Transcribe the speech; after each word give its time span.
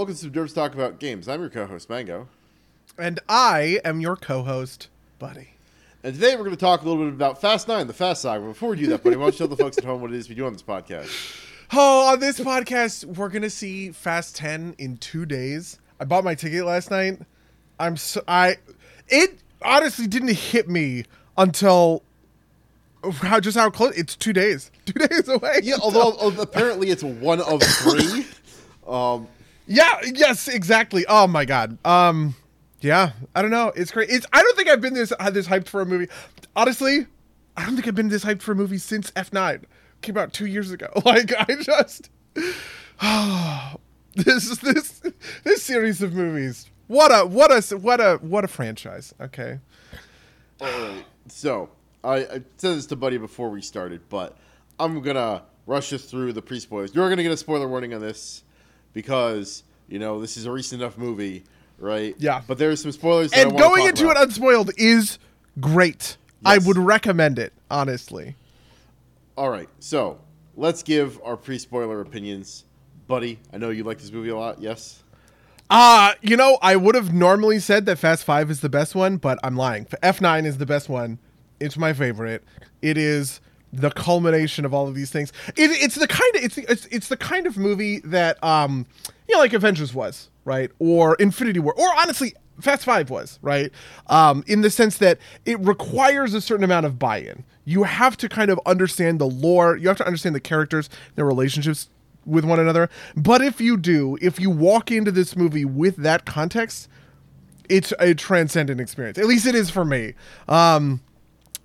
welcome 0.00 0.16
to 0.16 0.30
Derps 0.30 0.54
Talk 0.54 0.72
About 0.72 0.98
Games. 0.98 1.28
I'm 1.28 1.42
your 1.42 1.50
co-host 1.50 1.90
Mango, 1.90 2.26
And 2.96 3.20
I 3.28 3.80
am 3.84 4.00
your 4.00 4.16
co 4.16 4.42
host, 4.42 4.88
Buddy. 5.18 5.50
and 6.02 6.14
today 6.14 6.36
we're 6.36 6.44
going 6.44 6.52
to 6.52 6.56
talk 6.56 6.80
a 6.80 6.88
little 6.88 7.04
bit 7.04 7.12
about 7.12 7.38
Fast 7.38 7.68
Nine, 7.68 7.86
the 7.86 7.92
Fast 7.92 8.22
Saga. 8.22 8.42
Before 8.42 8.70
we 8.70 8.78
do 8.78 8.86
that, 8.86 9.02
buddy, 9.04 9.16
why 9.16 9.24
don't 9.24 9.34
you 9.34 9.38
tell 9.40 9.48
the 9.48 9.58
folks 9.58 9.76
at 9.76 9.84
home 9.84 10.00
what 10.00 10.10
it 10.10 10.16
is 10.16 10.26
we 10.30 10.34
do 10.34 10.46
on 10.46 10.54
this 10.54 10.62
podcast? 10.62 11.10
Oh, 11.74 12.10
on 12.14 12.18
this 12.18 12.40
podcast, 12.40 13.04
we're 13.04 13.28
going 13.28 13.42
to 13.42 13.50
see 13.50 13.92
Fast 13.92 14.36
10 14.36 14.76
in 14.78 14.96
two 14.96 15.26
days. 15.26 15.78
I 16.00 16.06
bought 16.06 16.24
my 16.24 16.34
ticket 16.34 16.64
last 16.64 16.90
night. 16.90 17.20
I'm 17.78 17.98
so, 17.98 18.22
I, 18.26 18.56
it 19.06 19.38
honestly 19.60 20.06
didn't 20.06 20.32
hit 20.32 20.66
me 20.66 21.04
until 21.36 22.02
how 23.16 23.38
just 23.38 23.58
how 23.58 23.68
close 23.68 23.98
it's 23.98 24.16
two 24.16 24.32
days, 24.32 24.70
two 24.86 24.94
days 25.06 25.28
away. 25.28 25.60
Yeah, 25.62 25.76
although 25.82 26.12
uh, 26.12 26.34
apparently 26.40 26.88
it's 26.88 27.02
one 27.02 27.42
of 27.42 27.62
three. 27.62 28.24
Um, 28.88 29.28
Yeah, 29.70 30.00
yes, 30.02 30.48
exactly. 30.48 31.06
Oh 31.08 31.28
my 31.28 31.44
god. 31.44 31.78
Um 31.86 32.34
yeah, 32.80 33.12
I 33.36 33.42
don't 33.42 33.52
know. 33.52 33.72
It's 33.76 33.92
great. 33.92 34.10
It's 34.10 34.26
I 34.32 34.42
don't 34.42 34.56
think 34.56 34.68
I've 34.68 34.80
been 34.80 34.94
this 34.94 35.12
this 35.32 35.46
hyped 35.46 35.68
for 35.68 35.80
a 35.80 35.86
movie. 35.86 36.08
Honestly, 36.56 37.06
I 37.56 37.64
don't 37.64 37.76
think 37.76 37.86
I've 37.86 37.94
been 37.94 38.08
this 38.08 38.24
hyped 38.24 38.42
for 38.42 38.50
a 38.52 38.56
movie 38.56 38.78
since 38.78 39.12
F9 39.12 39.62
came 40.02 40.16
out 40.16 40.32
2 40.32 40.46
years 40.46 40.72
ago. 40.72 40.88
Like 41.04 41.32
I 41.38 41.56
just 41.62 42.10
this 44.16 44.58
this 44.58 45.02
this 45.44 45.62
series 45.62 46.02
of 46.02 46.14
movies. 46.14 46.68
What 46.88 47.12
a 47.12 47.24
what 47.24 47.52
a 47.52 47.76
what 47.76 48.00
a 48.00 48.16
what 48.16 48.42
a 48.44 48.48
franchise. 48.48 49.14
Okay. 49.20 49.60
Alright, 50.60 51.04
so 51.28 51.70
I, 52.02 52.16
I 52.16 52.26
said 52.56 52.76
this 52.76 52.86
to 52.86 52.96
Buddy 52.96 53.18
before 53.18 53.50
we 53.50 53.62
started, 53.62 54.00
but 54.08 54.36
I'm 54.80 55.00
gonna 55.00 55.44
rush 55.66 55.92
us 55.92 56.06
through 56.06 56.32
the 56.32 56.42
pre-spoilers. 56.42 56.92
You're 56.92 57.08
gonna 57.08 57.22
get 57.22 57.30
a 57.30 57.36
spoiler 57.36 57.68
warning 57.68 57.94
on 57.94 58.00
this 58.00 58.42
because 58.92 59.62
you 59.88 59.98
know 59.98 60.20
this 60.20 60.36
is 60.36 60.46
a 60.46 60.50
recent 60.52 60.82
enough 60.82 60.98
movie, 60.98 61.44
right? 61.78 62.14
Yeah. 62.18 62.42
But 62.46 62.58
there's 62.58 62.82
some 62.82 62.92
spoilers. 62.92 63.30
That 63.32 63.46
And 63.48 63.58
going 63.58 63.86
into 63.86 64.04
about. 64.10 64.16
it 64.16 64.22
unspoiled 64.24 64.70
is 64.76 65.18
great. 65.60 66.16
I 66.44 66.58
would 66.58 66.78
recommend 66.78 67.38
it, 67.38 67.52
honestly. 67.70 68.36
All 69.36 69.50
right, 69.50 69.68
so 69.78 70.18
let's 70.56 70.82
give 70.82 71.20
our 71.22 71.36
pre-spoiler 71.36 72.00
opinions. 72.00 72.64
Buddy, 73.06 73.38
I 73.52 73.58
know 73.58 73.70
you 73.70 73.84
like 73.84 73.98
this 73.98 74.10
movie 74.12 74.30
a 74.30 74.36
lot. 74.36 74.60
Yes. 74.60 75.02
Uh, 75.68 76.14
you 76.20 76.36
know, 76.36 76.58
I 76.62 76.76
would 76.76 76.94
have 76.94 77.12
normally 77.12 77.58
said 77.58 77.86
that 77.86 77.96
Fast 77.98 78.24
5 78.24 78.50
is 78.50 78.60
the 78.60 78.68
best 78.68 78.94
one, 78.94 79.18
but 79.18 79.38
I'm 79.44 79.56
lying. 79.56 79.84
F9 80.02 80.44
is 80.46 80.58
the 80.58 80.66
best 80.66 80.88
one. 80.88 81.18
It's 81.60 81.76
my 81.76 81.92
favorite. 81.92 82.42
It 82.82 82.96
is 82.98 83.40
the 83.72 83.90
culmination 83.90 84.64
of 84.64 84.74
all 84.74 84.88
of 84.88 84.94
these 84.94 85.10
things. 85.10 85.32
It, 85.48 85.70
it's 85.70 85.94
the 85.94 86.08
kind 86.08 86.36
of 86.36 86.42
it's, 86.42 86.58
it's 86.58 86.86
it's 86.86 87.08
the 87.08 87.16
kind 87.16 87.46
of 87.46 87.56
movie 87.56 88.00
that 88.00 88.42
um 88.42 88.86
you 89.28 89.34
know 89.34 89.40
like 89.40 89.52
Avengers 89.52 89.94
was, 89.94 90.30
right? 90.44 90.70
Or 90.78 91.14
Infinity 91.16 91.60
War 91.60 91.74
or 91.74 91.88
honestly 91.96 92.34
Fast 92.60 92.84
5 92.84 93.10
was, 93.10 93.38
right? 93.42 93.72
Um 94.08 94.44
in 94.46 94.62
the 94.62 94.70
sense 94.70 94.98
that 94.98 95.18
it 95.44 95.58
requires 95.60 96.34
a 96.34 96.40
certain 96.40 96.64
amount 96.64 96.86
of 96.86 96.98
buy-in. 96.98 97.44
You 97.64 97.84
have 97.84 98.16
to 98.18 98.28
kind 98.28 98.50
of 98.50 98.58
understand 98.66 99.20
the 99.20 99.28
lore, 99.28 99.76
you 99.76 99.88
have 99.88 99.98
to 99.98 100.06
understand 100.06 100.34
the 100.34 100.40
characters, 100.40 100.90
their 101.14 101.24
relationships 101.24 101.88
with 102.26 102.44
one 102.44 102.60
another. 102.60 102.90
But 103.16 103.40
if 103.40 103.60
you 103.60 103.76
do, 103.76 104.18
if 104.20 104.40
you 104.40 104.50
walk 104.50 104.90
into 104.90 105.10
this 105.10 105.36
movie 105.36 105.64
with 105.64 105.96
that 105.96 106.24
context, 106.24 106.88
it's 107.68 107.92
a 107.98 108.14
transcendent 108.14 108.80
experience. 108.80 109.16
At 109.16 109.26
least 109.26 109.46
it 109.46 109.54
is 109.54 109.70
for 109.70 109.84
me. 109.84 110.14
Um, 110.48 111.00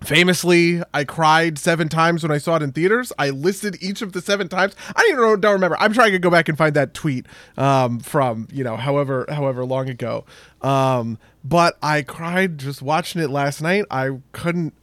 famously, 0.05 0.81
I 0.93 1.03
cried 1.03 1.57
seven 1.57 1.89
times 1.89 2.23
when 2.23 2.31
I 2.31 2.37
saw 2.37 2.55
it 2.55 2.61
in 2.61 2.71
theaters. 2.71 3.11
I 3.17 3.29
listed 3.31 3.77
each 3.81 4.01
of 4.01 4.13
the 4.13 4.21
seven 4.21 4.47
times. 4.47 4.75
I 4.95 5.01
don't 5.01 5.11
even 5.11 5.41
don't 5.41 5.53
remember. 5.53 5.77
I'm 5.79 5.93
trying 5.93 6.11
to 6.11 6.19
go 6.19 6.29
back 6.29 6.47
and 6.47 6.57
find 6.57 6.75
that 6.75 6.93
tweet 6.93 7.25
um, 7.57 7.99
from 7.99 8.47
you 8.51 8.63
know 8.63 8.77
however 8.77 9.25
however 9.29 9.65
long 9.65 9.89
ago. 9.89 10.25
Um, 10.61 11.17
but 11.43 11.77
I 11.81 12.01
cried 12.01 12.57
just 12.57 12.81
watching 12.81 13.21
it 13.21 13.29
last 13.29 13.61
night. 13.61 13.85
I 13.91 14.19
couldn't. 14.31 14.73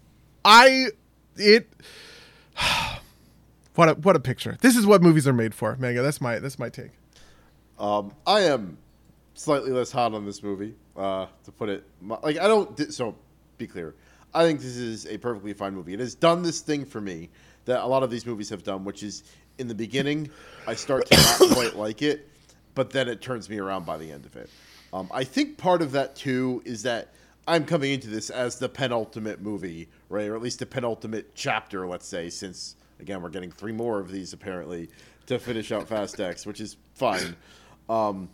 I 0.44 0.88
it. 1.36 1.70
What 3.74 3.88
a 3.88 3.94
what 3.94 4.16
a 4.16 4.20
picture! 4.20 4.58
This 4.60 4.76
is 4.76 4.84
what 4.84 5.00
movies 5.02 5.26
are 5.26 5.32
made 5.32 5.54
for, 5.54 5.76
Mega. 5.76 6.02
That's 6.02 6.20
my 6.20 6.38
that's 6.40 6.58
my 6.58 6.68
take. 6.68 6.90
Um, 7.78 8.12
I 8.26 8.40
am 8.40 8.76
slightly 9.32 9.70
less 9.70 9.90
hot 9.90 10.12
on 10.12 10.26
this 10.26 10.42
movie. 10.42 10.74
Uh, 10.94 11.24
to 11.44 11.52
put 11.52 11.70
it 11.70 11.86
like 12.22 12.38
I 12.38 12.48
don't. 12.48 12.92
So 12.92 13.14
be 13.56 13.66
clear. 13.66 13.94
I 14.34 14.44
think 14.44 14.60
this 14.60 14.76
is 14.76 15.06
a 15.06 15.18
perfectly 15.18 15.52
fine 15.52 15.74
movie. 15.74 15.94
It 15.94 16.00
has 16.00 16.14
done 16.14 16.42
this 16.42 16.60
thing 16.60 16.84
for 16.84 17.00
me 17.00 17.28
that 17.64 17.80
a 17.82 17.86
lot 17.86 18.02
of 18.02 18.10
these 18.10 18.26
movies 18.26 18.48
have 18.50 18.62
done, 18.62 18.84
which 18.84 19.02
is 19.02 19.24
in 19.58 19.68
the 19.68 19.74
beginning 19.74 20.30
I 20.66 20.74
start 20.74 21.06
to 21.06 21.16
not 21.16 21.50
quite 21.52 21.76
like 21.76 22.02
it, 22.02 22.28
but 22.74 22.90
then 22.90 23.08
it 23.08 23.20
turns 23.20 23.48
me 23.48 23.58
around 23.58 23.84
by 23.84 23.98
the 23.98 24.10
end 24.10 24.24
of 24.24 24.36
it. 24.36 24.48
Um, 24.92 25.08
I 25.12 25.24
think 25.24 25.58
part 25.58 25.82
of 25.82 25.92
that 25.92 26.16
too 26.16 26.62
is 26.64 26.82
that 26.82 27.12
I'm 27.46 27.64
coming 27.64 27.92
into 27.92 28.08
this 28.08 28.30
as 28.30 28.58
the 28.58 28.68
penultimate 28.68 29.40
movie, 29.40 29.88
right, 30.08 30.28
or 30.28 30.36
at 30.36 30.42
least 30.42 30.60
the 30.60 30.66
penultimate 30.66 31.34
chapter, 31.34 31.86
let's 31.86 32.06
say, 32.06 32.30
since 32.30 32.76
again 33.00 33.20
we're 33.20 33.30
getting 33.30 33.50
three 33.50 33.72
more 33.72 33.98
of 33.98 34.10
these 34.10 34.32
apparently 34.32 34.88
to 35.26 35.38
finish 35.38 35.72
out 35.72 35.88
Fast 35.88 36.20
X, 36.20 36.46
which 36.46 36.60
is 36.60 36.76
fine. 36.94 37.36
Um, 37.88 38.28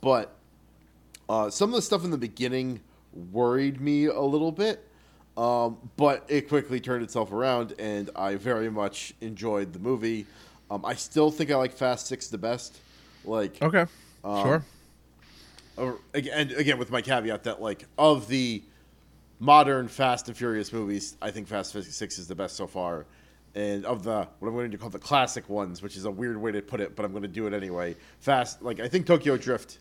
but 0.00 0.34
uh, 1.28 1.50
some 1.50 1.70
of 1.70 1.76
the 1.76 1.82
stuff 1.82 2.04
in 2.04 2.10
the 2.10 2.18
beginning 2.18 2.80
worried 3.32 3.80
me 3.80 4.06
a 4.06 4.20
little 4.20 4.52
bit, 4.52 4.88
um, 5.36 5.78
but 5.96 6.24
it 6.28 6.48
quickly 6.48 6.80
turned 6.80 7.02
itself 7.02 7.32
around, 7.32 7.74
and 7.78 8.10
I 8.14 8.36
very 8.36 8.70
much 8.70 9.14
enjoyed 9.20 9.72
the 9.72 9.78
movie. 9.78 10.26
Um, 10.70 10.84
I 10.84 10.94
still 10.94 11.30
think 11.30 11.50
I 11.50 11.56
like 11.56 11.72
Fast 11.72 12.06
Six 12.06 12.28
the 12.28 12.38
best. 12.38 12.78
Like, 13.24 13.60
Okay, 13.62 13.86
sure. 14.22 14.64
or, 15.76 15.98
and 16.14 16.52
again 16.52 16.78
with 16.78 16.90
my 16.90 17.00
caveat 17.02 17.44
that 17.44 17.60
like 17.62 17.86
of 17.98 18.28
the 18.28 18.62
modern 19.40 19.88
Fast 19.88 20.28
and 20.28 20.36
Furious 20.36 20.72
movies, 20.72 21.16
I 21.20 21.30
think 21.30 21.48
Fast 21.48 21.72
Six 21.92 22.18
is 22.18 22.28
the 22.28 22.34
best 22.34 22.56
so 22.56 22.66
far. 22.66 23.06
And 23.56 23.84
of 23.86 24.02
the 24.02 24.26
what 24.40 24.48
I'm 24.48 24.54
going 24.54 24.70
to 24.72 24.78
call 24.78 24.90
the 24.90 24.98
classic 24.98 25.48
ones, 25.48 25.80
which 25.80 25.96
is 25.96 26.04
a 26.06 26.10
weird 26.10 26.36
way 26.36 26.50
to 26.52 26.60
put 26.60 26.80
it, 26.80 26.96
but 26.96 27.04
I'm 27.04 27.12
going 27.12 27.22
to 27.22 27.28
do 27.28 27.46
it 27.46 27.52
anyway. 27.54 27.94
Fast, 28.20 28.62
like 28.62 28.80
I 28.80 28.88
think 28.88 29.06
Tokyo 29.06 29.36
Drift 29.36 29.78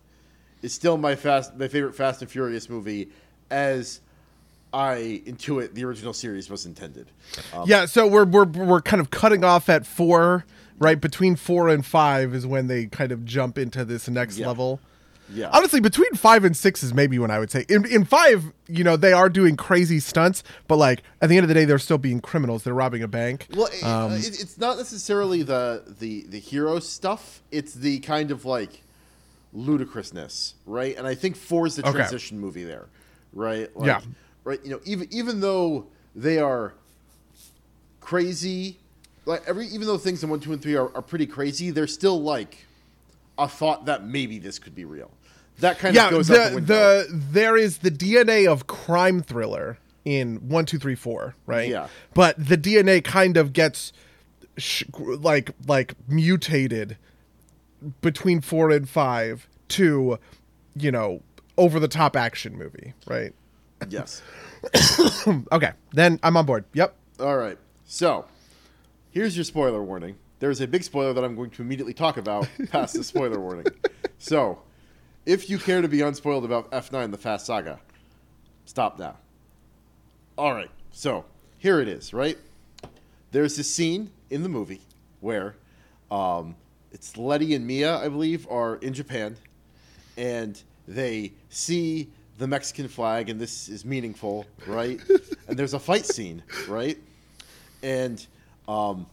is 0.62 0.74
still 0.74 0.96
my 0.98 1.16
fast, 1.16 1.56
my 1.58 1.68
favorite 1.68 1.96
Fast 1.96 2.22
and 2.22 2.30
Furious 2.30 2.70
movie, 2.70 3.10
as 3.50 4.00
I 4.74 5.22
intuit 5.28 5.74
the 5.76 5.86
original 5.86 6.14
series 6.14 6.50
was 6.50 6.66
intended. 6.66 7.12
Um, 7.54 7.64
yeah, 7.68 7.86
so 7.86 8.08
we're 8.08 8.26
we're 8.26 8.46
we're 8.46 8.82
kind 8.82 9.00
of 9.02 9.12
cutting 9.12 9.44
off 9.44 9.70
at 9.70 9.86
four, 9.86 10.46
right? 10.80 11.00
Between 11.00 11.36
four 11.36 11.70
and 11.70 11.86
five 11.86 12.34
is 12.34 12.48
when 12.48 12.68
they 12.68 12.88
kind 12.88 13.12
of 13.12 13.24
jump 13.24 13.58
into 13.58 13.86
this 13.86 14.10
next 14.10 14.38
Yeah. 14.40 14.48
level. 14.48 14.80
yeah, 15.30 15.50
Honestly, 15.54 15.80
between 15.80 16.14
five 16.16 16.44
and 16.44 16.58
six 16.58 16.84
is 16.84 16.94
maybe 16.94 17.18
when 17.20 17.30
I 17.32 17.38
would 17.40 17.52
say. 17.52 17.66
In 17.70 17.86
in 17.86 18.04
five, 18.04 18.52
you 18.68 18.84
know, 18.84 18.98
they 18.98 19.14
are 19.14 19.30
doing 19.30 19.56
crazy 19.56 20.00
stunts, 20.00 20.44
but 20.68 20.78
like 20.78 21.04
at 21.22 21.30
the 21.30 21.38
end 21.38 21.44
of 21.44 21.48
the 21.50 21.54
day, 21.54 21.66
they're 21.66 21.78
still 21.80 21.98
being 22.00 22.20
criminals. 22.20 22.64
They're 22.64 22.74
robbing 22.74 23.04
a 23.04 23.08
bank. 23.08 23.48
Well, 23.56 23.68
it, 23.68 23.84
uh, 23.84 24.10
it, 24.12 24.42
it's 24.42 24.58
not 24.58 24.78
necessarily 24.78 25.44
the 25.44 25.84
the 26.00 26.26
the 26.28 26.40
hero 26.40 26.80
stuff. 26.80 27.42
It's 27.52 27.74
the 27.76 28.00
kind 28.00 28.32
of 28.32 28.44
like 28.44 28.82
ludicrousness, 29.54 30.56
right? 30.66 30.98
And 30.98 31.08
I 31.08 31.16
think 31.16 31.36
four 31.36 31.68
is 31.68 31.76
the 31.76 31.84
Okay. 31.88 31.92
transition 32.00 32.40
movie 32.40 32.64
there, 32.64 32.88
right? 33.34 33.76
Like, 33.76 33.86
Yeah. 33.88 34.02
Right. 34.44 34.60
You 34.64 34.72
know, 34.72 34.80
even 34.86 35.08
even 35.12 35.40
though 35.40 35.88
they 36.16 36.40
are 36.40 36.74
crazy, 38.02 38.78
like 39.26 39.44
every 39.48 39.68
even 39.68 39.88
though 39.88 39.98
things 39.98 40.24
in 40.24 40.30
one, 40.30 40.40
two, 40.40 40.54
and 40.54 40.62
three 40.62 40.76
are, 40.76 40.94
are 40.96 41.02
pretty 41.02 41.26
crazy, 41.26 41.72
they're 41.72 41.88
still 41.88 42.22
like 42.22 42.66
a 43.38 43.48
thought 43.48 43.86
that 43.86 44.06
maybe 44.06 44.40
this 44.40 44.60
could 44.60 44.76
be 44.76 44.86
real. 44.86 45.12
That 45.60 45.80
kind 45.80 45.96
yeah, 45.96 46.06
of 46.06 46.12
goes 46.12 46.28
the 46.28 46.52
the, 46.56 46.62
the 46.62 47.08
there 47.10 47.56
is 47.56 47.80
the 47.80 47.92
DNA 47.92 48.52
of 48.52 48.68
crime 48.68 49.22
thriller 49.22 49.78
in 50.06 50.50
one, 50.50 50.66
two, 50.66 50.78
three, 50.78 50.96
four, 50.96 51.36
right? 51.46 51.70
Yeah. 51.70 51.88
But 52.14 52.36
the 52.38 52.58
DNA 52.58 53.04
kind 53.04 53.38
of 53.38 53.54
gets 53.54 53.94
sh- 54.58 54.84
like 54.98 55.52
like 55.68 55.94
mutated 56.08 56.98
between 58.02 58.42
four 58.42 58.72
and 58.72 58.88
five 58.88 59.48
to, 59.70 60.18
you 60.76 60.92
know, 60.92 61.22
over 61.58 61.80
the 61.80 61.88
top 61.88 62.16
action 62.16 62.58
movie, 62.58 62.94
right? 63.08 63.34
Yes. 63.90 64.22
Okay, 65.52 65.72
then 65.92 66.20
I'm 66.24 66.38
on 66.38 66.46
board. 66.46 66.66
Yep. 66.74 66.96
All 67.20 67.38
right. 67.38 67.58
So, 67.86 68.26
here's 69.12 69.36
your 69.36 69.44
spoiler 69.44 69.84
warning. 69.84 70.16
There's 70.40 70.62
a 70.62 70.68
big 70.68 70.84
spoiler 70.84 71.14
that 71.14 71.24
I'm 71.24 71.36
going 71.36 71.50
to 71.52 71.62
immediately 71.62 71.94
talk 71.94 72.18
about 72.18 72.48
past 72.72 72.96
the 72.96 73.04
spoiler 73.04 73.40
warning. 73.40 73.66
So, 74.20 74.62
if 75.26 75.50
you 75.50 75.58
care 75.58 75.82
to 75.82 75.88
be 75.88 76.02
unspoiled 76.02 76.46
about 76.46 76.72
F9 76.72 77.12
the 77.12 77.18
Fast 77.18 77.46
Saga, 77.46 77.80
stop 78.66 79.00
now. 79.00 79.18
All 80.38 80.54
right. 80.54 80.72
So, 80.92 81.26
here 81.58 81.80
it 81.80 81.88
is, 81.88 82.14
right? 82.14 82.38
There's 83.32 83.58
this 83.58 83.70
scene 83.70 84.12
in 84.30 84.44
the 84.44 84.50
movie 84.50 84.82
where 85.22 85.56
um, 86.12 86.56
it's 86.92 87.18
Letty 87.18 87.56
and 87.56 87.66
Mia, 87.66 87.98
I 87.98 88.08
believe, 88.10 88.48
are 88.50 88.76
in 88.76 88.94
Japan 88.94 89.38
and 90.18 90.62
they 90.88 91.34
see 91.50 92.10
the 92.38 92.48
Mexican 92.48 92.88
flag, 92.88 93.30
and 93.30 93.40
this 93.40 93.70
is 93.70 93.86
meaningful, 93.86 94.46
right? 94.66 95.00
and 95.48 95.58
there's 95.58 95.74
a 95.74 95.80
fight 95.80 96.06
scene, 96.06 96.44
right? 96.68 96.98
And 97.82 98.26
um, 98.68 99.06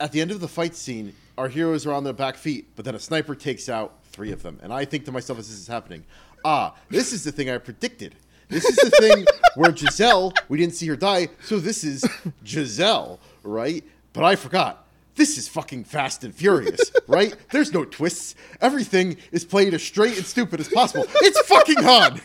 at 0.00 0.12
the 0.12 0.20
end 0.20 0.30
of 0.30 0.40
the 0.40 0.48
fight 0.48 0.74
scene, 0.74 1.14
our 1.36 1.48
heroes 1.48 1.86
are 1.86 1.92
on 1.92 2.04
their 2.04 2.12
back 2.12 2.36
feet, 2.36 2.66
but 2.76 2.84
then 2.84 2.94
a 2.94 2.98
sniper 2.98 3.34
takes 3.34 3.68
out 3.68 3.94
three 4.10 4.32
of 4.32 4.42
them. 4.42 4.58
And 4.62 4.72
I 4.72 4.84
think 4.84 5.04
to 5.06 5.12
myself 5.12 5.38
as 5.38 5.48
this 5.48 5.58
is 5.58 5.66
happening, 5.66 6.04
ah, 6.44 6.74
this 6.90 7.12
is 7.12 7.24
the 7.24 7.32
thing 7.32 7.50
I 7.50 7.58
predicted. 7.58 8.14
This 8.48 8.64
is 8.64 8.76
the 8.76 8.90
thing 8.90 9.26
where 9.56 9.74
Giselle, 9.76 10.32
we 10.48 10.58
didn't 10.58 10.74
see 10.74 10.86
her 10.86 10.96
die, 10.96 11.28
so 11.44 11.58
this 11.58 11.84
is 11.84 12.04
Giselle, 12.44 13.20
right? 13.42 13.84
But 14.12 14.24
I 14.24 14.36
forgot. 14.36 14.87
This 15.18 15.36
is 15.36 15.48
fucking 15.48 15.84
Fast 15.84 16.22
and 16.24 16.34
Furious, 16.34 16.90
right? 17.08 17.34
There's 17.50 17.72
no 17.72 17.84
twists. 17.84 18.34
Everything 18.60 19.16
is 19.32 19.44
played 19.44 19.74
as 19.74 19.82
straight 19.82 20.16
and 20.16 20.24
stupid 20.24 20.60
as 20.60 20.68
possible. 20.68 21.04
It's 21.16 21.40
fucking 21.46 21.82
Han. 21.82 22.20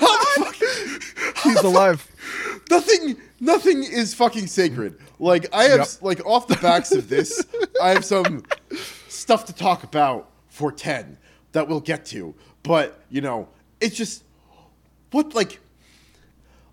How 0.00 0.18
the 0.18 0.44
fuck? 0.44 1.36
He's 1.44 1.62
alive. 1.62 2.06
nothing 2.70 3.16
nothing 3.38 3.84
is 3.84 4.12
fucking 4.14 4.46
sacred 4.48 4.98
like 5.20 5.46
i 5.54 5.64
have 5.64 5.78
Yep. 5.80 5.88
like 6.00 6.26
off 6.26 6.48
the 6.48 6.56
backs 6.56 6.90
of 6.90 7.08
this 7.08 7.44
i 7.82 7.90
have 7.90 8.04
some 8.04 8.42
stuff 9.08 9.44
to 9.44 9.52
talk 9.52 9.84
about 9.84 10.30
for 10.48 10.72
10 10.72 11.16
that 11.52 11.68
we'll 11.68 11.80
get 11.80 12.04
to 12.06 12.34
but 12.64 12.98
you 13.10 13.20
know 13.20 13.46
it's 13.80 13.94
just 13.94 14.24
what 15.12 15.34
like 15.34 15.60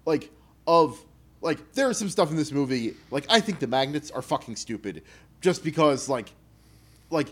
like 0.06 0.32
of 0.66 1.00
like 1.42 1.74
there 1.74 1.90
is 1.92 1.98
some 1.98 2.10
stuff 2.10 2.32
in 2.32 2.38
this 2.38 2.52
movie 2.52 2.96
like 3.12 3.26
i 3.30 3.40
think 3.40 3.60
the 3.60 3.68
magnets 3.68 4.10
are 4.10 4.22
fucking 4.24 4.56
stupid 4.56 5.04
just 5.44 5.64
because 5.64 6.10
like 6.10 6.32
like 7.12 7.28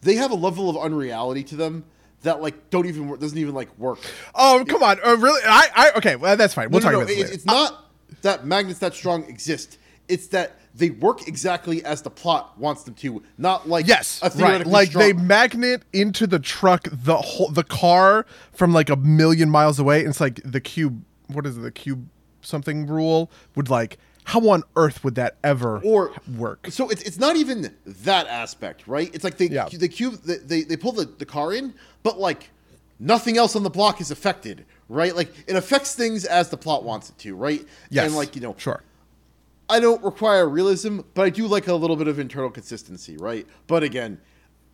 they 0.00 0.16
have 0.16 0.32
a 0.32 0.34
level 0.34 0.68
of 0.68 0.76
unreality 0.76 1.44
to 1.44 1.54
them 1.56 1.84
that 2.22 2.42
like 2.42 2.70
don't 2.70 2.86
even 2.86 3.06
wor- 3.06 3.16
doesn't 3.18 3.38
even 3.38 3.54
like 3.54 3.68
work 3.78 3.98
Oh 4.34 4.64
come 4.66 4.82
on! 4.82 4.98
Uh, 5.04 5.16
really? 5.18 5.40
I, 5.46 5.68
I 5.76 5.90
okay. 5.98 6.16
Well, 6.16 6.36
that's 6.36 6.54
fine. 6.54 6.70
We'll 6.70 6.80
no, 6.80 6.84
talk 6.86 6.92
no, 6.94 7.00
about 7.02 7.10
it- 7.12 7.18
later. 7.18 7.32
It's 7.32 7.44
not 7.46 7.84
that 8.22 8.44
magnets 8.46 8.80
that 8.80 8.94
strong 8.94 9.24
exist. 9.24 9.78
It's 10.08 10.26
that 10.28 10.56
they 10.74 10.90
work 10.90 11.28
exactly 11.28 11.84
as 11.84 12.02
the 12.02 12.10
plot 12.10 12.58
wants 12.58 12.82
them 12.82 12.94
to, 12.94 13.22
not 13.38 13.68
like 13.68 13.86
Yes, 13.86 14.20
a 14.22 14.30
right. 14.42 14.66
Like 14.66 14.88
strong- 14.88 15.04
they 15.04 15.12
magnet 15.12 15.82
into 15.92 16.26
the 16.26 16.38
truck 16.40 16.88
the 16.90 17.16
whole 17.18 17.50
the 17.50 17.62
car 17.62 18.26
from 18.52 18.72
like 18.72 18.90
a 18.90 18.96
million 18.96 19.50
miles 19.50 19.78
away. 19.78 20.00
And 20.00 20.08
it's 20.08 20.20
like 20.20 20.40
the 20.44 20.60
cube. 20.60 21.04
What 21.28 21.46
is 21.46 21.56
it? 21.58 21.60
The 21.60 21.70
cube 21.70 22.08
something 22.42 22.86
rule 22.86 23.30
would 23.54 23.70
like. 23.70 23.98
How 24.26 24.40
on 24.48 24.62
earth 24.74 25.04
would 25.04 25.16
that 25.16 25.36
ever 25.44 25.80
or 25.84 26.12
work? 26.36 26.66
So 26.70 26.88
it's 26.88 27.02
it's 27.02 27.18
not 27.18 27.36
even 27.36 27.74
that 27.84 28.26
aspect, 28.26 28.86
right? 28.88 29.14
It's 29.14 29.22
like 29.24 29.36
they 29.36 29.46
Yeah. 29.48 29.68
the 29.70 29.88
cube 29.88 30.14
they, 30.22 30.62
they 30.62 30.76
pull 30.76 30.92
the, 30.92 31.04
the 31.04 31.26
car 31.26 31.52
in, 31.52 31.74
but 32.02 32.18
like 32.18 32.50
nothing 32.98 33.36
else 33.36 33.54
on 33.54 33.62
the 33.62 33.70
block 33.70 34.00
is 34.00 34.10
affected, 34.10 34.64
right? 34.88 35.14
Like 35.14 35.30
it 35.46 35.56
affects 35.56 35.94
things 35.94 36.24
as 36.24 36.48
the 36.48 36.56
plot 36.56 36.84
wants 36.84 37.10
it 37.10 37.18
to, 37.18 37.36
right? 37.36 37.66
Yes. 37.90 38.06
And 38.06 38.16
like 38.16 38.34
you 38.34 38.40
know, 38.40 38.54
Sure. 38.58 38.82
I 39.68 39.80
don't 39.80 40.02
require 40.02 40.46
realism, 40.48 41.00
but 41.14 41.22
I 41.22 41.30
do 41.30 41.46
like 41.46 41.68
a 41.68 41.74
little 41.74 41.96
bit 41.96 42.08
of 42.08 42.18
internal 42.18 42.50
consistency, 42.50 43.16
right? 43.16 43.46
But 43.66 43.82
again, 43.82 44.20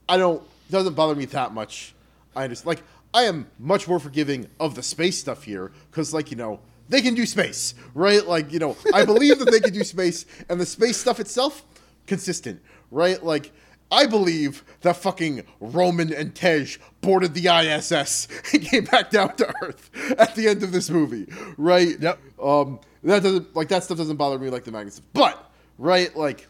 I 0.08 0.16
don't 0.16 0.42
it 0.68 0.72
doesn't 0.72 0.94
bother 0.94 1.16
me 1.16 1.24
that 1.26 1.52
much. 1.52 1.94
I 2.36 2.46
just 2.46 2.66
like 2.66 2.82
I 3.12 3.24
am 3.24 3.48
much 3.58 3.88
more 3.88 3.98
forgiving 3.98 4.48
of 4.60 4.76
the 4.76 4.82
space 4.84 5.18
stuff 5.18 5.42
here 5.42 5.72
because 5.90 6.14
like 6.14 6.30
you 6.30 6.36
know 6.36 6.60
they 6.90 7.00
can 7.00 7.14
do 7.14 7.24
space, 7.24 7.74
right? 7.94 8.26
Like 8.26 8.52
you 8.52 8.58
know 8.58 8.76
I 8.92 9.04
believe 9.06 9.38
that 9.38 9.50
they 9.50 9.60
can 9.60 9.72
do 9.72 9.84
space, 9.84 10.26
and 10.48 10.60
the 10.60 10.66
space 10.66 10.98
stuff 10.98 11.18
itself 11.20 11.64
consistent, 12.06 12.60
right? 12.90 13.22
Like. 13.22 13.52
I 13.92 14.06
believe 14.06 14.62
that 14.82 14.98
fucking 14.98 15.42
Roman 15.58 16.14
and 16.14 16.32
Tej 16.32 16.76
boarded 17.00 17.34
the 17.34 17.48
ISS 17.48 18.28
and 18.52 18.62
came 18.62 18.84
back 18.84 19.10
down 19.10 19.34
to 19.34 19.52
Earth 19.62 19.90
at 20.16 20.36
the 20.36 20.46
end 20.46 20.62
of 20.62 20.70
this 20.70 20.88
movie, 20.90 21.26
right? 21.56 21.98
Yep. 21.98 22.20
Um, 22.40 22.78
that 23.02 23.24
doesn't 23.24 23.56
like 23.56 23.66
that 23.66 23.82
stuff 23.82 23.98
doesn't 23.98 24.16
bother 24.16 24.38
me 24.38 24.48
like 24.48 24.62
the 24.62 24.70
magnet 24.70 24.92
stuff. 24.94 25.06
But 25.12 25.50
right, 25.76 26.14
like, 26.14 26.46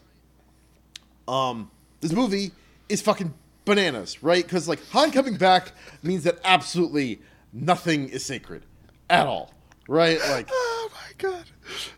um, 1.27 1.71
this 2.01 2.11
movie 2.11 2.51
is 2.89 3.01
fucking 3.01 3.33
bananas, 3.65 4.21
right? 4.21 4.43
Because 4.43 4.67
like 4.67 4.79
Han 4.89 5.11
coming 5.11 5.35
back 5.35 5.71
means 6.03 6.23
that 6.25 6.39
absolutely 6.43 7.21
nothing 7.53 8.09
is 8.09 8.23
sacred 8.23 8.65
at 9.09 9.27
all, 9.27 9.51
right? 9.87 10.19
Like 10.29 10.49
Oh 10.53 10.89
my 10.93 11.13
god. 11.17 11.43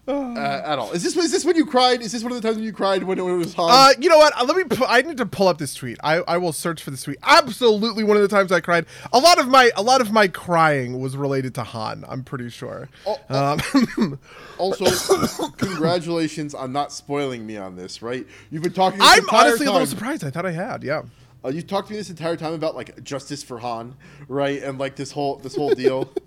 Oh. 0.08 0.36
uh, 0.36 0.62
at 0.66 0.78
all. 0.78 0.92
Is 0.92 1.02
this 1.02 1.16
is 1.18 1.32
this 1.32 1.46
when 1.46 1.56
you 1.56 1.66
cried? 1.66 2.02
Is 2.02 2.12
this 2.12 2.22
one 2.22 2.32
of 2.32 2.40
the 2.40 2.48
times 2.48 2.58
when 2.58 2.66
you 2.66 2.74
cried 2.74 3.04
when 3.04 3.18
it, 3.18 3.22
when 3.24 3.36
it 3.36 3.38
was 3.38 3.54
Han? 3.56 3.70
Uh, 3.72 3.94
you 4.00 4.10
know 4.10 4.18
what? 4.18 4.34
Uh, 4.40 4.46
Let 4.46 4.58
me. 4.58 4.78
I 4.88 5.02
need 5.02 5.18
to 5.18 5.26
pull 5.26 5.48
up 5.48 5.58
this 5.58 5.74
tweet. 5.74 5.98
I, 6.04 6.18
I 6.28 6.38
will 6.38 6.54
search 6.54 6.84
for 6.84 6.92
this 6.92 7.04
tweet. 7.04 7.18
Absolutely, 7.24 8.04
one 8.04 8.18
of 8.18 8.22
the 8.22 8.28
times 8.28 8.52
I 8.52 8.60
cried. 8.60 8.86
A 9.14 9.20
lot 9.20 9.40
of 9.40 9.48
my 9.48 9.72
a 9.76 9.82
lot 9.82 10.02
of 10.02 10.12
my 10.12 10.28
crying 10.28 11.00
was 11.00 11.18
related 11.18 11.56
to 11.56 11.64
Han. 11.64 12.06
I'm 12.08 12.24
pretty 12.24 12.50
sure. 12.50 12.90
Oh, 13.08 13.20
Um, 13.30 14.20
also, 14.58 15.48
congratulations 15.58 16.54
on 16.54 16.72
not 16.72 16.92
spoiling 16.92 17.46
me 17.46 17.58
on 17.58 17.76
this, 17.76 18.02
right? 18.02 18.28
You've 18.52 18.64
been 18.64 18.74
talking. 18.74 19.00
This 19.00 19.08
I'm 19.12 19.30
honestly 19.32 19.66
a 19.66 19.72
little 19.72 19.88
surprised. 19.88 20.24
I 20.24 20.30
thought 20.30 20.46
I 20.46 20.52
had. 20.52 20.84
Yeah. 20.84 21.04
Uh, 21.44 21.50
you 21.50 21.62
talked 21.62 21.88
to 21.88 21.94
me 21.94 21.98
this 22.00 22.10
entire 22.10 22.38
time 22.38 22.54
about 22.54 22.76
like 22.76 23.04
justice 23.04 23.44
for 23.44 23.60
Han, 23.60 23.96
right? 24.28 24.62
And 24.64 24.78
like 24.78 24.96
this 24.96 25.12
whole 25.12 25.38
this 25.38 25.56
whole 25.56 25.74
deal. 25.74 26.12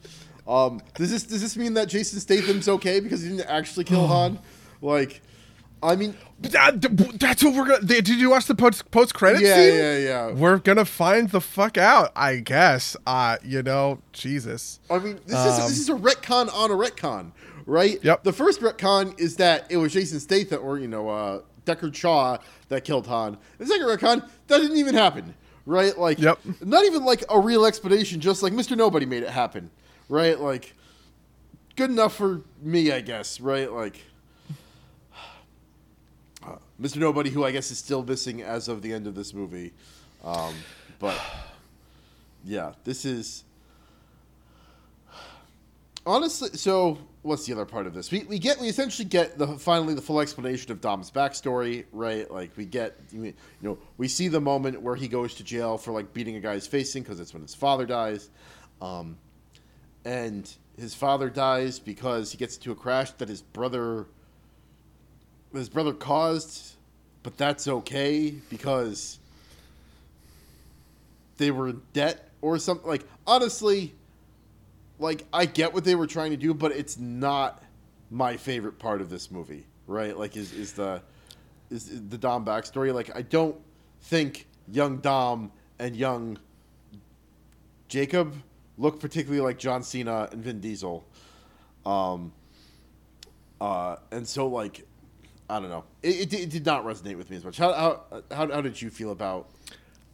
um, 0.48 0.80
does 0.94 1.10
this 1.10 1.24
does 1.24 1.40
this 1.40 1.56
mean 1.56 1.74
that 1.74 1.88
Jason 1.88 2.20
Statham's 2.20 2.68
okay 2.68 3.00
because 3.00 3.22
he 3.22 3.30
didn't 3.30 3.48
actually 3.48 3.84
kill 3.84 4.06
Han? 4.08 4.38
Like, 4.82 5.22
I 5.82 5.96
mean, 5.96 6.14
That, 6.40 6.80
that's 7.18 7.42
what 7.42 7.54
we're 7.54 7.66
gonna. 7.66 7.84
Did 7.86 8.08
you 8.08 8.30
watch 8.30 8.46
the 8.46 8.54
post 8.54 8.90
post 8.90 9.14
credit 9.14 9.42
yeah, 9.42 9.54
scene? 9.56 9.74
yeah, 9.74 9.98
yeah. 9.98 10.30
We're 10.32 10.58
gonna 10.58 10.84
find 10.84 11.30
the 11.30 11.40
fuck 11.40 11.76
out. 11.78 12.12
I 12.14 12.36
guess. 12.36 12.96
Uh, 13.06 13.36
you 13.44 13.62
know, 13.62 14.00
Jesus. 14.12 14.80
I 14.90 14.98
mean, 14.98 15.18
this 15.26 15.38
is 15.46 15.68
this 15.68 15.78
is 15.78 15.88
a 15.88 15.94
retcon 15.94 16.52
on 16.54 16.70
a 16.70 16.74
retcon, 16.74 17.32
right? 17.66 17.98
Yep. 18.02 18.22
The 18.24 18.32
first 18.32 18.60
retcon 18.60 19.18
is 19.18 19.36
that 19.36 19.66
it 19.70 19.76
was 19.78 19.92
Jason 19.92 20.20
Statham 20.20 20.62
or 20.62 20.78
you 20.78 20.88
know 20.88 21.08
uh, 21.08 21.40
Deckard 21.64 21.94
Shaw 21.94 22.38
that 22.68 22.84
killed 22.84 23.06
Han. 23.06 23.36
The 23.58 23.66
second 23.66 23.86
retcon 23.86 24.28
that 24.48 24.58
didn't 24.58 24.76
even 24.76 24.94
happen, 24.94 25.34
right? 25.66 25.96
Like, 25.98 26.18
Yep. 26.18 26.38
not 26.64 26.84
even 26.84 27.04
like 27.04 27.24
a 27.30 27.40
real 27.40 27.64
explanation. 27.66 28.20
Just 28.20 28.42
like 28.42 28.52
Mister 28.52 28.76
Nobody 28.76 29.06
made 29.06 29.22
it 29.22 29.30
happen, 29.30 29.70
right? 30.08 30.38
Like, 30.38 30.74
good 31.76 31.90
enough 31.90 32.14
for 32.16 32.42
me, 32.62 32.92
I 32.92 33.00
guess, 33.00 33.40
right? 33.40 33.70
Like. 33.70 34.00
uh, 36.44 36.56
Mr. 36.80 36.96
Nobody, 36.96 37.30
who 37.30 37.44
I 37.44 37.50
guess 37.50 37.70
is 37.70 37.78
still 37.78 38.02
missing 38.02 38.42
as 38.42 38.68
of 38.68 38.82
the 38.82 38.92
end 38.92 39.06
of 39.06 39.14
this 39.14 39.34
movie, 39.34 39.72
um, 40.24 40.54
but 40.98 41.20
yeah, 42.44 42.72
this 42.84 43.04
is 43.04 43.44
honestly 46.06 46.48
so 46.50 46.96
what's 47.22 47.46
the 47.46 47.52
other 47.52 47.64
part 47.64 47.84
of 47.84 47.92
this 47.92 48.12
we, 48.12 48.22
we 48.24 48.38
get 48.38 48.60
we 48.60 48.68
essentially 48.68 49.04
get 49.04 49.36
the 49.36 49.46
finally 49.58 49.92
the 49.92 50.00
full 50.00 50.20
explanation 50.20 50.70
of 50.70 50.80
dom's 50.80 51.10
backstory 51.10 51.84
right 51.92 52.30
like 52.30 52.52
we 52.56 52.64
get 52.64 52.96
you 53.10 53.34
know 53.60 53.76
we 53.98 54.06
see 54.06 54.28
the 54.28 54.40
moment 54.40 54.80
where 54.80 54.94
he 54.94 55.08
goes 55.08 55.34
to 55.34 55.42
jail 55.42 55.76
for 55.76 55.90
like 55.90 56.14
beating 56.14 56.36
a 56.36 56.40
guy's 56.40 56.64
face 56.64 56.94
in 56.94 57.02
because 57.02 57.18
it's 57.18 57.32
when 57.34 57.42
his 57.42 57.56
father 57.56 57.84
dies 57.84 58.30
um, 58.80 59.16
and 60.06 60.50
his 60.78 60.94
father 60.94 61.28
dies 61.28 61.78
because 61.78 62.32
he 62.32 62.38
gets 62.38 62.56
into 62.56 62.72
a 62.72 62.74
crash 62.74 63.10
that 63.12 63.28
his 63.28 63.42
brother 63.42 64.06
his 65.52 65.68
brother 65.68 65.92
caused 65.92 66.76
but 67.22 67.36
that's 67.36 67.66
okay 67.66 68.34
because 68.48 69.18
they 71.38 71.50
were 71.50 71.68
in 71.68 71.82
debt 71.92 72.30
or 72.40 72.58
something 72.58 72.88
like 72.88 73.04
honestly 73.26 73.92
like 74.98 75.24
I 75.32 75.46
get 75.46 75.74
what 75.74 75.84
they 75.84 75.94
were 75.94 76.06
trying 76.06 76.30
to 76.30 76.36
do, 76.36 76.54
but 76.54 76.72
it's 76.72 76.98
not 76.98 77.62
my 78.10 78.36
favorite 78.36 78.78
part 78.78 79.00
of 79.00 79.10
this 79.10 79.30
movie, 79.30 79.66
right? 79.86 80.16
Like 80.16 80.36
is 80.36 80.52
is 80.52 80.72
the 80.72 81.02
is 81.70 82.08
the 82.08 82.18
Dom 82.18 82.44
backstory. 82.44 82.94
Like 82.94 83.14
I 83.14 83.22
don't 83.22 83.56
think 84.02 84.46
young 84.68 84.98
Dom 84.98 85.52
and 85.78 85.94
young 85.94 86.38
Jacob 87.88 88.34
look 88.78 89.00
particularly 89.00 89.40
like 89.42 89.58
John 89.58 89.82
Cena 89.82 90.28
and 90.32 90.42
Vin 90.42 90.60
Diesel. 90.60 91.06
Um 91.84 92.32
uh 93.60 93.96
and 94.10 94.26
so 94.26 94.46
like 94.48 94.86
I 95.48 95.60
don't 95.60 95.70
know. 95.70 95.84
It, 96.02 96.32
it, 96.32 96.40
it 96.40 96.50
did 96.50 96.66
not 96.66 96.84
resonate 96.84 97.16
with 97.16 97.30
me 97.30 97.36
as 97.36 97.44
much. 97.44 97.56
How, 97.56 97.72
how 97.72 98.22
how 98.32 98.50
how 98.52 98.60
did 98.60 98.80
you 98.82 98.90
feel 98.90 99.10
about 99.12 99.48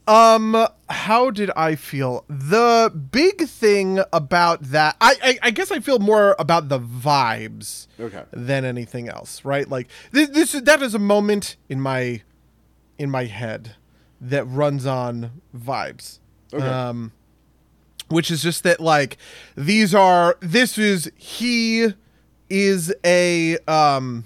Um, 0.07 0.66
how 0.90 1.31
did 1.31 1.50
I 1.57 1.76
feel? 1.76 2.25
The 2.28 2.92
big 3.12 3.47
thing 3.49 4.00
about 4.12 4.61
that, 4.64 4.97
I, 5.00 5.14
I, 5.23 5.38
I 5.45 5.50
guess 5.52 5.71
I 5.71 5.78
feel 5.78 6.00
more 6.00 6.35
about 6.40 6.69
the 6.69 6.81
vibes 6.81 7.87
Okay. 8.00 8.25
than 8.33 8.64
anything 8.64 9.09
else, 9.09 9.45
right? 9.45 9.69
Like 9.69 9.88
this, 10.11 10.28
this 10.31 10.52
that 10.52 10.83
is 10.83 10.95
a 10.95 10.99
moment 10.99 11.57
in 11.69 11.81
my, 11.81 12.23
in 12.99 13.11
my 13.11 13.25
head, 13.26 13.76
that 14.21 14.45
runs 14.45 14.87
on 14.87 15.40
vibes. 15.57 16.19
Okay. 16.52 16.66
Um, 16.66 17.12
which 18.12 18.31
is 18.31 18.42
just 18.42 18.62
that 18.62 18.81
like 18.81 19.16
these 19.57 19.95
are 19.95 20.37
this 20.40 20.78
is 20.78 21.11
he 21.16 21.92
is 22.49 22.95
a 23.04 23.59
um 23.66 24.25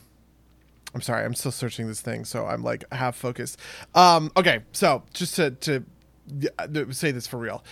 I'm 0.97 1.03
sorry, 1.03 1.27
I'm 1.27 1.35
still 1.35 1.53
searching 1.53 1.89
this 1.89 2.01
thing, 2.01 2.25
so 2.25 2.47
I'm 2.47 2.63
like 2.63 2.91
half 2.91 3.17
focused. 3.17 3.59
Um, 3.95 4.33
okay, 4.35 4.61
so 4.73 5.03
just 5.13 5.37
to 5.37 5.51
to 5.51 5.85
say 6.93 7.11
this 7.11 7.27
for 7.27 7.37
real, 7.37 7.63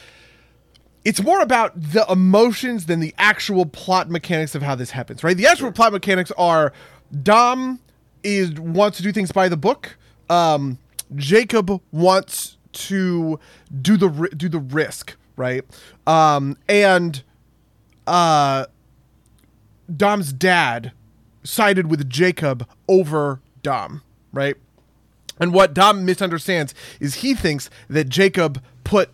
it's 1.06 1.22
more 1.22 1.40
about 1.40 1.72
the 1.74 2.04
emotions 2.10 2.84
than 2.84 3.00
the 3.00 3.14
actual 3.16 3.64
plot 3.64 4.10
mechanics 4.10 4.54
of 4.54 4.60
how 4.60 4.74
this 4.74 4.90
happens, 4.90 5.24
right? 5.24 5.38
The 5.38 5.46
actual 5.46 5.72
plot 5.72 5.92
mechanics 5.94 6.32
are 6.36 6.74
Dom 7.22 7.80
is 8.22 8.52
wants 8.52 8.98
to 8.98 9.02
do 9.02 9.10
things 9.10 9.32
by 9.32 9.48
the 9.48 9.56
book. 9.56 9.96
Um, 10.28 10.78
Jacob 11.16 11.80
wants 11.92 12.58
to 12.72 13.40
do 13.80 13.96
the 13.96 14.28
do 14.36 14.50
the 14.50 14.58
risk, 14.58 15.16
right? 15.36 15.64
Um, 16.06 16.56
and 16.68 17.22
uh, 18.06 18.66
Dom's 19.94 20.32
dad 20.32 20.92
sided 21.42 21.90
with 21.90 22.08
Jacob 22.08 22.66
over 22.88 23.40
Dom, 23.62 24.02
right? 24.32 24.56
And 25.40 25.52
what 25.52 25.74
Dom 25.74 26.04
misunderstands 26.04 26.74
is 27.00 27.16
he 27.16 27.34
thinks 27.34 27.68
that 27.88 28.08
Jacob 28.08 28.62
put, 28.84 29.10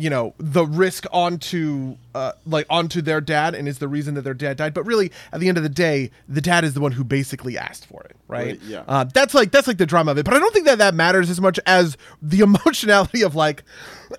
you 0.00 0.08
know, 0.08 0.34
the 0.38 0.64
risk 0.64 1.04
onto, 1.12 1.96
uh, 2.14 2.32
like 2.46 2.66
onto 2.70 3.02
their 3.02 3.20
dad, 3.20 3.54
and 3.54 3.68
is 3.68 3.78
the 3.78 3.88
reason 3.88 4.14
that 4.14 4.22
their 4.22 4.34
dad 4.34 4.56
died. 4.56 4.72
But 4.72 4.84
really, 4.84 5.12
at 5.30 5.40
the 5.40 5.48
end 5.48 5.58
of 5.58 5.62
the 5.62 5.68
day, 5.68 6.10
the 6.26 6.40
dad 6.40 6.64
is 6.64 6.72
the 6.72 6.80
one 6.80 6.92
who 6.92 7.04
basically 7.04 7.58
asked 7.58 7.86
for 7.86 8.02
it, 8.04 8.16
right? 8.26 8.46
Right, 8.46 8.62
yeah. 8.62 8.84
Uh, 8.88 9.04
that's 9.04 9.34
like 9.34 9.50
that's 9.52 9.66
like 9.66 9.76
the 9.76 9.86
drama 9.86 10.12
of 10.12 10.18
it. 10.18 10.24
But 10.24 10.34
I 10.34 10.38
don't 10.38 10.54
think 10.54 10.64
that 10.66 10.78
that 10.78 10.94
matters 10.94 11.28
as 11.28 11.40
much 11.40 11.60
as 11.66 11.98
the 12.22 12.40
emotionality 12.40 13.22
of 13.22 13.34
like, 13.34 13.62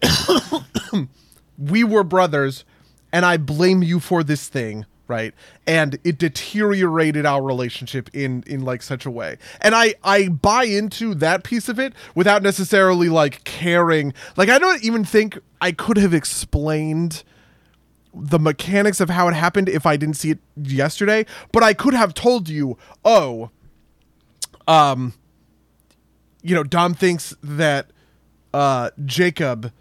we 1.58 1.84
were 1.84 2.04
brothers, 2.04 2.64
and 3.12 3.26
I 3.26 3.38
blame 3.38 3.82
you 3.82 4.00
for 4.00 4.24
this 4.24 4.48
thing 4.48 4.86
right? 5.12 5.34
And 5.68 6.00
it 6.06 6.18
deteriorated 6.18 7.26
our 7.26 7.44
relationship 7.44 8.10
in 8.14 8.44
in 8.48 8.64
like 8.64 8.82
such 8.82 9.06
a 9.06 9.12
way. 9.12 9.38
And 9.60 9.76
i 9.76 9.94
i 10.06 10.30
buy 10.30 10.64
into 10.64 11.14
that 11.16 11.44
piece 11.44 11.68
of 11.68 11.78
it 11.80 11.94
without 12.16 12.42
necessarily 12.42 13.10
like 13.10 13.44
caring. 13.44 14.14
Like 14.38 14.48
i 14.48 14.58
don't 14.58 14.82
even 14.84 15.04
think 15.04 15.38
i 15.60 15.74
could 15.74 15.98
have 15.98 16.14
explained 16.14 17.24
the 18.14 18.40
mechanics 18.40 19.02
of 19.02 19.10
how 19.10 19.28
it 19.28 19.34
happened 19.34 19.70
if 19.70 19.86
i 19.86 19.96
didn't 19.96 20.16
see 20.16 20.32
it 20.32 20.40
yesterday 20.58 21.26
but 21.54 21.64
i 21.64 21.74
could 21.74 21.94
have 21.94 22.14
told 22.14 22.50
you 22.50 22.78
oh 23.06 23.50
um 24.68 25.14
you 26.42 26.54
know 26.54 26.62
dom 26.62 26.94
thinks 26.94 27.34
that 27.42 27.88
uh 28.54 28.90
jacob 29.06 29.72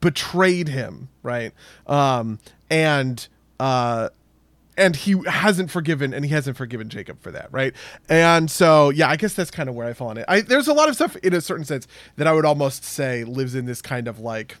betrayed 0.00 0.68
him 0.68 1.08
right? 1.22 1.52
Um 1.86 2.38
and 2.70 3.26
uh 3.58 4.08
and 4.80 4.96
he 4.96 5.14
hasn't 5.26 5.70
forgiven 5.70 6.12
and 6.12 6.24
he 6.24 6.30
hasn't 6.32 6.56
forgiven 6.56 6.88
Jacob 6.88 7.20
for 7.20 7.30
that, 7.30 7.48
right? 7.52 7.74
And 8.08 8.50
so 8.50 8.90
yeah, 8.90 9.08
I 9.08 9.16
guess 9.16 9.34
that's 9.34 9.50
kind 9.50 9.68
of 9.68 9.74
where 9.74 9.86
I 9.86 9.92
fall 9.92 10.08
on 10.08 10.16
it. 10.16 10.24
I 10.26 10.40
there's 10.40 10.66
a 10.68 10.72
lot 10.74 10.88
of 10.88 10.94
stuff 10.96 11.14
in 11.16 11.34
a 11.34 11.40
certain 11.40 11.64
sense 11.64 11.86
that 12.16 12.26
I 12.26 12.32
would 12.32 12.44
almost 12.46 12.82
say 12.84 13.22
lives 13.24 13.54
in 13.54 13.66
this 13.66 13.82
kind 13.82 14.08
of 14.08 14.18
like 14.18 14.56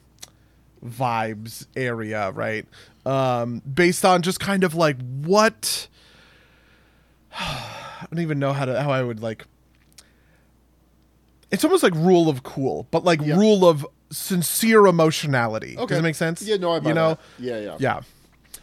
vibes 0.84 1.66
area, 1.74 2.30
right? 2.32 2.66
Um 3.06 3.60
based 3.60 4.04
on 4.04 4.22
just 4.22 4.38
kind 4.38 4.62
of 4.62 4.74
like 4.74 4.96
what 5.22 5.88
I 7.38 8.06
don't 8.10 8.20
even 8.20 8.38
know 8.38 8.52
how 8.52 8.64
to 8.66 8.82
how 8.82 8.90
I 8.90 9.02
would 9.02 9.20
like 9.20 9.44
it's 11.50 11.64
almost 11.64 11.82
like 11.82 11.94
rule 11.94 12.28
of 12.28 12.42
cool, 12.42 12.86
but 12.90 13.04
like 13.04 13.20
Yeah. 13.20 13.36
rule 13.36 13.66
of 13.68 13.86
sincere 14.12 14.86
emotionality. 14.86 15.76
Okay. 15.76 15.86
Does 15.86 15.98
that 15.98 16.02
make 16.02 16.14
sense? 16.14 16.42
Yeah, 16.42 16.56
no, 16.56 16.72
I 16.72 16.80
buy 16.80 16.90
you 16.90 16.94
know, 16.94 17.08
that. 17.10 17.20
Yeah, 17.38 17.58
yeah. 17.60 17.76
yeah. 17.80 18.00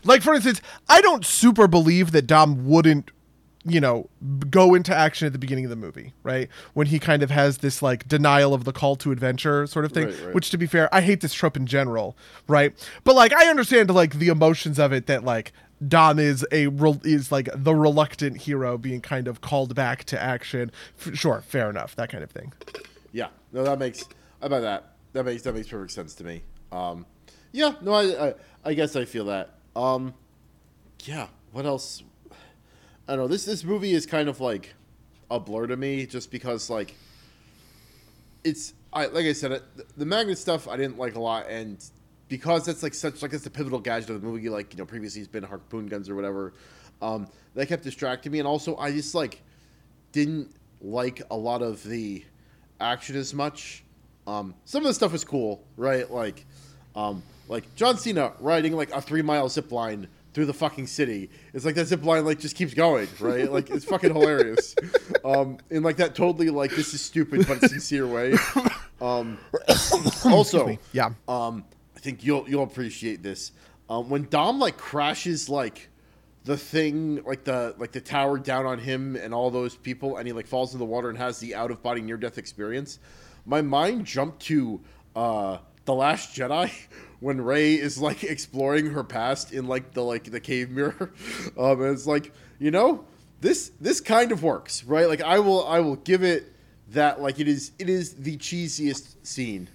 Like 0.04 0.22
for 0.22 0.34
instance, 0.34 0.62
I 0.90 1.02
don't 1.02 1.26
super 1.26 1.68
believe 1.68 2.12
that 2.12 2.28
Dom 2.28 2.68
wouldn't, 2.68 3.12
you 3.66 3.82
know, 3.82 4.10
go 4.50 4.74
into 4.74 4.96
action 4.96 5.26
at 5.26 5.34
the 5.34 5.40
beginning 5.40 5.66
of 5.66 5.70
the 5.70 5.76
movie, 5.76 6.14
right? 6.24 6.48
When 6.74 6.88
he 6.88 7.00
kind 7.00 7.22
of 7.24 7.32
has 7.32 7.58
this 7.58 7.82
like 7.82 8.08
denial 8.08 8.54
of 8.54 8.64
the 8.64 8.72
call 8.72 8.96
to 8.98 9.12
adventure 9.12 9.68
sort 9.68 9.84
of 9.86 9.92
thing, 9.92 10.06
Right, 10.08 10.20
right. 10.26 10.34
which 10.36 10.50
to 10.52 10.58
be 10.58 10.66
fair, 10.68 10.94
I 10.96 11.02
hate 11.02 11.22
this 11.22 11.34
trope 11.34 11.58
in 11.58 11.66
general, 11.66 12.16
right? 12.48 12.74
But 13.04 13.16
like 13.16 13.34
I 13.34 13.48
understand 13.50 13.90
like 13.90 14.20
the 14.20 14.30
emotions 14.30 14.80
of 14.80 14.94
it 14.94 15.08
that 15.08 15.24
like 15.26 15.52
Dom 15.86 16.18
is 16.18 16.46
a 16.52 16.70
is 17.04 17.32
like 17.32 17.50
the 17.54 17.76
reluctant 17.76 18.38
hero 18.38 18.78
being 18.78 19.02
kind 19.02 19.28
of 19.28 19.42
called 19.42 19.76
back 19.76 20.06
to 20.06 20.20
action. 20.22 20.72
F- 21.00 21.14
sure, 21.16 21.42
fair 21.46 21.70
enough, 21.70 21.96
that 21.98 22.10
kind 22.10 22.24
of 22.24 22.32
thing. 22.32 22.54
Yeah, 23.12 23.28
no, 23.52 23.64
that 23.64 23.78
makes 23.78 24.06
about 24.42 24.62
that. 24.62 24.94
That 25.14 25.26
makes 25.26 25.44
that 25.44 25.54
makes 25.54 25.68
perfect 25.68 25.92
sense 25.92 26.16
to 26.16 26.24
me. 26.24 26.42
Um, 26.72 27.06
yeah, 27.52 27.74
no, 27.82 27.94
I, 27.94 28.30
I 28.30 28.34
I 28.66 28.74
guess 28.74 28.96
I 28.96 29.06
feel 29.06 29.26
that. 29.26 29.54
Um, 29.78 30.16
yeah, 31.04 31.28
what 31.52 31.68
else? 31.68 32.04
I 33.08 33.16
don't 33.16 33.20
know. 33.20 33.28
This 33.28 33.46
this 33.46 33.64
movie 33.64 33.94
is 33.94 34.08
kind 34.08 34.28
of 34.28 34.42
like 34.42 34.74
a 35.30 35.40
blur 35.40 35.68
to 35.68 35.78
me, 35.78 36.08
just 36.08 36.32
because 36.32 36.70
like 36.70 36.96
it's 38.44 38.74
I 38.92 39.06
like 39.06 39.26
I 39.26 39.34
said, 39.34 39.52
it, 39.52 39.64
the 39.96 40.06
magnet 40.06 40.40
stuff 40.40 40.68
I 40.68 40.78
didn't 40.78 40.98
like 40.98 41.14
a 41.16 41.20
lot, 41.20 41.48
and 41.48 41.78
because 42.28 42.66
that's 42.66 42.82
like 42.82 42.96
such 42.96 43.22
like 43.22 43.34
it's 43.34 43.44
the 43.44 43.52
pivotal 43.52 43.80
gadget 43.80 44.10
of 44.10 44.20
the 44.20 44.28
movie. 44.28 44.50
Like 44.50 44.74
you 44.74 44.80
know, 44.80 44.86
previously 44.86 45.22
it's 45.22 45.30
been 45.30 45.44
harpoon 45.44 45.86
guns 45.86 46.10
or 46.10 46.16
whatever. 46.16 46.54
Um, 47.00 47.28
that 47.54 47.68
kept 47.68 47.84
distracting 47.84 48.32
me, 48.32 48.40
and 48.40 48.48
also 48.48 48.76
I 48.78 48.92
just 48.92 49.14
like 49.14 49.44
didn't 50.12 50.56
like 50.82 51.22
a 51.30 51.38
lot 51.38 51.62
of 51.62 51.84
the 51.84 52.26
action 52.82 53.16
as 53.16 53.32
much. 53.32 53.84
Um, 54.26 54.56
some 54.66 54.82
of 54.82 54.88
the 54.88 54.94
stuff 54.96 55.12
was 55.12 55.24
cool, 55.24 55.64
right? 55.78 56.10
Like, 56.12 56.46
um, 56.96 57.22
like 57.48 57.76
John 57.76 57.98
Cena 57.98 58.34
riding 58.40 58.74
like 58.74 58.92
a 58.92 59.02
three 59.02 59.22
mile 59.22 59.50
zip 59.50 59.72
line 59.72 60.08
through 60.34 60.46
the 60.46 60.54
fucking 60.54 60.86
city. 60.88 61.30
It's 61.54 61.66
like 61.66 61.76
that 61.76 61.86
zip 61.86 62.04
line 62.04 62.24
like 62.26 62.40
just 62.40 62.56
keeps 62.56 62.74
going, 62.74 63.08
right? 63.20 63.52
Like 63.58 63.70
it's 63.70 63.86
fucking 63.86 64.14
hilarious. 64.14 64.76
Um, 65.26 65.58
in 65.70 65.84
like 65.84 65.98
that 65.98 66.14
totally 66.16 66.50
like 66.50 66.72
this 66.76 66.94
is 66.94 67.02
stupid 67.02 67.48
but 67.48 67.60
sincere 67.62 68.06
way. 68.08 68.36
Um, 69.02 69.38
also, 70.26 70.78
Yeah. 70.94 71.12
um, 71.28 71.64
I 71.96 72.00
think 72.00 72.24
you'll 72.24 72.48
you'll 72.50 72.64
appreciate 72.64 73.24
this. 73.24 73.52
Um, 73.90 74.10
when 74.10 74.28
Dom 74.30 74.60
like 74.60 74.78
crashes 74.78 75.50
like 75.50 75.90
the 76.44 76.58
thing 76.58 77.24
like 77.26 77.44
the 77.44 77.76
like 77.78 77.92
the 77.92 78.02
tower 78.02 78.38
down 78.38 78.66
on 78.66 78.80
him 78.80 79.16
and 79.16 79.34
all 79.34 79.50
those 79.50 79.76
people, 79.76 80.18
and 80.18 80.28
he 80.28 80.34
like 80.34 80.48
falls 80.48 80.74
in 80.74 80.80
the 80.80 80.86
water 80.86 81.10
and 81.10 81.18
has 81.18 81.40
the 81.40 81.56
out 81.56 81.72
of 81.72 81.82
body 81.82 82.02
near 82.02 82.18
death 82.18 82.38
experience. 82.38 83.00
My 83.46 83.62
mind 83.62 84.06
jumped 84.06 84.42
to 84.44 84.82
uh, 85.16 85.58
the 85.88 85.94
Last 85.96 86.36
Jedi 86.36 86.72
when 87.20 87.42
Rey 87.42 87.74
is 87.74 87.98
like 87.98 88.24
exploring 88.24 88.92
her 88.92 89.04
past 89.04 89.52
in 89.52 89.68
like 89.68 89.94
the 89.94 90.04
like 90.04 90.26
the 90.26 90.40
cave 90.40 90.70
mirror. 90.70 91.12
Um, 91.58 91.82
and 91.82 91.94
it's 91.94 92.06
like 92.06 92.34
you 92.60 92.70
know 92.70 93.06
this 93.42 93.72
this 93.82 94.00
kind 94.00 94.32
of 94.32 94.44
works, 94.44 94.84
right? 94.84 95.08
Like 95.08 95.22
I 95.22 95.40
will 95.40 95.66
I 95.66 95.80
will 95.80 95.96
give 95.96 96.24
it 96.24 96.54
that 96.90 97.20
like 97.20 97.40
it 97.40 97.48
is 97.48 97.72
it 97.80 97.90
is 97.90 98.14
the 98.14 98.38
cheesiest 98.38 99.16
scene 99.26 99.70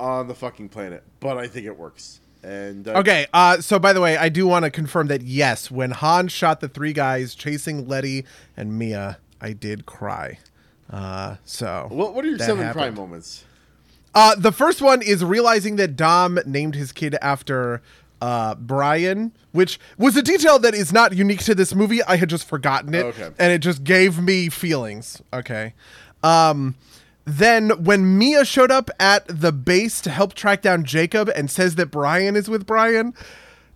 on 0.00 0.28
the 0.28 0.34
fucking 0.34 0.70
planet, 0.70 1.02
but 1.20 1.36
I 1.36 1.46
think 1.48 1.66
it 1.66 1.76
works. 1.76 2.20
And 2.42 2.86
uh, 2.86 2.92
Okay, 2.98 3.26
uh, 3.34 3.60
so 3.60 3.80
by 3.80 3.92
the 3.92 4.00
way, 4.00 4.16
I 4.16 4.28
do 4.28 4.46
want 4.46 4.64
to 4.64 4.70
confirm 4.70 5.08
that 5.08 5.22
yes, 5.22 5.70
when 5.72 5.90
Han 5.90 6.28
shot 6.28 6.60
the 6.60 6.68
three 6.68 6.92
guys 6.92 7.34
chasing 7.34 7.88
Letty 7.88 8.24
and 8.56 8.78
Mia, 8.78 9.18
I 9.40 9.52
did 9.52 9.86
cry. 9.86 10.38
Uh, 10.88 11.36
so 11.44 11.88
what 11.90 12.14
what 12.14 12.24
are 12.24 12.28
your 12.28 12.38
seven 12.38 12.64
happened. 12.64 12.80
prime 12.80 12.94
moments? 12.94 13.44
Uh, 14.14 14.34
the 14.36 14.52
first 14.52 14.80
one 14.82 15.02
is 15.02 15.24
realizing 15.24 15.76
that 15.76 15.96
Dom 15.96 16.38
named 16.46 16.74
his 16.74 16.92
kid 16.92 17.16
after 17.22 17.82
uh, 18.20 18.54
Brian, 18.56 19.32
which 19.52 19.78
was 19.96 20.16
a 20.16 20.22
detail 20.22 20.58
that 20.58 20.74
is 20.74 20.92
not 20.92 21.12
unique 21.14 21.40
to 21.44 21.54
this 21.54 21.74
movie. 21.74 22.02
I 22.02 22.16
had 22.16 22.28
just 22.28 22.48
forgotten 22.48 22.94
it, 22.94 23.04
Okay. 23.06 23.30
and 23.38 23.52
it 23.52 23.58
just 23.58 23.84
gave 23.84 24.18
me 24.20 24.48
feelings. 24.48 25.22
Okay. 25.32 25.74
Um, 26.22 26.74
then 27.24 27.70
when 27.84 28.18
Mia 28.18 28.44
showed 28.44 28.70
up 28.72 28.90
at 28.98 29.24
the 29.28 29.52
base 29.52 30.00
to 30.00 30.10
help 30.10 30.34
track 30.34 30.62
down 30.62 30.84
Jacob 30.84 31.28
and 31.36 31.50
says 31.50 31.74
that 31.76 31.90
Brian 31.90 32.34
is 32.34 32.48
with 32.48 32.66
Brian, 32.66 33.14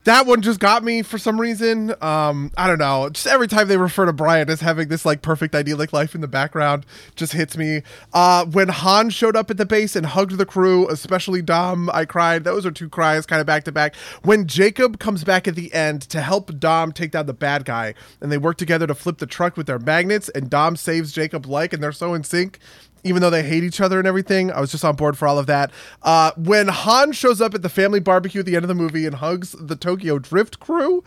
that 0.05 0.27
one 0.27 0.43
just 0.43 0.59
got 0.59 0.83
me 0.83 1.03
for 1.03 1.19
some 1.19 1.41
reason. 1.41 1.95
Um, 2.03 2.51
I 2.57 2.67
don't 2.67 2.79
know. 2.79 3.09
Just 3.11 3.27
every 3.27 3.47
time 3.47 3.69
they 3.69 3.77
refer 3.77 4.07
to 4.07 4.13
Brian 4.13 4.51
as 4.51 4.61
having 4.61 4.89
this 4.89 5.05
like 5.05 5.23
perfect 5.23 5.55
idyllic 5.55 5.93
life 5.93 6.15
in 6.15 6.21
the 6.21 6.29
background, 6.29 6.85
just 7.15 7.33
hits 7.33 7.57
me. 7.57 7.83
Uh, 8.13 8.45
when 8.47 8.69
Han 8.69 9.11
showed 9.11 9.37
up 9.37 9.51
at 9.51 9.57
the 9.57 9.67
base 9.67 9.95
and 9.95 10.07
hugged 10.07 10.39
the 10.39 10.47
crew, 10.47 10.89
especially 10.89 11.43
Dom, 11.43 11.89
I 11.93 12.05
cried. 12.05 12.45
Those 12.45 12.67
are 12.67 12.71
two 12.71 12.89
cries 12.89 13.27
kind 13.27 13.41
of 13.41 13.47
back 13.47 13.65
to 13.65 13.73
back. 13.73 13.95
When 14.23 14.47
Jacob 14.47 14.99
comes 14.99 15.25
back 15.25 15.47
at 15.47 15.55
the 15.55 15.73
end 15.73 16.03
to 16.03 16.21
help 16.21 16.59
Dom 16.59 16.93
take 16.93 17.13
down 17.13 17.27
the 17.27 17.33
bad 17.33 17.65
guy, 17.65 17.95
and 18.21 18.33
they 18.33 18.39
work 18.39 18.57
together 18.57 18.87
to 18.87 18.95
flip 18.95 19.19
the 19.19 19.27
truck 19.27 19.57
with 19.57 19.67
their 19.67 19.79
magnets, 19.79 20.29
and 20.31 20.51
Dom 20.51 20.77
saves 20.77 21.13
Jacob 21.13 21.47
like, 21.47 21.73
and 21.73 21.83
they're 21.83 21.93
so 21.93 22.15
in 22.15 22.25
sync 22.25 22.59
even 23.05 23.23
though 23.23 23.31
they 23.31 23.43
hate 23.43 23.65
each 23.65 23.81
other 23.81 23.99
and 23.99 24.07
everything. 24.07 24.51
I 24.51 24.61
was 24.61 24.71
just 24.71 24.85
on 24.85 24.97
board 24.97 25.17
for 25.19 25.27
all 25.27 25.39
of 25.39 25.47
that. 25.47 25.71
Uh, 26.03 26.33
when 26.37 26.69
Han 26.69 27.13
shows 27.13 27.41
up 27.41 27.55
at 27.55 27.63
the 27.63 27.69
family 27.69 28.01
barbecue 28.01 28.41
at 28.41 28.47
the 28.47 28.57
end 28.57 28.65
of 28.65 28.69
the 28.69 28.75
movie 28.75 29.07
and 29.07 29.17
hugs 29.17 29.55
the 29.59 29.77
Tokyo 29.77 30.19
Drift 30.19 30.61
crew, 30.61 31.03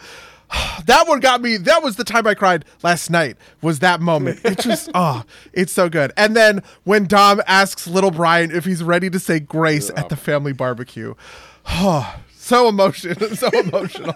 that 0.86 1.08
one 1.08 1.20
got 1.20 1.42
me. 1.42 1.58
That 1.58 1.84
was 1.84 1.96
the 1.96 2.04
time 2.04 2.28
I 2.28 2.34
cried 2.34 2.66
last 2.84 3.10
night. 3.10 3.38
Was 3.62 3.80
that 3.80 4.02
moment? 4.02 4.40
It 4.44 4.60
just 4.60 4.90
oh, 4.94 5.24
it's 5.54 5.74
so 5.74 5.90
good. 5.90 6.12
And 6.18 6.36
then 6.36 6.64
when 6.84 7.06
Dom 7.06 7.42
asks 7.48 7.88
little 7.88 8.12
Brian 8.12 8.52
if 8.52 8.66
he's 8.66 8.84
ready 8.84 9.10
to 9.10 9.20
say 9.20 9.40
grace 9.40 9.90
at 9.96 10.10
the 10.10 10.16
family 10.16 10.54
barbecue, 10.54 11.16
oh, 11.68 12.16
so 12.36 12.68
emotional, 12.68 13.30
so 13.36 13.50
emotional. 13.54 14.16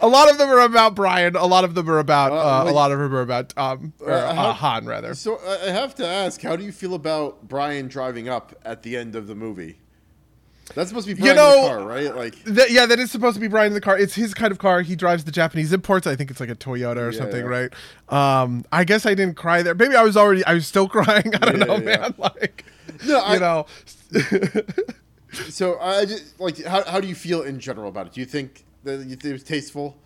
A 0.00 0.08
lot 0.08 0.30
of 0.30 0.38
them 0.38 0.48
are 0.50 0.60
about 0.60 0.94
Brian. 0.94 1.34
A 1.36 1.46
lot 1.46 1.64
of 1.64 1.74
them 1.74 1.88
are 1.88 1.98
about. 1.98 2.32
Uh, 2.32 2.70
a 2.70 2.72
lot 2.72 2.92
of 2.92 2.98
them 2.98 3.14
are 3.14 3.20
about 3.22 3.56
um, 3.56 3.92
or, 4.00 4.10
Uh, 4.12 4.34
how- 4.34 4.48
uh, 4.50 4.52
Han 4.54 4.86
rather. 4.86 5.14
So 5.14 5.38
I 5.46 5.70
have 5.70 5.94
to 5.96 6.06
ask, 6.06 6.40
how 6.42 6.56
do 6.56 6.64
you 6.64 6.72
feel 6.72 6.94
about 6.94 7.48
Brian 7.48 7.88
driving 7.88 8.28
up 8.28 8.54
at 8.64 8.82
the 8.82 8.96
end 8.96 9.14
of 9.16 9.26
the 9.26 9.34
movie? 9.34 9.78
That's 10.74 10.88
supposed 10.88 11.06
to 11.08 11.14
be 11.14 11.20
Brian 11.20 11.36
know- 11.36 11.56
in 11.56 11.62
the 11.62 11.68
car, 11.68 11.86
right? 11.86 12.16
Like, 12.16 12.44
That, 12.44 12.70
yeah, 12.70 12.86
that 12.86 12.98
is 12.98 13.10
supposed 13.10 13.34
to 13.34 13.40
be 13.40 13.48
Brian 13.48 13.68
in 13.68 13.74
the 13.74 13.80
car. 13.80 13.98
It's 13.98 14.14
his 14.14 14.32
kind 14.32 14.52
of 14.52 14.58
car. 14.58 14.80
He 14.82 14.94
drives 14.96 15.24
the 15.24 15.32
Japanese 15.32 15.72
imports. 15.72 16.06
I 16.06 16.16
think 16.16 16.30
it's 16.30 16.40
like 16.40 16.48
a 16.48 16.54
Toyota 16.54 16.96
or 16.98 17.10
Yeah, 17.10 17.18
something, 17.18 17.44
yeah. 17.44 17.68
right? 18.10 18.42
Um, 18.42 18.64
I 18.72 18.84
guess 18.84 19.04
I 19.04 19.14
didn't 19.14 19.36
cry 19.36 19.62
there. 19.62 19.74
Maybe 19.74 19.96
I 19.96 20.02
was 20.02 20.16
already. 20.16 20.44
I 20.44 20.54
was 20.54 20.66
still 20.66 20.88
crying. 20.96 21.34
I 21.34 21.38
don't 21.38 21.58
Yeah, 21.58 21.64
know, 21.64 21.78
man. 21.78 22.14
Like, 22.16 22.64
No, 23.06 23.18
I- 23.20 23.34
you 23.34 23.40
know. 23.40 23.66
So 25.48 25.78
I 25.80 26.04
just, 26.04 26.38
like 26.38 26.62
how 26.62 26.84
how 26.84 27.00
do 27.00 27.08
you 27.08 27.14
feel 27.14 27.40
in 27.40 27.58
general 27.58 27.88
about 27.88 28.06
it? 28.06 28.12
Do 28.12 28.20
you 28.20 28.26
think 28.26 28.64
that 28.84 28.98
you 29.06 29.16
think 29.16 29.24
it 29.24 29.32
was 29.32 29.42
tasteful? 29.44 29.96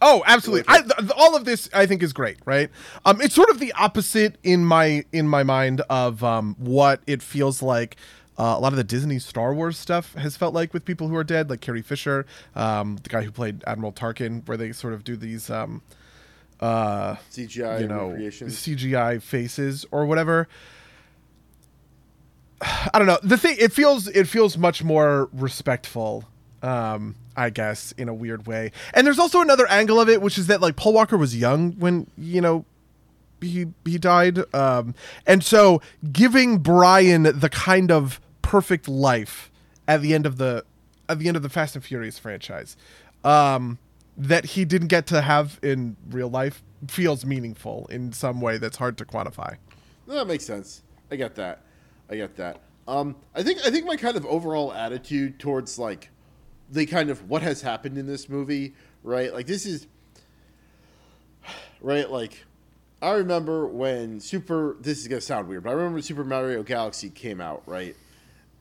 Oh, 0.00 0.22
absolutely. 0.26 0.64
I, 0.66 0.82
th- 0.82 1.10
all 1.16 1.36
of 1.36 1.44
this 1.44 1.68
I 1.72 1.86
think 1.86 2.02
is 2.02 2.12
great, 2.12 2.38
right? 2.44 2.70
Um, 3.04 3.20
it's 3.20 3.34
sort 3.34 3.50
of 3.50 3.60
the 3.60 3.72
opposite 3.74 4.36
in 4.42 4.64
my 4.64 5.04
in 5.12 5.28
my 5.28 5.44
mind 5.44 5.80
of 5.88 6.24
um, 6.24 6.56
what 6.58 7.00
it 7.06 7.22
feels 7.22 7.62
like. 7.62 7.96
Uh, 8.38 8.54
a 8.56 8.60
lot 8.60 8.72
of 8.72 8.76
the 8.76 8.84
Disney 8.84 9.18
Star 9.18 9.54
Wars 9.54 9.78
stuff 9.78 10.14
has 10.14 10.36
felt 10.36 10.54
like 10.54 10.72
with 10.72 10.84
people 10.84 11.06
who 11.06 11.16
are 11.16 11.22
dead, 11.22 11.50
like 11.50 11.60
Carrie 11.60 11.82
Fisher, 11.82 12.26
um, 12.56 12.96
the 13.02 13.08
guy 13.10 13.22
who 13.22 13.30
played 13.30 13.62
Admiral 13.66 13.92
Tarkin, 13.92 14.46
where 14.48 14.56
they 14.56 14.72
sort 14.72 14.94
of 14.94 15.04
do 15.04 15.16
these, 15.16 15.50
um, 15.50 15.82
uh, 16.58 17.16
CGI 17.30 17.82
you 17.82 17.86
know. 17.86 18.08
CGI 18.16 19.20
faces 19.22 19.84
or 19.90 20.06
whatever. 20.06 20.48
I 22.62 22.98
don't 22.98 23.06
know. 23.06 23.18
The 23.22 23.36
thing 23.36 23.56
it 23.58 23.72
feels 23.72 24.08
it 24.08 24.26
feels 24.26 24.56
much 24.56 24.82
more 24.82 25.28
respectful, 25.32 26.24
um, 26.62 27.14
I 27.36 27.50
guess, 27.50 27.92
in 27.92 28.08
a 28.08 28.14
weird 28.14 28.46
way. 28.46 28.72
And 28.94 29.06
there's 29.06 29.18
also 29.18 29.40
another 29.40 29.66
angle 29.68 30.00
of 30.00 30.08
it, 30.08 30.20
which 30.20 30.38
is 30.38 30.46
that 30.48 30.60
like 30.60 30.76
Paul 30.76 30.92
Walker 30.92 31.16
was 31.16 31.36
young 31.36 31.72
when 31.72 32.06
you 32.16 32.40
know 32.40 32.64
he 33.40 33.66
he 33.84 33.98
died, 33.98 34.42
um, 34.54 34.94
and 35.26 35.42
so 35.42 35.80
giving 36.12 36.58
Brian 36.58 37.22
the 37.22 37.48
kind 37.50 37.90
of 37.90 38.20
perfect 38.42 38.88
life 38.88 39.50
at 39.88 40.00
the 40.02 40.14
end 40.14 40.26
of 40.26 40.38
the 40.38 40.64
at 41.08 41.18
the 41.18 41.28
end 41.28 41.36
of 41.36 41.42
the 41.42 41.48
Fast 41.48 41.74
and 41.74 41.84
Furious 41.84 42.18
franchise 42.18 42.76
um, 43.24 43.78
that 44.16 44.44
he 44.44 44.64
didn't 44.64 44.88
get 44.88 45.06
to 45.08 45.22
have 45.22 45.58
in 45.62 45.96
real 46.10 46.28
life 46.28 46.62
feels 46.88 47.24
meaningful 47.24 47.86
in 47.90 48.12
some 48.12 48.40
way 48.40 48.58
that's 48.58 48.76
hard 48.76 48.98
to 48.98 49.04
quantify. 49.04 49.56
That 50.06 50.26
makes 50.26 50.44
sense. 50.44 50.82
I 51.10 51.16
get 51.16 51.34
that. 51.36 51.62
I 52.10 52.16
get 52.16 52.36
that. 52.36 52.60
Um, 52.88 53.16
I 53.34 53.42
think 53.42 53.60
I 53.64 53.70
think 53.70 53.86
my 53.86 53.96
kind 53.96 54.16
of 54.16 54.26
overall 54.26 54.72
attitude 54.72 55.38
towards 55.38 55.78
like 55.78 56.10
the 56.72 56.86
kind 56.86 57.10
of 57.10 57.28
what 57.30 57.42
has 57.42 57.62
happened 57.62 57.96
in 57.98 58.06
this 58.06 58.28
movie, 58.28 58.74
right? 59.04 59.32
Like 59.32 59.46
this 59.46 59.66
is 59.66 59.86
right. 61.80 62.10
Like 62.10 62.44
I 63.00 63.12
remember 63.12 63.66
when 63.66 64.20
Super. 64.20 64.76
This 64.80 64.98
is 64.98 65.08
gonna 65.08 65.20
sound 65.20 65.48
weird, 65.48 65.62
but 65.64 65.70
I 65.70 65.72
remember 65.74 65.94
when 65.94 66.02
Super 66.02 66.24
Mario 66.24 66.62
Galaxy 66.62 67.10
came 67.10 67.40
out, 67.40 67.62
right? 67.66 67.96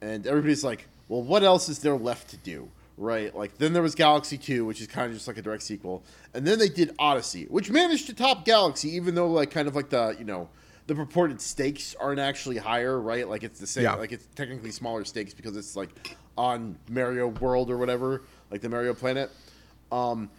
And 0.01 0.25
everybody's 0.27 0.63
like, 0.63 0.87
"Well, 1.07 1.21
what 1.21 1.43
else 1.43 1.69
is 1.69 1.79
there 1.79 1.95
left 1.95 2.29
to 2.31 2.37
do?" 2.37 2.69
Right? 2.97 3.33
Like 3.35 3.57
then 3.57 3.73
there 3.73 3.81
was 3.81 3.95
Galaxy 3.95 4.37
Two, 4.37 4.65
which 4.65 4.81
is 4.81 4.87
kind 4.87 5.07
of 5.07 5.13
just 5.13 5.27
like 5.27 5.37
a 5.37 5.41
direct 5.41 5.63
sequel, 5.63 6.03
and 6.33 6.45
then 6.45 6.59
they 6.59 6.69
did 6.69 6.93
Odyssey, 6.99 7.45
which 7.49 7.69
managed 7.71 8.07
to 8.07 8.13
top 8.13 8.45
Galaxy, 8.45 8.89
even 8.95 9.15
though 9.15 9.27
like 9.27 9.51
kind 9.51 9.67
of 9.67 9.75
like 9.75 9.89
the 9.89 10.15
you 10.19 10.25
know 10.25 10.49
the 10.87 10.95
purported 10.95 11.39
stakes 11.39 11.95
aren't 11.99 12.19
actually 12.19 12.57
higher, 12.57 12.99
right? 12.99 13.27
Like 13.27 13.43
it's 13.43 13.59
the 13.59 13.67
same, 13.67 13.83
Yeah. 13.83 13.93
like 13.95 14.11
it's 14.11 14.27
technically 14.35 14.71
smaller 14.71 15.05
stakes 15.05 15.33
because 15.33 15.55
it's 15.55 15.75
like 15.75 16.17
on 16.37 16.77
Mario 16.89 17.27
World 17.27 17.69
or 17.69 17.77
whatever, 17.77 18.23
like 18.49 18.61
the 18.61 18.69
Mario 18.69 18.93
Planet. 18.93 19.29
Um, 19.91 20.29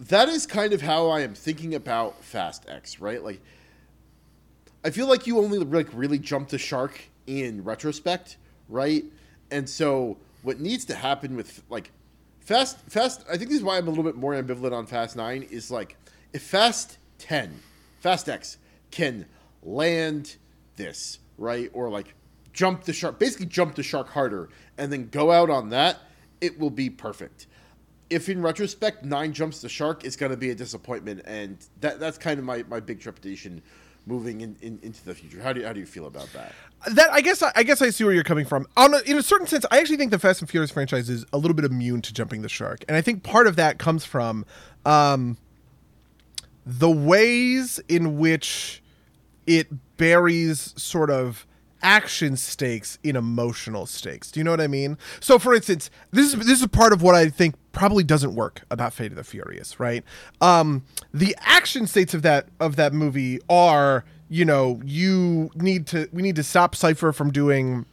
that 0.00 0.28
is 0.28 0.46
kind 0.46 0.72
of 0.72 0.82
how 0.82 1.08
I 1.08 1.20
am 1.20 1.34
thinking 1.34 1.74
about 1.74 2.22
Fast 2.22 2.68
X, 2.68 3.00
right? 3.00 3.22
Like, 3.22 3.40
I 4.84 4.90
feel 4.90 5.08
like 5.08 5.26
you 5.26 5.38
only 5.38 5.58
like 5.58 5.88
really 5.92 6.18
jumped 6.18 6.50
the 6.50 6.58
shark 6.58 7.00
in 7.26 7.64
retrospect, 7.64 8.36
right? 8.68 9.04
And 9.50 9.68
so 9.68 10.18
what 10.42 10.60
needs 10.60 10.84
to 10.86 10.94
happen 10.94 11.36
with 11.36 11.62
like 11.70 11.90
Fast 12.40 12.78
Fast 12.88 13.24
I 13.30 13.38
think 13.38 13.50
this 13.50 13.58
is 13.58 13.64
why 13.64 13.78
I'm 13.78 13.86
a 13.86 13.90
little 13.90 14.04
bit 14.04 14.16
more 14.16 14.34
ambivalent 14.34 14.72
on 14.72 14.86
Fast 14.86 15.16
9 15.16 15.42
is 15.50 15.70
like 15.70 15.96
if 16.32 16.42
Fast 16.42 16.98
10, 17.18 17.60
Fast 18.00 18.28
X 18.28 18.58
can 18.90 19.26
land 19.62 20.36
this, 20.76 21.20
right? 21.38 21.70
Or 21.72 21.88
like 21.88 22.14
jump 22.54 22.84
the 22.84 22.92
shark, 22.92 23.18
basically 23.18 23.46
jump 23.46 23.74
the 23.74 23.82
shark 23.82 24.08
harder 24.08 24.48
and 24.78 24.90
then 24.90 25.08
go 25.08 25.30
out 25.30 25.50
on 25.50 25.68
that, 25.68 25.98
it 26.40 26.58
will 26.58 26.70
be 26.70 26.88
perfect. 26.88 27.46
If 28.08 28.28
in 28.28 28.40
retrospect 28.40 29.04
nine 29.04 29.32
jumps 29.32 29.60
the 29.60 29.68
shark, 29.68 30.04
it's 30.04 30.16
going 30.16 30.30
to 30.30 30.38
be 30.38 30.50
a 30.50 30.54
disappointment, 30.54 31.22
and 31.24 31.58
that 31.80 31.98
that's 31.98 32.16
kind 32.16 32.38
of 32.38 32.44
my, 32.44 32.62
my 32.68 32.78
big 32.78 33.00
trepidation 33.00 33.62
moving 34.06 34.42
in, 34.42 34.56
in, 34.60 34.78
into 34.82 35.02
the 35.04 35.14
future. 35.14 35.42
How 35.42 35.52
do 35.52 35.60
you, 35.60 35.66
how 35.66 35.72
do 35.72 35.80
you 35.80 35.86
feel 35.86 36.06
about 36.06 36.30
that? 36.34 36.52
that 36.92 37.10
I 37.10 37.22
guess 37.22 37.42
I 37.42 37.62
guess 37.62 37.80
I 37.80 37.90
see 37.90 38.04
where 38.04 38.12
you're 38.12 38.22
coming 38.22 38.44
from. 38.44 38.66
On 38.76 38.94
a, 38.94 38.98
in 39.00 39.16
a 39.16 39.22
certain 39.22 39.46
sense, 39.46 39.64
I 39.70 39.78
actually 39.78 39.96
think 39.96 40.10
the 40.10 40.18
Fast 40.18 40.42
and 40.42 40.50
Furious 40.50 40.70
franchise 40.70 41.08
is 41.08 41.24
a 41.32 41.38
little 41.38 41.54
bit 41.54 41.64
immune 41.64 42.02
to 42.02 42.12
jumping 42.12 42.42
the 42.42 42.48
shark, 42.48 42.84
and 42.86 42.96
I 42.96 43.00
think 43.00 43.22
part 43.22 43.46
of 43.46 43.56
that 43.56 43.78
comes 43.78 44.04
from 44.04 44.44
um, 44.84 45.38
the 46.66 46.90
ways 46.90 47.80
in 47.88 48.18
which 48.18 48.82
it 49.46 49.96
buries 49.96 50.74
sort 50.76 51.10
of 51.10 51.46
action 51.84 52.36
stakes 52.36 52.98
in 53.04 53.14
emotional 53.14 53.86
stakes. 53.86 54.32
Do 54.32 54.40
you 54.40 54.44
know 54.44 54.50
what 54.50 54.60
I 54.60 54.66
mean? 54.66 54.98
So 55.20 55.38
for 55.38 55.54
instance, 55.54 55.90
this 56.10 56.32
is 56.32 56.46
this 56.46 56.60
is 56.60 56.66
part 56.66 56.92
of 56.92 57.02
what 57.02 57.14
I 57.14 57.28
think 57.28 57.54
probably 57.70 58.02
doesn't 58.02 58.34
work 58.34 58.62
about 58.70 58.92
Fate 58.92 59.12
of 59.12 59.16
the 59.16 59.24
Furious, 59.24 59.78
right? 59.78 60.02
Um 60.40 60.84
the 61.12 61.36
action 61.40 61.86
states 61.86 62.14
of 62.14 62.22
that 62.22 62.48
of 62.58 62.76
that 62.76 62.92
movie 62.92 63.38
are, 63.48 64.04
you 64.28 64.44
know, 64.44 64.80
you 64.84 65.50
need 65.54 65.86
to 65.88 66.08
we 66.12 66.22
need 66.22 66.36
to 66.36 66.42
stop 66.42 66.74
Cipher 66.74 67.12
from 67.12 67.30
doing 67.30 67.86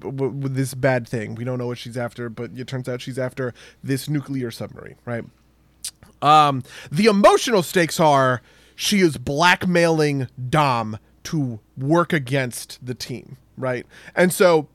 this 0.00 0.74
bad 0.74 1.08
thing. 1.08 1.34
We 1.34 1.44
don't 1.44 1.58
know 1.58 1.66
what 1.66 1.78
she's 1.78 1.96
after, 1.96 2.28
but 2.28 2.52
it 2.54 2.66
turns 2.66 2.88
out 2.88 3.00
she's 3.00 3.18
after 3.18 3.52
this 3.82 4.08
nuclear 4.08 4.50
submarine, 4.50 4.96
right? 5.04 5.24
Um, 6.22 6.62
the 6.90 7.06
emotional 7.06 7.62
stakes 7.62 8.00
are 8.00 8.40
she 8.76 9.00
is 9.00 9.18
blackmailing 9.18 10.28
Dom 10.48 10.98
to 11.24 11.60
work 11.76 12.12
against 12.12 12.84
the 12.84 12.94
team, 12.94 13.36
right? 13.56 13.86
And 14.14 14.32
so 14.32 14.68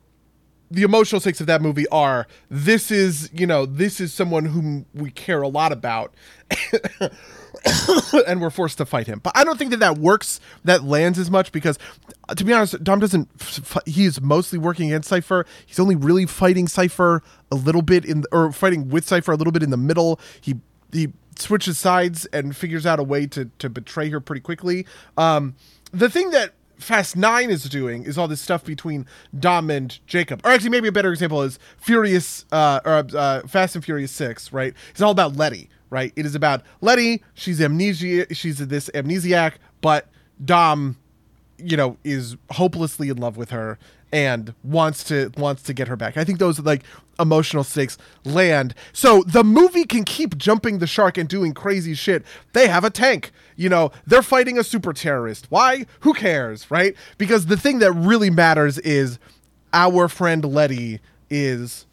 the 0.72 0.84
emotional 0.84 1.20
stakes 1.20 1.42
of 1.42 1.48
that 1.48 1.62
movie 1.62 1.88
are 1.88 2.28
this 2.50 2.92
is, 2.92 3.30
you 3.34 3.48
know, 3.48 3.66
this 3.66 4.00
is 4.00 4.14
someone 4.14 4.46
whom 4.46 4.86
we 4.94 5.10
care 5.12 5.42
a 5.42 5.48
lot 5.48 5.72
about. 5.72 6.14
and 8.28 8.42
we're 8.42 8.50
forced 8.50 8.78
to 8.78 8.86
fight 8.86 9.08
him. 9.08 9.20
But 9.24 9.36
I 9.36 9.44
don't 9.44 9.58
think 9.58 9.72
that 9.72 9.80
that 9.80 9.98
works, 9.98 10.40
that 10.64 10.84
lands 10.84 11.18
as 11.18 11.32
much 11.32 11.52
because, 11.52 11.78
to 12.36 12.44
be 12.44 12.54
honest, 12.54 12.84
Dom 12.84 13.00
doesn't. 13.00 13.30
He 13.86 14.06
is 14.06 14.22
mostly 14.22 14.60
working 14.60 14.88
against 14.92 15.10
Cipher. 15.10 15.46
He's 15.66 15.80
only 15.80 15.96
really 15.96 16.26
fighting 16.26 16.68
Cipher 16.68 17.24
a 17.52 17.56
little 17.56 17.82
bit 17.82 18.06
in, 18.06 18.24
or 18.32 18.52
fighting 18.52 18.90
with 18.90 19.08
Cipher 19.08 19.32
a 19.32 19.36
little 19.36 19.54
bit 19.54 19.64
in 19.64 19.70
the 19.70 19.78
middle. 19.78 20.20
He 20.42 20.56
he 20.92 21.14
switches 21.38 21.80
sides 21.80 22.26
and 22.28 22.56
figures 22.56 22.86
out 22.86 23.00
a 23.00 23.04
way 23.04 23.26
to 23.28 23.46
to 23.60 23.70
betray 23.70 24.10
her 24.10 24.20
pretty 24.20 24.42
quickly. 24.42 24.86
Um, 25.18 25.56
the 25.92 26.10
thing 26.10 26.32
that 26.32 26.54
Fast 26.78 27.18
Nine 27.18 27.50
is 27.50 27.64
doing 27.66 28.04
is 28.04 28.18
all 28.18 28.28
this 28.28 28.42
stuff 28.42 28.64
between 28.64 29.06
Dom 29.38 29.70
and 29.70 30.00
Jacob. 30.08 30.42
Or 30.46 30.52
actually, 30.52 30.70
maybe 30.70 30.88
a 30.88 30.92
better 30.92 31.12
example 31.12 31.42
is 31.42 31.60
Furious 31.78 32.46
uh, 32.52 32.80
or 32.86 33.06
uh, 33.16 33.42
Fast 33.48 33.76
and 33.76 33.84
Furious 33.84 34.12
Six. 34.12 34.54
Right? 34.54 34.74
It's 34.92 35.02
all 35.02 35.12
about 35.12 35.36
Letty. 35.36 35.70
Right? 35.90 36.14
It 36.16 36.26
is 36.26 36.36
about 36.36 36.64
Letty. 36.82 37.24
She's 37.34 37.62
amnesia. 37.62 38.34
She's 38.34 38.60
this 38.60 38.90
amnesiac, 38.94 39.56
but 39.82 40.08
Dom, 40.44 40.98
you 41.58 41.76
know, 41.76 41.98
is 42.04 42.38
hopelessly 42.52 43.10
in 43.10 43.18
love 43.18 43.36
with 43.36 43.50
her 43.50 43.78
and 44.12 44.54
wants 44.64 45.04
to 45.06 45.32
wants 45.38 45.62
to 45.64 45.74
get 45.74 45.88
her 45.88 45.96
back. 45.96 46.18
I 46.18 46.24
think 46.24 46.40
those 46.40 46.60
like 46.60 46.84
emotional 47.20 47.64
stakes 47.64 47.98
land. 48.24 48.74
So 48.94 49.24
the 49.24 49.44
movie 49.44 49.86
can 49.86 50.04
keep 50.04 50.38
jumping 50.38 50.80
the 50.80 50.88
shark 50.88 51.18
and 51.18 51.28
doing 51.28 51.54
crazy 51.54 51.94
shit. 51.94 52.24
They 52.54 52.68
have 52.68 52.84
a 52.84 52.90
tank. 52.90 53.32
You 53.56 53.70
know, 53.70 53.92
they're 54.08 54.22
fighting 54.22 54.58
a 54.58 54.64
super 54.64 54.94
terrorist. 54.94 55.48
Why? 55.50 55.86
Who 56.02 56.14
cares, 56.14 56.70
right? 56.72 56.96
Because 57.18 57.48
the 57.48 57.58
thing 57.58 57.80
that 57.80 57.92
really 57.92 58.30
matters 58.30 58.78
is 58.80 59.20
our 59.74 60.08
friend 60.08 60.46
Letty 60.46 61.00
is 61.30 61.86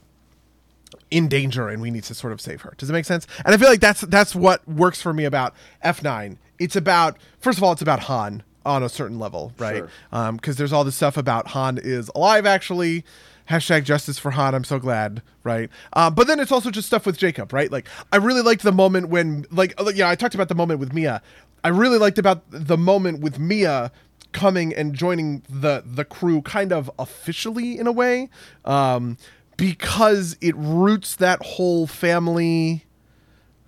in 1.10 1.28
danger 1.28 1.68
and 1.68 1.82
we 1.82 1.90
need 1.90 2.04
to 2.04 2.14
sort 2.14 2.32
of 2.32 2.40
save 2.40 2.62
her. 2.62 2.74
Does 2.78 2.90
it 2.90 2.92
make 2.92 3.04
sense? 3.04 3.26
And 3.44 3.54
I 3.54 3.58
feel 3.58 3.68
like 3.68 3.80
that's 3.80 4.00
that's 4.02 4.34
what 4.34 4.66
works 4.66 5.02
for 5.02 5.12
me 5.12 5.24
about 5.24 5.54
F9. 5.84 6.38
It's 6.58 6.76
about 6.76 7.18
first 7.38 7.58
of 7.58 7.64
all 7.64 7.72
it's 7.72 7.82
about 7.82 8.00
Han 8.00 8.42
on 8.66 8.82
a 8.82 8.88
certain 8.88 9.18
level, 9.18 9.52
right? 9.58 9.78
Sure. 9.78 9.90
Um 10.12 10.38
there's 10.44 10.72
all 10.72 10.84
this 10.84 10.96
stuff 10.96 11.16
about 11.16 11.48
Han 11.48 11.78
is 11.82 12.10
alive 12.14 12.44
actually. 12.46 13.04
Hashtag 13.48 13.84
justice 13.84 14.18
for 14.18 14.32
Han. 14.32 14.56
I'm 14.56 14.64
so 14.64 14.80
glad, 14.80 15.22
right? 15.44 15.70
Um, 15.92 16.14
but 16.14 16.26
then 16.26 16.40
it's 16.40 16.50
also 16.50 16.70
just 16.72 16.88
stuff 16.88 17.06
with 17.06 17.16
Jacob, 17.16 17.52
right? 17.52 17.70
Like 17.70 17.86
I 18.10 18.16
really 18.16 18.42
liked 18.42 18.64
the 18.64 18.72
moment 18.72 19.08
when, 19.08 19.46
like, 19.52 19.72
uh, 19.80 19.92
yeah, 19.94 20.08
I 20.08 20.16
talked 20.16 20.34
about 20.34 20.48
the 20.48 20.56
moment 20.56 20.80
with 20.80 20.92
Mia. 20.92 21.22
I 21.62 21.68
really 21.68 21.98
liked 21.98 22.18
about 22.18 22.42
the 22.50 22.76
moment 22.76 23.20
with 23.20 23.38
Mia 23.38 23.92
coming 24.32 24.74
and 24.74 24.94
joining 24.94 25.42
the 25.48 25.82
the 25.86 26.04
crew, 26.04 26.42
kind 26.42 26.72
of 26.72 26.90
officially 26.98 27.78
in 27.78 27.86
a 27.86 27.92
way, 27.92 28.28
um, 28.64 29.16
because 29.56 30.36
it 30.40 30.54
roots 30.56 31.14
that 31.16 31.40
whole 31.42 31.86
family. 31.86 32.84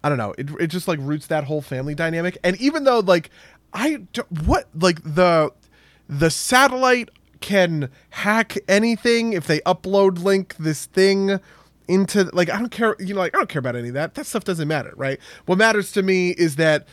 I 0.03 0.09
don't 0.09 0.19
know. 0.19 0.35
It 0.39 0.51
it 0.61 0.67
just 0.69 0.89
like 0.89 0.99
roots 1.01 1.29
that 1.29 1.45
whole 1.45 1.63
family 1.63 1.95
dynamic. 1.95 2.37
And 2.43 2.61
even 2.61 2.85
though 2.85 2.99
like 2.99 3.31
I 3.73 4.03
what 4.45 4.69
like 4.75 5.03
the 5.03 5.53
the 6.09 6.31
satellite 6.31 7.11
can 7.41 7.91
hack 8.11 8.57
anything 8.67 9.33
if 9.33 9.47
they 9.47 9.61
upload 9.61 10.23
link 10.23 10.57
this 10.59 10.87
thing 10.87 11.39
into 11.87 12.25
like 12.33 12.51
I 12.51 12.59
don't 12.59 12.71
care 12.71 12.97
you 12.99 13.15
know 13.15 13.21
like 13.21 13.35
I 13.35 13.39
don't 13.39 13.49
care 13.49 13.61
about 13.61 13.77
any 13.77 13.89
of 13.89 13.95
that. 13.95 14.15
That 14.15 14.27
stuff 14.27 14.45
doesn't 14.45 14.69
matter, 14.69 14.93
right? 14.97 15.19
What 15.47 15.59
matters 15.59 15.93
to 15.93 16.03
me 16.03 16.31
is 16.31 16.57
that 16.57 16.87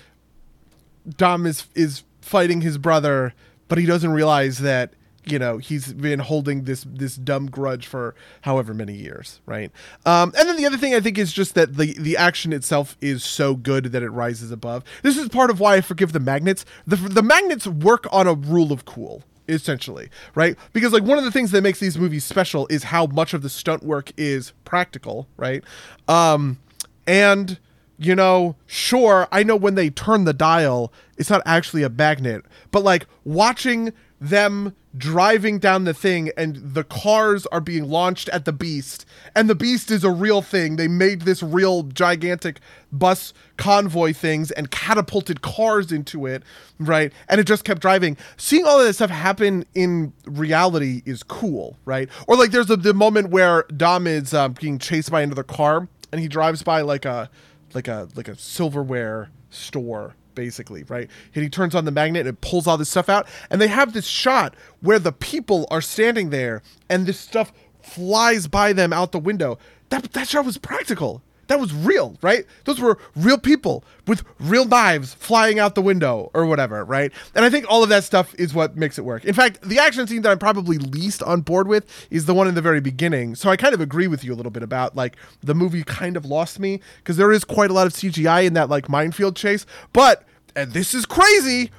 Dom 1.18 1.46
is 1.46 1.68
is 1.76 2.04
fighting 2.22 2.62
his 2.62 2.78
brother, 2.78 3.34
but 3.68 3.78
he 3.78 3.86
doesn't 3.86 4.12
realize 4.12 4.60
that 4.60 4.94
you 5.26 5.40
know 5.40 5.58
he's 5.58 5.94
been 5.94 6.20
holding 6.20 6.64
this 6.64 6.86
this 6.88 7.16
dumb 7.16 7.48
grudge 7.48 7.88
for 7.88 8.16
however 8.42 8.74
many 8.74 8.94
years 8.94 9.42
right? 9.46 9.72
Um, 10.06 10.34
and 10.38 10.48
then 10.48 10.58
the 10.58 10.66
other 10.66 10.78
thing 10.78 10.94
i 10.94 11.00
think 11.00 11.18
is 11.18 11.34
just 11.34 11.56
that 11.56 11.76
the 11.78 11.94
the 12.00 12.18
action 12.18 12.54
itself 12.54 12.98
is 13.02 13.24
so 13.24 13.56
good 13.56 13.86
that 13.86 14.04
it 14.04 14.10
rises 14.10 14.52
above. 14.52 14.84
This 15.04 15.18
is 15.18 15.30
part 15.30 15.50
of 15.50 15.60
why 15.60 15.76
i 15.76 15.82
forgive 15.82 16.14
the 16.14 16.20
magnets. 16.20 16.66
The, 16.86 16.96
the 16.96 17.24
magnets 17.24 17.68
work 17.68 18.08
on 18.12 18.28
a 18.28 18.34
rule 18.34 18.72
of 18.72 18.86
cool 18.86 19.24
essentially 19.48 20.10
right? 20.34 20.58
Because 20.74 20.92
like 20.92 21.04
one 21.04 21.18
of 21.18 21.24
the 21.24 21.32
things 21.32 21.52
that 21.52 21.62
makes 21.62 21.80
these 21.80 21.98
movies 21.98 22.24
special 22.24 22.66
is 22.68 22.84
how 22.86 23.06
much 23.06 23.34
of 23.34 23.42
the 23.44 23.50
stunt 23.50 23.84
work 23.84 24.12
is 24.18 24.54
practical 24.64 25.28
right? 25.38 25.64
Um 26.08 26.60
and 27.08 27.60
you 27.98 28.16
know 28.16 28.56
sure 28.66 29.28
i 29.32 29.42
know 29.44 29.56
when 29.56 29.76
they 29.76 29.90
turn 29.90 30.26
the 30.26 30.34
dial 30.34 30.92
it's 31.18 31.30
not 31.30 31.42
actually 31.46 31.84
a 31.84 31.90
magnet 31.90 32.44
but 32.72 32.84
like 32.84 33.08
watching 33.24 33.94
them 34.20 34.76
driving 34.98 35.60
down 35.60 35.84
the 35.84 35.94
thing 35.94 36.32
and 36.38 36.56
the 36.56 36.84
cars 36.84 37.46
are 37.48 37.60
being 37.60 37.84
launched 37.84 38.30
at 38.30 38.46
the 38.46 38.54
beast. 38.54 39.06
And 39.36 39.50
the 39.50 39.56
beast 39.56 39.92
is 39.92 40.04
a 40.04 40.12
real 40.12 40.42
thing. 40.42 40.78
They 40.78 40.88
made 40.88 41.24
this 41.24 41.44
real 41.44 41.84
gigantic 41.84 42.60
bus 42.92 43.34
convoy 43.58 44.14
things 44.14 44.52
and 44.52 44.72
catapulted 44.72 45.42
cars 45.42 45.92
into 45.92 46.26
it 46.26 46.44
right? 46.80 47.12
And 47.30 47.40
it 47.40 47.46
just 47.46 47.64
kept 47.64 47.82
driving. 47.82 48.18
Seeing 48.38 48.66
all 48.66 48.80
of 48.80 48.86
this 48.86 48.98
stuff 48.98 49.10
happen 49.10 49.66
in 49.74 50.14
reality 50.26 51.02
is 51.06 51.24
cool 51.24 51.78
right? 51.86 52.10
Or 52.28 52.36
like 52.36 52.52
there's 52.52 52.68
the, 52.68 52.78
the 52.78 52.94
moment 52.94 53.30
where 53.30 53.64
dom 53.76 54.08
is 54.08 54.34
um, 54.34 54.54
being 54.54 54.80
chased 54.80 55.12
by 55.12 55.22
another 55.22 55.44
car 55.44 55.88
and 56.12 56.22
he 56.22 56.28
drives 56.28 56.64
by 56.64 56.82
like 56.82 57.06
a 57.06 57.30
like 57.74 57.88
a 57.88 58.08
like 58.16 58.28
a 58.28 58.38
silverware 58.38 59.30
store 59.50 60.16
basically, 60.36 60.84
right? 60.84 61.10
And 61.34 61.44
he 61.44 61.50
turns 61.50 61.74
on 61.74 61.86
the 61.86 61.92
magnet 61.92 62.28
and 62.28 62.36
it 62.36 62.42
pulls 62.42 62.68
all 62.68 62.78
this 62.78 62.90
stuff 62.90 63.10
out. 63.10 63.28
And 63.50 63.60
they 63.60 63.68
have 63.68 63.94
this 63.94 64.06
shot 64.06 64.56
where 64.82 65.00
the 65.00 65.12
people 65.12 65.68
are 65.72 65.82
standing 65.82 66.30
there 66.30 66.62
and 66.90 67.06
this 67.06 67.20
stuff 67.20 67.52
flies 67.82 68.48
by 68.48 68.74
them 68.74 68.94
out 68.94 69.12
the 69.12 69.20
window. 69.20 69.58
That 69.90 70.12
that 70.14 70.28
shot 70.28 70.46
was 70.46 70.58
practical. 70.58 71.22
That 71.48 71.60
was 71.60 71.74
real, 71.74 72.18
right? 72.22 72.46
Those 72.64 72.80
were 72.80 72.98
real 73.16 73.38
people 73.38 73.84
with 74.08 74.24
real 74.40 74.66
knives 74.66 75.14
flying 75.14 75.60
out 75.60 75.76
the 75.76 75.82
window 75.82 76.32
or 76.34 76.46
whatever, 76.46 76.84
right? 76.84 77.12
And 77.36 77.46
I 77.46 77.50
think 77.50 77.66
all 77.70 77.84
of 77.84 77.90
that 77.90 78.04
stuff 78.04 78.34
is 78.36 78.54
what 78.54 78.76
makes 78.76 78.98
it 78.98 79.06
work. 79.06 79.26
In 79.26 79.34
fact, 79.34 79.62
the 79.62 79.80
action 79.80 80.08
scene 80.08 80.22
that 80.24 80.32
I'm 80.32 80.40
probably 80.40 80.78
least 80.78 81.22
on 81.24 81.42
board 81.42 81.68
with 81.68 81.86
is 82.10 82.26
the 82.26 82.34
one 82.34 82.48
in 82.48 82.56
the 82.56 82.62
very 82.62 82.82
beginning. 82.82 83.36
So 83.36 83.50
I 83.50 83.58
kind 83.58 83.74
of 83.74 83.82
agree 83.82 84.08
with 84.08 84.24
you 84.24 84.34
a 84.34 84.36
little 84.36 84.52
bit 84.52 84.64
about 84.64 84.96
like 84.96 85.18
the 85.44 85.54
movie 85.54 85.84
kind 85.84 86.18
of 86.18 86.26
lost 86.26 86.60
me 86.60 86.82
because 86.98 87.18
there 87.18 87.32
is 87.32 87.44
quite 87.44 87.70
a 87.70 87.74
lot 87.74 87.88
of 87.88 87.94
CGI 87.94 88.46
in 88.46 88.54
that 88.54 88.70
like 88.70 88.90
minefield 88.90 89.36
chase. 89.36 89.66
But, 89.94 90.24
and 90.56 90.72
this 90.72 90.94
is 90.94 91.06
crazy, 91.06 91.72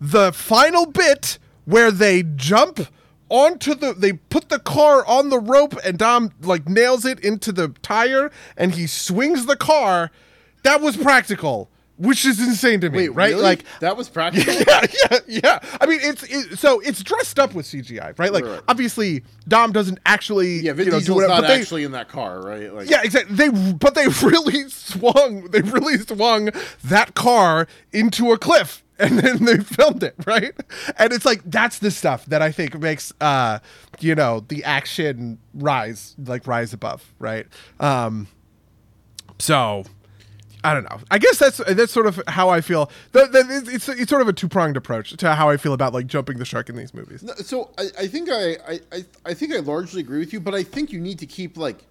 the 0.00 0.32
final 0.32 0.86
bit 0.86 1.38
where 1.64 1.90
they 1.90 2.22
jump 2.22 2.80
onto 3.28 3.74
the 3.74 3.92
they 3.92 4.12
put 4.14 4.48
the 4.48 4.58
car 4.58 5.04
on 5.06 5.28
the 5.30 5.38
rope 5.38 5.74
and 5.84 5.98
Dom 5.98 6.30
like 6.42 6.68
nails 6.68 7.04
it 7.04 7.20
into 7.20 7.52
the 7.52 7.68
tire 7.82 8.30
and 8.56 8.72
he 8.74 8.86
swings 8.86 9.46
the 9.46 9.56
car 9.56 10.10
that 10.62 10.80
was 10.80 10.96
practical 10.96 11.68
which 11.98 12.26
is 12.26 12.38
insane 12.38 12.78
to 12.82 12.90
me 12.90 12.98
Wait, 12.98 13.08
right 13.14 13.30
really? 13.30 13.42
like 13.42 13.64
that 13.80 13.96
was 13.96 14.08
practical. 14.10 14.52
yeah 14.52 14.82
yeah 15.10 15.18
yeah 15.26 15.58
i 15.80 15.86
mean 15.86 15.98
it's 16.02 16.22
it, 16.24 16.58
so 16.58 16.78
it's 16.80 17.02
dressed 17.02 17.38
up 17.38 17.54
with 17.54 17.64
cgi 17.66 18.16
right 18.18 18.32
like 18.32 18.44
Right. 18.44 18.60
obviously 18.68 19.24
dom 19.48 19.72
doesn't 19.72 19.98
actually 20.06 20.58
Yeah, 20.60 20.74
Vin 20.74 20.86
you 20.86 20.92
know, 20.92 20.98
do 20.98 21.00
Diesel's 21.00 21.16
whatever 21.16 21.32
not 21.34 21.40
but 21.42 21.48
they, 21.48 21.60
actually 21.60 21.84
in 21.84 21.92
that 21.92 22.08
car, 22.08 22.40
right? 22.42 22.72
Like, 22.72 22.90
yeah, 22.90 23.00
exactly. 23.02 23.34
They 23.36 23.48
but 23.48 23.94
they 23.94 24.06
really 24.22 24.68
swung. 24.68 25.50
They 25.50 25.62
really 25.62 25.98
swung 25.98 26.50
that 26.84 27.14
car 27.14 27.66
into 27.92 28.30
a 28.32 28.38
cliff, 28.38 28.84
and 28.98 29.18
then 29.18 29.44
they 29.44 29.58
filmed 29.58 30.02
it 30.02 30.14
right. 30.26 30.54
And 30.98 31.12
it's 31.12 31.24
like 31.24 31.42
that's 31.44 31.78
the 31.80 31.90
stuff 31.90 32.24
that 32.26 32.40
I 32.40 32.50
think 32.50 32.78
makes 32.78 33.12
uh 33.20 33.58
you 34.00 34.14
know 34.14 34.40
the 34.40 34.64
action 34.64 35.38
rise 35.54 36.14
like 36.18 36.46
rise 36.46 36.72
above 36.72 37.12
right. 37.18 37.46
Um, 37.80 38.28
so. 39.38 39.84
I 40.64 40.74
don't 40.74 40.82
know. 40.82 40.98
I 41.12 41.18
guess 41.18 41.38
that's 41.38 41.58
that's 41.58 41.92
sort 41.92 42.08
of 42.08 42.20
how 42.26 42.48
I 42.48 42.60
feel. 42.60 42.90
The, 43.12 43.28
it's 43.68 43.88
it's 43.88 44.10
sort 44.10 44.20
of 44.20 44.26
a 44.26 44.32
two 44.32 44.48
pronged 44.48 44.76
approach 44.76 45.16
to 45.16 45.34
how 45.34 45.48
I 45.48 45.58
feel 45.58 45.72
about 45.72 45.94
like 45.94 46.08
jumping 46.08 46.38
the 46.38 46.44
shark 46.44 46.68
in 46.68 46.74
these 46.74 46.92
movies. 46.92 47.22
So 47.46 47.70
I, 47.78 47.84
I 48.00 48.06
think 48.08 48.28
I, 48.32 48.56
I, 48.92 49.04
I, 49.24 49.34
think 49.34 49.54
I 49.54 49.58
largely 49.58 50.00
agree 50.00 50.18
with 50.18 50.32
you, 50.32 50.40
but 50.40 50.56
I 50.56 50.64
think 50.64 50.90
you 50.90 50.98
need 50.98 51.20
to 51.20 51.26
keep 51.26 51.56
like, 51.56 51.86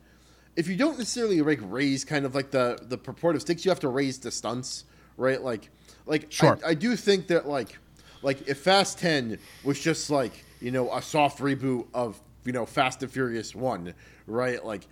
if 0.58 0.68
you 0.68 0.76
don't 0.76 0.98
necessarily 0.98 1.41
like 1.41 1.60
raise 1.62 2.04
kind 2.04 2.26
of 2.26 2.36
like 2.36 2.52
the 2.52 2.78
the 2.82 2.98
purported 2.98 3.39
stakes, 3.39 3.63
you 3.63 3.72
have 3.72 3.80
to 3.80 3.88
raise 3.88 4.20
the 4.20 4.32
stunts, 4.32 4.84
right? 5.15 5.41
Like, 5.41 5.70
like 6.06 6.32
Sure. 6.32 6.60
I, 6.65 6.70
I 6.70 6.74
do 6.74 6.96
think 6.96 7.28
that 7.28 7.48
like, 7.48 7.78
like 8.22 8.48
if 8.48 8.60
Fast 8.60 9.00
Ten 9.00 9.38
was 9.63 9.80
just 9.80 10.10
like 10.10 10.44
you 10.62 10.72
know 10.72 10.91
a 10.94 11.02
soft 11.02 11.39
reboot 11.39 11.88
of 11.94 12.20
you 12.44 12.52
know 12.52 12.65
Fast 12.65 13.02
and 13.04 13.12
Furious 13.12 13.56
One, 13.56 13.94
right? 14.28 14.63
Like. 14.63 14.88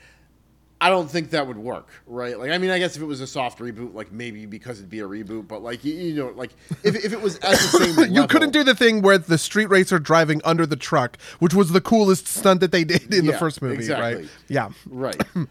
I 0.82 0.90
don't 0.90 1.10
think 1.10 1.30
that 1.30 1.48
would 1.48 1.58
work, 1.58 1.88
right? 2.06 2.38
Like, 2.38 2.52
I 2.52 2.58
mean, 2.58 2.70
I 2.70 2.78
guess 2.78 2.98
if 2.98 3.02
it 3.02 3.06
was 3.06 3.22
a 3.22 3.28
soft 3.28 3.60
reboot, 3.60 3.94
like 3.94 4.12
maybe 4.12 4.46
because 4.46 4.80
it'd 4.80 4.90
be 4.90 5.00
a 5.00 5.08
reboot, 5.08 5.48
but 5.48 5.64
like 5.64 5.86
you, 5.86 5.94
you 5.94 6.14
know, 6.14 6.34
like 6.36 6.52
if, 6.84 6.94
if 7.06 7.14
it 7.14 7.22
was 7.22 7.38
at 7.38 7.52
the 7.52 7.56
same, 7.56 7.96
level, 7.96 8.14
you 8.14 8.28
couldn't 8.28 8.52
do 8.52 8.66
the 8.66 8.76
thing 8.76 9.02
where 9.02 9.18
the 9.18 9.38
street 9.38 9.68
racer 9.68 9.98
driving 9.98 10.42
under 10.44 10.66
the 10.66 10.76
truck, 10.76 11.18
which 11.40 11.54
was 11.54 11.72
the 11.72 11.80
coolest 11.80 12.28
stunt 12.28 12.60
that 12.60 12.74
they 12.74 12.84
did 12.84 13.14
in 13.14 13.26
the 13.26 13.32
first 13.32 13.62
movie, 13.62 13.76
exactly. 13.76 14.24
right? 14.24 14.30
Yeah. 14.50 14.72
Right. 14.88 15.16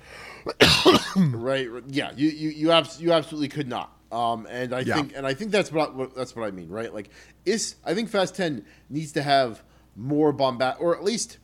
right. 1.17 1.69
Yeah. 1.87 2.11
You 2.15 2.29
you 2.29 2.51
you, 2.51 2.71
abs- 2.71 3.01
you 3.01 3.13
absolutely 3.15 3.49
could 3.49 3.69
not. 3.69 3.91
Um, 4.13 4.47
and 4.51 4.75
I 4.75 4.81
Yeah. 4.81 4.95
think 4.97 5.15
and 5.17 5.27
I 5.27 5.33
think 5.35 5.51
that's 5.51 5.73
what, 5.73 5.95
what 5.95 6.15
that's 6.15 6.37
what 6.37 6.47
I 6.47 6.51
mean. 6.51 6.69
Right. 6.69 6.93
Like 6.93 7.09
is 7.47 7.77
I 7.85 7.95
think 7.95 8.11
Fast 8.11 8.37
Ten 8.37 8.65
needs 8.91 9.13
to 9.13 9.23
have 9.23 9.63
more 9.97 10.33
bombast 10.33 10.81
or 10.81 10.95
at 10.97 11.03
least 11.03 11.39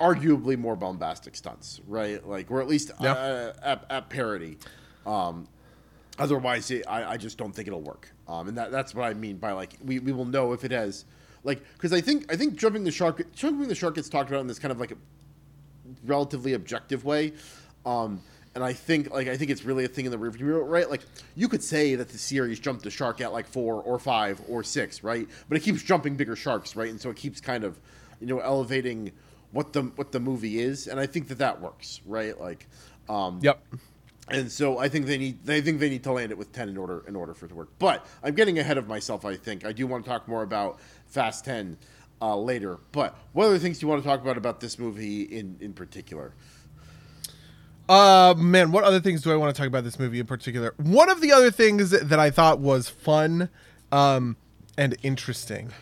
arguably 0.00 0.56
more 0.56 0.76
bombastic 0.76 1.34
stunts. 1.34 1.80
Right. 1.86 2.24
Like 2.26 2.50
or 2.50 2.60
at 2.62 2.68
least 2.68 2.92
Yeah. 3.00 3.12
uh, 3.12 3.52
at, 3.62 3.84
at 3.90 4.08
parity. 4.08 4.56
Um, 5.04 5.48
otherwise, 6.18 6.70
it, 6.70 6.84
I 6.88 7.04
I 7.14 7.16
just 7.16 7.38
don't 7.38 7.52
think 7.52 7.66
it'll 7.66 7.80
work. 7.82 8.12
Um, 8.28 8.46
and 8.48 8.56
that 8.56 8.70
that's 8.70 8.94
what 8.94 9.04
I 9.04 9.14
mean 9.14 9.36
by 9.38 9.50
like 9.52 9.72
we, 9.84 9.98
we 9.98 10.12
will 10.12 10.24
know 10.24 10.52
if 10.52 10.64
it 10.64 10.70
has 10.70 11.04
like 11.42 11.60
because 11.74 11.92
I 11.92 12.00
think 12.00 12.32
I 12.32 12.36
think 12.36 12.54
jumping 12.54 12.84
the 12.84 12.92
shark 12.92 13.20
jumping 13.32 13.66
the 13.66 13.74
shark 13.74 13.96
gets 13.96 14.08
talked 14.08 14.30
about 14.30 14.40
in 14.42 14.46
this 14.46 14.60
kind 14.60 14.70
of 14.70 14.78
like 14.78 14.92
a 14.92 14.96
relatively 16.04 16.52
objective 16.52 17.04
way. 17.04 17.32
Um, 17.84 18.20
and 18.54 18.62
I 18.62 18.72
think 18.72 19.10
like 19.10 19.28
I 19.28 19.36
think 19.36 19.50
it's 19.50 19.64
really 19.64 19.84
a 19.84 19.88
thing 19.88 20.04
in 20.04 20.10
the 20.10 20.18
rearview 20.18 20.42
mirror, 20.42 20.64
right? 20.64 20.88
Like 20.90 21.02
you 21.36 21.48
could 21.48 21.62
say 21.62 21.94
that 21.94 22.08
the 22.08 22.18
series 22.18 22.60
jumped 22.60 22.82
the 22.84 22.90
shark 22.90 23.20
at 23.20 23.32
like 23.32 23.46
four 23.46 23.82
or 23.82 23.98
five 23.98 24.40
or 24.48 24.62
six, 24.62 25.02
right? 25.02 25.26
But 25.48 25.56
it 25.56 25.60
keeps 25.60 25.82
jumping 25.82 26.16
bigger 26.16 26.36
sharks, 26.36 26.76
right? 26.76 26.90
And 26.90 27.00
so 27.00 27.10
it 27.10 27.16
keeps 27.16 27.40
kind 27.40 27.64
of 27.64 27.78
you 28.20 28.26
know 28.26 28.40
elevating 28.40 29.12
what 29.52 29.72
the 29.72 29.82
what 29.96 30.12
the 30.12 30.20
movie 30.20 30.60
is, 30.60 30.86
and 30.86 30.98
I 31.00 31.06
think 31.06 31.28
that 31.28 31.38
that 31.38 31.60
works, 31.60 32.00
right? 32.06 32.38
Like, 32.38 32.66
um, 33.08 33.40
Yep. 33.42 33.62
and 34.28 34.50
so 34.50 34.78
I 34.78 34.88
think 34.88 35.06
they 35.06 35.18
need 35.18 35.44
they 35.44 35.60
think 35.60 35.80
they 35.80 35.90
need 35.90 36.04
to 36.04 36.12
land 36.12 36.30
it 36.32 36.38
with 36.38 36.52
ten 36.52 36.68
in 36.68 36.76
order 36.76 37.04
in 37.08 37.16
order 37.16 37.34
for 37.34 37.46
it 37.46 37.50
to 37.50 37.54
work. 37.54 37.70
But 37.78 38.06
I'm 38.22 38.34
getting 38.34 38.58
ahead 38.58 38.78
of 38.78 38.86
myself. 38.88 39.24
I 39.24 39.36
think 39.36 39.64
I 39.64 39.72
do 39.72 39.86
want 39.86 40.04
to 40.04 40.10
talk 40.10 40.28
more 40.28 40.42
about 40.42 40.78
Fast 41.06 41.44
Ten 41.44 41.76
uh, 42.20 42.36
later. 42.36 42.78
But 42.92 43.16
what 43.32 43.46
other 43.46 43.58
things 43.58 43.78
do 43.78 43.86
you 43.86 43.88
want 43.90 44.02
to 44.02 44.08
talk 44.08 44.20
about 44.22 44.36
about 44.38 44.60
this 44.60 44.78
movie 44.78 45.22
in 45.22 45.56
in 45.60 45.72
particular? 45.72 46.34
Uh, 47.88 48.34
man, 48.36 48.72
what 48.72 48.84
other 48.84 49.00
things 49.00 49.22
do 49.22 49.32
I 49.32 49.36
want 49.36 49.54
to 49.54 49.58
talk 49.58 49.66
about 49.66 49.84
this 49.84 49.98
movie 49.98 50.20
in 50.20 50.26
particular? 50.26 50.74
One 50.76 51.10
of 51.10 51.20
the 51.20 51.32
other 51.32 51.50
things 51.50 51.90
that, 51.90 52.18
I 52.18 52.30
thought 52.30 52.58
was 52.58 52.88
fun, 52.88 53.48
um, 53.90 54.36
and 54.78 54.96
interesting 55.02 55.72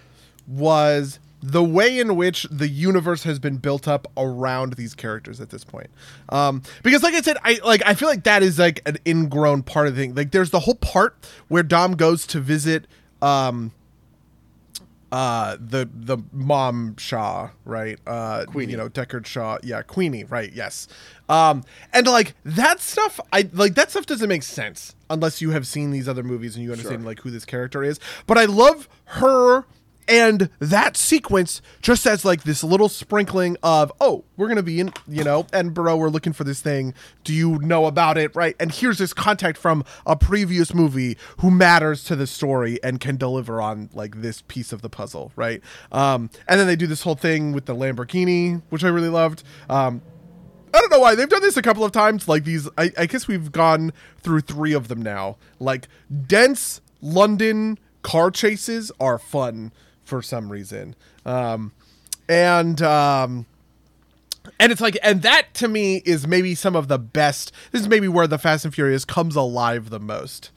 was 0.46 1.18
the 1.42 1.62
way 1.62 1.98
in 1.98 2.16
which 2.16 2.44
the 2.50 2.68
universe 2.68 3.22
has 3.22 3.38
been 3.38 3.56
built 3.56 3.88
up 3.88 4.10
around 4.16 4.74
these 4.74 4.94
characters 4.94 5.40
at 5.40 5.50
this 5.50 5.64
point. 5.64 5.88
Um, 6.28 6.62
because 6.82 7.02
like 7.02 7.14
I 7.14 7.20
said, 7.22 7.36
I 7.44 7.60
like 7.64 7.82
I 7.86 7.94
feel 7.94 8.08
like 8.08 8.24
that 8.24 8.42
is 8.42 8.58
like 8.58 8.82
an 8.86 8.98
ingrown 9.06 9.62
part 9.62 9.86
of 9.86 9.96
the 9.96 10.02
thing. 10.02 10.14
Like 10.14 10.32
there's 10.32 10.50
the 10.50 10.60
whole 10.60 10.74
part 10.74 11.16
where 11.48 11.62
Dom 11.62 11.96
goes 11.96 12.26
to 12.28 12.40
visit 12.40 12.86
um 13.22 13.72
uh 15.12 15.56
the 15.60 15.88
the 15.92 16.18
mom 16.32 16.96
Shaw, 16.96 17.50
right? 17.64 17.98
Uh 18.06 18.44
Queenie. 18.46 18.72
you 18.72 18.76
know, 18.78 18.88
Deckard 18.88 19.26
Shaw. 19.26 19.58
Yeah, 19.62 19.82
Queenie, 19.82 20.24
right, 20.24 20.52
yes. 20.52 20.86
Um 21.28 21.64
and 21.92 22.06
like 22.06 22.34
that 22.44 22.80
stuff 22.80 23.18
I 23.32 23.48
like 23.52 23.74
that 23.74 23.90
stuff 23.90 24.06
doesn't 24.06 24.28
make 24.28 24.42
sense 24.42 24.94
unless 25.08 25.40
you 25.40 25.50
have 25.50 25.66
seen 25.66 25.90
these 25.90 26.08
other 26.08 26.22
movies 26.22 26.54
and 26.54 26.64
you 26.64 26.70
understand 26.72 27.00
Sure. 27.00 27.06
like 27.06 27.20
who 27.20 27.30
this 27.30 27.44
character 27.44 27.82
is. 27.82 27.98
But 28.26 28.38
I 28.38 28.44
love 28.44 28.88
her 29.06 29.64
and 30.08 30.50
that 30.58 30.96
sequence 30.96 31.62
just 31.82 32.06
as 32.06 32.24
like 32.24 32.42
this 32.42 32.64
little 32.64 32.88
sprinkling 32.88 33.56
of 33.62 33.92
oh 34.00 34.24
we're 34.36 34.48
gonna 34.48 34.62
be 34.62 34.80
in 34.80 34.92
you 35.06 35.22
know 35.22 35.46
edinburgh 35.52 35.96
we're 35.96 36.08
looking 36.08 36.32
for 36.32 36.44
this 36.44 36.60
thing. 36.60 36.94
Do 37.24 37.32
you 37.32 37.58
know 37.58 37.86
about 37.86 38.18
it? 38.18 38.34
Right. 38.34 38.56
And 38.58 38.72
here's 38.72 38.98
this 38.98 39.12
contact 39.12 39.58
from 39.58 39.84
a 40.06 40.16
previous 40.16 40.74
movie 40.74 41.16
who 41.38 41.50
matters 41.50 42.04
to 42.04 42.16
the 42.16 42.26
story 42.26 42.82
and 42.82 43.00
can 43.00 43.16
deliver 43.16 43.60
on 43.60 43.90
like 43.94 44.22
this 44.22 44.42
piece 44.42 44.72
of 44.72 44.82
the 44.82 44.88
puzzle. 44.88 45.32
Right. 45.36 45.62
Um 45.92 46.30
and 46.48 46.58
then 46.58 46.66
they 46.66 46.76
do 46.76 46.86
this 46.86 47.02
whole 47.02 47.14
thing 47.14 47.52
with 47.52 47.66
the 47.66 47.74
lamborghini 47.74 48.62
which 48.70 48.84
i 48.84 48.88
really 48.88 49.08
loved. 49.08 49.42
Um 49.68 50.02
I 50.72 50.78
don't 50.78 50.90
know 50.92 51.00
why. 51.00 51.16
They've 51.16 51.28
done 51.28 51.42
this 51.42 51.56
a 51.56 51.62
couple 51.62 51.84
of 51.84 51.90
times. 51.90 52.28
Like 52.28 52.44
these, 52.44 52.68
I, 52.78 52.92
I 52.96 53.06
guess 53.06 53.26
we've 53.26 53.50
gone 53.50 53.92
through 54.18 54.42
three 54.42 54.72
of 54.72 54.86
them 54.86 55.02
now. 55.02 55.36
Like 55.58 55.88
dense 56.28 56.80
London 57.02 57.76
car 58.02 58.30
chases 58.30 58.92
are 59.00 59.18
fun 59.18 59.72
for 60.10 60.20
some 60.20 60.52
reason, 60.52 60.94
um, 61.24 61.72
and 62.28 62.82
um 62.82 63.46
and 64.58 64.72
it's 64.72 64.80
like 64.80 64.96
and 65.02 65.22
that 65.22 65.52
to 65.54 65.68
me 65.68 66.02
is 66.04 66.26
maybe 66.26 66.54
some 66.54 66.76
of 66.76 66.88
the 66.88 66.98
best 66.98 67.52
this 67.72 67.82
is 67.82 67.88
maybe 67.88 68.08
where 68.08 68.26
the 68.26 68.38
fast 68.38 68.64
and 68.64 68.74
furious 68.74 69.04
comes 69.04 69.36
alive 69.36 69.90
the 69.90 70.00
most 70.00 70.50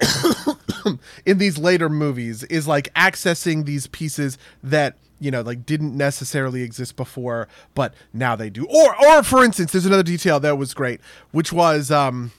in 1.26 1.38
these 1.38 1.58
later 1.58 1.88
movies 1.88 2.44
is 2.44 2.66
like 2.66 2.92
accessing 2.94 3.64
these 3.64 3.86
pieces 3.88 4.38
that 4.62 4.96
you 5.20 5.30
know 5.30 5.42
like 5.42 5.66
didn't 5.66 5.96
necessarily 5.96 6.62
exist 6.62 6.96
before 6.96 7.48
but 7.74 7.94
now 8.12 8.36
they 8.36 8.50
do. 8.50 8.66
Or 8.66 9.06
or 9.06 9.22
for 9.22 9.44
instance 9.44 9.72
there's 9.72 9.86
another 9.86 10.02
detail 10.02 10.40
that 10.40 10.56
was 10.56 10.74
great 10.74 11.00
which 11.32 11.52
was 11.52 11.90
um 11.90 12.32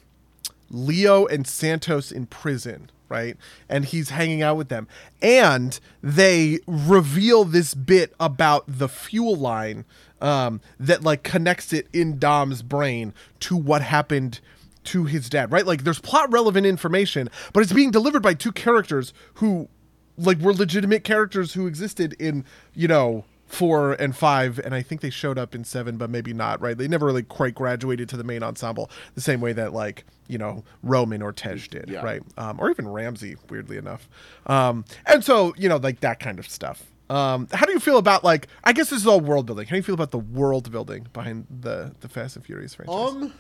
leo 0.70 1.26
and 1.26 1.48
santos 1.48 2.12
in 2.12 2.28
prison 2.28 2.90
right 3.10 3.38
and 3.68 3.86
he's 3.86 4.10
hanging 4.10 4.42
out 4.42 4.56
with 4.56 4.70
them 4.70 4.88
and 5.22 5.80
they 6.02 6.60
reveal 6.68 7.44
this 7.44 7.74
bit 7.74 8.14
about 8.20 8.64
the 8.68 8.88
fuel 8.88 9.36
line 9.36 9.86
um 10.22 10.62
that 10.80 11.04
like 11.04 11.24
connects 11.24 11.74
it 11.74 11.88
in 11.94 12.20
dom's 12.20 12.62
brain 12.62 13.14
to 13.40 13.56
what 13.56 13.82
happened 13.82 14.40
to 14.86 15.06
his 15.06 15.30
dad, 15.30 15.52
right? 15.52 15.66
Like 15.66 15.84
there's 15.84 16.00
plot 16.00 16.32
relevant 16.32 16.66
information, 16.66 17.30
but 17.54 17.62
it's 17.62 17.74
being 17.74 17.92
delivered 17.92 18.22
by 18.22 18.34
two 18.34 18.52
characters 18.52 19.14
who 19.36 19.70
like 20.18 20.40
were 20.40 20.54
legitimate 20.54 21.04
characters 21.04 21.54
who 21.54 21.68
existed 21.68 22.16
in, 22.20 22.44
you 22.74 22.88
know, 22.88 23.24
4 23.50 23.94
and 23.94 24.16
5 24.16 24.60
and 24.60 24.74
I 24.76 24.82
think 24.82 25.02
they 25.02 25.10
showed 25.10 25.38
up 25.38 25.54
in 25.56 25.64
7 25.64 25.98
but 25.98 26.10
maybe 26.10 26.34
not, 26.34 26.62
right? 26.62 26.78
They 26.78 26.88
never 26.88 27.06
really 27.08 27.24
quite 27.24 27.56
graduated 27.56 28.08
to 28.10 28.18
the 28.18 28.24
main 28.24 28.44
ensemble 28.44 28.90
the 29.16 29.22
same 29.22 29.42
way 29.42 29.54
that 29.54 29.74
like, 29.74 30.06
you 30.28 30.38
know, 30.38 30.64
Roman 30.84 31.22
or 31.22 31.34
Tej 31.34 31.68
did, 31.70 31.90
Yeah. 31.90 32.02
right? 32.04 32.22
Um, 32.38 32.60
or 32.60 32.70
even 32.70 32.88
Ramsey 32.88 33.36
weirdly 33.50 33.78
enough. 33.78 34.08
Um, 34.46 34.86
and 35.06 35.24
so, 35.24 35.54
you 35.58 35.68
know, 35.68 35.78
like 35.78 36.00
that 36.02 36.20
kind 36.20 36.38
of 36.40 36.48
stuff. 36.48 36.84
Um, 37.10 37.48
how 37.52 37.66
do 37.66 37.72
you 37.72 37.80
feel 37.80 37.98
about 37.98 38.24
like 38.24 38.48
I 38.64 38.72
guess 38.72 38.92
this 38.92 39.00
is 39.02 39.08
all 39.08 39.20
world 39.20 39.48
building. 39.48 39.66
How 39.66 39.72
do 39.72 39.78
you 39.78 39.84
feel 39.84 39.96
about 39.96 40.12
the 40.12 40.20
world 40.20 40.72
building 40.72 41.08
behind 41.12 41.48
the 41.50 41.96
the 42.02 42.08
Fast 42.08 42.36
and 42.36 42.46
Furious 42.46 42.76
franchise? 42.76 42.96
Um, 42.96 43.34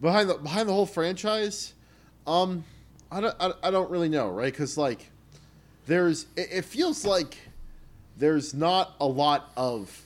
behind 0.00 0.30
the 0.30 0.34
behind 0.34 0.68
the 0.68 0.72
whole 0.72 0.86
franchise, 0.86 1.74
um, 2.28 2.64
I 3.10 3.20
don't 3.20 3.34
I, 3.40 3.52
I 3.64 3.70
don't 3.72 3.90
really 3.90 4.08
know, 4.08 4.28
right? 4.30 4.52
Because 4.52 4.78
like, 4.78 5.10
there's 5.86 6.26
it, 6.36 6.48
it 6.52 6.64
feels 6.64 7.04
like 7.04 7.36
there's 8.18 8.54
not 8.54 8.94
a 9.00 9.06
lot 9.06 9.50
of. 9.56 10.02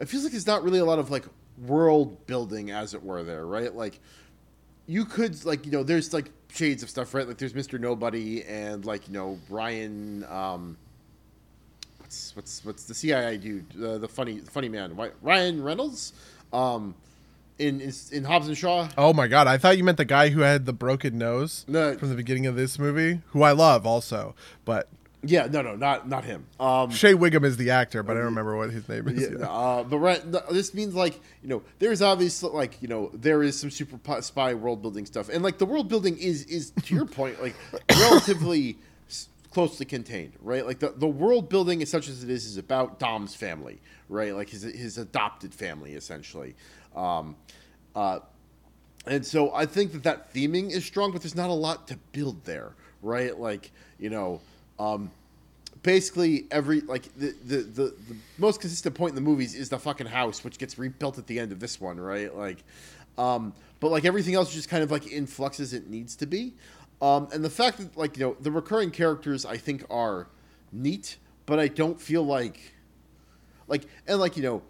It 0.00 0.06
feels 0.08 0.24
like 0.24 0.32
there's 0.32 0.46
not 0.46 0.62
really 0.64 0.78
a 0.78 0.84
lot 0.84 0.98
of 0.98 1.10
like 1.10 1.24
world 1.66 2.26
building, 2.26 2.70
as 2.70 2.94
it 2.94 3.02
were, 3.02 3.22
there, 3.22 3.46
right? 3.46 3.74
Like, 3.74 4.00
you 4.86 5.04
could 5.04 5.44
like 5.44 5.64
you 5.66 5.72
know 5.72 5.82
there's 5.82 6.12
like 6.12 6.30
shades 6.52 6.82
of 6.82 6.90
stuff, 6.90 7.14
right? 7.14 7.26
Like 7.26 7.38
there's 7.38 7.54
Mister 7.54 7.78
Nobody 7.78 8.42
and 8.44 8.84
like 8.84 9.06
you 9.08 9.14
know 9.14 9.38
Ryan. 9.48 10.24
Um, 10.28 10.76
what's 11.98 12.34
what's 12.36 12.64
what's 12.64 12.84
the 12.84 12.94
CIA 12.94 13.36
dude? 13.38 13.66
Uh, 13.82 13.98
the 13.98 14.08
funny 14.08 14.38
the 14.40 14.50
funny 14.50 14.68
man, 14.68 14.96
Ryan 15.22 15.62
Reynolds. 15.62 16.12
Um, 16.52 16.94
in 17.58 17.80
in, 17.80 17.92
in 18.10 18.24
Hobbs 18.24 18.48
and 18.48 18.56
Shaw. 18.58 18.88
Oh 18.98 19.12
my 19.12 19.28
god, 19.28 19.46
I 19.46 19.56
thought 19.58 19.78
you 19.78 19.84
meant 19.84 19.98
the 19.98 20.04
guy 20.04 20.30
who 20.30 20.40
had 20.40 20.66
the 20.66 20.72
broken 20.72 21.16
nose 21.16 21.64
No. 21.68 21.96
from 21.96 22.08
the 22.08 22.14
beginning 22.16 22.46
of 22.46 22.56
this 22.56 22.78
movie, 22.78 23.20
who 23.28 23.42
I 23.42 23.52
love 23.52 23.86
also. 23.86 24.34
But 24.64 24.88
Yeah, 25.24 25.46
no, 25.46 25.62
no, 25.62 25.76
not 25.76 26.08
not 26.08 26.24
him. 26.24 26.46
Um, 26.58 26.90
Shea 26.90 27.14
Whigham 27.14 27.44
is 27.44 27.56
the 27.56 27.70
actor, 27.70 28.02
but 28.02 28.12
I 28.12 28.14
don't 28.16 28.26
remember 28.26 28.56
what 28.56 28.70
his 28.70 28.88
name 28.88 29.06
is. 29.06 29.30
yeah, 29.30 29.48
uh, 29.48 29.84
but 29.84 29.98
right, 29.98 30.20
this 30.50 30.74
means 30.74 30.94
like 30.94 31.20
you 31.42 31.48
know, 31.48 31.62
there's 31.78 32.02
obviously 32.02 32.50
like 32.50 32.82
you 32.82 32.88
know, 32.88 33.10
there 33.14 33.42
is 33.42 33.58
some 33.58 33.70
super 33.70 34.20
spy 34.20 34.54
world 34.54 34.82
building 34.82 35.06
stuff, 35.06 35.28
and 35.28 35.44
like 35.44 35.58
the 35.58 35.66
world 35.66 35.88
building 35.88 36.18
is 36.18 36.44
is 36.46 36.72
to 36.82 36.94
your 36.94 37.06
point, 37.06 37.40
like 37.40 37.54
relatively 37.90 38.78
closely 39.52 39.86
contained, 39.86 40.32
right? 40.40 40.66
Like 40.66 40.80
the 40.80 40.92
the 40.96 41.06
world 41.06 41.48
building, 41.48 41.82
as 41.82 41.90
such 41.90 42.08
as 42.08 42.24
it 42.24 42.30
is, 42.30 42.44
is 42.44 42.56
about 42.56 42.98
Dom's 42.98 43.34
family, 43.34 43.80
right? 44.08 44.34
Like 44.34 44.48
his 44.50 44.62
his 44.62 44.98
adopted 44.98 45.54
family, 45.54 45.94
essentially. 45.94 46.56
Um, 46.96 47.36
uh, 47.94 48.20
and 49.06 49.24
so 49.24 49.54
I 49.54 49.66
think 49.66 49.92
that 49.92 50.02
that 50.04 50.34
theming 50.34 50.70
is 50.70 50.84
strong, 50.84 51.12
but 51.12 51.22
there's 51.22 51.34
not 51.36 51.50
a 51.50 51.54
lot 51.54 51.88
to 51.88 51.96
build 52.12 52.44
there, 52.44 52.72
right? 53.02 53.38
Like 53.38 53.70
you 53.98 54.10
know, 54.10 54.40
um, 54.82 55.10
basically 55.82 56.46
every 56.50 56.80
like 56.80 57.04
the, 57.16 57.34
the 57.44 57.56
the 57.58 57.82
the 58.08 58.16
most 58.38 58.60
consistent 58.60 58.94
point 58.94 59.10
in 59.10 59.14
the 59.14 59.20
movies 59.20 59.54
is 59.54 59.68
the 59.68 59.78
fucking 59.78 60.06
house, 60.08 60.44
which 60.44 60.58
gets 60.58 60.78
rebuilt 60.78 61.18
at 61.18 61.26
the 61.26 61.38
end 61.38 61.52
of 61.52 61.60
this 61.60 61.80
one, 61.80 62.00
right? 62.00 62.34
Like, 62.34 62.64
um, 63.16 63.52
but 63.80 63.90
like 63.90 64.04
everything 64.04 64.34
else, 64.34 64.48
is 64.50 64.54
just 64.54 64.68
kind 64.68 64.82
of 64.82 64.90
like 64.90 65.06
in 65.06 65.26
flux 65.26 65.60
as 65.60 65.72
it 65.72 65.88
needs 65.88 66.16
to 66.16 66.26
be. 66.26 66.54
Um, 67.00 67.28
and 67.32 67.44
the 67.44 67.50
fact 67.50 67.78
that 67.78 67.96
like 67.96 68.16
you 68.16 68.24
know 68.24 68.36
the 68.40 68.50
recurring 68.50 68.90
characters, 68.90 69.44
I 69.44 69.56
think 69.56 69.84
are 69.90 70.28
neat, 70.72 71.16
but 71.46 71.58
I 71.58 71.68
don't 71.68 72.00
feel 72.00 72.24
like 72.24 72.74
like 73.68 73.84
and 74.06 74.18
like 74.18 74.36
you 74.36 74.42
know 74.42 74.62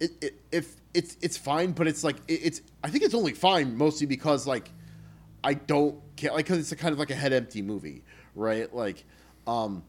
it, 0.00 0.10
it 0.20 0.40
if 0.52 0.76
it's 0.94 1.16
it's 1.20 1.36
fine, 1.36 1.72
but 1.72 1.86
it's 1.86 2.02
like 2.04 2.16
it, 2.28 2.40
it's 2.42 2.62
I 2.82 2.90
think 2.90 3.04
it's 3.04 3.14
only 3.14 3.32
fine 3.32 3.76
mostly 3.76 4.06
because 4.06 4.46
like 4.46 4.70
I 5.42 5.54
don't 5.54 6.00
care 6.16 6.32
like 6.32 6.46
because 6.46 6.58
it's 6.58 6.72
a 6.72 6.76
kind 6.76 6.92
of 6.92 6.98
like 6.98 7.10
a 7.10 7.14
head 7.14 7.32
empty 7.32 7.62
movie, 7.62 8.02
right? 8.36 8.72
Like, 8.72 9.04
um, 9.46 9.82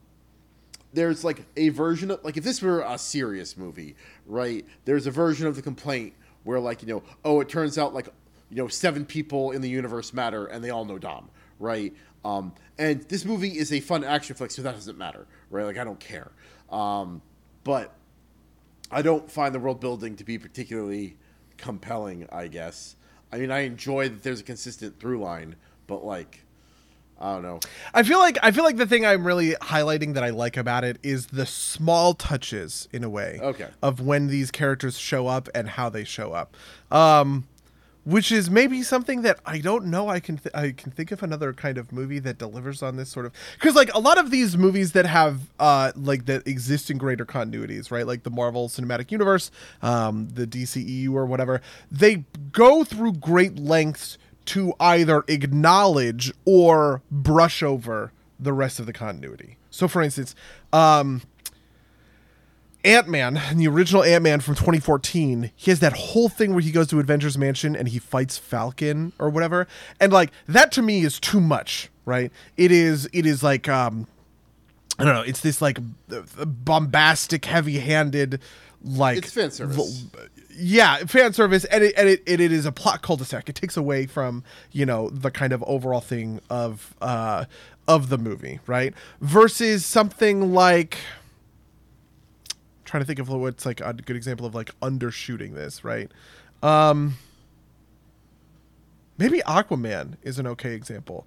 there's 0.92 1.22
like 1.22 1.44
a 1.56 1.68
version 1.68 2.10
of 2.10 2.24
like 2.24 2.36
if 2.36 2.44
this 2.44 2.62
were 2.62 2.80
a 2.80 2.98
serious 2.98 3.56
movie, 3.56 3.94
right? 4.26 4.66
There's 4.84 5.06
a 5.06 5.10
version 5.10 5.46
of 5.46 5.54
the 5.54 5.62
complaint 5.62 6.14
where 6.44 6.58
like 6.58 6.82
you 6.82 6.88
know 6.88 7.02
oh 7.24 7.40
it 7.40 7.48
turns 7.48 7.78
out 7.78 7.94
like 7.94 8.08
you 8.50 8.56
know 8.56 8.68
seven 8.68 9.04
people 9.04 9.50
in 9.50 9.60
the 9.60 9.68
universe 9.68 10.12
matter 10.12 10.46
and 10.46 10.64
they 10.64 10.70
all 10.70 10.84
know 10.84 10.98
Dom, 10.98 11.28
right? 11.60 11.94
Um, 12.24 12.52
and 12.78 13.02
this 13.02 13.24
movie 13.24 13.58
is 13.58 13.72
a 13.72 13.80
fun 13.80 14.02
action 14.02 14.34
flick, 14.34 14.50
so 14.50 14.62
that 14.62 14.74
doesn't 14.74 14.98
matter, 14.98 15.26
right? 15.50 15.64
Like 15.64 15.78
I 15.78 15.84
don't 15.84 16.00
care, 16.00 16.30
um, 16.70 17.22
but 17.64 17.94
I 18.90 19.02
don't 19.02 19.30
find 19.30 19.54
the 19.54 19.58
world 19.58 19.80
building 19.80 20.16
to 20.16 20.24
be 20.24 20.38
particularly 20.38 21.16
compelling, 21.58 22.26
I 22.32 22.48
guess. 22.48 22.96
I 23.30 23.38
mean, 23.38 23.50
I 23.50 23.60
enjoy 23.60 24.08
that 24.08 24.22
there's 24.22 24.40
a 24.40 24.44
consistent 24.44 24.98
through 24.98 25.20
line, 25.20 25.56
but 25.86 26.04
like, 26.04 26.44
I 27.20 27.32
don't 27.34 27.42
know. 27.42 27.58
I 27.92 28.02
feel 28.04 28.18
like 28.20 28.38
I 28.42 28.52
feel 28.52 28.62
like 28.64 28.76
the 28.76 28.86
thing 28.86 29.04
I'm 29.04 29.26
really 29.26 29.50
highlighting 29.56 30.14
that 30.14 30.22
I 30.22 30.30
like 30.30 30.56
about 30.56 30.84
it 30.84 30.98
is 31.02 31.26
the 31.26 31.46
small 31.46 32.14
touches 32.14 32.88
in 32.92 33.02
a 33.02 33.08
way 33.10 33.38
Okay. 33.42 33.68
of 33.82 34.00
when 34.00 34.28
these 34.28 34.50
characters 34.52 34.96
show 34.98 35.26
up 35.26 35.48
and 35.54 35.68
how 35.70 35.88
they 35.88 36.04
show 36.04 36.32
up. 36.32 36.56
Um 36.90 37.44
which 38.04 38.32
is 38.32 38.48
maybe 38.48 38.82
something 38.82 39.20
that 39.20 39.38
I 39.44 39.58
don't 39.58 39.84
know 39.86 40.08
I 40.08 40.18
can 40.20 40.38
th- 40.38 40.54
I 40.54 40.70
can 40.70 40.92
think 40.92 41.12
of 41.12 41.22
another 41.22 41.52
kind 41.52 41.76
of 41.76 41.92
movie 41.92 42.18
that 42.20 42.38
delivers 42.38 42.82
on 42.82 42.96
this 42.96 43.10
sort 43.10 43.26
of 43.26 43.32
cuz 43.58 43.74
like 43.74 43.92
a 43.92 43.98
lot 43.98 44.16
of 44.16 44.30
these 44.30 44.56
movies 44.56 44.92
that 44.92 45.04
have 45.04 45.40
uh 45.58 45.92
like 45.94 46.24
that 46.26 46.46
exist 46.46 46.90
in 46.90 46.96
greater 46.96 47.26
continuities, 47.26 47.90
right? 47.90 48.06
Like 48.06 48.22
the 48.22 48.30
Marvel 48.30 48.68
Cinematic 48.68 49.10
Universe, 49.10 49.50
um 49.82 50.28
the 50.32 50.46
DCEU 50.46 51.12
or 51.12 51.26
whatever, 51.26 51.60
they 51.90 52.24
go 52.52 52.82
through 52.84 53.12
great 53.14 53.58
lengths 53.58 54.16
to 54.48 54.74
either 54.80 55.24
acknowledge 55.28 56.32
or 56.44 57.02
brush 57.10 57.62
over 57.62 58.12
the 58.40 58.52
rest 58.52 58.80
of 58.80 58.86
the 58.86 58.92
continuity. 58.92 59.56
So, 59.70 59.88
for 59.88 60.00
instance, 60.00 60.34
um, 60.72 61.22
Ant 62.84 63.08
Man, 63.08 63.40
the 63.54 63.68
original 63.68 64.02
Ant 64.02 64.24
Man 64.24 64.40
from 64.40 64.54
2014, 64.54 65.50
he 65.54 65.70
has 65.70 65.80
that 65.80 65.92
whole 65.92 66.28
thing 66.28 66.52
where 66.52 66.62
he 66.62 66.70
goes 66.70 66.86
to 66.88 67.00
Avengers 67.00 67.36
Mansion 67.36 67.76
and 67.76 67.88
he 67.88 67.98
fights 67.98 68.38
Falcon 68.38 69.12
or 69.18 69.28
whatever, 69.28 69.66
and 70.00 70.12
like 70.12 70.30
that 70.46 70.72
to 70.72 70.82
me 70.82 71.00
is 71.00 71.20
too 71.20 71.40
much, 71.40 71.90
right? 72.06 72.32
It 72.56 72.72
is, 72.72 73.08
it 73.12 73.26
is 73.26 73.42
like, 73.42 73.68
um, 73.68 74.06
I 74.98 75.04
don't 75.04 75.14
know, 75.14 75.22
it's 75.22 75.40
this 75.40 75.60
like 75.60 75.78
bombastic, 76.08 77.44
heavy-handed, 77.44 78.40
like 78.82 79.18
It's 79.18 79.32
fan 79.32 79.50
service. 79.50 80.06
Yeah, 80.58 80.98
fan 81.04 81.32
service, 81.32 81.64
and 81.66 81.84
it 81.84 81.94
and 81.96 82.08
it, 82.08 82.22
and 82.26 82.40
it 82.40 82.52
is 82.52 82.66
a 82.66 82.72
plot 82.72 83.02
cul-de-sac. 83.02 83.48
It 83.48 83.54
takes 83.54 83.76
away 83.76 84.06
from 84.06 84.42
you 84.72 84.84
know 84.84 85.08
the 85.10 85.30
kind 85.30 85.52
of 85.52 85.62
overall 85.64 86.00
thing 86.00 86.40
of 86.50 86.94
uh 87.00 87.44
of 87.86 88.08
the 88.08 88.18
movie, 88.18 88.60
right? 88.66 88.92
Versus 89.20 89.86
something 89.86 90.52
like 90.52 90.98
trying 92.84 93.02
to 93.02 93.06
think 93.06 93.18
of 93.18 93.28
what's 93.28 93.64
like 93.66 93.80
a 93.80 93.92
good 93.92 94.16
example 94.16 94.46
of 94.46 94.54
like 94.54 94.70
undershooting 94.80 95.54
this, 95.54 95.84
right? 95.84 96.10
Um 96.62 97.16
maybe 99.16 99.40
Aquaman 99.40 100.16
is 100.22 100.38
an 100.38 100.46
okay 100.46 100.74
example. 100.74 101.26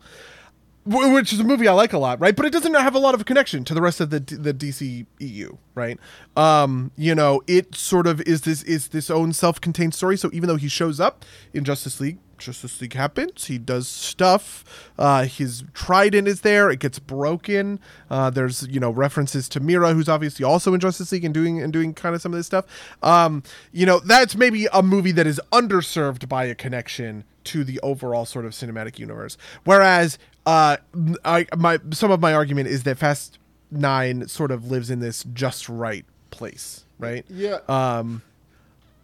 Wh- 0.84 1.14
Which 1.14 1.32
is 1.32 1.40
a 1.40 1.44
movie 1.44 1.68
I 1.68 1.74
like 1.74 1.94
a 1.94 1.98
lot, 2.00 2.20
right? 2.20 2.36
But 2.36 2.46
it 2.46 2.54
doesn't 2.54 2.74
have 2.74 2.96
a 2.96 3.00
lot 3.00 3.14
of 3.14 3.26
connection 3.26 3.64
to 3.66 3.74
the 3.74 3.82
rest 3.82 4.00
of 4.02 4.10
the 4.10 4.20
the 4.20 4.54
DC 4.54 5.06
EU, 5.20 5.58
right? 5.76 6.00
Um, 6.36 6.92
you 6.96 7.14
know, 7.14 7.42
it 7.48 7.76
sort 7.76 8.08
of 8.08 8.22
is 8.22 8.42
this 8.42 8.64
is 8.64 8.90
this 8.90 9.10
own 9.10 9.34
self-contained 9.34 9.94
story. 9.94 10.18
So 10.18 10.30
even 10.34 10.48
though 10.48 10.56
he 10.56 10.68
shows 10.68 11.00
up 11.00 11.24
in 11.54 11.64
Justice 11.64 12.00
League, 12.00 12.18
Justice 12.42 12.82
League 12.82 12.94
happens. 12.94 13.46
He 13.46 13.58
does 13.58 13.88
stuff. 13.88 14.92
Uh, 14.98 15.24
his 15.26 15.64
trident 15.74 16.28
is 16.28 16.42
there. 16.42 16.70
It 16.70 16.80
gets 16.80 17.00
broken. 17.00 17.80
Uh, 18.10 18.30
there's 18.30 18.68
you 18.68 18.80
know 18.80 18.90
references 18.90 19.48
to 19.50 19.60
Mera, 19.60 19.94
who's 19.94 20.10
obviously 20.10 20.44
also 20.44 20.74
in 20.74 20.80
Justice 20.80 21.12
League 21.12 21.24
and 21.24 21.34
doing 21.34 21.62
and 21.62 21.72
doing 21.72 21.94
kind 21.94 22.16
of 22.16 22.22
some 22.22 22.34
of 22.34 22.40
this 22.40 22.48
stuff. 22.48 22.66
Um, 23.02 23.44
you 23.72 23.86
know, 23.86 24.00
that's 24.00 24.36
maybe 24.36 24.68
a 24.74 24.84
movie 24.84 25.12
that 25.14 25.28
is 25.28 25.40
underserved 25.52 26.28
by 26.28 26.46
a 26.46 26.56
connection 26.56 27.24
to 27.44 27.64
the 27.64 27.80
overall 27.82 28.26
sort 28.26 28.46
of 28.46 28.52
cinematic 28.52 29.00
universe. 29.00 29.38
Whereas 29.64 30.18
uh, 30.46 30.78
I 31.24 31.48
my 31.58 31.80
some 31.92 32.12
of 32.12 32.20
my 32.20 32.34
argument 32.34 32.68
is 32.70 32.84
that 32.84 32.98
Fast 32.98 33.38
nine 33.70 34.28
sort 34.28 34.52
of 34.52 34.70
lives 34.70 34.90
in 34.90 35.00
this 35.00 35.24
just 35.34 35.70
right 35.70 36.06
place, 36.30 36.86
right? 37.00 37.26
Yeah. 37.30 37.60
Um, 37.68 38.22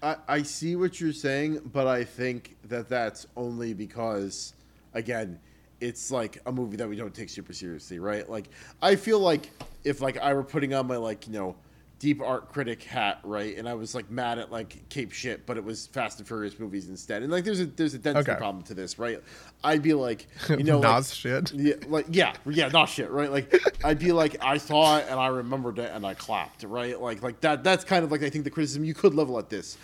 I, 0.02 0.16
I 0.28 0.42
see 0.44 0.76
what 0.76 1.00
you're 1.00 1.14
saying, 1.14 1.62
but 1.74 1.88
I 1.88 2.04
think 2.04 2.56
that 2.66 2.88
that's 2.88 3.26
only 3.36 3.74
because, 3.74 4.54
again, 4.94 5.40
it's 5.80 6.12
like 6.12 6.40
a 6.46 6.52
movie 6.52 6.78
that 6.78 6.88
we 6.88 6.96
don't 6.96 7.14
take 7.14 7.30
super 7.30 7.54
seriously, 7.54 8.00
right? 8.00 8.30
Like, 8.30 8.50
I 8.82 8.96
feel 8.96 9.20
like 9.20 9.50
if 9.84 10.02
like 10.02 10.18
I 10.18 10.34
were 10.34 10.44
putting 10.44 10.74
on 10.74 10.88
my 10.88 10.98
like 10.98 11.28
you 11.28 11.34
know 11.34 11.56
deep 12.00 12.22
art 12.22 12.50
critic 12.52 12.84
hat, 12.84 13.20
right, 13.24 13.58
and 13.58 13.68
I 13.68 13.74
was 13.74 13.96
like 13.96 14.10
mad 14.12 14.38
at 14.40 14.52
like 14.52 14.88
Cape 14.90 15.12
shit, 15.12 15.46
but 15.46 15.58
it 15.58 15.64
was 15.64 15.88
Fast 15.88 16.20
and 16.20 16.28
Furious 16.28 16.60
movies 16.60 16.90
instead, 16.90 17.24
and 17.24 17.32
like 17.32 17.44
there's 17.44 17.60
a 17.60 17.66
there's 17.66 17.94
a 17.94 17.98
density 18.00 18.32
Okay. 18.32 18.38
problem 18.38 18.64
to 18.66 18.74
this, 18.74 19.00
right? 19.00 19.22
I'd 19.64 19.82
be 19.82 19.94
like, 19.94 20.28
you 20.50 20.64
know, 20.64 20.80
like, 20.82 21.06
shit. 21.06 21.52
yeah, 21.54 21.74
like 21.88 22.06
yeah, 22.10 22.34
yeah, 22.46 22.68
not 22.70 22.86
shit, 22.90 23.10
right? 23.10 23.32
Like 23.32 23.54
I'd 23.84 24.00
be 24.00 24.12
like, 24.12 24.38
I 24.44 24.58
saw 24.58 24.98
it 25.00 25.06
and 25.10 25.20
I 25.20 25.28
remembered 25.28 25.80
it 25.80 25.92
and 25.94 26.06
I 26.06 26.14
clapped, 26.14 26.64
right? 26.64 27.00
Like 27.00 27.22
like 27.24 27.42
that. 27.42 27.64
That's 27.64 27.84
kind 27.84 28.04
of 28.04 28.12
like 28.12 28.22
I 28.24 28.30
think 28.30 28.44
the 28.44 28.52
criticism 28.52 28.84
you 28.84 28.94
could 28.94 29.14
level 29.16 29.40
at 29.40 29.50
this, 29.50 29.78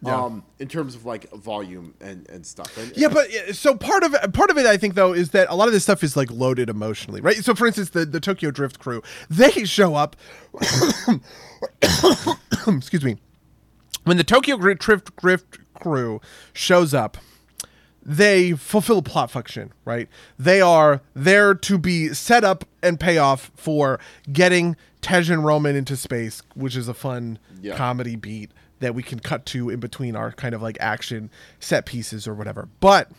Yeah. 0.00 0.14
um, 0.24 0.44
in 0.60 0.68
terms 0.68 0.94
of 0.94 1.04
like 1.04 1.28
volume 1.32 1.94
and 2.00 2.28
and 2.28 2.46
stuff. 2.46 2.76
And, 2.78 2.92
Yeah, 2.96 3.08
but 3.08 3.28
so 3.56 3.74
part 3.76 4.04
of 4.04 4.14
part 4.32 4.48
of 4.50 4.56
it, 4.56 4.64
I 4.66 4.76
think 4.76 4.94
though, 4.94 5.12
is 5.12 5.30
that 5.30 5.48
a 5.50 5.54
lot 5.56 5.66
of 5.66 5.72
this 5.74 5.82
stuff 5.82 6.04
is 6.04 6.16
like 6.16 6.30
loaded 6.30 6.68
emotionally, 6.70 7.20
right? 7.20 7.36
So, 7.36 7.54
for 7.54 7.66
instance, 7.66 7.90
the 7.90 8.04
the 8.06 8.20
Tokyo 8.20 8.50
Drift 8.52 8.78
crew, 8.78 9.02
they 9.28 9.50
show 9.64 9.94
up. 9.96 10.14
excuse 12.66 13.02
me. 13.04 13.16
When 14.04 14.16
the 14.16 14.24
Tokyo 14.24 14.56
Drift 14.56 15.16
Drift 15.16 15.58
crew 15.74 16.20
shows 16.52 16.94
up, 16.94 17.18
they 18.02 18.52
fulfill 18.52 18.98
a 18.98 19.02
plot 19.02 19.30
function, 19.30 19.72
right? 19.84 20.08
They 20.38 20.60
are 20.60 21.02
there 21.14 21.54
to 21.54 21.78
be 21.78 22.08
set 22.14 22.44
up 22.44 22.64
and 22.82 22.98
pay 22.98 23.18
off 23.18 23.50
for 23.54 23.98
getting 24.32 24.76
Tej 25.00 25.30
and 25.32 25.44
Roman 25.44 25.76
into 25.76 25.96
space, 25.96 26.42
which 26.54 26.74
is 26.76 26.88
a 26.88 26.94
fun 26.94 27.38
Yeah. 27.60 27.76
comedy 27.76 28.16
beat 28.16 28.50
that 28.80 28.94
we 28.94 29.02
can 29.02 29.18
cut 29.18 29.46
to 29.46 29.70
in 29.70 29.80
between 29.80 30.16
our 30.16 30.32
kind 30.32 30.54
of 30.54 30.62
like 30.62 30.76
action 30.80 31.30
set 31.60 31.86
pieces 31.86 32.26
or 32.26 32.34
whatever. 32.34 32.68
But 32.80 33.10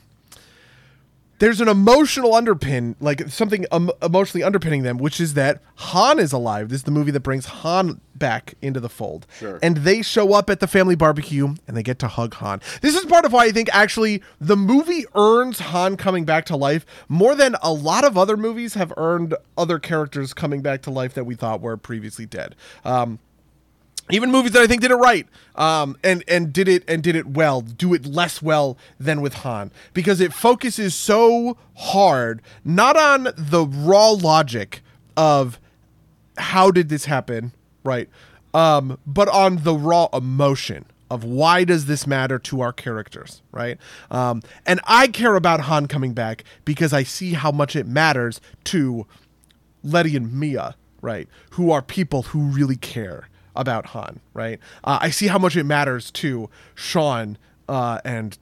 there's 1.40 1.62
an 1.62 1.70
emotional 1.70 2.32
underpin, 2.32 2.96
like 3.00 3.30
something 3.30 3.66
um, 3.72 3.92
emotionally 4.02 4.44
underpinning 4.44 4.84
them, 4.84 4.98
which 4.98 5.20
is 5.20 5.34
that 5.34 5.62
Han 5.76 6.20
is 6.20 6.34
alive. 6.34 6.70
This 6.70 6.80
is 6.80 6.84
the 6.84 6.92
movie 6.92 7.12
that 7.12 7.22
brings 7.22 7.46
Han 7.46 8.02
back 8.14 8.56
into 8.62 8.82
the 8.82 8.90
fold. 8.90 9.26
Sure. 9.40 9.58
And 9.64 9.78
they 9.78 10.02
show 10.02 10.34
up 10.34 10.50
at 10.50 10.60
the 10.60 10.68
family 10.68 10.96
barbecue 10.96 11.56
and 11.66 11.78
they 11.78 11.84
get 11.84 11.98
to 12.00 12.10
hug 12.10 12.34
Han. 12.36 12.62
This 12.82 12.94
is 12.94 13.06
part 13.06 13.24
of 13.24 13.32
why 13.32 13.46
I 13.46 13.52
think 13.52 13.70
actually 13.74 14.22
the 14.42 14.58
movie 14.58 15.06
earns 15.16 15.60
Han 15.60 15.96
coming 15.96 16.26
back 16.26 16.46
to 16.48 16.58
life 16.58 16.86
more 17.08 17.36
than 17.36 17.56
a 17.64 17.72
lot 17.72 18.04
of 18.04 18.18
other 18.18 18.36
movies 18.36 18.74
have 18.74 18.92
earned 18.98 19.34
other 19.58 19.80
characters 19.80 20.34
coming 20.34 20.62
back 20.62 20.82
to 20.84 20.92
life 20.92 21.14
that 21.14 21.24
we 21.24 21.36
thought 21.36 21.62
were 21.62 21.78
previously 21.78 22.26
dead. 22.26 22.56
Um, 22.84 23.20
even 24.12 24.32
movies 24.32 24.52
that 24.54 24.62
I 24.62 24.68
think 24.68 24.82
did 24.82 24.92
it 24.92 24.96
right, 24.96 25.28
um, 25.56 25.98
and 26.04 26.24
and 26.28 26.52
did 26.52 26.68
it 26.68 26.84
and 26.88 27.04
did 27.04 27.16
it 27.16 27.28
well, 27.28 27.62
do 27.62 27.94
it 27.94 28.06
less 28.06 28.42
well 28.42 28.78
than 29.00 29.22
with 29.22 29.36
Han 29.36 29.72
because 29.94 30.20
it 30.20 30.34
focuses 30.34 30.96
so 30.96 31.58
hard 31.76 32.42
not 32.66 32.98
on 32.98 33.30
the 33.38 33.66
raw 33.66 34.10
logic 34.12 34.82
of 35.16 35.60
how 36.38 36.72
did 36.72 36.90
this 36.90 37.06
happen, 37.06 37.52
right, 37.84 38.10
um, 38.54 38.98
but 39.06 39.28
on 39.30 39.64
the 39.64 39.76
raw 39.76 40.08
emotion 40.14 40.86
of 41.12 41.24
why 41.24 41.64
does 41.64 41.86
this 41.86 42.06
matter 42.06 42.38
to 42.38 42.62
our 42.62 42.72
characters, 42.72 43.42
right? 43.52 43.78
Um, 44.12 44.42
and 44.66 44.80
I 44.86 45.08
care 45.08 45.36
about 45.36 45.62
Han 45.62 45.88
coming 45.88 46.14
back 46.14 46.44
because 46.66 46.94
I 46.94 47.04
see 47.04 47.34
how 47.34 47.52
much 47.52 47.76
it 47.76 47.88
matters 47.88 48.40
to 48.66 49.08
Letty 49.84 50.16
and 50.16 50.32
Mia, 50.34 50.76
right? 51.02 51.28
Who 51.52 51.72
are 51.72 51.82
people 51.82 52.24
who 52.24 52.42
really 52.42 52.76
care 52.76 53.28
about 53.60 53.88
Han, 53.88 54.20
right? 54.34 54.60
Uh, 54.84 55.00
I 55.02 55.10
see 55.10 55.28
how 55.28 55.38
much 55.38 55.56
it 55.56 55.66
matters 55.66 56.12
to 56.12 56.50
Sean 56.76 57.38
uh, 57.68 58.00
and 58.04 58.38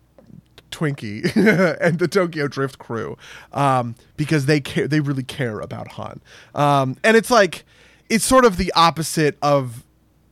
Twinkie 0.71 1.23
and 1.81 1.99
the 1.99 2.07
Tokyo 2.07 2.47
Drift 2.47 2.77
crew 2.77 3.17
um, 3.53 3.95
because 4.15 4.45
they 4.45 4.59
care. 4.59 4.87
They 4.87 4.99
really 4.99 5.23
care 5.23 5.59
about 5.59 5.89
Han, 5.89 6.21
um, 6.55 6.97
and 7.03 7.17
it's 7.17 7.31
like 7.31 7.65
it's 8.09 8.25
sort 8.25 8.45
of 8.45 8.57
the 8.57 8.71
opposite 8.75 9.37
of 9.41 9.83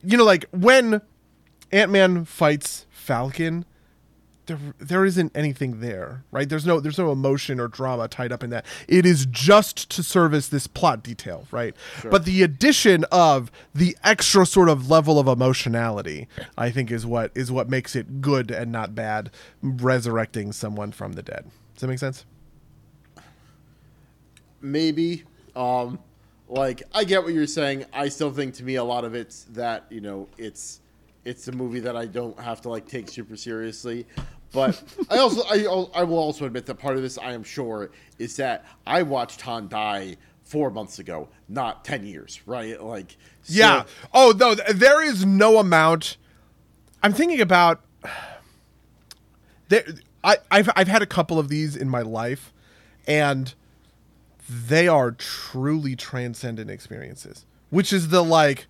you 0.02 0.16
know, 0.16 0.24
like 0.24 0.46
when 0.52 1.00
Ant 1.72 1.90
Man 1.90 2.24
fights 2.24 2.86
Falcon 2.90 3.64
there 4.46 4.58
there 4.78 5.04
isn't 5.04 5.32
anything 5.34 5.80
there, 5.80 6.24
right? 6.30 6.48
There's 6.48 6.66
no 6.66 6.80
there's 6.80 6.98
no 6.98 7.12
emotion 7.12 7.60
or 7.60 7.68
drama 7.68 8.08
tied 8.08 8.32
up 8.32 8.42
in 8.42 8.50
that. 8.50 8.64
It 8.88 9.04
is 9.06 9.26
just 9.26 9.90
to 9.90 10.02
service 10.02 10.48
this 10.48 10.66
plot 10.66 11.02
detail, 11.02 11.46
right? 11.50 11.74
Sure. 12.00 12.10
But 12.10 12.24
the 12.24 12.42
addition 12.42 13.04
of 13.12 13.50
the 13.74 13.96
extra 14.04 14.46
sort 14.46 14.68
of 14.68 14.90
level 14.90 15.18
of 15.18 15.26
emotionality, 15.26 16.28
I 16.56 16.70
think 16.70 16.90
is 16.90 17.04
what 17.04 17.32
is 17.34 17.50
what 17.52 17.68
makes 17.68 17.94
it 17.96 18.20
good 18.20 18.50
and 18.50 18.72
not 18.72 18.94
bad 18.94 19.30
resurrecting 19.62 20.52
someone 20.52 20.92
from 20.92 21.12
the 21.14 21.22
dead. 21.22 21.50
Does 21.74 21.82
that 21.82 21.88
make 21.88 21.98
sense? 21.98 22.24
maybe 24.60 25.22
um 25.54 25.98
like 26.48 26.82
i 26.94 27.04
get 27.04 27.22
what 27.22 27.32
you're 27.32 27.46
saying 27.46 27.84
i 27.92 28.08
still 28.08 28.30
think 28.32 28.54
to 28.54 28.64
me 28.64 28.76
a 28.76 28.84
lot 28.84 29.04
of 29.04 29.14
it's 29.14 29.44
that 29.50 29.84
you 29.90 30.00
know 30.00 30.28
it's 30.38 30.80
it's 31.24 31.48
a 31.48 31.52
movie 31.52 31.80
that 31.80 31.96
i 31.96 32.06
don't 32.06 32.38
have 32.40 32.60
to 32.60 32.68
like 32.68 32.86
take 32.86 33.08
super 33.08 33.36
seriously 33.36 34.06
but 34.56 34.82
i 35.10 35.18
also 35.18 35.42
I, 35.48 36.00
I 36.00 36.02
will 36.02 36.18
also 36.18 36.44
admit 36.46 36.66
that 36.66 36.74
part 36.76 36.96
of 36.96 37.02
this 37.02 37.16
i 37.18 37.32
am 37.32 37.44
sure 37.44 37.90
is 38.18 38.34
that 38.36 38.64
i 38.86 39.02
watched 39.02 39.40
han 39.42 39.68
die 39.68 40.16
four 40.42 40.70
months 40.70 40.98
ago 40.98 41.28
not 41.48 41.84
10 41.84 42.04
years 42.06 42.40
right 42.46 42.82
like 42.82 43.16
so- 43.42 43.52
Yeah. 43.54 43.84
Oh 44.12 44.34
no, 44.36 44.54
th- 44.56 44.68
there 44.70 45.00
is 45.04 45.24
no 45.24 45.58
amount. 45.58 46.16
I'm 47.02 47.12
thinking 47.12 47.40
about. 47.40 47.84
There, 49.68 49.84
I, 50.22 50.36
I've 50.50 50.70
I've 50.76 50.88
had 50.88 51.02
a 51.02 51.06
couple 51.06 51.38
of 51.38 51.48
these 51.48 51.74
in 51.76 51.88
my 51.88 52.02
life, 52.02 52.52
and 53.06 53.52
they 54.48 54.86
are 54.88 55.10
truly 55.10 55.96
transcendent 55.96 56.70
experiences. 56.70 57.46
Which 57.70 57.92
is 57.92 58.08
the 58.08 58.22
like 58.22 58.66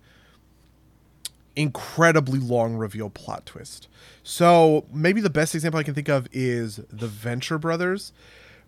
incredibly 1.57 2.39
long 2.39 2.75
reveal 2.75 3.09
plot 3.09 3.45
twist. 3.45 3.87
So 4.23 4.85
maybe 4.93 5.19
the 5.19 5.29
best 5.29 5.55
example 5.55 5.79
I 5.79 5.83
can 5.83 5.95
think 5.95 6.07
of 6.07 6.27
is 6.31 6.77
the 6.89 7.07
Venture 7.07 7.57
Brothers. 7.57 8.13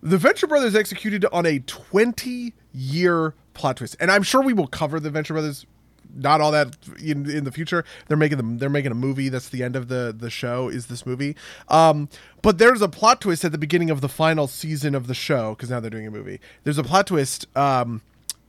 The 0.02 0.18
Venture 0.18 0.46
Brothers 0.46 0.74
executed 0.74 1.24
on 1.32 1.46
a 1.46 1.60
20 1.60 2.52
year 2.72 3.34
plot 3.54 3.76
twist, 3.76 3.96
and 4.00 4.10
I'm 4.10 4.22
sure 4.22 4.42
we 4.42 4.52
will 4.52 4.66
cover 4.66 4.98
the 4.98 5.10
Venture 5.10 5.34
Brothers. 5.34 5.66
Not 6.12 6.40
all 6.40 6.50
that 6.50 6.76
in 7.00 7.30
in 7.30 7.44
the 7.44 7.52
future. 7.52 7.84
They're 8.08 8.16
making 8.16 8.36
them. 8.36 8.58
They're 8.58 8.68
making 8.68 8.90
a 8.90 8.96
movie. 8.96 9.28
That's 9.28 9.48
the 9.48 9.62
end 9.62 9.76
of 9.76 9.86
the 9.86 10.12
the 10.16 10.28
show. 10.28 10.68
Is 10.68 10.86
this 10.86 11.06
movie? 11.06 11.36
Um, 11.68 12.08
but 12.42 12.58
there's 12.58 12.82
a 12.82 12.88
plot 12.88 13.20
twist 13.20 13.44
at 13.44 13.52
the 13.52 13.58
beginning 13.58 13.90
of 13.90 14.00
the 14.00 14.08
final 14.08 14.48
season 14.48 14.96
of 14.96 15.06
the 15.06 15.14
show 15.14 15.54
because 15.54 15.70
now 15.70 15.78
they're 15.78 15.88
doing 15.88 16.08
a 16.08 16.10
movie. 16.10 16.40
There's 16.64 16.78
a 16.78 16.82
plot 16.82 17.06
twist 17.06 17.46
um, 17.56 18.02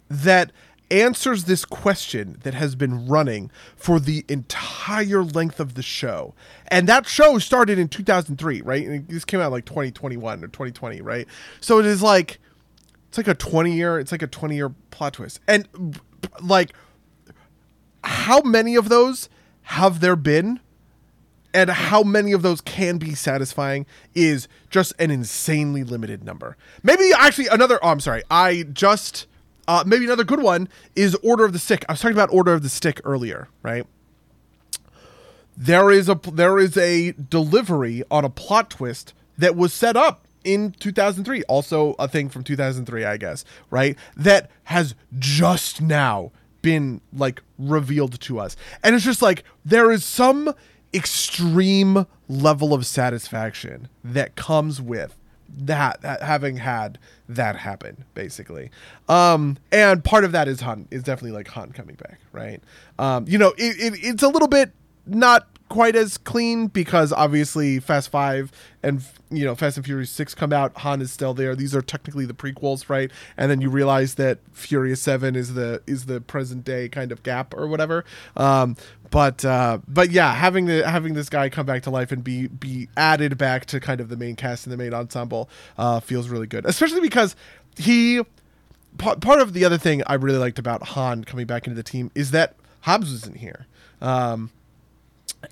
that 0.09 0.51
answers 0.91 1.45
this 1.45 1.65
question 1.65 2.37
that 2.43 2.53
has 2.53 2.75
been 2.75 3.07
running 3.07 3.49
for 3.75 3.99
the 3.99 4.25
entire 4.27 5.23
length 5.23 5.59
of 5.59 5.75
the 5.75 5.81
show. 5.81 6.35
And 6.67 6.87
that 6.87 7.07
show 7.07 7.39
started 7.39 7.79
in 7.79 7.87
2003, 7.87 8.61
right? 8.61 8.85
And 8.85 9.07
this 9.07 9.25
came 9.25 9.39
out 9.39 9.51
like 9.51 9.65
2021 9.65 10.43
or 10.43 10.47
2020, 10.47 11.01
right? 11.01 11.27
So 11.61 11.79
it 11.79 11.85
is 11.85 12.01
like 12.03 12.39
it's 13.07 13.17
like 13.17 13.27
a 13.27 13.33
20 13.33 13.73
year 13.73 13.99
it's 13.99 14.11
like 14.11 14.21
a 14.21 14.27
20 14.27 14.55
year 14.55 14.69
plot 14.91 15.13
twist. 15.13 15.39
And 15.47 15.99
like 16.43 16.73
how 18.03 18.41
many 18.41 18.75
of 18.75 18.89
those 18.89 19.29
have 19.63 19.99
there 20.01 20.15
been? 20.15 20.59
and 21.53 21.69
how 21.69 22.01
many 22.01 22.31
of 22.31 22.43
those 22.43 22.61
can 22.61 22.97
be 22.97 23.13
satisfying 23.13 23.85
is 24.15 24.47
just 24.69 24.93
an 24.99 25.11
insanely 25.11 25.83
limited 25.83 26.23
number. 26.23 26.55
Maybe 26.81 27.11
actually 27.17 27.47
another. 27.47 27.77
Oh, 27.83 27.89
I'm 27.89 27.99
sorry. 27.99 28.23
I 28.31 28.63
just 28.71 29.27
uh, 29.67 29.83
maybe 29.85 30.05
another 30.05 30.23
good 30.23 30.41
one 30.41 30.67
is 30.95 31.15
Order 31.15 31.45
of 31.45 31.53
the 31.53 31.59
Stick. 31.59 31.85
I 31.87 31.93
was 31.93 32.01
talking 32.01 32.15
about 32.15 32.33
Order 32.33 32.53
of 32.53 32.63
the 32.63 32.69
Stick 32.69 33.01
earlier, 33.03 33.47
right? 33.63 33.85
There 35.55 35.91
is 35.91 36.09
a 36.09 36.19
there 36.31 36.57
is 36.57 36.77
a 36.77 37.11
delivery 37.11 38.03
on 38.09 38.25
a 38.25 38.29
plot 38.29 38.69
twist 38.69 39.13
that 39.37 39.55
was 39.55 39.73
set 39.73 39.95
up 39.95 40.25
in 40.43 40.71
2003, 40.79 41.43
also 41.43 41.95
a 41.99 42.07
thing 42.07 42.29
from 42.29 42.43
2003, 42.43 43.05
I 43.05 43.17
guess, 43.17 43.45
right? 43.69 43.97
That 44.15 44.49
has 44.65 44.95
just 45.19 45.81
now 45.81 46.31
been 46.61 47.01
like 47.13 47.41
revealed 47.57 48.19
to 48.21 48.39
us. 48.39 48.55
And 48.83 48.95
it's 48.95 49.05
just 49.05 49.21
like 49.21 49.43
there 49.63 49.91
is 49.91 50.03
some 50.03 50.53
extreme 50.93 52.05
level 52.27 52.73
of 52.73 52.85
satisfaction 52.85 53.87
that 54.03 54.35
comes 54.35 54.81
with 54.81 55.17
that, 55.57 56.01
that 56.01 56.21
having 56.21 56.57
had 56.57 56.97
that 57.27 57.55
happen 57.55 58.03
basically 58.13 58.69
um 59.09 59.57
and 59.71 60.03
part 60.03 60.23
of 60.23 60.31
that 60.31 60.47
is 60.47 60.61
han 60.61 60.87
is 60.91 61.03
definitely 61.03 61.31
like 61.31 61.47
han 61.47 61.71
coming 61.71 61.95
back 61.95 62.19
right 62.31 62.61
um 62.99 63.25
you 63.27 63.37
know 63.37 63.53
it, 63.57 63.79
it, 63.79 63.99
it's 64.01 64.23
a 64.23 64.27
little 64.27 64.47
bit 64.47 64.71
not 65.05 65.47
quite 65.71 65.95
as 65.95 66.17
clean 66.17 66.67
because 66.67 67.13
obviously 67.13 67.79
Fast 67.79 68.09
Five 68.09 68.51
and 68.83 69.01
you 69.29 69.45
know 69.45 69.55
Fast 69.55 69.77
and 69.77 69.85
Furious 69.85 70.11
Six 70.11 70.35
come 70.35 70.51
out. 70.51 70.77
Han 70.79 71.01
is 71.01 71.11
still 71.11 71.33
there. 71.33 71.55
These 71.55 71.73
are 71.73 71.81
technically 71.81 72.25
the 72.25 72.33
prequels, 72.33 72.89
right? 72.89 73.09
And 73.37 73.49
then 73.49 73.61
you 73.61 73.69
realize 73.69 74.15
that 74.15 74.39
Furious 74.51 75.01
Seven 75.01 75.35
is 75.35 75.53
the 75.53 75.81
is 75.87 76.07
the 76.07 76.19
present 76.19 76.65
day 76.65 76.89
kind 76.89 77.11
of 77.11 77.23
gap 77.23 77.53
or 77.53 77.67
whatever. 77.67 78.03
Um, 78.35 78.75
but 79.11 79.43
uh, 79.45 79.79
but 79.87 80.09
yeah, 80.09 80.33
having 80.33 80.65
the 80.65 80.89
having 80.89 81.13
this 81.13 81.29
guy 81.29 81.49
come 81.49 81.65
back 81.65 81.83
to 81.83 81.89
life 81.91 82.11
and 82.11 82.23
be 82.23 82.47
be 82.47 82.89
added 82.97 83.37
back 83.37 83.65
to 83.67 83.79
kind 83.79 84.01
of 84.01 84.09
the 84.09 84.17
main 84.17 84.35
cast 84.35 84.65
and 84.65 84.73
the 84.73 84.77
main 84.77 84.93
ensemble 84.93 85.49
uh, 85.77 85.99
feels 85.99 86.29
really 86.29 86.47
good, 86.47 86.65
especially 86.65 87.01
because 87.01 87.35
he 87.77 88.21
part 88.97 89.41
of 89.41 89.53
the 89.53 89.65
other 89.65 89.77
thing 89.77 90.01
I 90.07 90.15
really 90.15 90.37
liked 90.37 90.57
about 90.57 90.83
Han 90.83 91.25
coming 91.25 91.45
back 91.45 91.67
into 91.67 91.75
the 91.75 91.83
team 91.83 92.09
is 92.15 92.31
that 92.31 92.55
Hobbs 92.81 93.11
was 93.11 93.27
in 93.27 93.35
here. 93.35 93.67
Um, 94.01 94.49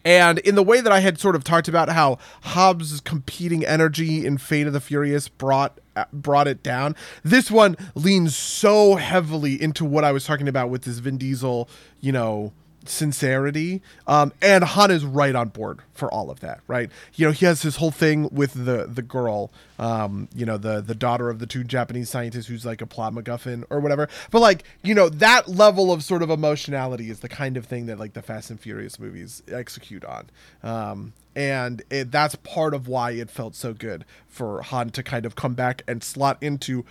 and 0.05 0.39
in 0.39 0.55
the 0.55 0.63
way 0.63 0.81
that 0.81 0.91
I 0.91 0.99
had 0.99 1.19
sort 1.19 1.35
of 1.35 1.43
talked 1.43 1.67
about 1.67 1.89
how 1.89 2.19
Hobbs' 2.41 3.01
competing 3.01 3.65
energy 3.65 4.25
in 4.25 4.37
Fate 4.37 4.67
of 4.67 4.73
the 4.73 4.79
Furious 4.79 5.27
brought 5.27 5.79
brought 6.13 6.47
it 6.47 6.63
down, 6.63 6.95
this 7.23 7.51
one 7.51 7.75
leans 7.95 8.35
so 8.35 8.95
heavily 8.95 9.61
into 9.61 9.83
what 9.83 10.05
I 10.05 10.11
was 10.11 10.25
talking 10.25 10.47
about 10.47 10.69
with 10.69 10.83
this 10.83 10.99
Vin 10.99 11.17
Diesel, 11.17 11.67
you 11.99 12.11
know, 12.11 12.53
sincerity. 12.85 13.81
Um, 14.07 14.31
and 14.41 14.63
Han 14.63 14.91
is 14.91 15.05
right 15.05 15.35
on 15.35 15.49
board 15.49 15.79
for 15.93 16.11
all 16.11 16.29
of 16.29 16.39
that, 16.39 16.61
right? 16.67 16.89
You 17.15 17.27
know, 17.27 17.31
he 17.31 17.45
has 17.45 17.61
his 17.61 17.77
whole 17.77 17.91
thing 17.91 18.29
with 18.31 18.53
the 18.53 18.85
the 18.87 19.01
girl, 19.01 19.51
um, 19.77 20.29
you 20.33 20.45
know, 20.45 20.57
the 20.57 20.81
the 20.81 20.95
daughter 20.95 21.29
of 21.29 21.39
the 21.39 21.45
two 21.45 21.63
Japanese 21.63 22.09
scientists 22.09 22.47
who's 22.47 22.65
like 22.65 22.81
a 22.81 22.87
plot 22.87 23.13
MacGuffin 23.13 23.63
or 23.69 23.79
whatever. 23.79 24.07
But 24.31 24.39
like, 24.39 24.63
you 24.83 24.95
know, 24.95 25.09
that 25.09 25.47
level 25.47 25.91
of 25.91 26.03
sort 26.03 26.23
of 26.23 26.29
emotionality 26.29 27.09
is 27.09 27.19
the 27.19 27.29
kind 27.29 27.57
of 27.57 27.65
thing 27.65 27.85
that 27.87 27.99
like 27.99 28.13
the 28.13 28.21
Fast 28.21 28.49
and 28.49 28.59
Furious 28.59 28.99
movies 28.99 29.43
execute 29.51 30.05
on. 30.05 30.29
Um, 30.63 31.13
and 31.35 31.83
it, 31.89 32.11
that's 32.11 32.35
part 32.35 32.73
of 32.73 32.87
why 32.87 33.11
it 33.11 33.29
felt 33.29 33.55
so 33.55 33.73
good 33.73 34.03
for 34.27 34.61
Han 34.61 34.89
to 34.91 35.03
kind 35.03 35.25
of 35.25 35.35
come 35.35 35.53
back 35.53 35.83
and 35.87 36.03
slot 36.03 36.37
into 36.41 36.85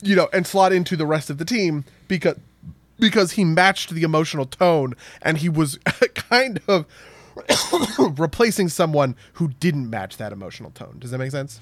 you 0.00 0.14
know, 0.14 0.28
and 0.32 0.46
slot 0.46 0.72
into 0.72 0.96
the 0.96 1.06
rest 1.06 1.30
of 1.30 1.38
the 1.38 1.44
team 1.44 1.84
because 2.06 2.36
because 2.98 3.32
he 3.32 3.44
matched 3.44 3.90
the 3.90 4.02
emotional 4.02 4.46
tone 4.46 4.94
and 5.22 5.38
he 5.38 5.48
was 5.48 5.78
kind 6.14 6.60
of 6.68 6.86
replacing 8.18 8.68
someone 8.68 9.16
who 9.34 9.48
didn't 9.60 9.88
match 9.88 10.16
that 10.16 10.32
emotional 10.32 10.70
tone. 10.70 10.96
Does 10.98 11.10
that 11.10 11.18
make 11.18 11.30
sense? 11.30 11.60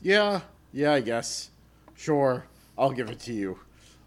Yeah, 0.00 0.40
yeah, 0.72 0.92
I 0.92 1.00
guess. 1.00 1.50
Sure, 1.96 2.44
I'll 2.76 2.90
give 2.90 3.10
it 3.10 3.20
to 3.20 3.32
you. 3.32 3.58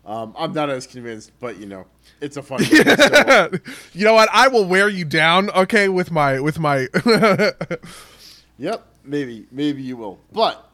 Um, 0.05 0.35
I'm 0.37 0.53
not 0.53 0.69
as 0.69 0.85
convinced, 0.85 1.31
but 1.39 1.57
you 1.57 1.65
know, 1.65 1.85
it's 2.21 2.37
a 2.37 2.43
fun. 2.43 2.59
Yeah. 2.71 3.47
you 3.93 4.05
know 4.05 4.13
what? 4.13 4.29
I 4.31 4.47
will 4.49 4.65
wear 4.65 4.87
you 4.87 5.05
down, 5.05 5.49
okay, 5.51 5.89
with 5.89 6.11
my 6.11 6.39
with 6.39 6.59
my. 6.59 6.87
yep, 8.57 8.85
maybe 9.03 9.47
maybe 9.51 9.81
you 9.81 9.97
will, 9.97 10.19
but 10.31 10.69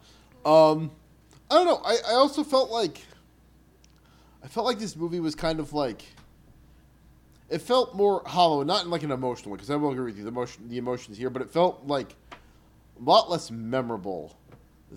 um, 0.45 0.91
I 1.49 1.55
don't 1.55 1.65
know. 1.65 1.81
I, 1.85 1.97
I 2.09 2.13
also 2.13 2.43
felt 2.43 2.71
like 2.71 3.01
I 4.43 4.47
felt 4.47 4.65
like 4.65 4.79
this 4.79 4.95
movie 4.95 5.19
was 5.19 5.35
kind 5.35 5.59
of 5.59 5.73
like 5.73 6.03
it 7.49 7.59
felt 7.61 7.95
more 7.95 8.23
hollow, 8.25 8.63
not 8.63 8.85
in 8.85 8.89
like 8.89 9.03
an 9.03 9.11
emotional 9.11 9.51
way, 9.51 9.57
because 9.57 9.69
I 9.69 9.75
will 9.75 9.91
agree 9.91 10.05
with 10.05 10.17
you, 10.17 10.23
the 10.23 10.29
emotion, 10.29 10.69
the 10.69 10.77
emotions 10.77 11.17
here, 11.17 11.29
but 11.29 11.41
it 11.41 11.49
felt 11.49 11.85
like 11.85 12.15
a 12.31 13.03
lot 13.03 13.29
less 13.29 13.51
memorable 13.51 14.35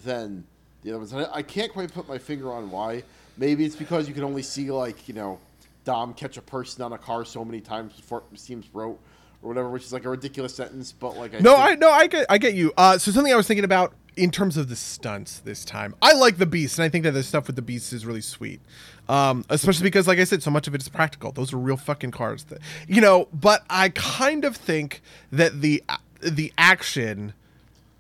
than 0.05 0.45
the 0.83 0.91
other 0.91 0.99
ones. 0.99 1.13
And 1.13 1.27
I, 1.27 1.37
I 1.37 1.43
can't 1.43 1.73
quite 1.73 1.93
put 1.93 2.09
my 2.09 2.19
finger 2.19 2.53
on 2.53 2.71
why. 2.71 3.03
Maybe 3.37 3.65
it's 3.65 3.75
because 3.77 4.07
you 4.07 4.15
can 4.15 4.23
only 4.25 4.43
see 4.43 4.71
like 4.71 5.09
you 5.09 5.15
know 5.15 5.39
Dom 5.85 6.15
catch 6.15 6.37
a 6.37 6.43
person 6.43 6.83
on 6.83 6.93
a 6.93 6.99
car 6.99 7.25
so 7.25 7.45
many 7.45 7.61
times 7.61 7.95
before 7.95 8.23
it 8.33 8.39
seems 8.39 8.67
wrote 8.73 8.99
or 9.43 9.49
whatever, 9.49 9.69
which 9.69 9.83
is 9.85 9.93
like 9.93 10.05
a 10.05 10.09
ridiculous 10.11 10.55
sentence. 10.55 10.93
But 10.93 11.17
like, 11.17 11.35
I 11.35 11.41
no, 11.41 11.57
think- 11.57 11.67
I 11.69 11.75
no, 11.75 11.91
I 11.91 12.07
get, 12.07 12.27
I 12.31 12.39
get 12.39 12.55
you. 12.55 12.73
Uh, 12.77 12.97
so 12.99 13.11
something 13.11 13.33
I 13.33 13.37
was 13.37 13.47
thinking 13.49 13.65
about 13.65 13.93
in 14.17 14.31
terms 14.31 14.57
of 14.57 14.69
the 14.69 14.77
stunts 14.77 15.41
this 15.41 15.65
time, 15.65 15.95
I 16.01 16.13
like 16.13 16.39
the 16.39 16.47
Beast, 16.47 16.79
and 16.79 16.85
I 16.85 16.89
think 16.89 17.05
that 17.05 17.13
the 17.13 17.23
stuff 17.23 17.47
with 17.47 17.57
the 17.57 17.63
Beast 17.63 17.93
is 17.93 18.07
really 18.07 18.21
sweet. 18.21 18.61
Um, 19.09 19.45
especially 19.51 19.85
because, 19.85 20.07
like 20.07 20.19
I 20.19 20.25
said, 20.25 20.43
so 20.43 20.51
much 20.51 20.67
of 20.67 20.75
it 20.75 20.81
is 20.81 20.89
practical. 20.89 21.33
Those 21.33 21.53
are 21.53 21.59
real 21.59 21.77
fucking 21.77 22.13
cars, 22.13 22.45
that, 22.45 22.61
you 22.89 23.01
know. 23.01 23.29
But 23.33 23.65
I 23.69 23.91
kind 23.91 24.45
of 24.45 24.57
think 24.57 25.03
that 25.31 25.61
the 25.61 25.83
the 26.21 26.53
action 26.57 27.35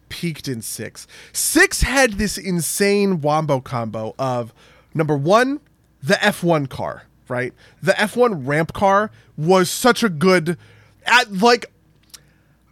peaked 0.09 0.49
in 0.49 0.63
six. 0.63 1.07
Six 1.33 1.83
had 1.83 2.13
this 2.13 2.39
insane 2.39 3.21
wombo 3.21 3.61
combo 3.61 4.15
of 4.19 4.55
number 4.95 5.17
one, 5.17 5.61
the 6.03 6.15
F1 6.15 6.69
car, 6.69 7.05
right? 7.29 7.53
The 7.83 7.93
F1 7.93 8.47
ramp 8.47 8.73
car 8.73 9.11
was 9.37 9.71
such 9.71 10.03
a 10.03 10.09
good, 10.09 10.57
at, 11.05 11.33
like, 11.33 11.67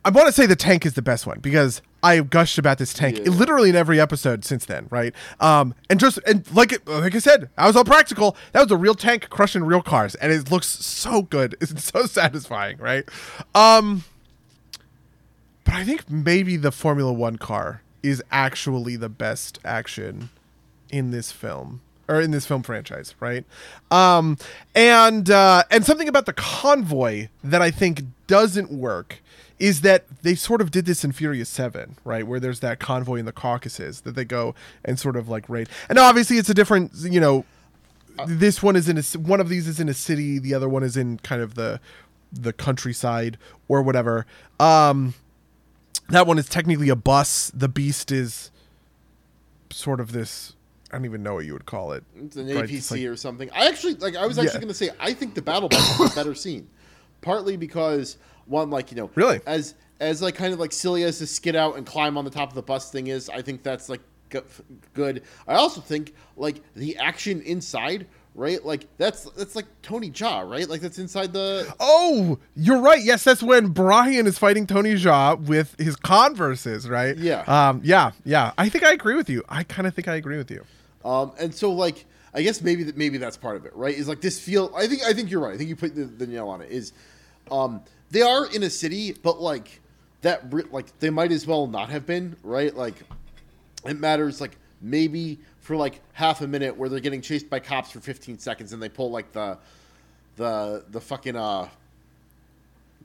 I 0.05 0.11
want 0.11 0.27
to 0.27 0.33
say 0.33 0.47
the 0.47 0.57
tank 0.57 0.87
is 0.87 0.95
the 0.95 1.03
best 1.03 1.27
one 1.27 1.41
because 1.41 1.83
I 2.03 2.21
gushed 2.21 2.59
about 2.59 2.79
this 2.79 2.93
tank 2.93 3.19
yeah. 3.19 3.31
literally 3.31 3.71
in 3.71 3.77
every 3.77 4.01
episode 4.01 4.45
since 4.45 4.65
then, 4.65 4.89
right? 4.91 5.15
Um, 5.41 5.75
and 5.89 6.01
just 6.01 6.19
and 6.27 6.51
like 6.53 6.73
it, 6.73 6.87
like 6.87 7.15
I 7.15 7.19
said, 7.19 7.49
I 7.57 7.67
was 7.67 7.77
all 7.77 7.85
practical. 7.85 8.37
That 8.53 8.63
was 8.63 8.71
a 8.71 8.77
real 8.77 8.95
tank 8.95 9.29
crushing 9.31 9.65
real 9.65 9.83
cars, 9.83 10.15
and 10.17 10.33
it 10.33 10.51
looks 10.51 10.67
so 10.67 11.23
good. 11.23 11.57
It's 11.63 11.85
so 11.85 12.07
satisfying, 12.07 12.79
right? 12.79 13.09
Um, 13.55 14.05
but 15.65 15.75
I 15.75 15.85
think 15.85 16.11
maybe 16.11 16.57
the 16.57 16.73
Formula 16.73 17.13
One 17.13 17.39
car 17.39 17.83
is 18.03 18.23
actually 18.33 18.97
the 18.97 19.09
best 19.09 19.61
action 19.65 20.31
in 20.91 21.13
this 21.13 21.31
film 21.31 21.81
or 22.09 22.21
in 22.21 22.33
this 22.33 22.47
film 22.47 22.63
franchise, 22.63 23.15
right? 23.21 23.45
Um, 23.91 24.39
and 24.75 25.31
uh, 25.31 25.63
and 25.71 25.87
something 25.87 26.09
about 26.09 26.27
the 26.27 26.33
convoy 26.33 27.29
that 27.45 27.63
I 27.63 27.71
think 27.71 28.03
doesn't 28.27 28.71
work 28.71 29.21
is 29.63 29.83
that 29.83 30.05
they 30.23 30.35
sort 30.35 30.61
of 30.61 30.73
did 30.73 30.87
this 30.87 31.05
in 31.05 31.13
Furious 31.13 31.49
7, 31.49 31.95
right? 32.05 32.27
Where 32.27 32.41
there's 32.41 32.59
that 32.61 32.81
convoy 32.81 33.21
in 33.21 33.27
the 33.27 33.33
Caucasus 33.33 34.01
that 34.01 34.17
they 34.17 34.25
go 34.25 34.57
and 34.85 34.99
sort 34.99 35.15
of 35.15 35.29
like 35.29 35.49
raid. 35.49 35.69
And 35.89 36.01
obviously 36.01 36.37
it's 36.37 36.51
a 36.51 36.55
different, 36.55 36.91
you 36.97 37.21
know, 37.21 37.45
this 38.27 38.61
one 38.61 38.75
is 38.75 38.89
in 38.89 38.99
a 38.99 39.03
one 39.21 39.41
of 39.41 39.49
these 39.49 39.69
is 39.69 39.79
in 39.79 39.89
a 39.89 39.95
city, 39.95 40.41
the 40.41 40.53
other 40.53 40.69
one 40.69 40.83
is 40.83 40.97
in 40.97 41.19
kind 41.19 41.41
of 41.41 41.55
the 41.55 41.81
the 42.33 42.53
countryside 42.53 43.39
or 43.69 43.83
whatever. 43.83 44.27
Um 44.59 45.15
that 46.09 46.27
one 46.27 46.39
is 46.39 46.49
technically 46.49 46.89
a 46.89 46.97
bus. 46.97 47.53
The 47.55 47.69
beast 47.69 48.11
is 48.11 48.51
sort 49.71 50.01
of 50.01 50.11
this 50.11 50.57
I 50.91 50.97
don't 50.97 51.05
even 51.05 51.23
know 51.23 51.35
what 51.35 51.45
you 51.45 51.53
would 51.53 51.67
call 51.67 51.93
it. 51.93 52.03
It's 52.17 52.35
an 52.35 52.49
APC 52.49 52.91
like, 52.91 53.05
or 53.05 53.15
something. 53.15 53.49
I 53.55 53.69
actually 53.69 53.95
like 53.95 54.17
I 54.17 54.27
was 54.27 54.39
actually 54.39 54.55
yeah. 54.55 54.59
going 54.59 54.69
to 54.69 54.75
say 54.75 54.91
I 54.99 55.15
think 55.15 55.37
the 55.37 55.43
battle 55.43 55.69
bus 55.69 56.01
is 56.01 56.13
a 56.13 56.15
better 56.17 56.35
scene. 56.35 56.69
Partly 57.21 57.57
because 57.57 58.19
one 58.47 58.71
like 58.71 58.91
you 58.91 58.97
know 58.97 59.11
really 59.15 59.41
as 59.47 59.75
as 60.01 60.21
like 60.21 60.35
kind 60.35 60.53
of 60.53 60.61
like 60.61 60.73
silly 60.73 61.05
as 61.05 61.19
to 61.19 61.27
skid 61.27 61.57
out 61.57 61.77
and 61.77 61.87
climb 61.87 62.17
on 62.19 62.25
the 62.25 62.31
top 62.31 62.49
of 62.49 62.55
the 62.55 62.63
bus 62.63 62.91
thing 62.91 63.07
is. 63.07 63.29
I 63.29 63.43
think 63.43 63.63
that's 63.63 63.89
like 63.89 64.01
good. 64.95 65.23
I 65.47 65.55
also 65.55 65.81
think 65.81 66.15
like 66.37 66.63
the 66.75 66.97
action 66.97 67.43
inside 67.43 68.07
right? 68.35 68.65
Like 68.65 68.87
that's 68.97 69.25
that's 69.33 69.57
like 69.57 69.67
Tony 69.83 70.11
Jaa, 70.11 70.49
right? 70.49 70.69
Like 70.69 70.81
that's 70.81 70.99
inside 70.99 71.33
the. 71.33 71.73
Oh, 71.81 72.39
you're 72.55 72.81
right. 72.81 73.03
Yes, 73.03 73.25
that's 73.25 73.43
when 73.43 73.69
Brian 73.69 74.27
is 74.27 74.39
fighting 74.39 74.67
Tony 74.67 74.95
Jaa 74.95 75.41
with 75.41 75.79
his 75.79 75.97
Converses, 75.97 76.89
right? 76.89 77.17
Yeah. 77.17 77.43
Um. 77.47 77.81
Yeah. 77.85 78.13
Yeah. 78.25 78.53
I 78.59 78.69
think 78.69 78.85
I 78.85 78.93
agree 78.93 79.15
with 79.15 79.29
you. 79.29 79.43
I 79.49 79.65
kind 79.65 79.87
of 79.87 79.95
think 79.95 80.09
I 80.09 80.17
agree 80.17 80.39
with 80.39 80.51
you. 80.51 80.65
Um. 81.05 81.33
And 81.39 81.55
so 81.55 81.73
like 81.73 82.07
I 82.35 82.43
guess 82.43 82.63
maybe 82.63 82.85
that 82.85 82.97
maybe 82.97 83.19
that's 83.19 83.37
part 83.37 83.57
of 83.57 83.67
it, 83.67 83.75
right? 83.75 83.95
Is 83.95 84.09
like 84.09 84.21
this 84.21 84.41
feel. 84.41 84.73
I 84.77 84.87
think 84.87 85.03
I 85.03 85.13
think 85.13 85.31
you're 85.31 85.41
right. 85.41 85.55
I 85.55 85.59
think 85.59 85.69
you 85.69 85.77
put 85.77 85.95
the, 85.95 86.05
the 86.05 86.27
nail 86.27 86.49
on 86.49 86.63
it. 86.63 86.71
Is 86.71 86.93
um 87.51 87.83
they 88.13 88.23
are 88.23 88.47
in 88.47 88.63
a 88.63 88.71
city, 88.71 89.13
but 89.13 89.41
like 89.41 89.81
that, 90.21 90.53
like 90.73 90.99
they 91.01 91.11
might 91.11 91.33
as 91.33 91.47
well 91.47 91.67
not 91.67 91.89
have 91.89 92.07
been, 92.07 92.37
right? 92.45 92.75
Like 92.75 92.95
it 93.85 93.99
matters, 93.99 94.41
like 94.41 94.57
maybe 94.81 95.39
for 95.61 95.77
like 95.77 96.01
half 96.13 96.43
a 96.43 96.47
minute 96.47 96.77
where 96.77 96.89
they're 96.89 97.01
getting 97.01 97.23
chased 97.23 97.49
by 97.49 97.59
cops 97.59 97.91
for 97.91 98.01
15 98.01 98.39
seconds 98.39 98.73
and 98.73 98.83
they 98.83 98.89
pull 98.89 99.11
like 99.11 99.33
the 99.33 99.59
the 100.37 100.85
the 100.91 101.01
fucking 101.01 101.37
uh 101.37 101.69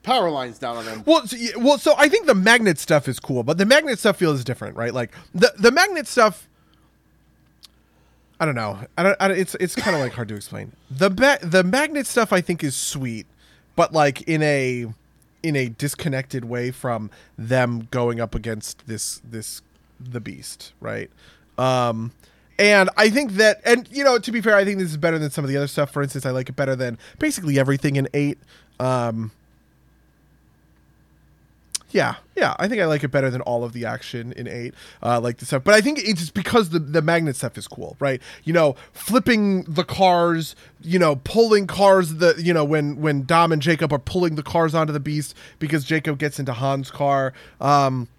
power 0.03 0.30
lines 0.30 0.60
down 0.60 0.76
on 0.78 0.86
them. 0.86 1.03
Well, 1.05 1.26
so, 1.26 1.38
well, 1.58 1.78
so 1.78 1.95
I 1.97 2.10
think 2.10 2.26
the 2.26 2.36
magnet 2.36 2.78
stuff 2.78 3.08
is 3.08 3.20
cool, 3.20 3.43
but 3.43 3.58
the 3.58 3.66
magnet 3.66 3.99
stuff 3.99 4.18
feels 4.18 4.43
different, 4.43 4.76
right? 4.76 4.93
Like 4.93 5.14
the 5.34 5.53
the 5.58 5.72
magnet 5.72 6.08
stuff. 6.08 6.49
I 8.39 8.45
don't 8.45 8.55
know. 8.55 8.80
I 8.97 9.03
don't. 9.03 9.18
I 9.22 9.30
don't 9.30 9.39
it's 9.39 9.55
it's 9.55 9.76
kind 9.76 9.95
of 9.95 10.01
like 10.01 10.12
hard 10.12 10.28
to 10.28 10.36
explain. 10.36 10.74
The 10.91 11.10
ba- 11.10 11.39
the 11.41 11.64
magnet 11.64 12.05
stuff 12.08 12.34
I 12.34 12.41
think 12.41 12.62
is 12.62 12.76
sweet 12.76 13.26
but 13.78 13.93
like 13.93 14.23
in 14.23 14.43
a 14.43 14.88
in 15.43 15.55
a 15.55 15.69
disconnected 15.69 16.43
way 16.43 16.71
from 16.71 17.09
them 17.38 17.88
going 17.91 18.19
up 18.19 18.36
against 18.36 18.86
this 18.88 19.21
this 19.23 19.61
the 19.97 20.19
beast, 20.19 20.73
right? 20.82 21.09
Um 21.57 22.11
and 22.59 22.89
I 22.97 23.09
think 23.09 23.34
that 23.34 23.61
and 23.63 23.88
you 23.89 24.03
know, 24.03 24.17
to 24.19 24.32
be 24.34 24.41
fair, 24.41 24.55
I 24.55 24.65
think 24.65 24.80
this 24.80 24.89
is 24.89 24.97
better 24.97 25.17
than 25.17 25.30
some 25.30 25.45
of 25.45 25.49
the 25.49 25.55
other 25.55 25.67
stuff. 25.67 25.91
For 25.91 26.01
instance, 26.01 26.25
I 26.25 26.32
like 26.32 26.49
it 26.49 26.57
better 26.57 26.75
than 26.75 26.97
basically 27.19 27.57
everything 27.57 27.95
in 27.95 28.09
8. 28.13 28.38
Um 28.82 29.32
Yeah, 31.91 32.15
yeah, 32.35 32.53
I 32.59 32.67
think 32.67 32.81
I 32.81 32.85
like 32.85 33.03
it 33.05 33.09
better 33.09 33.29
than 33.29 33.39
all 33.41 33.63
of 33.63 33.71
the 33.71 33.85
action 33.85 34.33
in 34.33 34.45
eight, 34.45 34.73
uh, 35.01 35.21
like 35.21 35.38
the 35.38 35.45
stuff. 35.45 35.63
But 35.63 35.73
I 35.73 35.79
think 35.79 35.99
it's 36.01 36.29
because 36.29 36.69
the 36.69 36.79
the 36.79 37.01
magnet 37.01 37.38
stuff 37.38 37.57
is 37.57 37.65
cool, 37.65 37.95
right? 37.99 38.21
You 38.43 38.51
know, 38.51 38.75
flipping 38.91 39.63
the 39.63 39.85
cars, 39.85 40.53
you 40.81 40.99
know, 40.99 41.15
pulling 41.15 41.65
cars. 41.65 42.15
The 42.15 42.35
you 42.38 42.53
know 42.53 42.65
when 42.65 42.97
when 42.99 43.23
Dom 43.23 43.53
and 43.53 43.61
Jacob 43.61 43.93
are 43.93 43.99
pulling 43.99 44.35
the 44.35 44.43
cars 44.43 44.75
onto 44.75 44.91
the 44.91 44.99
beast 44.99 45.33
because 45.59 45.85
Jacob 45.85 46.19
gets 46.19 46.39
into 46.39 46.51
Han's 46.51 46.91
car. 46.91 47.31
Um, 47.61 48.09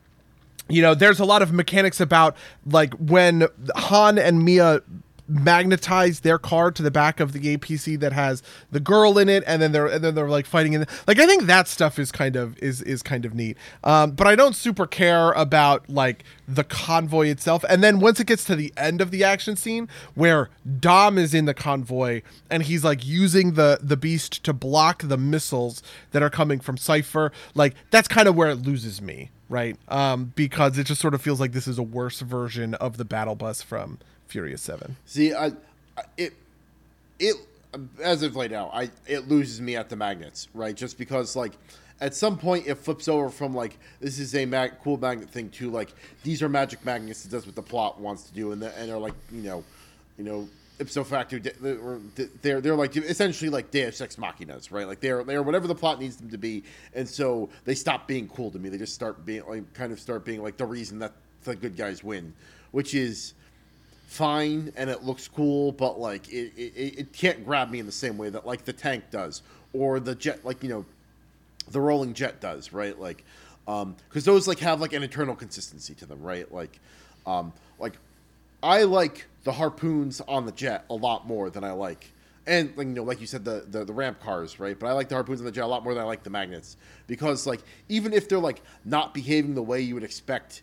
you 0.71 0.81
know, 0.81 0.95
there's 0.95 1.21
a 1.21 1.25
lot 1.27 1.43
of 1.43 1.53
mechanics 1.53 2.01
about 2.01 2.37
like 2.65 2.95
when 2.95 3.49
Han 3.77 4.19
and 4.19 4.45
Mia 4.45 4.81
magnetize 5.29 6.21
their 6.21 6.39
car 6.39 6.71
to 6.71 6.83
the 6.83 6.91
back 6.91 7.21
of 7.21 7.33
the 7.33 7.57
APC 7.57 7.99
that 8.01 8.13
has 8.13 8.43
the 8.71 8.81
girl 8.81 9.19
in 9.19 9.29
it, 9.29 9.45
and 9.47 9.61
then 9.61 9.73
they're 9.73 9.87
and 9.87 10.03
then 10.03 10.15
they're 10.15 10.29
like 10.29 10.47
fighting 10.47 10.73
in. 10.73 10.81
The, 10.81 10.89
like 11.07 11.19
I 11.19 11.27
think 11.27 11.45
that 11.45 11.69
stuff 11.69 11.99
is 11.99 12.11
kind 12.11 12.37
of 12.37 12.59
is 12.59 12.83
is 12.83 13.03
kind 13.03 13.25
of 13.25 13.35
neat. 13.35 13.57
Um, 13.85 14.13
but 14.13 14.27
I 14.27 14.35
don't 14.35 14.57
super 14.57 14.87
care 14.87 15.33
about 15.33 15.89
like 15.89 16.25
the 16.47 16.65
convoy 16.65 17.29
itself. 17.29 17.65
And 17.69 17.85
then 17.85 18.01
once 18.01 18.21
it 18.21 18.27
gets 18.27 18.45
to 18.45 18.57
the 18.57 18.73
end 18.77 19.01
of 19.01 19.11
the 19.11 19.23
action 19.25 19.57
scene 19.57 19.89
where 20.15 20.49
Dom 20.81 21.19
is 21.19 21.35
in 21.35 21.45
the 21.45 21.55
convoy 21.55 22.23
and 22.51 22.63
he's 22.63 22.85
like 22.85 23.07
using 23.07 23.53
the 23.53 23.79
the 23.83 23.97
beast 23.97 24.43
to 24.45 24.53
block 24.53 25.03
the 25.05 25.19
missiles 25.19 25.83
that 26.13 26.23
are 26.23 26.31
coming 26.31 26.61
from 26.61 26.77
Cipher, 26.77 27.33
like 27.55 27.75
that's 27.91 28.09
kind 28.09 28.29
of 28.29 28.35
where 28.35 28.49
it 28.49 28.57
loses 28.57 29.03
me 29.03 29.31
right? 29.51 29.79
Um, 29.89 30.33
because 30.37 30.77
it 30.77 30.85
just 30.85 31.01
sort 31.01 31.15
of 31.15 31.23
feels 31.23 31.41
like 31.41 31.53
this 31.53 31.67
is 31.67 31.79
a 31.79 31.83
worse 31.83 32.21
version 32.21 32.75
of 32.75 32.99
the 32.99 33.05
battle 33.05 33.35
bus 33.35 33.63
from 33.63 33.99
Furious 34.29 34.63
Seven. 34.63 34.97
See, 35.07 35.35
I, 35.35 35.53
it 36.17 36.35
it 37.19 37.37
as 38.03 38.23
of 38.23 38.37
right 38.37 38.51
now, 38.51 38.71
I 38.73 38.91
it 39.07 39.29
loses 39.29 39.61
me 39.61 39.77
at 39.77 39.89
the 39.89 39.97
magnets, 39.97 40.49
right? 40.55 40.75
Just 40.75 40.99
because 40.99 41.35
like 41.35 41.53
at 42.01 42.15
some 42.15 42.39
point 42.39 42.67
it 42.67 42.77
flips 42.77 43.09
over 43.09 43.29
from 43.31 43.55
like 43.55 43.79
this 44.01 44.19
is 44.19 44.35
a 44.35 44.47
mag- 44.47 44.75
cool 44.83 44.99
magnet 44.99 45.29
thing 45.31 45.51
to 45.51 45.71
like 45.71 45.93
these 46.23 46.43
are 46.43 46.49
magic 46.49 46.85
magnets. 46.85 47.25
It 47.25 47.31
does 47.31 47.47
what 47.47 47.55
the 47.55 47.63
plot 47.63 48.01
wants 48.01 48.25
to 48.25 48.35
do, 48.35 48.53
and 48.53 48.63
the, 48.63 48.77
and 48.79 48.91
are 48.91 48.99
like 48.99 49.15
you 49.33 49.43
know, 49.43 49.65
you 50.17 50.25
know. 50.25 50.49
Ipso 50.81 51.03
facto, 51.03 51.41
they're 52.41 52.61
they're 52.61 52.77
like 52.77 52.97
essentially 52.97 53.51
like 53.51 53.73
Deus 53.73 54.01
Ex 54.01 54.15
Machinas, 54.15 54.71
right? 54.71 54.87
Like 54.87 55.01
they're 55.01 55.25
they're 55.25 55.43
whatever 55.43 55.67
the 55.67 55.75
plot 55.75 55.99
needs 55.99 56.19
them 56.19 56.31
to 56.31 56.39
be, 56.39 56.63
and 56.95 57.09
so 57.09 57.49
they 57.65 57.75
stop 57.75 58.07
being 58.07 58.29
cool 58.29 58.53
to 58.53 58.61
me. 58.61 58.69
They 58.69 58.79
just 58.79 58.95
start 58.95 59.27
being 59.27 59.45
like 59.49 59.75
kind 59.75 59.91
of 59.91 59.99
start 59.99 60.25
being 60.25 60.41
like 60.41 60.57
the 60.57 60.67
reason 60.67 61.01
that 61.01 61.15
the 61.43 61.57
good 61.57 61.77
guys 61.77 62.05
win, 62.05 62.33
which 62.71 62.95
is 62.95 63.35
fine 64.09 64.73
and 64.75 64.89
it 64.89 65.05
looks 65.05 65.29
cool, 65.29 65.71
but 65.71 66.01
like 66.01 66.29
it, 66.33 66.53
it, 66.57 66.99
it 66.99 67.13
can't 67.13 67.45
grab 67.45 67.71
me 67.71 67.79
in 67.79 67.85
the 67.87 67.93
same 67.93 68.17
way 68.17 68.31
that 68.31 68.47
like 68.47 68.65
the 68.65 68.73
tank 68.73 69.05
does 69.11 69.43
or 69.75 70.01
the 70.01 70.15
jet, 70.15 70.45
like 70.45 70.63
you 70.63 70.69
know, 70.71 70.85
the 71.71 71.81
rolling 71.81 72.15
jet 72.15 72.41
does, 72.41 72.73
right? 72.73 72.99
Like, 72.99 73.23
um, 73.69 73.95
because 74.09 74.25
those 74.25 74.49
like 74.49 74.61
have 74.61 74.81
like 74.81 74.95
an 74.95 75.03
internal 75.03 75.37
consistency 75.37 75.95
to 75.97 76.07
them, 76.07 76.23
right? 76.23 76.51
Like, 76.51 76.81
um, 77.27 77.53
like 77.79 77.99
I 78.63 78.85
like 78.85 79.27
the 79.45 79.53
harpoons 79.53 80.23
on 80.23 80.47
the 80.47 80.53
jet 80.53 80.87
a 80.89 80.95
lot 80.95 81.27
more 81.27 81.51
than 81.51 81.63
I 81.63 81.73
like. 81.73 82.11
And 82.47 82.75
like 82.79 82.87
you 82.87 82.95
know, 82.95 83.03
like 83.03 83.21
you 83.21 83.27
said, 83.27 83.45
the, 83.45 83.67
the 83.71 83.85
the 83.85 83.93
ramp 83.93 84.21
cars, 84.21 84.59
right? 84.59 84.77
But 84.79 84.87
I 84.87 84.93
like 84.93 85.11
the 85.11 85.17
harpoons 85.17 85.41
on 85.41 85.45
the 85.45 85.53
jet 85.53 85.65
a 85.65 85.67
lot 85.67 85.85
more 85.85 85.93
than 85.93 86.03
I 86.03 86.07
like 86.07 86.23
the 86.23 86.31
magnets 86.31 86.79
because, 87.07 87.47
like, 87.47 87.61
even 87.91 88.15
if 88.15 88.27
they're 88.27 88.39
like 88.39 88.63
not 88.87 89.13
behaving 89.13 89.55
the 89.55 89.63
way 89.63 89.83
you 89.83 89.93
would 89.93 90.03
expect 90.03 90.63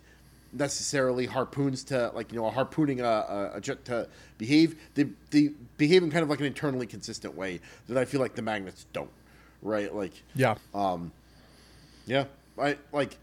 necessarily 0.58 1.26
harpoons 1.26 1.84
to 1.84 2.10
like 2.14 2.32
you 2.32 2.40
know 2.40 2.50
harpooning 2.50 3.00
a, 3.00 3.52
a, 3.54 3.60
jet 3.60 3.84
to 3.86 4.08
behave. 4.38 4.76
They 4.94 5.06
they 5.30 5.50
behave 5.76 6.02
in 6.02 6.10
kind 6.10 6.22
of 6.22 6.30
like 6.30 6.40
an 6.40 6.46
internally 6.46 6.86
consistent 6.86 7.36
way 7.36 7.60
that 7.88 7.98
i 7.98 8.04
feel 8.04 8.20
like 8.20 8.34
the 8.34 8.42
magnets 8.42 8.86
don't 8.92 9.10
right? 9.66 9.94
Like 9.94 10.22
yeah. 10.34 10.56
um 10.74 11.12
yeah 12.06 12.24
i 12.58 12.76
like 12.92 13.18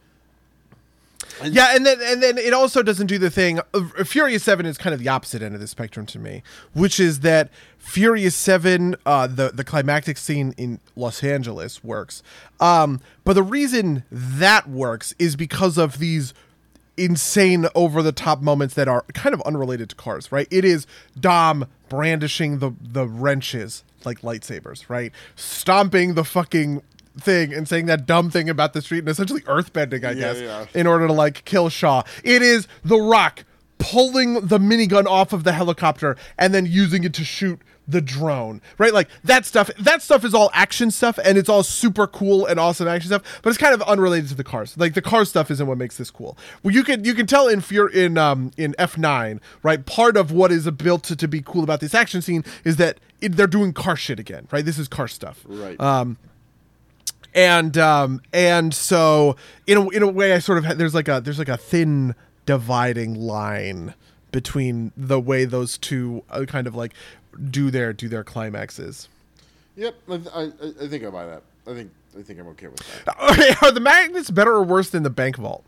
and 1.41 1.55
yeah, 1.55 1.73
and 1.73 1.85
then 1.85 1.99
and 2.01 2.21
then 2.21 2.37
it 2.37 2.53
also 2.53 2.83
doesn't 2.83 3.07
do 3.07 3.17
the 3.17 3.29
thing. 3.29 3.59
Uh, 3.73 4.03
Furious 4.03 4.43
Seven 4.43 4.65
is 4.65 4.77
kind 4.77 4.93
of 4.93 4.99
the 4.99 5.07
opposite 5.07 5.41
end 5.41 5.55
of 5.55 5.61
the 5.61 5.67
spectrum 5.67 6.05
to 6.07 6.19
me, 6.19 6.43
which 6.73 6.99
is 6.99 7.21
that 7.21 7.49
Furious 7.77 8.35
Seven, 8.35 8.97
uh, 9.05 9.27
the 9.27 9.49
the 9.49 9.63
climactic 9.63 10.17
scene 10.17 10.53
in 10.57 10.79
Los 10.97 11.23
Angeles 11.23 11.81
works, 11.81 12.23
um, 12.59 12.99
but 13.23 13.33
the 13.33 13.43
reason 13.43 14.03
that 14.11 14.69
works 14.69 15.15
is 15.17 15.37
because 15.37 15.77
of 15.77 15.97
these 15.97 16.33
insane 16.97 17.67
over 17.75 18.01
the 18.01 18.11
top 18.11 18.41
moments 18.41 18.75
that 18.75 18.87
are 18.87 19.03
kind 19.13 19.33
of 19.33 19.41
unrelated 19.41 19.89
to 19.89 19.95
cars, 19.95 20.31
right? 20.31 20.47
It 20.51 20.65
is 20.65 20.85
Dom 21.19 21.67
brandishing 21.89 22.59
the 22.59 22.71
the 22.81 23.07
wrenches 23.07 23.83
like 24.05 24.21
lightsabers, 24.21 24.89
right? 24.89 25.11
Stomping 25.35 26.13
the 26.13 26.23
fucking 26.23 26.81
thing 27.17 27.53
and 27.53 27.67
saying 27.67 27.85
that 27.85 28.05
dumb 28.05 28.29
thing 28.29 28.49
about 28.49 28.73
the 28.73 28.81
street 28.81 28.99
and 28.99 29.09
essentially 29.09 29.41
earthbending, 29.41 30.03
I 30.03 30.11
yeah, 30.11 30.13
guess, 30.13 30.41
yeah. 30.41 30.65
in 30.73 30.87
order 30.87 31.07
to 31.07 31.13
like 31.13 31.45
kill 31.45 31.69
Shaw. 31.69 32.03
It 32.23 32.41
is 32.41 32.67
The 32.83 32.97
Rock 32.97 33.45
pulling 33.77 34.35
the 34.35 34.59
minigun 34.59 35.05
off 35.05 35.33
of 35.33 35.43
the 35.43 35.51
helicopter 35.51 36.15
and 36.37 36.53
then 36.53 36.65
using 36.65 37.03
it 37.03 37.13
to 37.13 37.23
shoot 37.23 37.59
the 37.87 38.01
drone, 38.01 38.61
right? 38.77 38.93
Like 38.93 39.09
that 39.23 39.45
stuff. 39.45 39.69
That 39.79 40.01
stuff 40.01 40.23
is 40.23 40.33
all 40.33 40.49
action 40.53 40.91
stuff, 40.91 41.19
and 41.23 41.37
it's 41.37 41.49
all 41.49 41.63
super 41.63 42.07
cool 42.07 42.45
and 42.45 42.59
awesome 42.59 42.87
action 42.87 43.09
stuff. 43.09 43.41
But 43.41 43.49
it's 43.49 43.57
kind 43.57 43.73
of 43.73 43.81
unrelated 43.83 44.29
to 44.29 44.35
the 44.35 44.43
cars. 44.43 44.77
Like 44.77 44.93
the 44.93 45.01
car 45.01 45.25
stuff 45.25 45.51
isn't 45.51 45.67
what 45.67 45.77
makes 45.77 45.97
this 45.97 46.09
cool. 46.11 46.37
Well, 46.61 46.73
you 46.73 46.83
can 46.83 47.03
you 47.03 47.13
can 47.13 47.27
tell 47.27 47.47
in 47.47 47.61
fear 47.61 47.87
in 47.87 48.17
um 48.17 48.51
in 48.57 48.75
F 48.77 48.97
nine, 48.97 49.41
right? 49.61 49.85
Part 49.85 50.17
of 50.17 50.31
what 50.31 50.51
is 50.51 50.69
built 50.71 51.03
to, 51.05 51.15
to 51.15 51.27
be 51.27 51.41
cool 51.41 51.63
about 51.63 51.79
this 51.79 51.93
action 51.93 52.21
scene 52.21 52.43
is 52.63 52.77
that 52.77 52.99
it, 53.21 53.35
they're 53.35 53.47
doing 53.47 53.73
car 53.73 53.95
shit 53.95 54.19
again, 54.19 54.47
right? 54.51 54.63
This 54.65 54.77
is 54.77 54.87
car 54.87 55.07
stuff, 55.07 55.43
right? 55.47 55.79
Um, 55.79 56.17
and 57.35 57.77
um 57.77 58.21
and 58.31 58.73
so 58.73 59.35
in 59.67 59.77
a 59.77 59.89
in 59.89 60.03
a 60.03 60.07
way, 60.07 60.33
I 60.33 60.39
sort 60.39 60.63
of 60.63 60.77
there's 60.77 60.95
like 60.95 61.07
a 61.07 61.19
there's 61.21 61.39
like 61.39 61.49
a 61.49 61.57
thin 61.57 62.15
dividing 62.45 63.15
line 63.15 63.93
between 64.31 64.91
the 64.97 65.19
way 65.19 65.45
those 65.45 65.77
two 65.77 66.23
uh, 66.29 66.43
kind 66.45 66.67
of 66.67 66.75
like 66.75 66.93
do 67.49 67.71
their 67.71 67.93
do 67.93 68.07
their 68.07 68.23
climaxes. 68.23 69.07
Yep, 69.75 69.95
I, 70.09 70.13
I, 70.13 70.51
I 70.81 70.87
think 70.87 71.03
I 71.03 71.09
buy 71.09 71.25
that. 71.25 71.43
I 71.67 71.73
think 71.73 71.91
I 72.17 72.21
think 72.21 72.39
I'm 72.39 72.47
okay 72.49 72.67
with 72.67 72.79
that. 73.05 73.15
Okay, 73.31 73.53
Are 73.61 73.71
the 73.71 73.79
magnets 73.79 74.29
better 74.29 74.51
or 74.51 74.63
worse 74.63 74.89
than 74.89 75.03
the 75.03 75.09
bank 75.09 75.37
vault? 75.37 75.63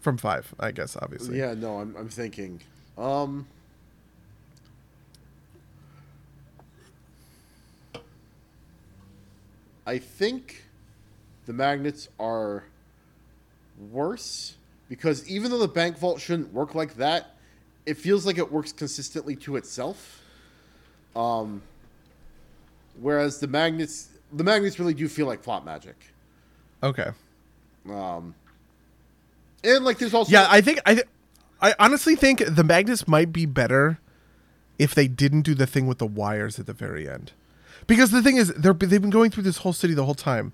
From 0.00 0.18
five, 0.18 0.52
I 0.58 0.72
guess, 0.72 0.96
obviously. 1.00 1.38
Yeah, 1.38 1.54
no, 1.54 1.78
I'm 1.78 1.94
I'm 1.96 2.08
thinking. 2.08 2.60
Um 2.98 3.46
I 9.86 9.98
think 9.98 10.64
the 11.46 11.52
magnets 11.52 12.08
are 12.18 12.64
worse 13.90 14.54
because 14.88 15.28
even 15.28 15.50
though 15.50 15.58
the 15.58 15.68
bank 15.68 15.98
vault 15.98 16.20
shouldn't 16.20 16.52
work 16.52 16.74
like 16.74 16.96
that, 16.96 17.31
it 17.86 17.94
feels 17.94 18.26
like 18.26 18.38
it 18.38 18.50
works 18.52 18.72
consistently 18.72 19.36
to 19.36 19.56
itself. 19.56 20.20
Um, 21.14 21.62
whereas 23.00 23.40
the 23.40 23.48
magnets, 23.48 24.08
the 24.32 24.44
magnets 24.44 24.78
really 24.78 24.94
do 24.94 25.08
feel 25.08 25.26
like 25.26 25.42
plot 25.42 25.64
magic. 25.64 25.96
Okay. 26.82 27.10
Um, 27.88 28.34
and 29.64 29.84
like 29.84 29.98
there's 29.98 30.14
also 30.14 30.32
yeah, 30.32 30.46
I 30.50 30.60
think 30.60 30.80
I, 30.86 30.94
th- 30.94 31.06
I 31.60 31.74
honestly 31.78 32.16
think 32.16 32.42
the 32.46 32.64
magnets 32.64 33.06
might 33.06 33.32
be 33.32 33.46
better 33.46 33.98
if 34.78 34.94
they 34.94 35.06
didn't 35.06 35.42
do 35.42 35.54
the 35.54 35.66
thing 35.66 35.86
with 35.86 35.98
the 35.98 36.06
wires 36.06 36.58
at 36.58 36.66
the 36.66 36.72
very 36.72 37.08
end, 37.08 37.32
because 37.86 38.10
the 38.10 38.22
thing 38.22 38.36
is 38.36 38.52
they're 38.54 38.72
they've 38.72 39.00
been 39.00 39.10
going 39.10 39.30
through 39.30 39.44
this 39.44 39.58
whole 39.58 39.72
city 39.72 39.94
the 39.94 40.04
whole 40.04 40.14
time. 40.14 40.52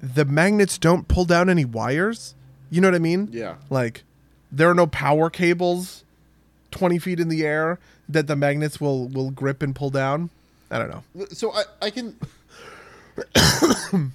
The 0.00 0.24
magnets 0.24 0.78
don't 0.78 1.08
pull 1.08 1.24
down 1.24 1.48
any 1.48 1.64
wires. 1.64 2.34
You 2.70 2.80
know 2.80 2.88
what 2.88 2.94
I 2.94 3.00
mean? 3.00 3.28
Yeah. 3.32 3.56
Like 3.70 4.04
there 4.52 4.68
are 4.68 4.74
no 4.74 4.86
power 4.86 5.30
cables 5.30 6.04
20 6.76 6.98
feet 6.98 7.20
in 7.20 7.28
the 7.28 7.44
air 7.44 7.78
that 8.08 8.26
the 8.26 8.36
magnets 8.36 8.80
will 8.80 9.08
will 9.08 9.30
grip 9.30 9.62
and 9.62 9.74
pull 9.74 9.90
down. 9.90 10.30
I 10.70 10.78
don't 10.78 10.90
know. 10.90 11.26
So 11.32 11.52
I 11.52 11.64
I 11.82 11.90
can 11.90 12.16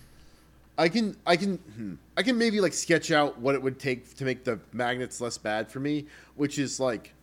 I 0.77 0.89
can 0.89 1.15
I 1.25 1.35
can 1.35 1.57
hmm, 1.57 1.93
I 2.17 2.23
can 2.23 2.37
maybe 2.37 2.61
like 2.61 2.73
sketch 2.73 3.11
out 3.11 3.37
what 3.39 3.55
it 3.55 3.61
would 3.61 3.79
take 3.79 4.15
to 4.15 4.25
make 4.25 4.43
the 4.43 4.59
magnets 4.73 5.21
less 5.21 5.37
bad 5.37 5.69
for 5.69 5.79
me, 5.79 6.05
which 6.35 6.59
is 6.59 6.79
like 6.79 7.13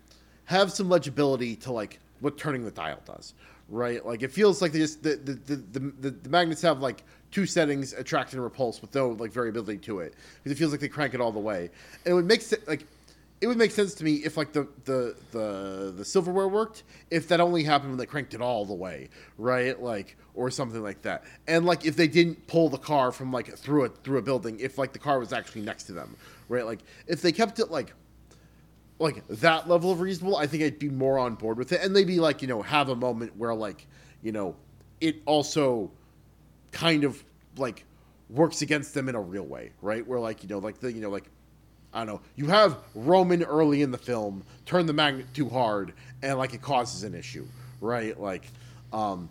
have 0.47 0.73
some 0.73 0.89
legibility 0.89 1.57
to 1.57 1.73
like 1.73 1.99
what 2.21 2.39
turning 2.39 2.65
the 2.65 2.71
dial 2.71 3.01
does, 3.05 3.35
right? 3.69 4.05
Like 4.05 4.23
it 4.23 4.33
feels 4.33 4.63
like 4.63 4.73
they 4.73 4.79
just 4.79 5.03
the 5.03 5.17
the 5.17 5.57
the, 5.57 5.81
the, 6.01 6.11
the 6.11 6.29
magnets 6.29 6.63
have 6.63 6.81
like 6.81 7.03
two 7.31 7.47
settings, 7.47 7.93
attract 7.93 8.33
and 8.33 8.43
repulse, 8.43 8.81
with 8.81 8.95
no 8.95 9.11
like 9.11 9.33
variability 9.33 9.79
to 9.79 10.01
it 10.01 10.15
because 10.43 10.53
it 10.53 10.59
feels 10.59 10.73
like 10.73 10.81
they 10.81 10.89
crank 10.89 11.15
it 11.15 11.21
all 11.21 11.33
the 11.33 11.39
way. 11.39 11.71
And 12.05 12.13
it 12.13 12.15
would 12.15 12.27
make 12.27 12.43
like 12.67 12.87
it 13.41 13.47
would 13.47 13.59
make 13.59 13.71
sense 13.71 13.95
to 13.95 14.05
me 14.05 14.15
if 14.17 14.37
like 14.37 14.53
the 14.53 14.67
the 14.85 15.17
the 15.31 15.95
the 15.97 16.05
silverware 16.05 16.49
worked 16.49 16.83
if 17.11 17.29
that 17.29 17.41
only 17.41 17.63
happened 17.63 17.91
when 17.91 17.99
they 17.99 18.07
cranked 18.07 18.35
it 18.35 18.41
all 18.41 18.65
the 18.65 18.75
way 18.75 19.09
right? 19.37 19.81
Like 19.81 20.17
or 20.35 20.51
something 20.51 20.83
like 20.83 21.03
that. 21.03 21.25
And 21.47 21.65
like 21.67 21.85
if 21.85 21.97
they 21.97 22.09
didn't 22.09 22.47
pull 22.47 22.69
the 22.69 22.79
car 22.79 23.13
from 23.13 23.33
like 23.33 23.57
through 23.57 23.85
a 23.85 23.89
through 23.89 24.19
a 24.19 24.23
building 24.23 24.59
if 24.61 24.79
like 24.79 24.93
the 24.93 24.99
car 24.99 25.19
was 25.19 25.33
actually 25.33 25.63
next 25.63 25.85
to 25.85 25.93
them 25.93 26.17
right? 26.49 26.65
Like 26.65 26.81
if 27.07 27.23
they 27.23 27.33
kept 27.33 27.59
it 27.59 27.71
like 27.71 27.93
like 28.99 29.27
that 29.29 29.69
level 29.69 29.93
of 29.93 30.01
reasonable 30.01 30.37
i 30.37 30.45
think 30.45 30.61
i'd 30.61 30.77
be 30.77 30.89
more 30.89 31.19
on 31.19 31.37
board 31.37 31.57
with 31.57 31.73
it. 31.73 31.81
And 31.83 31.93
maybe 31.93 32.19
like 32.19 32.43
you 32.43 32.49
know 32.49 32.63
have 32.63 32.89
a 32.89 32.97
moment 32.97 33.37
where 33.37 33.55
like 33.55 33.87
you 34.23 34.33
know 34.33 34.57
it 35.01 35.23
also 35.27 35.93
kind 36.73 37.05
of 37.05 37.23
like 37.57 37.85
works 38.29 38.63
against 38.63 38.95
them 38.95 39.09
in 39.09 39.15
a 39.15 39.21
real 39.21 39.45
way, 39.45 39.73
right? 39.81 40.07
Where 40.07 40.21
like 40.21 40.43
you 40.43 40.49
know 40.49 40.59
like 40.59 40.81
the 40.81 40.93
you 40.93 41.01
know 41.01 41.11
like 41.11 41.25
I 41.93 41.99
don't 42.05 42.07
know 42.07 42.21
you 42.37 42.47
have 42.47 42.77
Roman 42.95 43.43
early 43.43 43.83
in 43.83 43.91
the 43.91 43.99
film 43.99 44.45
turn 44.67 44.87
the 44.87 44.93
magnet 44.93 45.27
too 45.35 45.49
hard 45.49 45.93
and 46.23 46.39
like 46.39 46.55
it 46.55 46.63
causes 46.63 47.03
an 47.03 47.15
issue, 47.15 47.47
right? 47.81 48.19
Like 48.19 48.45
um 48.93 49.31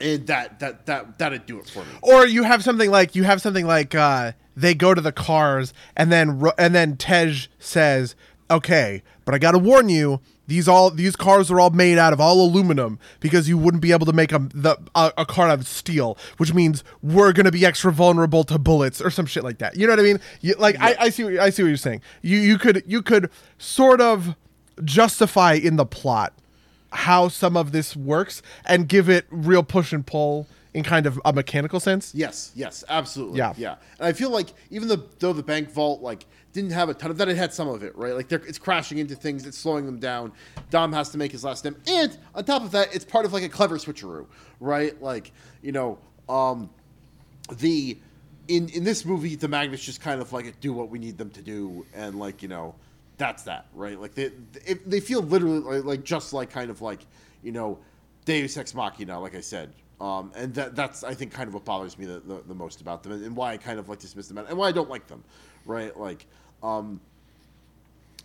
and 0.00 0.26
that 0.26 0.60
that 0.60 0.86
that 0.86 1.18
that'd 1.18 1.46
do 1.46 1.58
it 1.58 1.68
for 1.68 1.80
me. 1.80 1.90
Or 2.02 2.26
you 2.26 2.44
have 2.44 2.62
something 2.62 2.90
like 2.90 3.14
you 3.14 3.24
have 3.24 3.40
something 3.40 3.66
like 3.66 3.94
uh, 3.94 4.32
they 4.56 4.74
go 4.74 4.94
to 4.94 5.00
the 5.00 5.12
cars 5.12 5.72
and 5.96 6.10
then 6.10 6.42
and 6.58 6.74
then 6.74 6.96
Tej 6.96 7.48
says, 7.58 8.14
"Okay, 8.50 9.02
but 9.24 9.34
I 9.34 9.38
got 9.38 9.52
to 9.52 9.58
warn 9.58 9.88
you." 9.88 10.20
These 10.50 10.66
all 10.66 10.90
these 10.90 11.14
cars 11.14 11.48
are 11.48 11.60
all 11.60 11.70
made 11.70 11.96
out 11.96 12.12
of 12.12 12.20
all 12.20 12.42
aluminum 12.44 12.98
because 13.20 13.48
you 13.48 13.56
wouldn't 13.56 13.80
be 13.80 13.92
able 13.92 14.04
to 14.06 14.12
make 14.12 14.32
a 14.32 14.40
the 14.52 14.76
a, 14.96 15.12
a 15.18 15.24
car 15.24 15.48
out 15.48 15.60
of 15.60 15.68
steel, 15.68 16.18
which 16.38 16.52
means 16.52 16.82
we're 17.02 17.32
gonna 17.32 17.52
be 17.52 17.64
extra 17.64 17.92
vulnerable 17.92 18.42
to 18.42 18.58
bullets 18.58 19.00
or 19.00 19.10
some 19.10 19.26
shit 19.26 19.44
like 19.44 19.58
that. 19.58 19.76
You 19.76 19.86
know 19.86 19.92
what 19.92 20.00
I 20.00 20.02
mean? 20.02 20.20
You, 20.40 20.54
like 20.58 20.74
I, 20.80 20.96
I 20.98 21.10
see 21.10 21.22
what, 21.22 21.38
I 21.38 21.50
see 21.50 21.62
what 21.62 21.68
you're 21.68 21.76
saying. 21.76 22.02
You 22.20 22.38
you 22.38 22.58
could 22.58 22.82
you 22.84 23.00
could 23.00 23.30
sort 23.58 24.00
of 24.00 24.34
justify 24.82 25.52
in 25.52 25.76
the 25.76 25.86
plot 25.86 26.32
how 26.90 27.28
some 27.28 27.56
of 27.56 27.70
this 27.70 27.94
works 27.94 28.42
and 28.64 28.88
give 28.88 29.08
it 29.08 29.26
real 29.30 29.62
push 29.62 29.92
and 29.92 30.04
pull 30.04 30.48
in 30.72 30.84
kind 30.84 31.06
of 31.06 31.20
a 31.24 31.32
mechanical 31.32 31.80
sense. 31.80 32.14
Yes, 32.14 32.52
yes, 32.54 32.84
absolutely. 32.88 33.38
Yeah. 33.38 33.54
yeah. 33.56 33.76
And 33.98 34.06
I 34.06 34.12
feel 34.12 34.30
like 34.30 34.48
even 34.70 34.88
though, 34.88 35.02
though 35.18 35.32
the 35.32 35.42
bank 35.42 35.70
vault 35.70 36.00
like 36.00 36.26
didn't 36.52 36.70
have 36.70 36.88
a 36.88 36.94
ton 36.94 37.10
of 37.10 37.18
that, 37.18 37.28
it 37.28 37.36
had 37.36 37.52
some 37.52 37.68
of 37.68 37.82
it, 37.82 37.96
right? 37.96 38.14
Like 38.14 38.28
they're, 38.28 38.42
it's 38.46 38.58
crashing 38.58 38.98
into 38.98 39.14
things, 39.14 39.46
it's 39.46 39.58
slowing 39.58 39.86
them 39.86 39.98
down. 39.98 40.32
Dom 40.70 40.92
has 40.92 41.10
to 41.10 41.18
make 41.18 41.32
his 41.32 41.44
last 41.44 41.60
step, 41.60 41.74
and 41.88 42.16
on 42.34 42.44
top 42.44 42.62
of 42.62 42.70
that, 42.72 42.94
it's 42.94 43.04
part 43.04 43.24
of 43.24 43.32
like 43.32 43.42
a 43.42 43.48
clever 43.48 43.78
switcheroo, 43.78 44.26
right? 44.60 45.00
Like 45.02 45.32
you 45.62 45.72
know, 45.72 45.98
um, 46.28 46.70
the 47.58 47.98
in 48.48 48.68
in 48.68 48.84
this 48.84 49.04
movie, 49.04 49.34
the 49.34 49.48
magnets 49.48 49.82
just 49.82 50.00
kind 50.00 50.20
of 50.20 50.32
like 50.32 50.60
do 50.60 50.72
what 50.72 50.88
we 50.88 50.98
need 50.98 51.18
them 51.18 51.30
to 51.30 51.42
do, 51.42 51.84
and 51.94 52.18
like 52.18 52.42
you 52.42 52.48
know, 52.48 52.76
that's 53.16 53.42
that, 53.44 53.66
right? 53.74 54.00
Like 54.00 54.14
they 54.14 54.30
they, 54.52 54.74
they 54.86 55.00
feel 55.00 55.22
literally 55.22 55.58
like, 55.58 55.84
like 55.84 56.04
just 56.04 56.32
like 56.32 56.50
kind 56.50 56.70
of 56.70 56.80
like 56.80 57.00
you 57.42 57.50
know, 57.50 57.78
Deus 58.24 58.56
Ex 58.56 58.74
Machina, 58.74 59.18
like 59.18 59.34
I 59.34 59.40
said. 59.40 59.72
Um, 60.00 60.32
and 60.34 60.54
that, 60.54 60.74
that's 60.74 61.04
I 61.04 61.12
think 61.12 61.32
kind 61.32 61.46
of 61.46 61.54
what 61.54 61.64
bothers 61.64 61.98
me 61.98 62.06
the, 62.06 62.20
the, 62.20 62.42
the 62.48 62.54
most 62.54 62.80
about 62.80 63.02
them, 63.02 63.12
and, 63.12 63.24
and 63.24 63.36
why 63.36 63.52
I 63.52 63.56
kind 63.58 63.78
of 63.78 63.88
like 63.88 63.98
dismiss 63.98 64.28
them, 64.28 64.38
and 64.38 64.56
why 64.56 64.68
I 64.68 64.72
don't 64.72 64.88
like 64.88 65.06
them, 65.06 65.22
right? 65.66 65.94
Like, 65.96 66.24
um, 66.62 67.00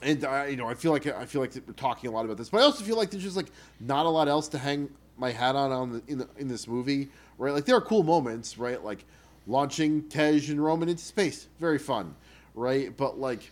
and 0.01 0.23
I, 0.23 0.47
you 0.47 0.55
know, 0.55 0.69
I 0.69 0.73
feel 0.73 0.91
like 0.91 1.05
I 1.05 1.25
feel 1.25 1.41
like 1.41 1.53
we're 1.67 1.73
talking 1.73 2.09
a 2.09 2.13
lot 2.13 2.23
about 2.23 2.37
this, 2.37 2.49
but 2.49 2.59
I 2.59 2.63
also 2.63 2.83
feel 2.83 2.95
like 2.95 3.11
there's 3.11 3.23
just 3.23 3.35
like 3.35 3.51
not 3.81 4.05
a 4.05 4.09
lot 4.09 4.29
else 4.29 4.47
to 4.49 4.57
hang 4.57 4.89
my 5.17 5.31
hat 5.31 5.55
on 5.55 5.71
on 5.71 5.91
the, 5.91 6.03
in 6.07 6.17
the, 6.19 6.29
in 6.37 6.47
this 6.47 6.65
movie, 6.65 7.09
right? 7.37 7.53
Like 7.53 7.65
there 7.65 7.75
are 7.75 7.81
cool 7.81 8.03
moments, 8.03 8.57
right? 8.57 8.81
Like 8.81 9.03
launching 9.45 10.07
Tej 10.07 10.49
and 10.49 10.63
Roman 10.63 10.87
into 10.87 11.03
space, 11.03 11.47
very 11.59 11.77
fun, 11.77 12.15
right? 12.53 12.95
But 12.95 13.19
like, 13.19 13.51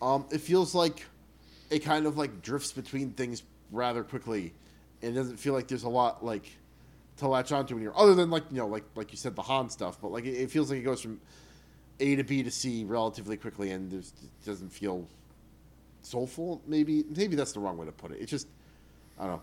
um, 0.00 0.26
it 0.32 0.40
feels 0.40 0.74
like 0.74 1.06
it 1.70 1.80
kind 1.80 2.06
of 2.06 2.16
like 2.16 2.42
drifts 2.42 2.72
between 2.72 3.10
things 3.10 3.44
rather 3.70 4.02
quickly, 4.02 4.52
and 5.00 5.12
it 5.12 5.14
doesn't 5.14 5.36
feel 5.36 5.54
like 5.54 5.68
there's 5.68 5.84
a 5.84 5.88
lot 5.88 6.24
like 6.24 6.48
to 7.22 7.28
latch 7.28 7.50
onto 7.52 7.74
when 7.74 7.82
you're 7.82 7.98
other 7.98 8.14
than 8.14 8.30
like 8.30 8.44
you 8.50 8.58
know 8.58 8.66
like 8.66 8.84
like 8.94 9.10
you 9.10 9.16
said 9.16 9.34
the 9.34 9.42
Han 9.42 9.70
stuff, 9.70 9.98
but 10.00 10.12
like 10.12 10.24
it, 10.24 10.34
it 10.34 10.50
feels 10.50 10.70
like 10.70 10.78
it 10.80 10.82
goes 10.84 11.00
from 11.00 11.20
A 12.00 12.16
to 12.16 12.22
B 12.24 12.42
to 12.42 12.50
C 12.50 12.84
relatively 12.84 13.36
quickly, 13.36 13.70
and 13.70 13.90
there's, 13.90 14.12
it 14.22 14.46
doesn't 14.46 14.70
feel 14.70 15.06
soulful. 16.02 16.60
Maybe 16.66 17.04
maybe 17.16 17.34
that's 17.36 17.52
the 17.52 17.60
wrong 17.60 17.76
way 17.78 17.86
to 17.86 17.92
put 17.92 18.10
it. 18.12 18.18
It's 18.20 18.30
just 18.30 18.46
I 19.18 19.22
don't 19.24 19.32
know. 19.36 19.42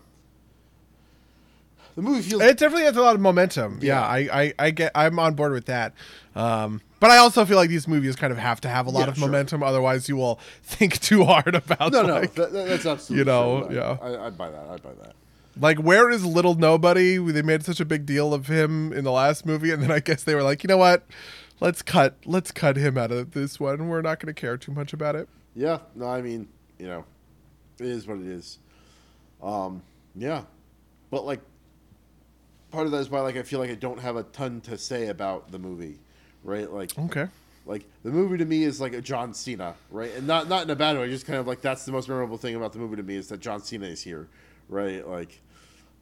The 1.96 2.02
movie 2.02 2.22
feels 2.22 2.40
It 2.42 2.56
definitely 2.56 2.84
has 2.84 2.96
a 2.96 3.02
lot 3.02 3.16
of 3.16 3.20
momentum. 3.20 3.80
Yeah, 3.82 3.94
Yeah. 4.00 4.06
I, 4.32 4.42
I, 4.42 4.52
I 4.58 4.70
get 4.70 4.92
I'm 4.94 5.18
on 5.18 5.34
board 5.34 5.52
with 5.52 5.66
that. 5.66 5.92
Um, 6.36 6.80
but 7.00 7.10
I 7.10 7.16
also 7.16 7.44
feel 7.44 7.56
like 7.56 7.68
these 7.68 7.88
movies 7.88 8.14
kind 8.14 8.32
of 8.32 8.38
have 8.38 8.60
to 8.60 8.68
have 8.68 8.86
a 8.86 8.90
lot 8.90 9.00
Yeah, 9.00 9.08
of 9.08 9.16
sure. 9.18 9.26
momentum, 9.26 9.62
otherwise 9.64 10.08
you 10.08 10.16
will 10.16 10.38
think 10.62 11.00
too 11.00 11.24
hard 11.24 11.54
about 11.56 11.92
no 11.92 12.02
no 12.02 12.14
like, 12.14 12.34
that, 12.34 12.52
that- 12.52 12.68
that's 12.68 12.86
absolutely 12.86 13.18
you 13.20 13.24
know, 13.24 13.68
yeah. 13.70 13.96
I, 14.00 14.26
I 14.26 14.30
buy 14.30 14.50
that. 14.50 14.64
I 14.68 14.76
buy 14.76 14.92
that. 15.02 15.14
Like 15.58 15.78
where 15.78 16.10
is 16.10 16.24
little 16.24 16.54
nobody? 16.54 17.16
They 17.18 17.42
made 17.42 17.64
such 17.64 17.80
a 17.80 17.84
big 17.84 18.06
deal 18.06 18.32
of 18.34 18.46
him 18.46 18.92
in 18.92 19.04
the 19.04 19.12
last 19.12 19.44
movie, 19.46 19.70
and 19.72 19.82
then 19.82 19.90
I 19.90 20.00
guess 20.00 20.22
they 20.24 20.34
were 20.34 20.42
like, 20.42 20.62
you 20.62 20.68
know 20.68 20.76
what? 20.76 21.06
Let's 21.60 21.82
cut 21.82 22.16
let's 22.24 22.50
cut 22.50 22.76
him 22.76 22.96
out 22.96 23.10
of 23.12 23.32
this 23.32 23.60
one. 23.60 23.88
We're 23.88 24.02
not 24.02 24.18
going 24.20 24.32
to 24.34 24.40
care 24.40 24.56
too 24.56 24.72
much 24.72 24.92
about 24.92 25.16
it. 25.16 25.28
Yeah, 25.54 25.78
no, 25.94 26.06
I 26.06 26.22
mean, 26.22 26.48
you 26.78 26.86
know, 26.86 27.04
it 27.78 27.86
is 27.86 28.06
what 28.06 28.18
it 28.18 28.26
is. 28.26 28.58
Um, 29.42 29.82
yeah, 30.14 30.42
but 31.10 31.24
like, 31.26 31.40
part 32.70 32.86
of 32.86 32.92
that 32.92 32.98
is 32.98 33.10
why 33.10 33.20
like 33.20 33.36
I 33.36 33.42
feel 33.42 33.58
like 33.58 33.70
I 33.70 33.74
don't 33.74 34.00
have 34.00 34.16
a 34.16 34.22
ton 34.22 34.60
to 34.62 34.78
say 34.78 35.08
about 35.08 35.50
the 35.50 35.58
movie, 35.58 35.98
right? 36.44 36.70
Like, 36.70 36.96
Okay. 36.98 37.26
like 37.66 37.84
the 38.04 38.10
movie 38.10 38.38
to 38.38 38.44
me 38.44 38.62
is 38.64 38.80
like 38.80 38.92
a 38.94 39.00
John 39.00 39.34
Cena, 39.34 39.74
right? 39.90 40.14
And 40.14 40.26
not 40.26 40.48
not 40.48 40.62
in 40.64 40.70
a 40.70 40.76
bad 40.76 40.96
way, 40.98 41.08
just 41.10 41.26
kind 41.26 41.38
of 41.38 41.46
like 41.46 41.60
that's 41.60 41.84
the 41.84 41.92
most 41.92 42.08
memorable 42.08 42.38
thing 42.38 42.54
about 42.54 42.72
the 42.72 42.78
movie 42.78 42.96
to 42.96 43.02
me 43.02 43.16
is 43.16 43.28
that 43.28 43.40
John 43.40 43.60
Cena 43.62 43.86
is 43.86 44.02
here, 44.02 44.28
right? 44.70 45.06
Like, 45.06 45.40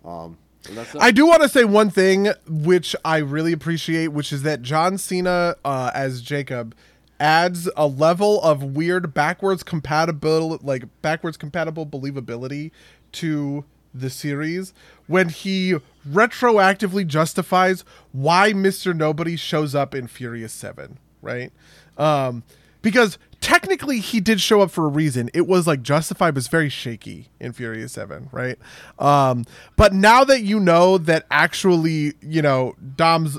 um, 0.04 0.38
that's 0.70 0.94
I 0.96 1.10
do 1.10 1.26
want 1.26 1.42
to 1.42 1.48
say 1.48 1.64
one 1.64 1.90
thing 1.90 2.28
which 2.46 2.94
I 3.04 3.18
really 3.18 3.52
appreciate, 3.52 4.08
which 4.08 4.32
is 4.32 4.42
that 4.42 4.62
John 4.62 4.98
Cena 4.98 5.56
uh, 5.64 5.90
as 5.94 6.20
Jacob 6.20 6.74
adds 7.20 7.68
a 7.76 7.86
level 7.86 8.40
of 8.42 8.62
weird 8.62 9.12
backwards 9.14 9.62
compatible, 9.62 10.58
like 10.62 10.84
backwards 11.02 11.36
compatible 11.36 11.86
believability 11.86 12.70
to 13.12 13.64
the 13.94 14.10
series 14.10 14.74
when 15.06 15.28
he 15.28 15.76
retroactively 16.08 17.06
justifies 17.06 17.84
why 18.12 18.52
Mr. 18.52 18.94
Nobody 18.94 19.36
shows 19.36 19.74
up 19.74 19.94
in 19.94 20.06
Furious 20.06 20.52
7, 20.52 20.98
right? 21.22 21.50
Um, 21.96 22.44
because 22.82 23.18
technically 23.40 24.00
he 24.00 24.20
did 24.20 24.40
show 24.40 24.60
up 24.60 24.70
for 24.70 24.84
a 24.84 24.88
reason. 24.88 25.30
It 25.34 25.46
was 25.46 25.66
like 25.66 25.82
justified 25.82 26.34
was 26.34 26.48
very 26.48 26.68
shaky 26.68 27.28
in 27.40 27.52
Furious 27.52 27.92
7, 27.92 28.28
right? 28.32 28.58
Um, 28.98 29.44
but 29.76 29.92
now 29.92 30.24
that 30.24 30.42
you 30.42 30.60
know 30.60 30.98
that 30.98 31.26
actually, 31.30 32.14
you 32.20 32.42
know, 32.42 32.74
Dom's 32.96 33.38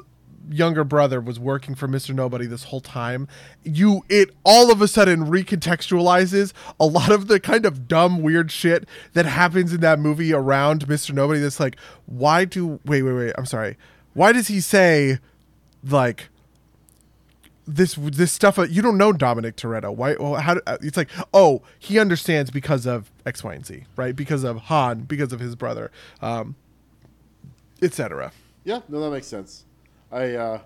younger 0.52 0.84
brother 0.84 1.22
was 1.22 1.40
working 1.40 1.76
for 1.76 1.88
Mr. 1.88 2.14
Nobody 2.14 2.46
this 2.46 2.66
whole 2.66 2.82
time, 2.82 3.28
you 3.64 4.04
it 4.10 4.32
all 4.44 4.72
of 4.72 4.82
a 4.82 4.88
sudden 4.88 5.26
recontextualizes 5.26 6.54
a 6.80 6.86
lot 6.86 7.12
of 7.12 7.28
the 7.28 7.40
kind 7.40 7.66
of 7.66 7.88
dumb 7.88 8.22
weird 8.22 8.52
shit 8.52 8.88
that 9.14 9.26
happens 9.26 9.74
in 9.74 9.82
that 9.82 10.00
movie 10.00 10.34
around 10.34 10.88
Mr. 10.88 11.14
Nobody 11.14 11.40
that's 11.40 11.60
like 11.60 11.78
why 12.06 12.46
do 12.46 12.80
wait 12.86 13.04
wait 13.04 13.14
wait, 13.14 13.34
I'm 13.38 13.46
sorry. 13.46 13.78
Why 14.14 14.32
does 14.32 14.48
he 14.48 14.60
say 14.60 15.20
like 15.84 16.30
this 17.76 17.96
this 17.96 18.32
stuff 18.32 18.58
uh, 18.60 18.64
you 18.64 18.82
don't 18.82 18.98
know 18.98 19.14
Dominic 19.14 19.56
Toretto. 19.56 19.96
Why? 19.96 20.16
Well, 20.20 20.36
how? 20.36 20.58
uh, 20.66 20.78
It's 20.82 20.98
like 20.98 21.10
oh, 21.34 21.62
he 21.78 22.00
understands 22.00 22.52
because 22.52 22.86
of 22.86 23.12
X, 23.26 23.44
Y, 23.44 23.54
and 23.54 23.66
Z, 23.66 23.86
right? 23.96 24.16
Because 24.16 24.44
of 24.44 24.58
Han, 24.64 25.02
because 25.02 25.32
of 25.34 25.40
his 25.40 25.56
brother, 25.56 25.92
um, 26.22 26.56
etc. 27.82 28.32
Yeah, 28.64 28.82
no, 28.90 29.00
that 29.02 29.12
makes 29.12 29.28
sense. 29.28 29.66
I, 30.12 30.34
uh, 30.36 30.62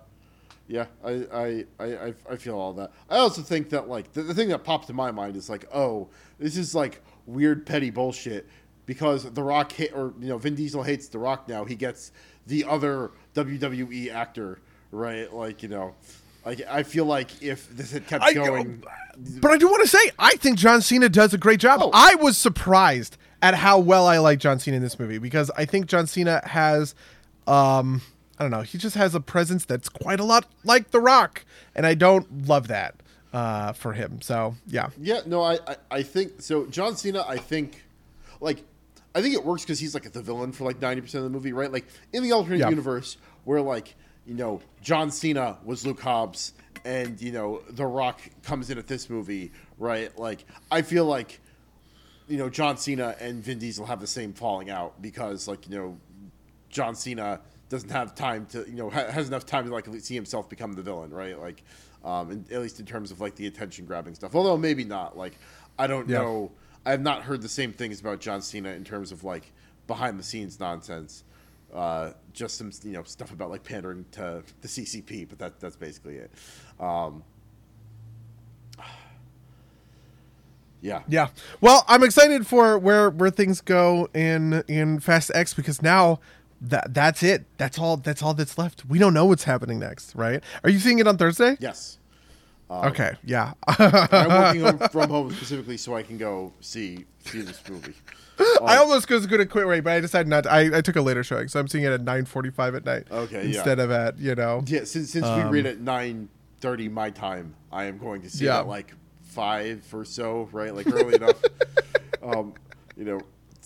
yeah, 0.68 0.86
I, 1.04 1.26
I, 1.34 1.66
I, 1.80 2.14
I- 2.30 2.36
feel 2.38 2.58
all 2.58 2.74
that. 2.74 2.92
I 3.10 3.18
also 3.18 3.42
think 3.42 3.70
that 3.70 3.88
like 3.88 4.14
the, 4.14 4.24
the 4.24 4.34
thing 4.34 4.50
that 4.50 4.64
popped 4.64 4.88
to 4.88 4.94
my 4.94 5.12
mind 5.12 5.36
is 5.36 5.50
like, 5.50 5.66
oh, 5.74 6.10
this 6.40 6.58
is 6.58 6.74
like 6.74 7.02
weird 7.26 7.66
petty 7.66 7.90
bullshit 7.90 8.48
because 8.86 9.24
The 9.32 9.44
Rock 9.44 9.72
hit 9.72 9.94
or 9.94 10.14
you 10.20 10.30
know 10.30 10.38
Vin 10.38 10.56
Diesel 10.56 10.84
hates 10.84 11.08
The 11.08 11.20
Rock 11.20 11.48
now. 11.48 11.66
He 11.66 11.76
gets 11.76 12.12
the 12.48 12.66
other 12.66 13.12
WWE 13.36 14.12
actor, 14.14 14.60
right? 14.92 15.32
Like 15.34 15.62
you 15.64 15.70
know, 15.70 15.96
like 16.46 16.62
I 16.70 16.84
feel 16.84 17.06
like 17.06 17.42
if 17.42 17.70
this 17.70 17.92
had 17.92 18.08
kept 18.08 18.24
I- 18.24 18.34
going, 18.34 18.84
But 19.42 19.52
I 19.52 19.58
do 19.58 19.68
want 19.68 19.82
to 19.84 19.88
say, 19.88 20.12
I 20.20 20.32
think 20.38 20.58
John 20.58 20.82
Cena 20.82 21.10
does 21.10 21.34
a 21.34 21.38
great 21.38 21.60
job. 21.60 21.80
Oh. 21.84 21.92
I 21.94 22.16
was 22.16 22.38
surprised 22.38 23.18
at 23.42 23.54
how 23.56 23.78
well 23.80 24.08
I 24.08 24.18
like 24.18 24.40
John 24.40 24.60
Cena 24.60 24.78
in 24.78 24.84
this 24.84 24.98
movie 25.00 25.18
because 25.20 25.52
I 25.58 25.66
think 25.66 25.86
John 25.88 26.08
Cena 26.08 26.42
has, 26.48 26.96
um, 27.48 28.02
I 28.40 28.44
don't 28.44 28.52
know, 28.52 28.62
he 28.62 28.78
just 28.78 28.96
has 28.96 29.14
a 29.16 29.20
presence 29.20 29.66
that's 29.66 29.90
quite 29.90 30.20
a 30.20 30.24
lot 30.24 30.46
like 30.64 30.92
The 30.92 31.00
Rock, 31.00 31.46
and 31.76 31.86
I 31.86 31.94
don't 31.94 32.48
love 32.48 32.68
that 32.70 32.96
uh, 33.34 33.74
for 33.74 33.94
him. 33.94 34.22
So 34.22 34.56
yeah, 34.68 34.90
Yeah, 35.00 35.22
no, 35.26 35.42
I, 35.44 35.60
I, 35.68 35.76
I 35.92 36.04
think 36.04 36.42
so. 36.42 36.66
John 36.68 36.96
Cena, 36.96 37.24
I 37.28 37.38
think, 37.38 37.84
like, 38.42 38.64
I 39.16 39.22
think 39.22 39.36
it 39.36 39.46
works 39.46 39.64
because 39.64 39.80
he's 39.80 39.94
like 39.94 40.12
the 40.12 40.22
villain 40.24 40.52
for 40.54 40.64
like 40.64 40.82
ninety 40.82 41.02
percent 41.02 41.24
of 41.24 41.32
the 41.32 41.38
movie, 41.38 41.54
right? 41.54 41.72
Like 41.72 41.86
in 42.14 42.24
the 42.24 42.32
alternate 42.32 42.60
Yeah. 42.62 42.70
universe 42.70 43.18
where 43.44 43.62
like 43.62 43.94
you 44.26 44.34
know 44.36 44.62
John 44.82 45.12
Cena 45.12 45.58
was 45.64 45.86
Luke 45.86 46.00
Hobbs 46.02 46.54
and 46.86 47.22
you 47.22 47.32
know 47.32 47.62
The 47.70 47.86
Rock 47.86 48.22
comes 48.44 48.70
in 48.70 48.78
at 48.78 48.88
this 48.88 49.10
movie, 49.10 49.52
right? 49.78 50.18
Like 50.18 50.46
I 50.72 50.82
feel 50.82 51.06
like 51.06 51.40
you 52.28 52.38
know 52.38 52.50
John 52.50 52.78
Cena 52.78 53.16
and 53.20 53.44
Vin 53.44 53.60
Diesel 53.60 53.86
have 53.86 54.00
the 54.00 54.08
same 54.08 54.34
falling 54.34 54.70
out 54.70 55.02
because 55.02 55.48
like 55.48 55.68
you 55.70 55.76
know 55.78 55.98
John 56.70 56.96
Cena 56.96 57.42
doesn't 57.70 57.90
have 57.90 58.16
time 58.16 58.46
to 58.48 58.66
you 58.68 58.76
know 58.76 58.90
ha- 58.90 59.10
has 59.10 59.28
enough 59.28 59.46
time 59.46 59.66
to 59.66 59.72
like 59.74 59.88
see 60.00 60.16
himself 60.16 60.50
become 60.50 60.74
the 60.74 60.82
villain, 60.82 61.12
right? 61.12 61.40
Like, 61.40 61.64
um, 62.04 62.32
in, 62.32 62.46
at 62.52 62.62
least 62.62 62.80
in 62.80 62.86
terms 62.86 63.12
of 63.12 63.20
like 63.22 63.36
the 63.36 63.48
attention 63.48 63.86
grabbing 63.86 64.16
stuff. 64.16 64.36
Although 64.36 64.58
maybe 64.58 64.84
not. 64.84 65.18
Like, 65.18 65.38
I 65.78 65.88
don't 65.88 66.08
Yeah. 66.10 66.20
know. 66.20 66.52
I 66.86 66.92
have 66.92 67.02
not 67.02 67.24
heard 67.24 67.42
the 67.42 67.50
same 67.50 67.72
things 67.72 68.02
about 68.02 68.20
John 68.20 68.42
Cena 68.42 68.70
in 68.72 68.84
terms 68.84 69.12
of 69.14 69.24
like 69.24 69.52
behind 69.88 70.20
the 70.20 70.24
scenes 70.24 70.60
nonsense. 70.60 71.24
Uh, 71.74 72.12
just 72.34 72.58
some 72.58 72.72
you 72.84 72.92
know 72.92 73.04
stuff 73.04 73.32
about 73.32 73.50
like 73.50 73.64
pandering 73.64 74.06
to 74.12 74.44
the 74.62 74.68
CCP, 74.68 75.28
but 75.30 75.40
that 75.40 75.60
that's 75.60 75.76
basically 75.76 76.16
it. 76.16 76.32
Um, 76.80 77.24
yeah, 80.82 81.02
Yeah. 81.08 81.30
Well, 81.62 81.86
I'm 81.88 82.04
excited 82.04 82.46
for 82.48 82.78
where 82.78 83.10
where 83.10 83.30
things 83.30 83.62
go 83.62 84.10
in 84.14 84.64
in 84.68 85.00
Fast 85.00 85.32
X 85.34 85.54
because 85.54 85.82
now 85.82 86.20
that 86.62 86.94
that's 86.94 87.24
it. 87.24 87.46
That's 87.58 87.78
all 87.78 87.98
that's 87.98 88.22
all 88.22 88.34
that's 88.34 88.58
left. 88.58 88.86
We 88.86 89.00
don't 89.00 89.14
know 89.14 89.26
what's 89.26 89.44
happening 89.44 89.80
next, 89.80 90.16
right? 90.16 90.44
Are 90.64 90.70
you 90.70 90.80
seeing 90.80 91.00
it 91.00 91.08
on 91.08 91.18
Thursday? 91.18 91.58
yes. 91.60 91.98
Okay. 92.70 93.12
Yeah. 93.24 93.54
I'm 93.68 94.58
working 94.58 94.88
from 94.92 95.10
home 95.10 95.32
specifically 95.32 95.78
so 95.78 95.96
I 95.96 96.02
can 96.02 96.18
go 96.18 96.54
see 96.60 97.06
see 97.26 97.42
this 97.42 97.62
movie. 97.70 97.94
I 98.62 98.78
almost 98.78 99.10
was 99.10 99.28
going 99.28 99.40
to 99.42 99.46
quit 99.46 99.66
right, 99.66 99.84
but 99.84 99.94
I 99.94 100.00
decided 100.00 100.28
not. 100.28 100.44
To, 100.46 100.52
I 100.52 100.78
I 100.78 100.82
took 100.82 100.96
a 100.96 101.02
later 101.02 101.24
showing, 101.24 101.48
so 101.48 101.60
I'm 101.60 101.68
seeing 101.68 101.84
it 101.84 101.92
at 101.92 102.02
9:45 102.02 102.76
at 102.78 102.86
night. 102.86 103.08
Okay, 103.12 103.42
yeah. 103.48 103.58
Instead 103.58 103.80
of 103.80 103.92
at 103.92 104.18
you 104.20 104.36
know. 104.36 104.64
Yeah, 104.66 104.84
since 104.86 105.12
since 105.12 105.26
we 105.26 105.44
read 105.44 105.66
at 105.66 105.80
nine 105.80 106.30
thirty 106.60 106.88
my 106.90 107.10
time, 107.10 107.56
I 107.72 107.86
am 107.86 107.98
going 107.98 108.22
to 108.24 108.30
see 108.30 108.46
Yeah. 108.46 108.58
it 108.58 108.62
at 108.62 108.68
like 108.68 108.94
five 109.22 109.86
or 109.94 110.06
so, 110.06 110.50
right? 110.52 110.74
Like 110.74 110.88
early 110.88 111.16
enough. 111.16 111.42
Um, 112.24 112.54
you 112.96 113.04
know, 113.04 113.20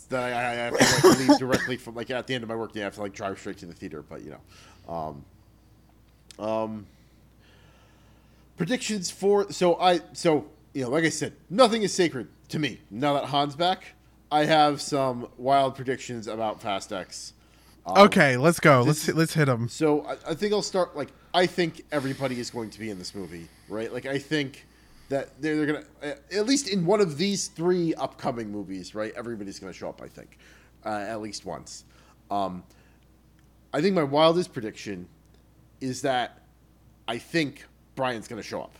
that 0.09 0.33
I, 0.33 0.51
I 0.51 0.53
have 0.55 0.77
to 0.77 1.07
like 1.09 1.19
leave 1.19 1.37
directly 1.37 1.77
from 1.77 1.93
like 1.93 2.09
at 2.09 2.25
the 2.25 2.33
end 2.33 2.41
of 2.43 2.49
my 2.49 2.55
work 2.55 2.73
day. 2.73 2.81
I 2.81 2.85
have 2.85 2.95
to 2.95 3.01
like 3.01 3.13
drive 3.13 3.37
straight 3.37 3.59
to 3.59 3.67
the 3.67 3.73
theater, 3.73 4.01
but 4.01 4.23
you 4.23 4.31
know, 4.87 4.91
um, 4.91 5.25
um, 6.43 6.85
predictions 8.57 9.11
for 9.11 9.51
so 9.51 9.75
I 9.79 10.01
so 10.13 10.47
you 10.73 10.83
know, 10.83 10.89
like 10.89 11.03
I 11.03 11.09
said, 11.09 11.33
nothing 11.51 11.83
is 11.83 11.93
sacred 11.93 12.29
to 12.49 12.57
me. 12.59 12.79
Now 12.89 13.13
that 13.13 13.25
Han's 13.25 13.55
back, 13.55 13.93
I 14.31 14.45
have 14.45 14.81
some 14.81 15.27
wild 15.37 15.75
predictions 15.75 16.27
about 16.27 16.61
Fast 16.61 16.91
X. 16.91 17.33
Um, 17.85 17.97
Okay, 18.07 18.35
let's 18.37 18.59
go. 18.59 18.81
Let's 18.81 19.07
let's 19.09 19.33
hit 19.33 19.45
them. 19.45 19.69
so 19.69 20.05
I, 20.05 20.31
I 20.31 20.33
think 20.33 20.53
I'll 20.53 20.61
start 20.61 20.95
like 20.97 21.09
I 21.33 21.45
think 21.45 21.83
everybody 21.91 22.39
is 22.39 22.49
going 22.49 22.69
to 22.71 22.79
be 22.79 22.89
in 22.89 22.97
this 22.97 23.15
movie, 23.15 23.47
right? 23.69 23.91
Like 23.93 24.05
I 24.05 24.17
think 24.17 24.65
that 25.09 25.41
they're, 25.41 25.55
they're 25.55 25.65
gonna 25.65 26.15
at 26.31 26.45
least 26.45 26.67
in 26.67 26.85
one 26.85 26.99
of 26.99 27.17
these 27.17 27.47
three 27.47 27.93
upcoming 27.95 28.51
movies, 28.51 28.93
right? 28.93 29.13
Everybody's 29.15 29.59
gonna 29.59 29.71
show 29.73 29.87
up. 29.87 30.01
I 30.01 30.07
think 30.09 30.37
uh, 30.85 30.89
at 30.89 31.21
least 31.21 31.45
once. 31.45 31.85
Um, 32.29 32.63
I 33.73 33.81
think 33.81 33.95
my 33.95 34.03
wildest 34.03 34.51
prediction 34.51 35.07
is 35.79 36.01
that 36.01 36.41
I 37.07 37.17
think 37.17 37.65
Brian's 37.95 38.27
gonna 38.27 38.43
show 38.43 38.61
up. 38.61 38.75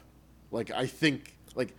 Like 0.51 0.71
I 0.71 0.85
think 0.85 1.33
like 1.55 1.73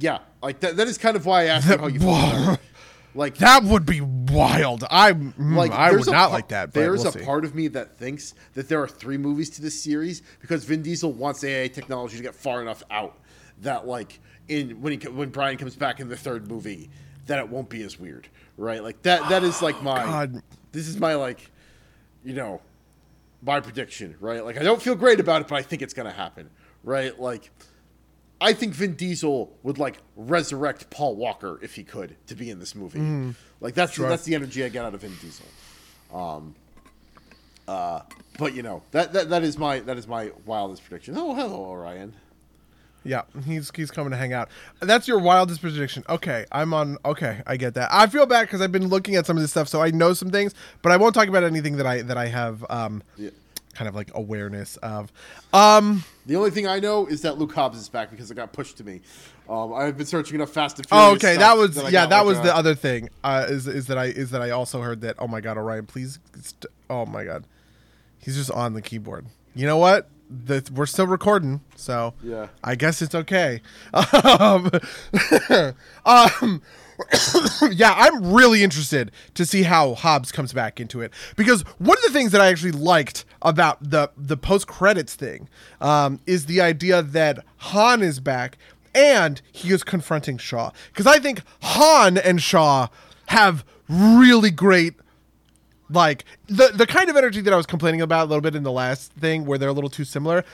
yeah, 0.00 0.18
like 0.42 0.58
that. 0.60 0.76
That 0.76 0.88
is 0.88 0.98
kind 0.98 1.16
of 1.16 1.26
why 1.26 1.42
I 1.42 1.44
asked 1.46 1.68
you 1.68 1.78
how 1.78 1.86
you. 1.86 2.56
Like 3.14 3.36
That 3.38 3.64
would 3.64 3.84
be 3.84 4.00
wild. 4.00 4.84
I 4.90 5.12
mm, 5.12 5.54
like 5.54 5.72
I 5.72 5.92
would 5.92 6.06
not 6.06 6.14
par- 6.14 6.30
like 6.30 6.48
that. 6.48 6.72
But 6.72 6.80
there's 6.80 7.00
we'll 7.00 7.08
a 7.10 7.18
see. 7.18 7.24
part 7.24 7.44
of 7.44 7.54
me 7.54 7.68
that 7.68 7.96
thinks 7.98 8.34
that 8.54 8.68
there 8.68 8.82
are 8.82 8.88
three 8.88 9.18
movies 9.18 9.50
to 9.50 9.62
this 9.62 9.80
series 9.82 10.22
because 10.40 10.64
Vin 10.64 10.82
Diesel 10.82 11.12
wants 11.12 11.44
AI 11.44 11.68
technology 11.68 12.16
to 12.16 12.22
get 12.22 12.34
far 12.34 12.62
enough 12.62 12.82
out 12.90 13.18
that 13.60 13.86
like 13.86 14.20
in 14.48 14.80
when 14.80 14.98
he 14.98 15.08
when 15.08 15.30
Brian 15.30 15.56
comes 15.56 15.76
back 15.76 16.00
in 16.00 16.08
the 16.08 16.16
third 16.16 16.48
movie 16.48 16.90
that 17.26 17.38
it 17.38 17.48
won't 17.48 17.68
be 17.68 17.82
as 17.82 17.98
weird, 17.98 18.28
right? 18.56 18.82
Like 18.82 19.02
that 19.02 19.28
that 19.28 19.44
is 19.44 19.60
like 19.62 19.82
my 19.82 20.04
God. 20.04 20.42
this 20.72 20.88
is 20.88 20.98
my 20.98 21.14
like 21.14 21.50
you 22.24 22.34
know 22.34 22.60
my 23.42 23.60
prediction, 23.60 24.16
right? 24.20 24.44
Like 24.44 24.56
I 24.56 24.62
don't 24.62 24.80
feel 24.80 24.94
great 24.94 25.20
about 25.20 25.42
it, 25.42 25.48
but 25.48 25.56
I 25.56 25.62
think 25.62 25.82
it's 25.82 25.94
gonna 25.94 26.12
happen, 26.12 26.48
right? 26.82 27.18
Like 27.18 27.50
I 28.42 28.52
think 28.52 28.74
Vin 28.74 28.94
Diesel 28.94 29.56
would 29.62 29.78
like 29.78 29.98
resurrect 30.16 30.90
Paul 30.90 31.14
Walker 31.16 31.58
if 31.62 31.76
he 31.76 31.84
could 31.84 32.16
to 32.26 32.34
be 32.34 32.50
in 32.50 32.58
this 32.58 32.74
movie. 32.74 33.34
Like 33.60 33.74
that's 33.74 33.96
that's 33.96 34.24
the 34.24 34.34
energy 34.34 34.64
I 34.64 34.68
get 34.68 34.84
out 34.84 34.94
of 34.94 35.00
Vin 35.02 35.14
Diesel. 35.20 35.46
Um, 36.12 36.54
uh, 37.68 38.00
but 38.38 38.54
you 38.54 38.62
know 38.62 38.82
that, 38.90 39.12
that 39.12 39.30
that 39.30 39.42
is 39.44 39.56
my 39.56 39.80
that 39.80 39.96
is 39.96 40.08
my 40.08 40.32
wildest 40.44 40.82
prediction. 40.84 41.16
Oh, 41.16 41.34
hello, 41.34 41.64
Orion. 41.64 42.14
Yeah, 43.04 43.22
he's 43.44 43.70
he's 43.74 43.90
coming 43.90 44.10
to 44.10 44.16
hang 44.16 44.32
out. 44.32 44.48
That's 44.80 45.08
your 45.08 45.18
wildest 45.18 45.60
prediction. 45.60 46.04
Okay, 46.08 46.44
I'm 46.52 46.72
on. 46.74 46.98
Okay, 47.04 47.42
I 47.46 47.56
get 47.56 47.74
that. 47.74 47.88
I 47.92 48.06
feel 48.06 48.26
bad 48.26 48.42
because 48.42 48.60
I've 48.60 48.72
been 48.72 48.88
looking 48.88 49.16
at 49.16 49.26
some 49.26 49.36
of 49.36 49.42
this 49.42 49.50
stuff, 49.50 49.68
so 49.68 49.82
I 49.82 49.90
know 49.90 50.12
some 50.12 50.30
things, 50.30 50.54
but 50.82 50.92
I 50.92 50.96
won't 50.96 51.14
talk 51.14 51.28
about 51.28 51.44
anything 51.44 51.76
that 51.76 51.86
I 51.86 52.02
that 52.02 52.16
I 52.16 52.26
have 52.26 52.64
um 52.70 53.02
Yeah. 53.16 53.30
Kind 53.74 53.88
of 53.88 53.94
like 53.94 54.10
awareness 54.14 54.76
of. 54.78 55.12
Um. 55.52 56.04
The 56.24 56.36
only 56.36 56.50
thing 56.50 56.68
I 56.68 56.78
know 56.78 57.06
is 57.06 57.22
that 57.22 57.38
Luke 57.38 57.52
Hobbs 57.52 57.78
is 57.78 57.88
back 57.88 58.10
because 58.10 58.30
it 58.30 58.34
got 58.34 58.52
pushed 58.52 58.76
to 58.78 58.84
me. 58.84 59.00
Um, 59.48 59.72
I've 59.74 59.96
been 59.96 60.06
searching 60.06 60.36
enough 60.36 60.50
Fast 60.50 60.78
and 60.78 60.88
Furious. 60.88 61.08
Oh, 61.08 61.14
okay. 61.14 61.36
That 61.36 61.56
was 61.56 61.76
I 61.76 61.88
yeah. 61.88 62.06
That 62.06 62.18
like, 62.18 62.26
was 62.26 62.40
the 62.42 62.54
other 62.54 62.74
thing. 62.74 63.10
Uh, 63.24 63.46
is 63.48 63.66
is 63.66 63.88
that 63.88 63.98
I 63.98 64.06
is 64.06 64.30
that 64.30 64.40
I 64.40 64.50
also 64.50 64.80
heard 64.80 65.00
that. 65.00 65.16
Oh 65.18 65.26
my 65.26 65.40
god, 65.40 65.56
Orion, 65.56 65.86
please. 65.86 66.18
St- 66.40 66.66
oh 66.88 67.06
my 67.06 67.24
god, 67.24 67.44
he's 68.18 68.36
just 68.36 68.50
on 68.50 68.74
the 68.74 68.82
keyboard. 68.82 69.26
You 69.54 69.66
know 69.66 69.78
what? 69.78 70.08
The, 70.30 70.66
we're 70.74 70.86
still 70.86 71.06
recording, 71.06 71.60
so 71.76 72.14
Yeah. 72.22 72.46
I 72.64 72.74
guess 72.74 73.02
it's 73.02 73.14
okay. 73.14 73.60
Um, 74.40 74.70
um, 76.06 76.62
yeah, 77.70 77.94
I'm 77.96 78.32
really 78.32 78.62
interested 78.62 79.10
to 79.34 79.44
see 79.44 79.62
how 79.62 79.94
Hobbs 79.94 80.32
comes 80.32 80.52
back 80.52 80.80
into 80.80 81.00
it. 81.00 81.12
Because 81.36 81.62
one 81.78 81.96
of 81.98 82.04
the 82.04 82.10
things 82.10 82.32
that 82.32 82.40
I 82.40 82.48
actually 82.48 82.72
liked 82.72 83.24
about 83.40 83.78
the 83.90 84.10
the 84.16 84.36
post 84.36 84.66
credits 84.66 85.14
thing 85.14 85.48
um, 85.80 86.20
is 86.26 86.46
the 86.46 86.60
idea 86.60 87.02
that 87.02 87.44
Han 87.58 88.02
is 88.02 88.20
back 88.20 88.58
and 88.94 89.40
he 89.50 89.72
is 89.72 89.82
confronting 89.82 90.38
Shaw. 90.38 90.70
Because 90.88 91.06
I 91.06 91.18
think 91.18 91.42
Han 91.62 92.18
and 92.18 92.42
Shaw 92.42 92.88
have 93.26 93.64
really 93.88 94.50
great 94.50 94.94
like 95.90 96.24
the 96.46 96.68
the 96.68 96.86
kind 96.86 97.10
of 97.10 97.16
energy 97.16 97.40
that 97.42 97.52
I 97.52 97.56
was 97.56 97.66
complaining 97.66 98.00
about 98.00 98.24
a 98.24 98.28
little 98.28 98.40
bit 98.40 98.54
in 98.54 98.62
the 98.62 98.72
last 98.72 99.12
thing 99.12 99.44
where 99.44 99.58
they're 99.58 99.68
a 99.68 99.74
little 99.74 99.90
too 99.90 100.04
similar. 100.04 100.44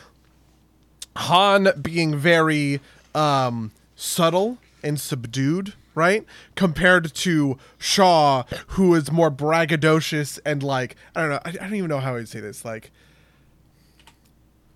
Han 1.16 1.68
being 1.80 2.16
very 2.16 2.80
um, 3.14 3.72
subtle 3.96 4.58
and 4.82 5.00
subdued, 5.00 5.74
right? 5.98 6.24
Compared 6.54 7.12
to 7.12 7.58
Shaw, 7.76 8.44
who 8.68 8.94
is 8.94 9.12
more 9.12 9.30
braggadocious 9.30 10.38
and 10.46 10.62
like 10.62 10.96
I 11.14 11.20
don't 11.20 11.30
know. 11.30 11.40
I, 11.44 11.48
I 11.50 11.52
don't 11.52 11.74
even 11.74 11.90
know 11.90 12.00
how 12.00 12.16
I'd 12.16 12.28
say 12.28 12.40
this. 12.40 12.64
Like 12.64 12.90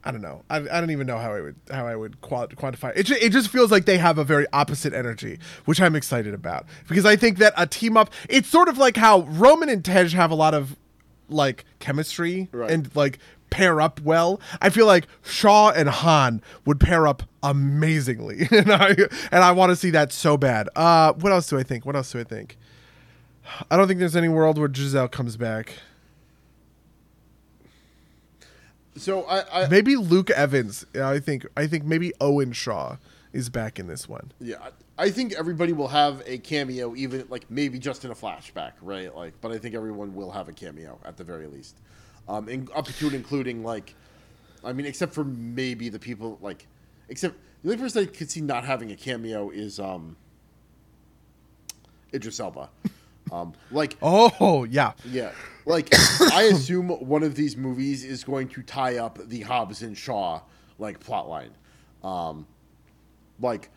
I 0.04 0.10
don't 0.10 0.20
know. 0.20 0.42
I, 0.50 0.56
I 0.56 0.80
don't 0.80 0.90
even 0.90 1.06
know 1.06 1.18
how 1.18 1.32
I 1.32 1.40
would 1.40 1.56
how 1.70 1.86
I 1.86 1.94
would 1.94 2.20
quantify. 2.20 2.92
It. 2.96 3.04
Ju- 3.04 3.16
it 3.20 3.30
just 3.30 3.48
feels 3.50 3.70
like 3.70 3.84
they 3.84 3.98
have 3.98 4.18
a 4.18 4.24
very 4.24 4.46
opposite 4.52 4.92
energy, 4.92 5.38
which 5.64 5.80
I'm 5.80 5.94
excited 5.94 6.34
about 6.34 6.66
because 6.88 7.06
I 7.06 7.14
think 7.14 7.38
that 7.38 7.54
a 7.56 7.66
team 7.66 7.96
up. 7.96 8.10
It's 8.28 8.48
sort 8.48 8.68
of 8.68 8.78
like 8.78 8.96
how 8.96 9.20
Roman 9.22 9.68
and 9.68 9.84
Tej 9.84 10.08
have 10.10 10.32
a 10.32 10.34
lot 10.34 10.54
of 10.54 10.76
like 11.28 11.64
chemistry 11.78 12.48
Right. 12.52 12.70
and 12.70 12.94
like 12.96 13.18
pair 13.52 13.80
up 13.80 14.00
well. 14.00 14.40
I 14.60 14.70
feel 14.70 14.86
like 14.86 15.06
Shaw 15.22 15.70
and 15.70 15.88
Han 15.88 16.42
would 16.64 16.80
pair 16.80 17.06
up 17.06 17.22
amazingly, 17.42 18.48
and 18.50 18.72
I 18.72 18.96
and 19.30 19.44
I 19.44 19.52
want 19.52 19.70
to 19.70 19.76
see 19.76 19.90
that 19.90 20.12
so 20.12 20.36
bad. 20.36 20.68
Uh, 20.74 21.12
what 21.12 21.32
else 21.32 21.46
do 21.48 21.58
I 21.58 21.62
think? 21.62 21.84
What 21.86 21.94
else 21.94 22.10
do 22.10 22.18
I 22.18 22.24
think? 22.24 22.56
I 23.70 23.76
don't 23.76 23.86
think 23.86 24.00
there's 24.00 24.16
any 24.16 24.28
world 24.28 24.58
where 24.58 24.72
Giselle 24.72 25.08
comes 25.08 25.36
back. 25.36 25.74
So 28.96 29.24
I, 29.24 29.64
I 29.64 29.68
Maybe 29.68 29.96
Luke 29.96 30.30
Evans. 30.30 30.86
I 30.94 31.18
think 31.18 31.46
I 31.56 31.66
think 31.66 31.84
maybe 31.84 32.12
Owen 32.20 32.52
Shaw 32.52 32.96
is 33.32 33.48
back 33.48 33.78
in 33.78 33.86
this 33.86 34.08
one. 34.08 34.32
yeah, 34.40 34.56
I 34.60 34.70
I 34.98 35.10
think 35.10 35.32
everybody 35.32 35.72
will 35.72 35.88
have 35.88 36.22
a 36.26 36.38
cameo, 36.38 36.94
even 36.94 37.26
like 37.28 37.50
maybe 37.50 37.78
just 37.78 38.04
in 38.04 38.10
a 38.10 38.14
flashback, 38.14 38.72
right? 38.82 39.14
Like, 39.14 39.34
but 39.40 39.50
I 39.50 39.58
think 39.58 39.74
everyone 39.74 40.14
will 40.14 40.30
have 40.30 40.48
a 40.48 40.52
cameo 40.52 40.98
at 41.04 41.16
the 41.16 41.24
very 41.24 41.46
least, 41.46 41.76
um, 42.28 42.48
and 42.48 42.70
up 42.74 42.86
to 42.86 43.06
and 43.06 43.14
including 43.14 43.62
like, 43.62 43.94
I 44.64 44.72
mean, 44.72 44.86
except 44.86 45.14
for 45.14 45.24
maybe 45.24 45.88
the 45.88 45.98
people 45.98 46.38
like, 46.40 46.66
except 47.08 47.36
the 47.62 47.70
only 47.70 47.82
person 47.82 48.02
I 48.02 48.06
could 48.06 48.30
see 48.30 48.40
not 48.40 48.64
having 48.64 48.90
a 48.90 48.96
cameo 48.96 49.50
is 49.50 49.78
um, 49.78 50.16
Idris 52.12 52.40
Elba, 52.40 52.68
um, 53.30 53.52
like 53.70 53.96
Oh 54.02 54.64
yeah, 54.64 54.92
Yeah. 55.04 55.32
Like 55.64 55.88
I 56.32 56.42
assume 56.52 56.88
one 56.88 57.22
of 57.22 57.34
these 57.34 57.56
movies 57.56 58.04
is 58.04 58.24
going 58.24 58.48
to 58.48 58.62
tie 58.62 58.98
up 58.98 59.18
the 59.28 59.42
Hobbs 59.42 59.82
and 59.82 59.96
Shaw 59.96 60.40
like 60.78 61.00
plotline. 61.00 61.50
Um 62.02 62.46
like 63.40 63.70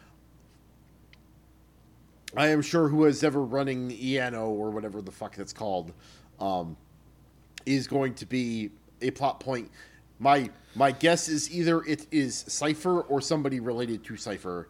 I 2.36 2.48
am 2.50 2.62
sure 2.62 2.90
who 2.90 3.06
is 3.06 3.24
ever 3.24 3.42
running 3.42 3.92
ENO 3.92 4.50
or 4.50 4.72
whatever 4.72 5.02
the 5.02 5.12
fuck 5.12 5.36
that's 5.36 5.54
called 5.54 5.94
um 6.40 6.76
is 7.66 7.88
going 7.88 8.14
to 8.16 8.26
be 8.26 8.72
a 9.02 9.12
plot 9.12 9.40
point. 9.40 9.72
My 10.20 10.50
my 10.76 10.92
guess 10.92 11.28
is 11.28 11.52
either 11.52 11.82
it 11.84 12.08
is 12.12 12.46
Cipher 12.48 13.02
or 13.02 13.22
somebody 13.22 13.60
related 13.60 14.04
to 14.06 14.18
Cipher 14.18 14.68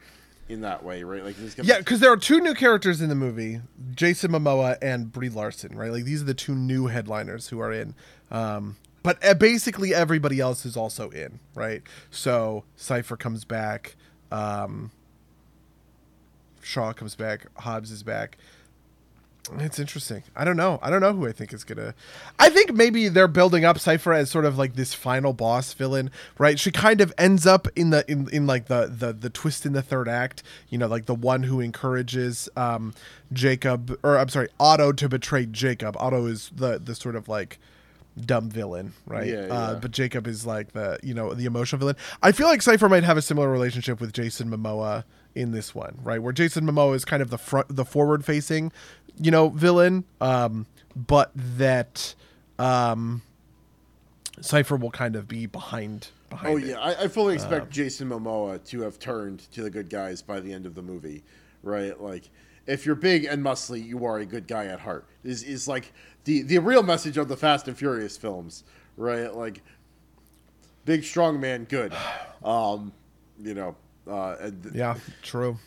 in 0.50 0.62
that 0.62 0.84
way, 0.84 1.04
right? 1.04 1.24
Like 1.24 1.36
this 1.36 1.58
yeah. 1.64 1.80
Because 1.80 2.00
there 2.00 2.12
are 2.12 2.18
two 2.18 2.40
new 2.40 2.54
characters 2.54 3.02
in 3.02 3.10
the 3.10 3.16
movie: 3.16 3.62
Jason 3.94 4.32
Momoa 4.32 4.78
and 4.82 5.12
Brie 5.12 5.30
Larson. 5.30 5.78
Right, 5.78 5.92
like 5.92 6.04
these 6.04 6.22
are 6.22 6.26
the 6.26 6.34
two 6.34 6.56
new 6.56 6.88
headliners 6.88 7.50
who 7.50 7.60
are 7.60 7.72
in. 7.72 7.96
Um, 8.32 8.78
but 9.04 9.24
uh, 9.24 9.36
basically 9.36 9.94
everybody 9.94 10.40
else 10.40 10.66
is 10.66 10.76
also 10.76 11.10
in. 11.10 11.40
Right, 11.54 11.84
so 12.10 12.64
Cipher 12.76 13.18
comes 13.18 13.46
back. 13.46 13.96
Um, 14.32 14.92
Shaw 16.62 16.94
comes 16.94 17.16
back. 17.16 17.46
Hobbs 17.58 17.92
is 17.92 18.04
back. 18.04 18.38
It's 19.60 19.80
interesting. 19.80 20.24
I 20.36 20.44
don't 20.46 20.58
know. 20.58 20.80
I 20.82 20.90
don't 20.90 21.02
know 21.02 21.14
who 21.14 21.28
I 21.28 21.32
think 21.32 21.54
is 21.54 21.64
gonna. 21.64 21.94
I 22.40 22.50
think 22.50 22.74
maybe 22.74 23.08
they're 23.10 23.28
building 23.28 23.66
up 23.66 23.78
Cipher 23.80 24.14
as 24.14 24.30
sort 24.32 24.46
of 24.46 24.58
like 24.58 24.76
this 24.76 24.94
final 24.94 25.34
boss 25.34 25.74
villain, 25.74 26.10
right? 26.38 26.60
She 26.60 26.72
kind 26.72 27.02
of 27.02 27.14
ends 27.18 27.46
up 27.46 27.68
in 27.76 27.90
the 27.92 28.10
in, 28.12 28.28
in 28.32 28.48
like 28.48 28.66
the 28.68 28.88
the 28.88 29.14
the 29.14 29.30
twist 29.30 29.66
in 29.66 29.74
the 29.74 29.82
third 29.82 30.08
act. 30.10 30.44
You 30.70 30.78
know, 30.78 30.88
like 30.88 31.06
the 31.06 31.16
one 31.16 31.44
who 31.44 31.60
encourages 31.60 32.50
um 32.56 32.94
Jacob 33.34 33.98
or 34.04 34.18
I'm 34.18 34.30
sorry, 34.30 34.50
Otto 34.60 34.92
to 34.94 35.10
betray 35.10 35.46
Jacob. 35.46 35.96
Otto 36.00 36.26
is 36.26 36.52
the 36.56 36.80
the 36.80 36.96
sort 36.96 37.16
of 37.16 37.28
like 37.28 37.60
dumb 38.26 38.50
villain, 38.50 38.94
right? 39.06 39.28
Yeah, 39.28 39.40
Uh, 39.42 39.72
yeah. 39.74 39.80
but 39.82 39.92
Jacob 39.92 40.26
is 40.28 40.46
like 40.46 40.72
the 40.72 40.98
you 41.04 41.14
know 41.14 41.34
the 41.34 41.46
emotional 41.46 41.80
villain. 41.80 41.98
I 42.24 42.32
feel 42.32 42.48
like 42.48 42.62
Cipher 42.62 42.88
might 42.90 43.04
have 43.04 43.18
a 43.18 43.22
similar 43.22 43.50
relationship 43.52 44.00
with 44.00 44.14
Jason 44.14 44.50
Momoa 44.50 45.04
in 45.34 45.52
this 45.52 45.76
one, 45.76 45.98
right? 46.02 46.24
Where 46.24 46.32
Jason 46.32 46.66
Momoa 46.66 46.96
is 46.96 47.04
kind 47.04 47.22
of 47.22 47.30
the 47.30 47.38
front, 47.38 47.76
the 47.76 47.84
forward 47.84 48.24
facing, 48.24 48.72
you 49.20 49.32
know, 49.32 49.50
villain, 49.50 50.04
um, 50.22 50.66
but 50.96 51.32
that 51.36 52.16
um, 52.60 53.22
Cipher 54.42 54.76
will 54.76 54.92
kind 54.92 55.16
of 55.16 55.28
be 55.28 55.46
behind. 55.46 56.10
behind 56.30 56.54
Oh 56.54 56.58
yeah, 56.58 56.80
I, 56.80 57.04
I 57.04 57.08
fully 57.08 57.34
Um, 57.34 57.40
expect 57.40 57.70
Jason 57.72 58.10
Momoa 58.10 58.64
to 58.70 58.82
have 58.82 59.00
turned 59.00 59.40
to 59.52 59.64
the 59.64 59.70
good 59.70 59.90
guys 59.90 60.22
by 60.22 60.40
the 60.40 60.52
end 60.54 60.66
of 60.66 60.76
the 60.76 60.82
movie, 60.82 61.24
right? 61.64 62.00
Like, 62.02 62.30
if 62.68 62.86
you're 62.86 62.96
big 62.96 63.26
and 63.26 63.44
muscly, 63.44 63.86
you 63.86 64.06
are 64.06 64.18
a 64.20 64.26
good 64.26 64.48
guy 64.48 64.66
at 64.66 64.80
heart. 64.82 65.06
Is 65.24 65.44
is 65.44 65.68
like 65.68 65.94
the 66.26 66.42
the 66.42 66.60
real 66.60 66.84
message 66.84 67.18
of 67.18 67.28
the 67.28 67.38
Fast 67.38 67.68
and 67.68 67.78
Furious 67.78 68.18
films, 68.18 68.64
right? 68.98 69.34
Like, 69.34 69.62
big 70.86 71.04
strong 71.04 71.40
man, 71.40 71.66
good. 71.66 71.94
Um, 72.44 72.94
you 73.42 73.56
know, 73.56 73.76
uh, 74.08 74.36
and 74.40 74.62
th- 74.62 74.76
Yeah, 74.76 74.98
true. 75.24 75.58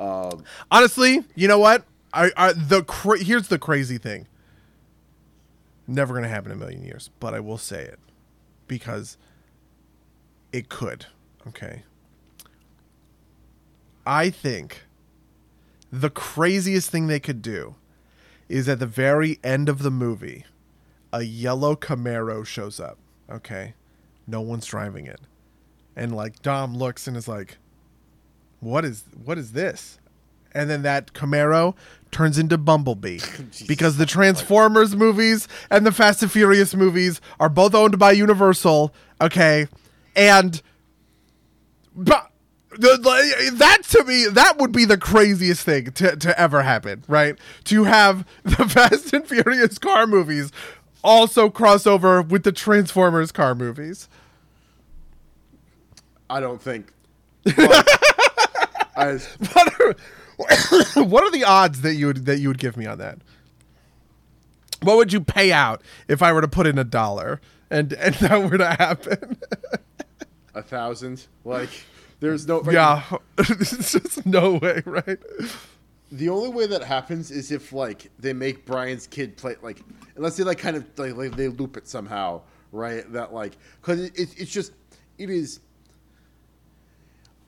Um, 0.00 0.42
Honestly, 0.68 1.22
you 1.36 1.46
know 1.46 1.60
what? 1.60 1.84
I, 2.12 2.30
I 2.36 2.52
the 2.52 2.82
cra- 2.82 3.22
here's 3.22 3.48
the 3.48 3.58
crazy 3.58 3.98
thing. 3.98 4.26
Never 5.86 6.14
gonna 6.14 6.28
happen 6.28 6.52
in 6.52 6.58
a 6.58 6.60
million 6.60 6.84
years, 6.84 7.10
but 7.20 7.34
I 7.34 7.40
will 7.40 7.58
say 7.58 7.82
it 7.82 7.98
because 8.68 9.16
it 10.52 10.68
could. 10.68 11.06
Okay. 11.46 11.82
I 14.06 14.30
think 14.30 14.82
the 15.90 16.10
craziest 16.10 16.90
thing 16.90 17.06
they 17.06 17.20
could 17.20 17.42
do 17.42 17.76
is 18.48 18.68
at 18.68 18.78
the 18.78 18.86
very 18.86 19.38
end 19.42 19.68
of 19.68 19.82
the 19.82 19.90
movie, 19.90 20.44
a 21.12 21.22
yellow 21.22 21.76
Camaro 21.76 22.44
shows 22.44 22.80
up. 22.80 22.98
Okay. 23.30 23.74
No 24.26 24.40
one's 24.40 24.66
driving 24.66 25.06
it. 25.06 25.20
And 25.96 26.14
like 26.14 26.42
Dom 26.42 26.74
looks 26.74 27.06
and 27.06 27.16
is 27.16 27.28
like, 27.28 27.58
what 28.60 28.84
is 28.84 29.04
what 29.24 29.38
is 29.38 29.52
this? 29.52 29.98
And 30.54 30.68
then 30.68 30.82
that 30.82 31.12
Camaro 31.12 31.74
turns 32.10 32.38
into 32.38 32.58
Bumblebee 32.58 33.20
because 33.66 33.96
the 33.96 34.06
Transformers 34.06 34.94
movies 34.94 35.48
and 35.70 35.86
the 35.86 35.92
Fast 35.92 36.22
and 36.22 36.30
Furious 36.30 36.74
movies 36.74 37.20
are 37.40 37.48
both 37.48 37.74
owned 37.74 37.98
by 37.98 38.12
Universal. 38.12 38.94
Okay, 39.20 39.66
and 40.14 40.60
but 41.94 42.30
that 42.78 43.82
to 43.82 44.04
me 44.04 44.26
that 44.30 44.56
would 44.58 44.72
be 44.72 44.86
the 44.86 44.96
craziest 44.96 45.62
thing 45.62 45.92
to, 45.92 46.16
to 46.16 46.40
ever 46.40 46.62
happen 46.62 47.04
right 47.06 47.38
to 47.64 47.84
have 47.84 48.26
the 48.44 48.66
fast 48.66 49.12
and 49.12 49.28
furious 49.28 49.76
car 49.76 50.06
movies 50.06 50.50
also 51.04 51.50
cross 51.50 51.86
over 51.86 52.22
with 52.22 52.44
the 52.44 52.52
transformers 52.52 53.30
car 53.30 53.54
movies 53.54 54.08
I 56.32 56.40
don't 56.40 56.62
think. 56.62 56.90
but 57.44 57.88
I, 58.96 59.18
are, 59.54 59.96
what 60.94 61.24
are 61.24 61.30
the 61.30 61.44
odds 61.44 61.82
that 61.82 61.94
you 61.94 62.06
would 62.06 62.26
that 62.26 62.38
you 62.38 62.48
would 62.48 62.58
give 62.58 62.76
me 62.76 62.86
on 62.86 62.98
that 62.98 63.18
what 64.82 64.96
would 64.96 65.12
you 65.12 65.20
pay 65.20 65.52
out 65.52 65.82
if 66.08 66.22
i 66.22 66.32
were 66.32 66.40
to 66.40 66.48
put 66.48 66.66
in 66.66 66.78
a 66.78 66.84
dollar 66.84 67.40
and 67.70 67.92
and 67.94 68.14
that 68.20 68.50
were 68.50 68.58
to 68.58 68.68
happen 68.68 69.36
a 70.54 70.62
thousand, 70.62 71.26
like, 71.44 71.70
there's 72.20 72.46
no. 72.46 72.62
yeah 72.70 73.02
it's 73.38 73.92
just 73.92 74.26
no 74.26 74.54
way 74.54 74.82
right 74.84 75.18
The 76.10 76.28
only 76.28 76.50
way 76.50 76.66
that 76.66 76.82
happens 76.82 77.30
is 77.30 77.50
if 77.50 77.72
like 77.72 78.10
they 78.18 78.34
make 78.34 78.66
Brian's 78.66 79.06
kid 79.06 79.36
play 79.36 79.56
like 79.62 79.80
unless 80.16 80.36
they 80.36 80.44
like 80.44 80.58
kind 80.58 80.76
of 80.76 80.86
like, 80.98 81.16
like 81.16 81.36
they 81.36 81.48
loop 81.48 81.78
it 81.78 81.88
somehow, 81.88 82.42
right? 82.70 83.10
That 83.12 83.32
like 83.32 83.56
because 83.80 84.00
it, 84.00 84.18
it, 84.18 84.28
it's 84.36 84.50
just 84.50 84.72
it 85.16 85.30
is 85.30 85.60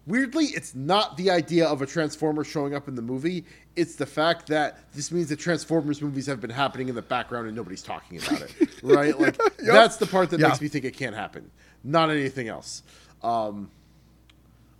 weirdly 0.07 0.47
it's 0.47 0.75
not 0.75 1.17
the 1.17 1.31
idea 1.31 1.67
of 1.67 1.83
a 1.83 1.87
transformer 1.87 2.45
showing 2.45 2.75
up 2.75 2.89
in 2.89 2.95
the 2.95 3.03
movie. 3.03 3.45
It's 3.77 3.97
the 3.97 4.07
fact 4.07 4.47
that 4.49 4.79
this 4.95 5.11
means 5.11 5.29
the 5.29 5.37
Transformers 5.37 6.01
movies 6.01 6.27
have 6.27 6.41
been 6.41 6.51
happening 6.51 6.89
in 6.89 6.95
the 6.95 7.03
background 7.03 7.47
and 7.49 7.57
nobody's 7.57 7.83
talking 7.83 8.19
about 8.19 8.43
it, 8.43 8.53
right? 8.83 9.19
Like 9.19 9.37
that's 9.57 9.97
the 9.97 10.07
part 10.07 10.31
that 10.31 10.39
Yeah. 10.41 10.49
makes 10.49 10.61
me 10.61 10.69
think 10.69 10.85
it 10.85 10.97
can't 10.97 11.15
happen, 11.17 11.51
not 11.83 12.11
anything 12.11 12.47
else. 12.49 12.83
Um, 13.23 13.71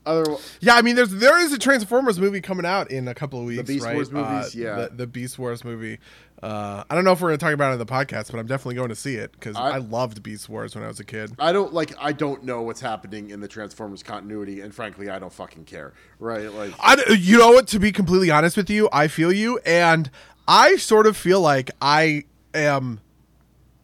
other 0.07 0.37
Yeah, 0.61 0.75
I 0.75 0.83
mean, 0.83 0.97
there's 0.97 1.11
there 1.11 1.39
is 1.41 1.53
a 1.53 1.59
Transformers 1.59 2.21
movie 2.21 2.41
coming 2.41 2.67
out 2.67 2.91
in 2.91 3.09
a 3.09 3.15
couple 3.15 3.41
of 3.41 3.47
weeks. 3.47 3.57
The 3.63 3.65
Beast 3.75 3.85
right? 3.87 3.95
Wars 3.95 4.13
movies, 4.13 4.55
Uh, 4.55 4.59
yeah. 4.59 4.75
the, 4.83 4.91
the 4.95 5.07
Beast 5.07 5.39
Wars 5.39 5.65
movie. 5.65 5.99
Uh, 6.45 6.85
I 6.91 6.95
don't 6.95 7.05
know 7.05 7.13
if 7.13 7.23
we're 7.23 7.29
gonna 7.29 7.39
talk 7.39 7.55
about 7.55 7.71
it 7.71 7.75
in 7.75 7.79
the 7.79 7.87
podcast, 7.87 8.31
but 8.31 8.39
I'm 8.39 8.47
definitely 8.47 8.75
going 8.75 8.91
to 8.91 8.95
see 8.95 9.15
it 9.15 9.33
because 9.33 9.57
I, 9.57 9.71
I- 9.71 9.79
loved 9.79 10.23
Beast 10.23 10.47
Wars 10.49 10.75
when 10.75 10.85
I 10.85 10.89
was 10.89 11.01
a 11.01 11.05
kid. 11.05 11.33
I 11.39 11.53
don't 11.53 11.73
like. 11.73 11.95
I 11.99 12.13
don't 12.13 12.45
know 12.45 12.61
what's 12.61 12.83
happening 12.83 13.31
in 13.31 13.41
the 13.41 13.49
Transformers 13.49 14.03
continuity, 14.03 14.61
and 14.61 14.75
frankly, 14.75 15.09
I 15.09 15.19
don't 15.19 15.33
fucking 15.33 15.65
care. 15.65 15.95
Right? 16.19 16.53
Like, 16.53 16.75
I, 16.79 17.03
you 17.19 17.39
know 17.39 17.53
what? 17.53 17.67
To 17.69 17.79
be 17.79 17.93
completely 17.93 18.31
honest 18.31 18.59
with 18.59 18.69
you, 18.69 18.91
I 18.93 19.09
feel 19.09 19.33
you, 19.33 19.59
and 19.65 20.11
I 20.47 20.77
sort 20.77 21.07
of 21.07 21.17
feel 21.17 21.41
like 21.41 21.71
I 21.81 22.25
am 22.53 23.01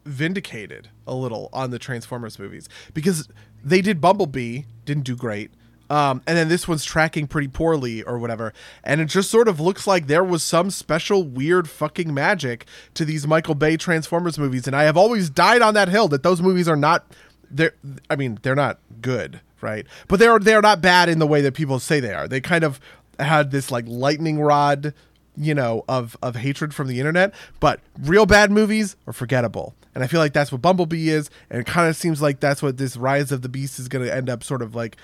vindicated 0.05 0.89
a 1.07 1.15
little 1.15 1.49
on 1.55 1.71
the 1.71 1.79
Transformers 1.79 2.39
movies 2.39 2.69
because 2.93 3.29
they 3.65 3.81
did 3.81 4.01
Bumblebee, 4.03 4.63
didn't 4.85 5.05
do 5.05 5.17
great. 5.17 5.51
Um, 5.91 6.23
and 6.27 6.39
then 6.39 6.49
this 6.49 6.69
one's 6.69 6.85
tracking 6.85 7.27
pretty 7.27 7.49
poorly 7.49 8.03
or 8.05 8.19
whatever. 8.19 8.55
And 8.85 9.01
it 9.01 9.07
just 9.07 9.31
sort 9.31 9.49
of 9.49 9.59
looks 9.59 9.87
like 9.87 10.07
there 10.07 10.23
was 10.23 10.43
some 10.43 10.71
special 10.71 11.25
weird 11.25 11.69
fucking 11.69 12.15
magic 12.15 12.65
to 12.95 13.05
these 13.05 13.27
Michael 13.27 13.57
Bay 13.57 13.77
Transformers 13.77 14.39
movies. 14.39 14.69
And 14.69 14.77
I 14.77 14.85
have 14.85 14.97
always 14.97 15.29
died 15.29 15.63
on 15.63 15.75
that 15.75 15.89
hill 15.89 16.07
that 16.09 16.23
those 16.23 16.41
movies 16.41 16.69
are 16.69 16.77
not 16.77 17.05
they're 17.51 17.75
I 18.09 18.17
mean, 18.17 18.39
they're 18.43 18.55
not 18.55 18.79
good, 19.03 19.41
right? 19.61 19.85
But 20.09 20.21
they're 20.21 20.39
they're 20.39 20.63
not 20.63 20.81
bad 20.81 21.09
in 21.09 21.19
the 21.19 21.27
way 21.27 21.41
that 21.43 21.55
people 21.55 21.81
say 21.81 22.01
they 22.01 22.15
are. 22.15 22.29
They 22.29 22.41
kind 22.41 22.63
of 22.63 22.81
had 23.19 23.51
this 23.51 23.71
like 23.71 23.85
lightning 23.87 24.41
rod 24.41 24.95
you 25.37 25.55
know 25.55 25.85
of 25.89 26.17
of 26.23 26.37
hatred 26.37 26.75
from 26.75 26.89
the 26.89 26.99
internet 26.99 27.33
but 27.61 27.81
real 28.01 28.27
bad 28.27 28.51
movies 28.51 28.97
are 29.07 29.13
forgettable 29.13 29.75
and 29.95 30.03
i 30.03 30.07
feel 30.07 30.19
like 30.19 30.33
that's 30.33 30.51
what 30.51 30.61
bumblebee 30.61 31.09
is 31.09 31.31
and 31.51 31.61
it 31.61 31.67
kind 31.67 31.89
of 31.89 31.95
seems 31.95 32.21
like 32.21 32.41
that's 32.41 32.63
what 32.63 32.79
this 32.79 32.97
rise 32.97 33.31
of 33.31 33.43
the 33.43 33.49
beast 33.49 33.79
is 33.79 33.87
going 33.87 34.05
to 34.05 34.13
end 34.13 34.29
up 34.29 34.43
sort 34.43 34.61
of 34.61 34.75
like 34.75 34.97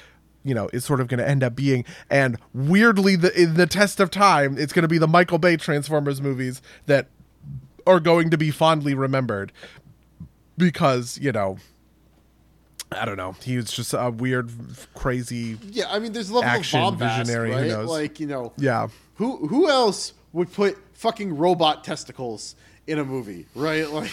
you 0.47 0.55
know 0.55 0.69
is 0.73 0.85
sort 0.85 1.01
of 1.01 1.09
going 1.09 1.19
to 1.19 1.29
end 1.29 1.43
up 1.43 1.55
being 1.57 1.85
and 2.09 2.39
weirdly 2.55 3.17
the 3.17 3.39
in 3.39 3.55
the 3.55 3.67
test 3.67 4.01
of 4.01 4.11
time 4.11 4.57
it's 4.57 4.73
going 4.73 4.83
to 4.83 4.89
be 4.89 4.99
the 4.99 5.09
michael 5.09 5.39
bay 5.39 5.57
transformers 5.57 6.23
movies 6.23 6.63
that 6.87 7.09
are 7.87 8.01
going 8.01 8.31
to 8.31 8.39
be 8.39 8.51
fondly 8.51 8.95
remembered 8.95 9.53
because 10.57 11.19
you 11.19 11.33
know 11.33 11.59
i 12.93 13.05
don't 13.05 13.17
know 13.17 13.33
he 13.43 13.57
was 13.57 13.73
just 13.73 13.93
a 13.93 14.11
weird 14.11 14.51
crazy 14.95 15.59
yeah, 15.65 15.85
I 15.91 15.99
mean, 15.99 16.13
there's 16.13 16.31
a 16.31 16.35
level 16.35 16.49
Action 16.49 16.81
of 16.81 16.99
bombast, 16.99 17.19
visionary, 17.27 17.51
who 17.51 17.57
right? 17.57 17.69
knows? 17.69 17.89
Like, 17.89 18.21
you 18.21 18.27
know, 18.27 18.53
yeah 18.57 18.89
who 19.17 19.47
who 19.49 19.69
else 19.69 20.13
would 20.33 20.53
put 20.53 20.79
fucking 20.95 21.37
robot 21.37 21.83
testicles 21.83 22.55
in 22.87 22.99
a 22.99 23.05
movie, 23.05 23.47
right? 23.55 23.87
Like, 23.97 24.13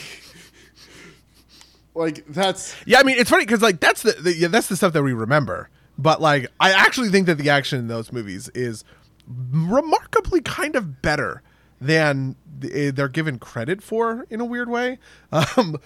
like 1.96 2.26
that's 2.28 2.76
Yeah, 2.88 3.00
I 3.00 3.04
mean 3.04 3.18
it's 3.20 3.30
funny 3.30 3.46
because 3.46 3.62
like 3.62 3.80
that's 3.80 4.02
the, 4.02 4.14
the 4.14 4.34
yeah, 4.34 4.48
that's 4.48 4.68
the 4.68 4.76
stuff 4.76 4.94
that 4.94 5.04
we 5.04 5.14
remember. 5.14 5.70
But 5.98 6.22
like 6.22 6.48
I 6.60 6.72
actually 6.72 7.10
think 7.10 7.28
that 7.28 7.38
the 7.38 7.50
action 7.50 7.80
in 7.80 7.88
those 7.88 8.12
movies 8.12 8.50
is 8.50 8.84
remarkably 9.28 10.42
kind 10.42 10.76
of 10.76 11.02
better 11.02 11.42
than 11.80 12.36
they're 12.60 13.10
given 13.10 13.40
credit 13.40 13.82
for 13.82 14.26
in 14.30 14.40
a 14.42 14.46
weird 14.46 14.70
way. 14.70 15.00
Um, 15.32 15.78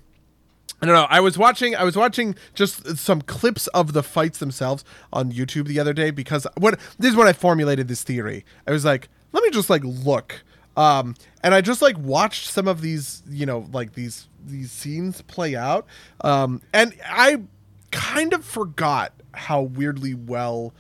I 0.83 0.85
don't 0.85 0.95
know. 0.95 1.07
I 1.09 1.21
was 1.21 1.39
watching. 1.39 1.75
I 1.75 1.85
was 1.85 1.97
watching 1.97 2.35
just 2.55 2.99
some 2.99 3.23
clips 3.23 3.67
of 3.69 3.93
the 3.95 4.03
fights 4.03 4.39
themselves 4.39 4.85
on 5.13 5.33
YouTube 5.33 5.67
the 5.69 5.81
other 5.81 5.95
day 5.95 6.11
because 6.11 6.47
what 6.59 6.79
this 6.99 7.13
is 7.13 7.17
when 7.17 7.27
I 7.29 7.33
formulated 7.33 7.89
this 7.89 8.03
theory. 8.03 8.45
I 8.67 8.73
was 8.73 8.85
like, 8.85 9.09
let 9.33 9.43
me 9.43 9.51
just 9.51 9.71
like 9.71 9.83
look, 9.85 10.43
um, 10.77 11.15
and 11.43 11.55
I 11.55 11.63
just 11.63 11.81
like 11.81 11.97
watched 11.99 12.49
some 12.49 12.69
of 12.69 12.83
these, 12.83 13.23
you 13.29 13.47
know, 13.47 13.67
like 13.73 13.95
these 13.95 14.29
these 14.45 14.71
scenes 14.71 15.23
play 15.23 15.57
out, 15.57 15.87
um, 16.21 16.61
and 16.75 16.95
I 17.05 17.43
kind 17.91 18.33
of 18.33 18.45
forgot 18.45 19.13
how 19.33 19.63
weirdly 19.63 20.15
well 20.15 20.73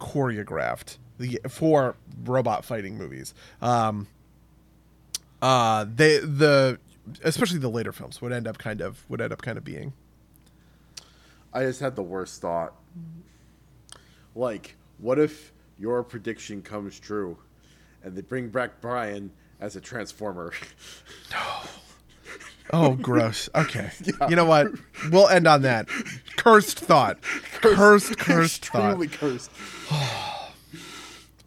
choreographed 0.00 0.98
the 1.18 1.40
for 1.48 1.96
robot 2.24 2.64
fighting 2.64 2.98
movies. 2.98 3.34
Um, 3.62 4.08
uh 5.42 5.84
they 5.84 6.18
the 6.18 6.78
especially 7.22 7.58
the 7.58 7.68
later 7.68 7.92
films 7.92 8.22
would 8.22 8.32
end 8.32 8.46
up 8.48 8.58
kind 8.58 8.80
of 8.80 9.04
would 9.08 9.20
end 9.20 9.32
up 9.32 9.42
kind 9.42 9.58
of 9.58 9.64
being 9.64 9.92
I 11.54 11.62
just 11.62 11.78
had 11.78 11.94
the 11.94 12.02
worst 12.02 12.40
thought. 12.40 12.74
Like, 14.34 14.74
what 14.98 15.20
if 15.20 15.52
your 15.78 16.02
prediction 16.02 16.62
comes 16.62 16.98
true, 16.98 17.38
and 18.02 18.16
they 18.16 18.22
bring 18.22 18.48
back 18.48 18.80
Brian 18.80 19.30
as 19.60 19.76
a 19.76 19.80
transformer. 19.80 20.52
Oh, 22.72 22.94
gross. 22.94 23.48
Okay. 23.54 23.90
You 24.28 24.36
know 24.36 24.46
what? 24.46 24.68
We'll 25.10 25.28
end 25.28 25.46
on 25.46 25.62
that. 25.62 25.88
Cursed 26.36 26.80
thought. 26.80 27.20
Cursed, 27.60 28.16
cursed 28.18 28.66
thought. 28.66 29.02
Extremely 29.02 29.08
cursed. 29.08 29.50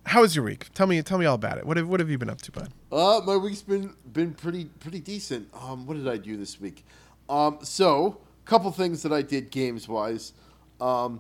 How 0.06 0.22
was 0.22 0.36
your 0.36 0.46
week? 0.46 0.68
Tell 0.74 0.88
me. 0.88 1.02
Tell 1.02 1.18
me 1.18 1.26
all 1.26 1.36
about 1.36 1.58
it. 1.58 1.66
What 1.66 1.78
have 1.78 1.88
What 1.88 2.00
have 2.00 2.10
you 2.10 2.18
been 2.18 2.30
up 2.30 2.42
to, 2.44 2.52
bud? 2.52 2.70
Uh, 2.92 3.22
my 3.26 3.36
week's 3.36 3.62
been 3.62 3.94
been 4.14 4.34
pretty 4.34 4.66
pretty 4.80 5.00
decent. 5.00 5.50
Um, 5.54 5.86
what 5.86 5.96
did 5.98 6.08
I 6.08 6.18
do 6.18 6.38
this 6.38 6.62
week? 6.62 6.86
Um, 7.30 7.60
so 7.62 8.20
a 8.46 8.50
couple 8.50 8.72
things 8.72 9.04
that 9.04 9.12
I 9.12 9.22
did 9.22 9.52
games 9.52 9.88
wise. 9.88 10.34
Um, 10.80 11.20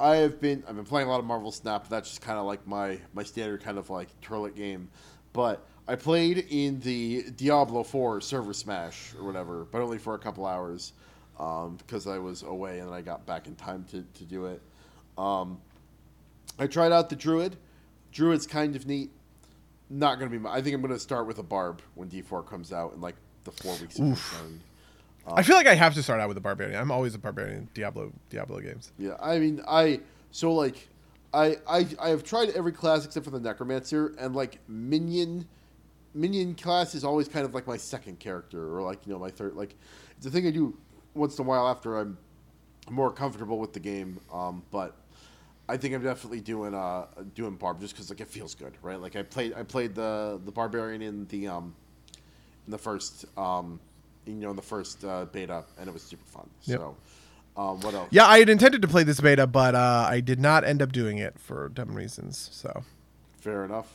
I 0.00 0.16
have 0.16 0.40
been 0.40 0.64
I've 0.66 0.74
been 0.74 0.84
playing 0.84 1.06
a 1.06 1.10
lot 1.10 1.20
of 1.20 1.26
Marvel 1.26 1.52
Snap. 1.52 1.88
That's 1.88 2.08
just 2.08 2.20
kind 2.20 2.38
of 2.38 2.46
like 2.46 2.66
my 2.66 2.98
my 3.12 3.22
standard 3.22 3.62
kind 3.62 3.78
of 3.78 3.90
like 3.90 4.08
turlet 4.22 4.56
game. 4.56 4.88
But 5.32 5.64
I 5.86 5.96
played 5.96 6.46
in 6.50 6.80
the 6.80 7.24
Diablo 7.36 7.82
4 7.82 8.20
server 8.20 8.54
smash 8.54 9.14
or 9.18 9.24
whatever, 9.24 9.66
but 9.70 9.82
only 9.82 9.98
for 9.98 10.14
a 10.14 10.18
couple 10.18 10.46
hours 10.46 10.92
um, 11.38 11.76
because 11.76 12.06
I 12.06 12.18
was 12.18 12.42
away 12.42 12.78
and 12.78 12.88
then 12.88 12.94
I 12.94 13.02
got 13.02 13.26
back 13.26 13.46
in 13.46 13.54
time 13.54 13.84
to, 13.90 14.02
to 14.02 14.24
do 14.24 14.46
it. 14.46 14.62
Um, 15.18 15.60
I 16.58 16.66
tried 16.66 16.92
out 16.92 17.10
the 17.10 17.16
Druid. 17.16 17.56
Druid's 18.12 18.46
kind 18.46 18.76
of 18.76 18.86
neat. 18.86 19.10
Not 19.90 20.18
going 20.18 20.30
to 20.30 20.36
be 20.36 20.42
my. 20.42 20.52
I 20.52 20.62
think 20.62 20.74
I'm 20.74 20.80
going 20.80 20.94
to 20.94 21.00
start 21.00 21.26
with 21.26 21.38
a 21.38 21.42
Barb 21.42 21.82
when 21.94 22.08
D4 22.08 22.46
comes 22.46 22.72
out 22.72 22.94
in 22.94 23.00
like 23.00 23.16
the 23.44 23.50
four 23.50 23.76
weeks 23.76 23.98
of 23.98 24.10
return. 24.10 24.60
I 25.26 25.42
feel 25.42 25.56
like 25.56 25.66
I 25.66 25.74
have 25.74 25.94
to 25.94 26.02
start 26.02 26.20
out 26.20 26.28
with 26.28 26.36
a 26.36 26.40
barbarian. 26.40 26.78
I'm 26.78 26.90
always 26.90 27.14
a 27.14 27.18
barbarian 27.18 27.58
in 27.58 27.68
Diablo 27.74 28.12
Diablo 28.30 28.60
games. 28.60 28.92
Yeah, 28.98 29.16
I 29.20 29.38
mean, 29.38 29.62
I 29.66 30.00
so 30.30 30.52
like, 30.52 30.88
I 31.32 31.56
I 31.68 31.86
I 32.00 32.08
have 32.10 32.24
tried 32.24 32.50
every 32.50 32.72
class 32.72 33.04
except 33.04 33.24
for 33.24 33.30
the 33.30 33.40
Necromancer, 33.40 34.14
and 34.18 34.34
like 34.34 34.58
minion, 34.68 35.46
minion 36.14 36.54
class 36.54 36.94
is 36.94 37.04
always 37.04 37.28
kind 37.28 37.44
of 37.44 37.54
like 37.54 37.66
my 37.66 37.76
second 37.76 38.18
character, 38.20 38.74
or 38.76 38.82
like 38.82 39.06
you 39.06 39.12
know 39.12 39.18
my 39.18 39.30
third. 39.30 39.54
Like, 39.54 39.74
it's 40.16 40.26
a 40.26 40.30
thing 40.30 40.46
I 40.46 40.50
do 40.50 40.76
once 41.14 41.38
in 41.38 41.44
a 41.44 41.48
while 41.48 41.68
after 41.68 41.98
I'm 41.98 42.16
more 42.90 43.10
comfortable 43.10 43.58
with 43.58 43.72
the 43.72 43.80
game. 43.80 44.20
Um, 44.32 44.62
but 44.70 44.96
I 45.68 45.76
think 45.76 45.94
I'm 45.94 46.02
definitely 46.02 46.40
doing 46.40 46.74
uh 46.74 47.06
doing 47.34 47.56
Barb 47.56 47.80
just 47.80 47.94
because 47.94 48.10
like 48.10 48.20
it 48.20 48.28
feels 48.28 48.54
good, 48.54 48.74
right? 48.82 49.00
Like 49.00 49.16
I 49.16 49.22
played 49.22 49.54
I 49.54 49.62
played 49.62 49.94
the 49.94 50.40
the 50.44 50.52
Barbarian 50.52 51.02
in 51.02 51.26
the 51.26 51.48
um 51.48 51.74
in 52.66 52.70
the 52.70 52.78
first 52.78 53.24
um 53.36 53.80
you 54.26 54.34
know 54.34 54.50
in 54.50 54.56
the 54.56 54.62
first 54.62 55.04
uh, 55.04 55.26
beta, 55.26 55.64
and 55.78 55.88
it 55.88 55.92
was 55.92 56.02
super 56.02 56.24
fun. 56.26 56.48
Yep. 56.62 56.78
So. 56.78 56.96
Um, 57.56 57.78
what 57.82 57.94
else? 57.94 58.08
Yeah, 58.10 58.26
I 58.26 58.40
had 58.40 58.48
intended 58.48 58.82
to 58.82 58.88
play 58.88 59.04
this 59.04 59.20
beta, 59.20 59.46
but 59.46 59.76
uh, 59.76 60.08
I 60.10 60.18
did 60.18 60.40
not 60.40 60.64
end 60.64 60.82
up 60.82 60.90
doing 60.90 61.18
it 61.18 61.38
for 61.38 61.68
dumb 61.68 61.94
reasons. 61.94 62.48
So 62.50 62.82
Fair 63.38 63.64
enough. 63.64 63.92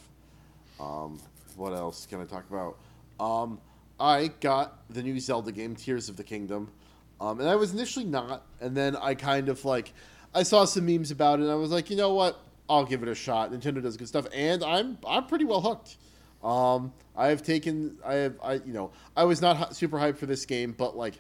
Um, 0.80 1.20
what 1.60 1.74
else 1.74 2.06
can 2.06 2.22
I 2.22 2.26
talk 2.26 2.46
about? 2.50 2.78
Um, 3.20 3.60
I 4.00 4.28
got 4.40 4.80
the 4.90 5.04
new 5.04 5.20
Zelda 5.20 5.52
game, 5.52 5.76
Tears 5.76 6.10
of 6.10 6.16
the 6.16 6.24
Kingdom, 6.24 6.72
um, 7.20 7.40
and 7.40 7.50
I 7.50 7.56
was 7.56 7.74
initially 7.74 8.06
not, 8.06 8.46
and 8.62 8.76
then 8.76 8.96
I 8.96 9.14
kind 9.14 9.50
of 9.50 9.66
like, 9.66 9.94
I 10.34 10.44
saw 10.44 10.66
some 10.66 10.86
memes 10.86 11.12
about 11.12 11.40
it, 11.40 11.44
and 11.44 11.52
I 11.52 11.56
was 11.56 11.70
like, 11.70 11.90
you 11.90 11.98
know 11.98 12.14
what? 12.14 12.40
I'll 12.70 12.86
give 12.86 13.04
it 13.04 13.10
a 13.10 13.16
shot. 13.16 13.52
Nintendo 13.52 13.82
does 13.82 13.98
good 13.98 14.08
stuff, 14.08 14.28
and 14.34 14.64
I'm 14.64 14.98
I'm 15.06 15.26
pretty 15.26 15.44
well 15.46 15.60
hooked. 15.60 15.98
Um, 16.44 16.94
I 17.18 17.28
have 17.28 17.44
taken, 17.44 17.98
I 18.06 18.14
have, 18.14 18.36
I 18.42 18.54
you 18.54 18.72
know, 18.72 18.92
I 19.18 19.26
was 19.26 19.42
not 19.42 19.76
super 19.76 19.98
hyped 19.98 20.18
for 20.18 20.28
this 20.28 20.46
game, 20.46 20.74
but 20.78 20.96
like, 20.96 21.16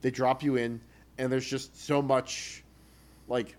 they 0.00 0.10
drop 0.10 0.42
you 0.42 0.56
in, 0.56 0.80
and 1.18 1.30
there's 1.30 1.48
just 1.48 1.80
so 1.80 2.02
much, 2.02 2.64
like, 3.28 3.54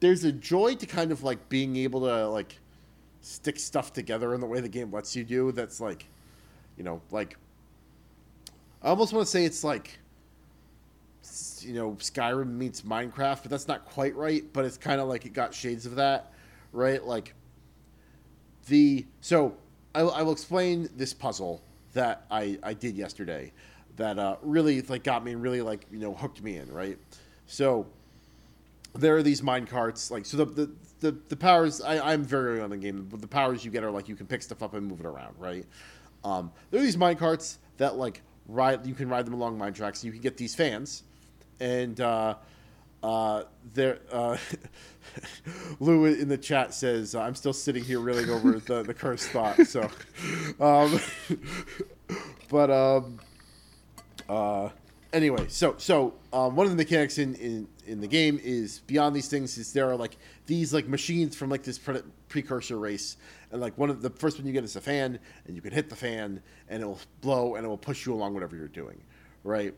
there's 0.00 0.24
a 0.24 0.32
joy 0.32 0.74
to 0.74 0.86
kind 0.86 1.12
of 1.12 1.22
like 1.22 1.48
being 1.48 1.76
able 1.76 2.00
to 2.00 2.28
like 2.28 2.58
stick 3.20 3.58
stuff 3.58 3.92
together 3.92 4.34
in 4.34 4.40
the 4.40 4.46
way 4.46 4.60
the 4.60 4.68
game 4.68 4.92
lets 4.92 5.14
you 5.16 5.24
do 5.24 5.52
that's 5.52 5.80
like 5.80 6.06
you 6.76 6.84
know 6.84 7.00
like 7.10 7.36
i 8.82 8.88
almost 8.88 9.12
want 9.12 9.26
to 9.26 9.30
say 9.30 9.44
it's 9.44 9.64
like 9.64 9.98
you 11.60 11.74
know 11.74 11.92
skyrim 11.94 12.52
meets 12.52 12.82
minecraft 12.82 13.42
but 13.42 13.50
that's 13.50 13.68
not 13.68 13.84
quite 13.84 14.14
right 14.14 14.44
but 14.52 14.64
it's 14.64 14.78
kind 14.78 15.00
of 15.00 15.08
like 15.08 15.26
it 15.26 15.32
got 15.32 15.52
shades 15.52 15.84
of 15.84 15.96
that 15.96 16.32
right? 16.72 17.04
Like 17.04 17.34
the 18.68 19.06
so 19.20 19.54
I, 19.94 20.00
I 20.00 20.22
will 20.22 20.32
explain 20.32 20.88
this 20.96 21.14
puzzle 21.14 21.62
that 21.94 22.26
I, 22.30 22.58
I 22.62 22.74
did 22.74 22.96
yesterday 22.96 23.52
that 23.96 24.18
uh, 24.18 24.36
really 24.42 24.82
like 24.82 25.02
got 25.02 25.24
me 25.24 25.32
and 25.32 25.42
really 25.42 25.62
like 25.62 25.86
you 25.90 25.98
know 25.98 26.14
hooked 26.14 26.42
me 26.42 26.56
in 26.56 26.70
right? 26.72 26.98
So 27.46 27.86
there 28.94 29.16
are 29.16 29.22
these 29.22 29.42
mine 29.42 29.66
carts 29.66 30.10
like 30.10 30.26
so 30.26 30.36
the 30.38 30.44
the, 30.44 30.70
the, 31.00 31.16
the 31.28 31.36
powers 31.36 31.80
I, 31.80 32.12
i'm 32.12 32.24
very 32.24 32.52
early 32.52 32.60
on 32.60 32.72
in 32.72 32.80
the 32.80 32.86
game 32.86 33.06
but 33.10 33.20
the 33.20 33.28
powers 33.28 33.64
you 33.64 33.70
get 33.70 33.84
are 33.84 33.90
like 33.90 34.08
you 34.08 34.16
can 34.16 34.26
pick 34.26 34.42
stuff 34.42 34.62
up 34.62 34.74
and 34.74 34.86
move 34.86 35.00
it 35.00 35.06
around 35.06 35.34
right? 35.38 35.66
Um, 36.24 36.50
there 36.70 36.80
are 36.80 36.82
these 36.82 36.96
mine 36.96 37.16
carts 37.16 37.58
that 37.76 37.96
like 37.96 38.22
ride 38.48 38.86
you 38.86 38.94
can 38.94 39.08
ride 39.08 39.24
them 39.24 39.34
along 39.34 39.56
mine 39.56 39.72
tracks 39.72 40.02
you 40.02 40.10
can 40.10 40.20
get 40.20 40.36
these 40.36 40.54
fans 40.54 41.04
and 41.60 42.00
uh, 42.00 42.34
uh, 43.02 43.44
there 43.74 44.00
uh, 44.10 44.36
lou 45.80 46.06
in 46.06 46.28
the 46.28 46.38
chat 46.38 46.74
says 46.74 47.14
i'm 47.14 47.34
still 47.34 47.52
sitting 47.52 47.84
here 47.84 48.00
reeling 48.00 48.28
over 48.30 48.58
the, 48.58 48.82
the 48.82 48.94
cursed 48.94 49.28
thought 49.28 49.56
so 49.66 49.88
um, 50.60 50.98
but 52.48 52.70
um, 52.70 53.20
uh, 54.28 54.68
anyway, 55.12 55.46
so 55.48 55.74
so 55.78 56.14
um, 56.32 56.56
one 56.56 56.66
of 56.66 56.70
the 56.70 56.76
mechanics 56.76 57.18
in, 57.18 57.34
in 57.36 57.68
in 57.86 58.00
the 58.00 58.06
game 58.06 58.40
is 58.42 58.80
beyond 58.80 59.14
these 59.16 59.28
things 59.28 59.56
is 59.58 59.72
there 59.72 59.88
are 59.90 59.96
like 59.96 60.16
these 60.48 60.74
like 60.74 60.88
machines 60.88 61.36
from 61.36 61.50
like 61.50 61.62
this 61.62 61.78
pre- 61.78 62.02
precursor 62.28 62.78
race, 62.78 63.18
and 63.52 63.60
like 63.60 63.76
one 63.78 63.90
of 63.90 64.02
the 64.02 64.10
first 64.10 64.38
one 64.38 64.46
you 64.46 64.52
get 64.52 64.64
is 64.64 64.74
a 64.74 64.80
fan, 64.80 65.20
and 65.46 65.54
you 65.54 65.62
can 65.62 65.70
hit 65.72 65.88
the 65.88 65.94
fan, 65.94 66.42
and 66.68 66.82
it 66.82 66.86
will 66.86 66.98
blow, 67.20 67.54
and 67.54 67.64
it 67.64 67.68
will 67.68 67.78
push 67.78 68.04
you 68.04 68.12
along 68.14 68.34
whatever 68.34 68.56
you're 68.56 68.66
doing, 68.66 69.00
right? 69.44 69.74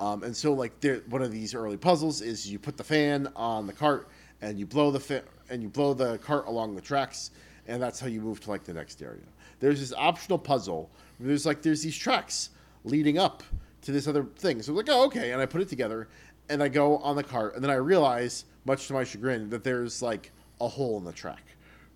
Um, 0.00 0.22
and 0.22 0.34
so 0.34 0.54
like 0.54 0.80
there, 0.80 1.02
one 1.10 1.20
of 1.20 1.32
these 1.32 1.54
early 1.54 1.76
puzzles 1.76 2.22
is 2.22 2.50
you 2.50 2.58
put 2.58 2.76
the 2.76 2.84
fan 2.84 3.28
on 3.36 3.66
the 3.66 3.72
cart, 3.72 4.08
and 4.40 4.58
you 4.58 4.64
blow 4.66 4.90
the 4.90 5.00
fa- 5.00 5.24
and 5.50 5.62
you 5.62 5.68
blow 5.68 5.92
the 5.92 6.16
cart 6.18 6.46
along 6.46 6.76
the 6.76 6.80
tracks, 6.80 7.32
and 7.66 7.82
that's 7.82 8.00
how 8.00 8.06
you 8.06 8.20
move 8.20 8.40
to 8.40 8.50
like 8.50 8.64
the 8.64 8.72
next 8.72 9.02
area. 9.02 9.20
There's 9.60 9.80
this 9.80 9.92
optional 9.92 10.38
puzzle. 10.38 10.90
Where 11.18 11.28
there's 11.28 11.44
like 11.44 11.60
there's 11.60 11.82
these 11.82 11.96
tracks 11.96 12.50
leading 12.84 13.18
up 13.18 13.42
to 13.82 13.92
this 13.92 14.06
other 14.06 14.24
thing. 14.36 14.62
So 14.62 14.72
I'm 14.72 14.76
like, 14.76 14.88
oh, 14.88 15.06
okay. 15.06 15.32
And 15.32 15.42
I 15.42 15.46
put 15.46 15.60
it 15.60 15.68
together 15.68 16.08
and 16.48 16.62
I 16.62 16.68
go 16.68 16.98
on 16.98 17.16
the 17.16 17.22
cart. 17.22 17.54
And 17.54 17.62
then 17.62 17.70
I 17.70 17.74
realize, 17.74 18.44
much 18.64 18.86
to 18.88 18.92
my 18.92 19.04
chagrin, 19.04 19.50
that 19.50 19.64
there's 19.64 20.02
like 20.02 20.32
a 20.60 20.68
hole 20.68 20.98
in 20.98 21.04
the 21.04 21.12
track, 21.12 21.42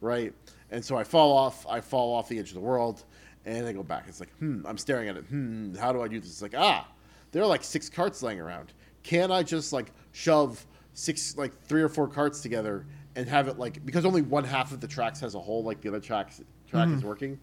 right? 0.00 0.32
And 0.70 0.84
so 0.84 0.96
I 0.96 1.04
fall 1.04 1.36
off. 1.36 1.66
I 1.68 1.80
fall 1.80 2.14
off 2.14 2.28
the 2.28 2.38
edge 2.38 2.48
of 2.48 2.54
the 2.54 2.60
world 2.60 3.04
and 3.46 3.66
I 3.66 3.72
go 3.72 3.82
back. 3.82 4.04
It's 4.08 4.20
like, 4.20 4.32
hmm, 4.38 4.60
I'm 4.66 4.78
staring 4.78 5.08
at 5.08 5.16
it. 5.16 5.24
Hmm, 5.24 5.74
how 5.74 5.92
do 5.92 6.02
I 6.02 6.08
do 6.08 6.20
this? 6.20 6.30
It's 6.30 6.42
like, 6.42 6.54
ah, 6.56 6.86
there 7.32 7.42
are 7.42 7.46
like 7.46 7.64
six 7.64 7.88
carts 7.88 8.22
laying 8.22 8.40
around. 8.40 8.72
Can 9.02 9.30
I 9.30 9.42
just 9.42 9.72
like 9.72 9.92
shove 10.12 10.66
six, 10.94 11.36
like 11.36 11.58
three 11.62 11.82
or 11.82 11.88
four 11.88 12.08
carts 12.08 12.40
together 12.40 12.86
and 13.16 13.28
have 13.28 13.48
it 13.48 13.58
like, 13.58 13.84
because 13.86 14.04
only 14.04 14.22
one 14.22 14.44
half 14.44 14.72
of 14.72 14.80
the 14.80 14.88
tracks 14.88 15.20
has 15.20 15.34
a 15.34 15.40
hole, 15.40 15.62
like 15.62 15.80
the 15.80 15.88
other 15.88 16.00
tracks, 16.00 16.42
track 16.68 16.88
is 16.88 17.02
working. 17.02 17.38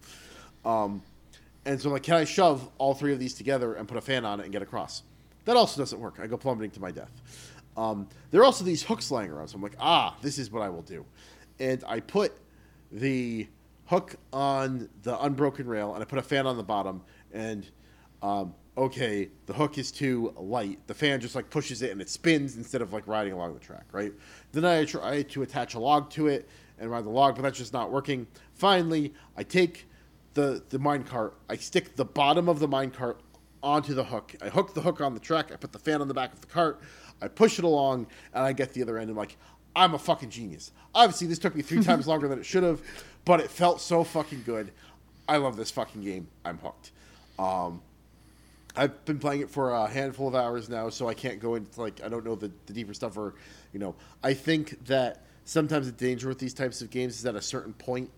Um, 0.64 1.02
and 1.64 1.80
so 1.80 1.88
I'm 1.88 1.94
like, 1.94 2.04
can 2.04 2.14
I 2.14 2.24
shove 2.24 2.68
all 2.78 2.94
three 2.94 3.12
of 3.12 3.18
these 3.18 3.34
together 3.34 3.74
and 3.74 3.88
put 3.88 3.96
a 3.96 4.00
fan 4.00 4.24
on 4.24 4.40
it 4.40 4.44
and 4.44 4.52
get 4.52 4.62
across? 4.62 5.02
That 5.44 5.56
also 5.56 5.80
doesn't 5.80 5.98
work. 6.00 6.18
I 6.20 6.26
go 6.26 6.36
plummeting 6.36 6.70
to 6.72 6.80
my 6.80 6.90
death. 6.90 7.10
Um, 7.76 8.08
there 8.30 8.40
are 8.40 8.44
also 8.44 8.64
these 8.64 8.82
hooks 8.82 9.10
lying 9.10 9.30
around. 9.30 9.48
So 9.48 9.56
I'm 9.56 9.62
like, 9.62 9.76
ah, 9.78 10.16
this 10.22 10.38
is 10.38 10.50
what 10.50 10.62
I 10.62 10.68
will 10.68 10.82
do. 10.82 11.04
And 11.58 11.82
I 11.86 12.00
put 12.00 12.32
the 12.90 13.46
hook 13.86 14.16
on 14.32 14.88
the 15.02 15.20
unbroken 15.22 15.66
rail 15.66 15.94
and 15.94 16.02
I 16.02 16.06
put 16.06 16.18
a 16.18 16.22
fan 16.22 16.46
on 16.46 16.56
the 16.56 16.62
bottom. 16.62 17.02
And 17.32 17.68
um, 18.22 18.54
okay, 18.76 19.28
the 19.46 19.52
hook 19.52 19.78
is 19.78 19.90
too 19.90 20.32
light. 20.36 20.78
The 20.86 20.94
fan 20.94 21.20
just 21.20 21.34
like 21.34 21.50
pushes 21.50 21.82
it 21.82 21.90
and 21.90 22.00
it 22.00 22.08
spins 22.08 22.56
instead 22.56 22.82
of 22.82 22.92
like 22.92 23.06
riding 23.06 23.32
along 23.32 23.54
the 23.54 23.60
track, 23.60 23.84
right? 23.92 24.12
Then 24.52 24.64
I 24.64 24.84
try 24.84 25.22
to 25.22 25.42
attach 25.42 25.74
a 25.74 25.78
log 25.78 26.10
to 26.10 26.28
it 26.28 26.48
and 26.78 26.90
ride 26.90 27.04
the 27.04 27.10
log, 27.10 27.36
but 27.36 27.42
that's 27.42 27.58
just 27.58 27.72
not 27.72 27.90
working. 27.90 28.26
Finally, 28.52 29.14
I 29.36 29.42
take 29.42 29.88
the 30.34 30.62
the 30.68 30.78
mine 30.78 31.04
cart. 31.04 31.34
I 31.48 31.56
stick 31.56 31.96
the 31.96 32.04
bottom 32.04 32.48
of 32.48 32.58
the 32.58 32.68
mine 32.68 32.90
cart 32.90 33.20
onto 33.62 33.94
the 33.94 34.04
hook. 34.04 34.34
I 34.42 34.48
hook 34.48 34.74
the 34.74 34.82
hook 34.82 35.00
on 35.00 35.14
the 35.14 35.20
track. 35.20 35.50
I 35.52 35.56
put 35.56 35.72
the 35.72 35.78
fan 35.78 36.00
on 36.00 36.08
the 36.08 36.14
back 36.14 36.32
of 36.32 36.40
the 36.40 36.46
cart. 36.46 36.80
I 37.20 37.28
push 37.28 37.58
it 37.58 37.64
along, 37.64 38.06
and 38.34 38.44
I 38.44 38.52
get 38.52 38.72
the 38.72 38.82
other 38.82 38.98
end. 38.98 39.08
And 39.08 39.16
like, 39.16 39.36
I'm 39.74 39.94
a 39.94 39.98
fucking 39.98 40.30
genius. 40.30 40.72
Obviously, 40.94 41.26
this 41.26 41.38
took 41.38 41.54
me 41.54 41.62
three 41.62 41.82
times 41.82 42.06
longer 42.06 42.28
than 42.28 42.38
it 42.38 42.46
should 42.46 42.62
have, 42.62 42.80
but 43.24 43.40
it 43.40 43.50
felt 43.50 43.80
so 43.80 44.04
fucking 44.04 44.42
good. 44.44 44.72
I 45.28 45.38
love 45.38 45.56
this 45.56 45.70
fucking 45.70 46.02
game. 46.02 46.28
I'm 46.44 46.58
hooked. 46.58 46.92
Um, 47.38 47.82
I've 48.76 49.04
been 49.04 49.18
playing 49.18 49.40
it 49.40 49.50
for 49.50 49.72
a 49.72 49.88
handful 49.88 50.28
of 50.28 50.34
hours 50.34 50.68
now, 50.68 50.90
so 50.90 51.08
I 51.08 51.14
can't 51.14 51.40
go 51.40 51.54
into 51.54 51.80
like 51.80 52.02
I 52.04 52.08
don't 52.08 52.24
know 52.24 52.34
the, 52.34 52.50
the 52.66 52.72
deeper 52.72 52.94
stuff. 52.94 53.16
Or 53.16 53.34
you 53.72 53.80
know, 53.80 53.94
I 54.22 54.34
think 54.34 54.86
that 54.86 55.24
sometimes 55.44 55.86
the 55.86 55.92
danger 55.92 56.28
with 56.28 56.38
these 56.38 56.54
types 56.54 56.82
of 56.82 56.90
games 56.90 57.16
is 57.16 57.22
that 57.22 57.30
at 57.30 57.36
a 57.36 57.42
certain 57.42 57.72
point 57.72 58.10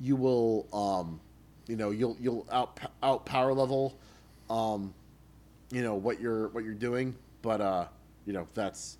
you 0.00 0.16
will, 0.16 0.66
um, 0.72 1.20
you 1.66 1.76
know, 1.76 1.90
you'll 1.90 2.16
you'll 2.20 2.46
out 2.50 2.78
out 3.02 3.26
power 3.26 3.52
level, 3.52 3.98
um, 4.48 4.94
you 5.70 5.82
know 5.82 5.94
what 5.96 6.20
you're 6.20 6.48
what 6.48 6.64
you're 6.64 6.74
doing. 6.74 7.16
But 7.42 7.60
uh, 7.60 7.86
you 8.26 8.32
know 8.32 8.46
that's 8.54 8.98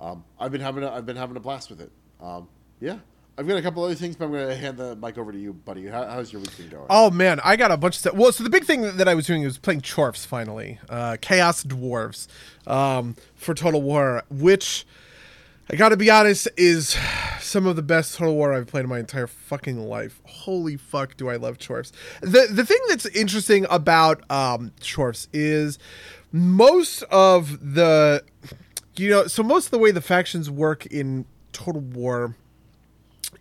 um, 0.00 0.24
I've 0.38 0.52
been 0.52 0.60
having 0.60 0.84
a, 0.84 0.90
I've 0.90 1.06
been 1.06 1.16
having 1.16 1.36
a 1.36 1.40
blast 1.40 1.70
with 1.70 1.80
it. 1.80 1.90
Um, 2.20 2.48
yeah, 2.80 2.98
I've 3.36 3.46
got 3.46 3.56
a 3.56 3.62
couple 3.62 3.84
other 3.84 3.94
things, 3.94 4.16
but 4.16 4.24
I'm 4.26 4.32
going 4.32 4.48
to 4.48 4.56
hand 4.56 4.76
the 4.76 4.96
mic 4.96 5.16
over 5.16 5.30
to 5.30 5.38
you, 5.38 5.52
buddy. 5.52 5.86
How, 5.86 6.04
how's 6.06 6.32
your 6.32 6.40
week 6.40 6.56
been 6.56 6.68
going? 6.68 6.86
Oh 6.90 7.10
man, 7.10 7.40
I 7.44 7.56
got 7.56 7.70
a 7.70 7.76
bunch 7.76 7.94
of 7.94 8.00
stuff. 8.00 8.14
Well, 8.14 8.32
so 8.32 8.42
the 8.42 8.50
big 8.50 8.64
thing 8.64 8.96
that 8.96 9.08
I 9.08 9.14
was 9.14 9.26
doing 9.26 9.44
was 9.44 9.58
playing 9.58 9.82
Chorfs 9.82 10.26
finally, 10.26 10.80
uh, 10.88 11.16
Chaos 11.20 11.62
Dwarves, 11.62 12.26
um, 12.66 13.14
for 13.36 13.54
Total 13.54 13.80
War, 13.80 14.24
which 14.28 14.86
I 15.70 15.76
got 15.76 15.90
to 15.90 15.96
be 15.96 16.10
honest 16.10 16.48
is 16.56 16.96
some 17.40 17.66
of 17.66 17.76
the 17.76 17.82
best 17.82 18.16
Total 18.16 18.34
War 18.34 18.52
I've 18.52 18.66
played 18.66 18.84
in 18.84 18.88
my 18.88 18.98
entire 18.98 19.28
fucking 19.28 19.86
life. 19.86 20.20
Holy 20.24 20.76
fuck, 20.76 21.16
do 21.16 21.28
I 21.28 21.36
love 21.36 21.58
Chorfs! 21.58 21.92
The 22.20 22.48
the 22.50 22.66
thing 22.66 22.80
that's 22.88 23.06
interesting 23.06 23.66
about 23.70 24.28
um, 24.30 24.72
Chorfs 24.80 25.28
is 25.32 25.78
most 26.32 27.02
of 27.04 27.74
the, 27.74 28.22
you 28.96 29.10
know, 29.10 29.26
so 29.26 29.42
most 29.42 29.66
of 29.66 29.70
the 29.70 29.78
way 29.78 29.90
the 29.90 30.00
factions 30.00 30.50
work 30.50 30.86
in 30.86 31.24
Total 31.52 31.80
War 31.80 32.36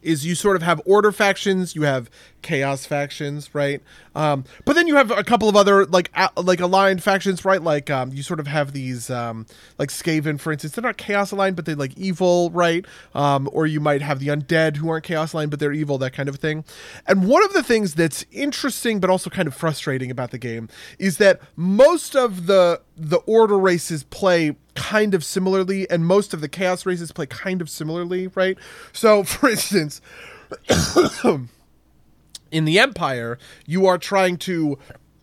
is 0.07 0.25
you 0.25 0.35
sort 0.35 0.55
of 0.55 0.63
have 0.63 0.81
order 0.85 1.11
factions, 1.11 1.75
you 1.75 1.81
have 1.81 2.09
chaos 2.41 2.85
factions, 2.85 3.53
right? 3.53 3.81
Um, 4.15 4.45
but 4.63 4.73
then 4.73 4.87
you 4.87 4.95
have 4.95 5.11
a 5.11 5.23
couple 5.23 5.49
of 5.49 5.55
other 5.55 5.85
like 5.85 6.11
like 6.37 6.61
aligned 6.61 7.03
factions, 7.03 7.43
right? 7.43 7.61
Like 7.61 7.89
um, 7.89 8.13
you 8.13 8.23
sort 8.23 8.39
of 8.39 8.47
have 8.47 8.71
these 8.71 9.09
um, 9.09 9.45
like 9.77 9.89
Skaven, 9.89 10.39
for 10.39 10.51
instance. 10.51 10.73
They're 10.73 10.81
not 10.81 10.97
chaos 10.97 11.31
aligned, 11.31 11.57
but 11.57 11.65
they're 11.65 11.75
like 11.75 11.97
evil, 11.97 12.49
right? 12.51 12.85
Um, 13.13 13.49
or 13.51 13.67
you 13.67 13.79
might 13.79 14.01
have 14.01 14.19
the 14.19 14.27
undead 14.27 14.77
who 14.77 14.89
aren't 14.89 15.03
chaos 15.03 15.33
aligned, 15.33 15.51
but 15.51 15.59
they're 15.59 15.73
evil, 15.73 15.97
that 15.97 16.13
kind 16.13 16.29
of 16.29 16.37
thing. 16.37 16.63
And 17.05 17.27
one 17.27 17.43
of 17.43 17.53
the 17.53 17.63
things 17.63 17.95
that's 17.95 18.25
interesting 18.31 18.99
but 18.99 19.09
also 19.09 19.29
kind 19.29 19.47
of 19.47 19.53
frustrating 19.53 20.09
about 20.09 20.31
the 20.31 20.37
game 20.37 20.69
is 20.97 21.17
that 21.17 21.41
most 21.55 22.15
of 22.15 22.47
the 22.47 22.81
the 22.97 23.17
order 23.17 23.57
races 23.57 24.03
play 24.03 24.55
kind 24.75 25.13
of 25.13 25.23
similarly, 25.23 25.89
and 25.89 26.05
most 26.05 26.33
of 26.33 26.41
the 26.41 26.49
chaos 26.49 26.85
races 26.85 27.11
play 27.11 27.27
kind 27.27 27.61
of 27.61 27.69
similarly, 27.69 28.27
right? 28.29 28.57
So, 28.91 29.23
for 29.23 29.49
instance, 29.49 30.01
in 32.51 32.65
the 32.65 32.79
Empire, 32.79 33.37
you 33.65 33.85
are 33.85 33.97
trying 33.97 34.37
to 34.37 34.77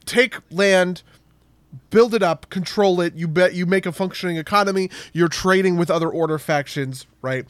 take 0.06 0.36
land 0.50 1.02
build 1.90 2.14
it 2.14 2.22
up, 2.22 2.48
control 2.50 3.00
it. 3.00 3.14
You 3.14 3.28
bet 3.28 3.54
you 3.54 3.66
make 3.66 3.86
a 3.86 3.92
functioning 3.92 4.36
economy. 4.36 4.90
You're 5.12 5.28
trading 5.28 5.76
with 5.76 5.90
other 5.90 6.08
order 6.08 6.38
factions, 6.38 7.06
right? 7.22 7.46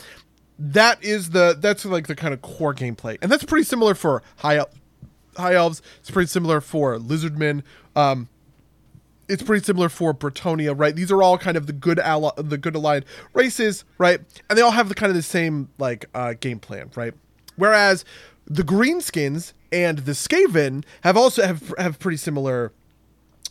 That 0.58 1.02
is 1.02 1.30
the 1.30 1.56
that's 1.58 1.84
like 1.84 2.06
the 2.06 2.14
kind 2.14 2.32
of 2.32 2.42
core 2.42 2.74
gameplay, 2.74 3.18
and 3.20 3.30
that's 3.30 3.44
pretty 3.44 3.64
similar 3.64 3.94
for 3.94 4.22
high 4.36 4.64
high 5.36 5.54
elves. 5.54 5.82
It's 6.00 6.10
pretty 6.10 6.28
similar 6.28 6.60
for 6.60 6.96
lizardmen. 6.96 7.62
Um, 7.96 8.28
it's 9.28 9.42
pretty 9.42 9.64
similar 9.64 9.88
for 9.88 10.14
Bretonnia, 10.14 10.78
right? 10.78 10.94
These 10.94 11.10
are 11.10 11.22
all 11.22 11.38
kind 11.38 11.56
of 11.56 11.66
the 11.66 11.72
good 11.72 11.98
ally, 11.98 12.30
the 12.36 12.58
good 12.58 12.74
aligned 12.74 13.04
races, 13.32 13.84
right? 13.98 14.20
And 14.48 14.58
they 14.58 14.62
all 14.62 14.72
have 14.72 14.88
the 14.88 14.94
kind 14.94 15.10
of 15.10 15.16
the 15.16 15.22
same 15.22 15.68
like 15.78 16.06
uh, 16.14 16.34
game 16.38 16.58
plan, 16.58 16.90
right? 16.94 17.14
Whereas 17.56 18.04
the 18.46 18.62
Greenskins 18.62 19.52
and 19.72 19.98
the 20.00 20.12
Skaven 20.12 20.84
have 21.02 21.16
also 21.16 21.44
have 21.44 21.72
have 21.78 21.98
pretty 21.98 22.16
similar 22.16 22.72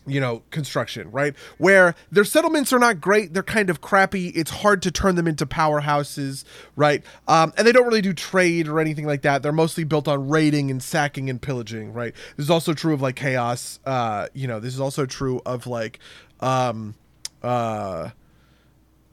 you 0.06 0.20
know 0.20 0.44
construction 0.52 1.10
right? 1.12 1.36
Where 1.58 1.96
their 2.12 2.24
settlements 2.24 2.74
are 2.74 2.80
not 2.80 3.00
great 3.02 3.34
they're 3.34 3.44
kind 3.44 3.70
of 3.70 3.82
crappy 3.82 4.30
it's 4.30 4.52
hard 4.52 4.82
to 4.84 4.92
turn 4.92 5.16
them 5.16 5.28
into 5.28 5.46
powerhouses 5.46 6.44
right? 6.76 7.04
Um, 7.28 7.54
and 7.58 7.66
they 7.68 7.72
don't 7.72 7.86
really 7.86 8.02
do 8.02 8.14
trade 8.14 8.68
or 8.68 8.80
anything 8.80 9.06
like 9.06 9.22
that. 9.24 9.44
They're 9.44 9.52
mostly 9.52 9.84
built 9.84 10.08
on 10.08 10.30
raiding 10.30 10.72
and 10.72 10.82
sacking 10.82 11.30
and 11.30 11.42
pillaging 11.42 11.94
right? 11.94 12.14
This 12.36 12.46
is 12.46 12.50
also 12.50 12.74
true 12.74 12.94
of 12.94 13.02
like 13.02 13.16
chaos 13.16 13.80
uh, 13.86 14.28
you 14.34 14.48
know 14.48 14.60
this 14.60 14.74
is 14.74 14.80
also 14.80 15.06
true 15.06 15.42
of 15.46 15.68
like 15.68 16.00
um, 16.40 16.96
uh, 17.42 18.10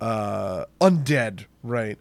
uh, 0.01 0.65
undead 0.81 1.45
right? 1.63 1.99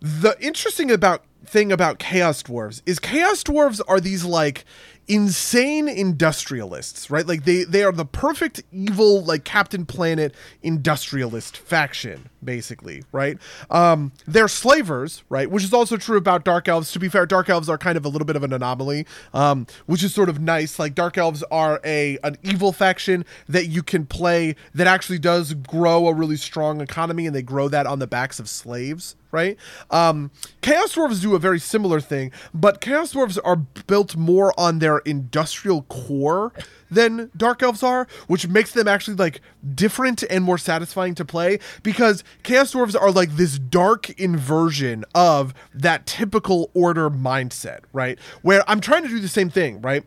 The 0.00 0.36
interesting 0.40 0.90
about 0.90 1.24
thing 1.44 1.72
about 1.72 1.98
chaos 1.98 2.42
dwarves 2.42 2.82
is 2.86 2.98
chaos 2.98 3.42
dwarves 3.42 3.80
are 3.88 4.00
these 4.00 4.24
like 4.24 4.64
insane 5.10 5.88
industrialists, 5.88 7.10
right? 7.10 7.26
Like 7.26 7.44
they 7.44 7.64
they 7.64 7.82
are 7.82 7.92
the 7.92 8.04
perfect 8.04 8.62
evil 8.72 9.24
like 9.24 9.44
Captain 9.44 9.84
Planet 9.84 10.34
industrialist 10.62 11.56
faction 11.56 12.29
basically, 12.42 13.02
right? 13.12 13.38
Um 13.70 14.12
they're 14.26 14.48
slavers, 14.48 15.22
right? 15.28 15.50
Which 15.50 15.64
is 15.64 15.72
also 15.72 15.96
true 15.96 16.16
about 16.16 16.44
dark 16.44 16.68
elves. 16.68 16.92
To 16.92 16.98
be 16.98 17.08
fair, 17.08 17.26
dark 17.26 17.48
elves 17.48 17.68
are 17.68 17.78
kind 17.78 17.96
of 17.96 18.04
a 18.04 18.08
little 18.08 18.26
bit 18.26 18.36
of 18.36 18.42
an 18.44 18.52
anomaly, 18.52 19.06
um 19.34 19.66
which 19.86 20.02
is 20.02 20.14
sort 20.14 20.28
of 20.28 20.40
nice. 20.40 20.78
Like 20.78 20.94
dark 20.94 21.18
elves 21.18 21.42
are 21.50 21.80
a 21.84 22.18
an 22.24 22.36
evil 22.42 22.72
faction 22.72 23.24
that 23.48 23.66
you 23.66 23.82
can 23.82 24.06
play 24.06 24.56
that 24.74 24.86
actually 24.86 25.18
does 25.18 25.54
grow 25.54 26.08
a 26.08 26.14
really 26.14 26.36
strong 26.36 26.80
economy 26.80 27.26
and 27.26 27.34
they 27.34 27.42
grow 27.42 27.68
that 27.68 27.86
on 27.86 27.98
the 27.98 28.06
backs 28.06 28.38
of 28.38 28.48
slaves, 28.48 29.16
right? 29.30 29.56
Um, 29.90 30.30
Chaos 30.60 30.94
Dwarves 30.94 31.22
do 31.22 31.34
a 31.34 31.38
very 31.38 31.60
similar 31.60 32.00
thing, 32.00 32.32
but 32.52 32.80
Chaos 32.80 33.12
Dwarves 33.14 33.38
are 33.44 33.56
built 33.56 34.16
more 34.16 34.52
on 34.58 34.78
their 34.78 34.98
industrial 34.98 35.82
core 35.82 36.52
than 36.90 37.30
Dark 37.36 37.62
Elves 37.62 37.82
are, 37.82 38.06
which 38.26 38.48
makes 38.48 38.72
them 38.72 38.88
actually 38.88 39.16
like 39.16 39.40
different 39.74 40.22
and 40.24 40.44
more 40.44 40.58
satisfying 40.58 41.14
to 41.14 41.24
play 41.24 41.58
because 41.82 42.24
Chaos 42.42 42.72
Dwarves 42.72 43.00
are 43.00 43.10
like 43.10 43.36
this 43.36 43.58
dark 43.58 44.10
inversion 44.10 45.04
of 45.14 45.54
that 45.74 46.06
typical 46.06 46.70
order 46.74 47.10
mindset, 47.10 47.80
right? 47.92 48.18
Where 48.42 48.68
I'm 48.68 48.80
trying 48.80 49.02
to 49.02 49.08
do 49.08 49.20
the 49.20 49.28
same 49.28 49.50
thing, 49.50 49.80
right? 49.80 50.04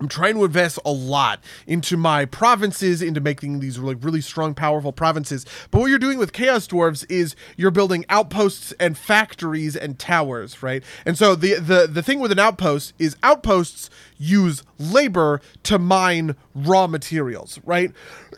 I'm 0.00 0.08
trying 0.08 0.34
to 0.34 0.44
invest 0.44 0.78
a 0.84 0.90
lot 0.90 1.40
into 1.66 1.98
my 1.98 2.24
provinces, 2.24 3.02
into 3.02 3.20
making 3.20 3.60
these 3.60 3.78
like 3.78 3.98
really 4.00 4.22
strong, 4.22 4.54
powerful 4.54 4.92
provinces. 4.92 5.44
But 5.70 5.80
what 5.80 5.90
you're 5.90 5.98
doing 5.98 6.16
with 6.16 6.32
Chaos 6.32 6.66
Dwarves 6.66 7.04
is 7.10 7.36
you're 7.58 7.70
building 7.70 8.06
outposts 8.08 8.72
and 8.80 8.96
factories 8.96 9.76
and 9.76 9.98
towers, 9.98 10.62
right? 10.62 10.82
And 11.04 11.18
so 11.18 11.34
the 11.34 11.54
the 11.56 11.86
the 11.86 12.02
thing 12.02 12.18
with 12.18 12.32
an 12.32 12.38
outpost 12.38 12.94
is 12.98 13.14
outposts 13.22 13.90
use 14.16 14.62
labor 14.78 15.42
to 15.64 15.78
mine 15.78 16.34
raw 16.54 16.86
materials, 16.86 17.60
right? 17.64 17.92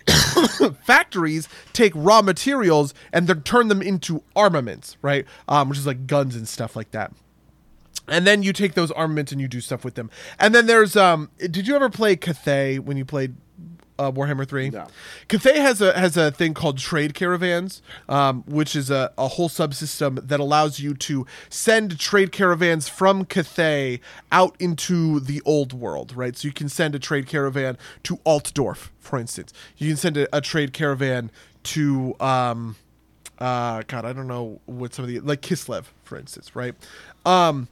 Factories 0.85 1.49
take 1.73 1.93
raw 1.95 2.23
materials 2.23 2.93
and 3.13 3.29
then 3.29 3.43
turn 3.43 3.69
them 3.69 3.83
into 3.83 4.25
armaments, 4.35 4.97
right? 5.01 5.27
Um, 5.47 5.69
which 5.69 5.79
is 5.79 5.87
like 5.87 6.09
guns 6.09 6.35
and 6.35 6.49
stuff 6.49 6.75
like 6.75 6.91
that 6.91 7.13
and 8.09 8.27
then 8.27 8.43
you 8.43 8.53
take 8.53 8.75
those 8.75 8.91
armaments 8.91 9.33
and 9.33 9.41
you 9.41 9.49
do 9.49 9.61
stuff 9.61 9.85
with 9.85 9.95
them. 9.95 10.11
And 10.39 10.55
then 10.55 10.67
there's 10.67 10.97
um 10.97 11.31
did 11.39 11.67
you 11.67 11.75
ever 11.77 11.91
play 11.91 12.17
Cathay 12.17 12.79
when 12.79 12.97
you 12.97 13.05
played 13.05 13.35
uh, 13.99 14.11
Warhammer 14.11 14.47
3? 14.47 14.71
No. 14.71 14.89
Cathay 15.29 15.59
has 15.59 15.81
a 15.81 15.97
has 15.99 16.17
a 16.17 16.31
thing 16.31 16.55
called 16.55 16.79
trade 16.79 17.15
caravans, 17.15 17.83
um, 18.09 18.43
which 18.47 18.75
is 18.75 18.91
a, 18.91 19.13
a 19.17 19.29
whole 19.29 19.49
subsystem 19.49 20.27
that 20.27 20.41
allows 20.41 20.81
you 20.81 20.95
to 20.95 21.27
send 21.49 21.99
trade 21.99 22.33
caravans 22.33 22.89
from 22.89 23.25
Cathay 23.25 24.01
out 24.31 24.57
into 24.59 25.21
the 25.21 25.41
old 25.45 25.73
world, 25.73 26.17
right? 26.17 26.37
So 26.37 26.49
you 26.49 26.55
can 26.55 26.69
send 26.69 26.95
a 26.95 26.99
trade 26.99 27.27
caravan 27.27 27.79
to 28.05 28.17
Altdorf, 28.19 28.91
for 28.99 29.19
instance. 29.19 29.53
You 29.77 29.89
can 29.89 29.97
send 29.97 30.17
a, 30.17 30.37
a 30.37 30.41
trade 30.41 30.73
caravan 30.73 31.31
to 31.65 32.17
um 32.19 32.77
uh 33.39 33.83
god, 33.87 34.05
I 34.05 34.13
don't 34.13 34.27
know 34.27 34.61
what 34.67 34.95
some 34.95 35.05
of 35.05 35.09
the 35.09 35.21
like 35.21 35.43
Kislev, 35.43 35.85
for 36.03 36.19
instance, 36.19 36.57
right? 36.57 36.75
Um 37.25 37.69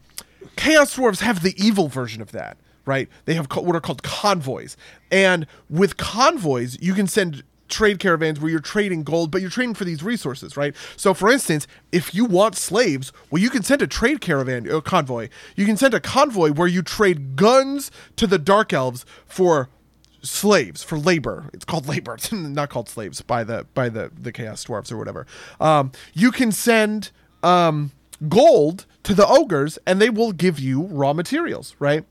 Chaos 0.57 0.97
Dwarves 0.97 1.21
have 1.21 1.43
the 1.43 1.55
evil 1.62 1.89
version 1.89 2.23
of 2.23 2.33
that, 2.33 2.57
right? 2.85 3.09
They 3.25 3.35
have 3.35 3.47
what 3.53 3.75
are 3.77 3.81
called 3.81 4.03
convoys. 4.03 4.77
And 5.11 5.47
with 5.69 5.97
convoys, 5.97 6.81
you 6.81 6.95
can 6.95 7.07
send 7.07 7.43
trade 7.69 8.01
caravans 8.01 8.41
where 8.41 8.51
you're 8.51 8.61
trading 8.61 9.05
gold, 9.05 9.31
but 9.31 9.41
you're 9.41 9.51
trading 9.51 9.75
for 9.75 9.85
these 9.85 10.03
resources, 10.03 10.57
right? 10.57 10.75
So, 10.97 11.15
for 11.15 11.31
instance, 11.31 11.67
if 11.93 12.15
you 12.15 12.25
want 12.25 12.57
slaves, 12.57 13.12
well, 13.31 13.41
you 13.41 13.49
can 13.49 13.62
send 13.62 13.81
a 13.81 13.87
trade 13.87 14.21
caravan, 14.21 14.69
a 14.69 14.83
convoy. 14.83 15.29
You 15.57 15.65
can 15.65 15.77
send 15.77 15.95
a 15.95 16.01
convoy 16.01 16.51
where 16.51 16.69
you 16.69 16.83
trade 16.83 17.37
guns 17.37 17.91
to 18.17 18.27
the 18.27 18.39
Dark 18.39 18.73
Elves 18.73 19.07
for 19.25 19.71
slaves 20.23 20.83
for 20.83 20.99
labor 20.99 21.49
it's 21.55 21.65
called 21.65 21.89
labor 21.89 22.12
it's 22.15 22.31
not 22.33 22.69
called 22.69 22.91
slaves 22.91 23.23
by 23.23 23.43
the 23.43 23.67
by 23.73 23.89
the 23.89 24.11
the 24.15 24.31
chaos 24.31 24.62
dwarfs 24.65 24.93
or 24.93 24.99
whatever 24.99 25.27
um 25.61 25.91
you 26.12 26.31
can 26.31 26.53
send 26.53 27.11
um 27.43 27.91
gold 28.29 28.87
to 29.03 29.15
the 29.15 29.27
ogres 29.27 29.79
and 29.87 30.01
they 30.01 30.11
will 30.11 30.33
give 30.33 30.59
you 30.59 30.83
raw 30.83 31.13
materials, 31.13 31.75
right? 31.79 32.05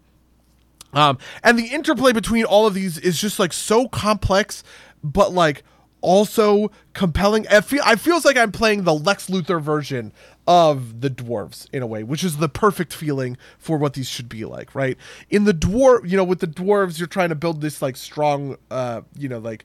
Um, 0.94 1.20
and 1.44 1.58
the 1.58 1.68
interplay 1.68 2.14
between 2.14 2.46
all 2.46 2.66
of 2.66 2.74
these 2.74 2.98
is 2.98 3.20
just 3.20 3.40
like 3.40 3.54
so 3.54 3.88
complex, 3.88 4.64
but 5.04 5.34
like 5.34 5.64
also 6.02 6.72
compelling. 6.94 7.48
I 7.50 7.62
feel 7.62 7.82
I 7.86 7.96
feels 7.96 8.26
like 8.26 8.38
I'm 8.38 8.52
playing 8.52 8.84
the 8.84 8.94
Lex 8.94 9.28
Luthor 9.28 9.62
version 9.62 10.14
of 10.48 11.02
the 11.02 11.10
dwarves 11.10 11.68
in 11.72 11.84
a 11.84 11.88
way, 11.88 12.04
which 12.04 12.24
is 12.24 12.38
the 12.38 12.50
perfect 12.50 12.94
feeling 12.94 13.38
for 13.60 13.78
what 13.78 13.94
these 13.94 14.08
should 14.08 14.30
be 14.30 14.46
like, 14.46 14.74
right? 14.74 14.98
In 15.30 15.44
the 15.44 15.54
dwarf, 15.54 16.10
you 16.10 16.18
know, 16.18 16.24
with 16.24 16.40
the 16.40 16.48
dwarves, 16.48 16.98
you're 16.98 17.08
trying 17.08 17.30
to 17.30 17.36
build 17.36 17.62
this 17.62 17.82
like 17.82 17.96
strong, 17.96 18.58
uh, 18.72 19.02
you 19.16 19.30
know, 19.30 19.40
like 19.40 19.64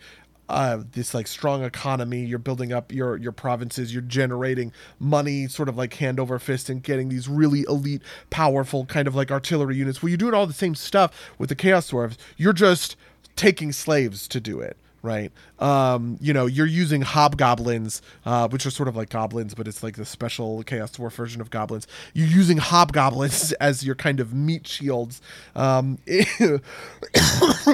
uh, 0.49 0.83
this 0.93 1.15
like 1.15 1.27
strong 1.27 1.65
economy. 1.65 2.25
You're 2.25 2.39
building 2.39 2.73
up 2.73 2.93
your 2.93 3.17
your 3.17 3.33
provinces. 3.33 3.93
You're 3.93 4.03
generating 4.03 4.73
money, 4.99 5.47
sort 5.49 5.69
of 5.69 5.77
like 5.77 5.95
hand 5.95 6.21
over 6.21 6.39
fist, 6.39 6.69
and 6.69 6.83
getting 6.83 7.09
these 7.09 7.29
really 7.29 7.65
elite, 7.69 8.03
powerful 8.31 8.85
kind 8.85 9.09
of 9.09 9.15
like 9.15 9.31
artillery 9.31 9.77
units. 9.77 10.03
Well, 10.03 10.11
you're 10.11 10.19
doing 10.19 10.35
all 10.35 10.47
the 10.47 10.53
same 10.53 10.75
stuff 10.75 11.33
with 11.39 11.49
the 11.49 11.55
Chaos 11.55 11.91
Dwarves. 11.91 12.17
You're 12.37 12.53
just 12.53 12.97
taking 13.37 13.73
slaves 13.73 14.29
to 14.29 14.41
do 14.41 14.61
it, 14.61 14.77
right? 15.05 15.31
Um, 15.59 16.17
you 16.21 16.33
know, 16.33 16.47
you're 16.47 16.67
using 16.67 17.03
hobgoblins, 17.03 18.01
uh, 18.25 18.49
which 18.49 18.65
are 18.65 18.71
sort 18.71 18.89
of 18.89 18.97
like 18.97 19.11
goblins, 19.11 19.55
but 19.55 19.69
it's 19.69 19.83
like 19.83 19.97
the 19.97 20.05
special 20.05 20.63
Chaos 20.65 20.93
Dwarf 20.93 21.13
version 21.13 21.41
of 21.41 21.51
goblins. 21.51 21.87
You're 22.15 22.27
using 22.27 22.57
hobgoblins 22.57 23.53
as 23.61 23.85
your 23.85 23.95
kind 23.95 24.19
of 24.19 24.33
meat 24.33 24.67
shields 24.67 25.21
um, 25.55 25.99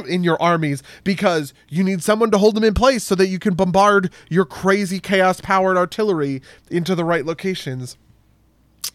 in 0.09 0.24
your 0.24 0.43
armies 0.43 0.82
because 1.05 1.55
you 1.69 1.85
need 1.85 2.02
someone 2.02 2.32
to 2.32 2.39
hold 2.39 2.57
them 2.57 2.65
in 2.65 2.74
place 2.74 3.05
so 3.05 3.15
that 3.15 3.28
you 3.28 3.39
can 3.39 3.55
bombard 3.55 4.11
your 4.28 4.44
crazy 4.44 4.98
chaos 4.98 5.40
powered 5.40 5.77
artillery 5.77 6.43
into 6.69 6.97
the 6.97 7.05
right 7.05 7.24
locations 7.24 7.97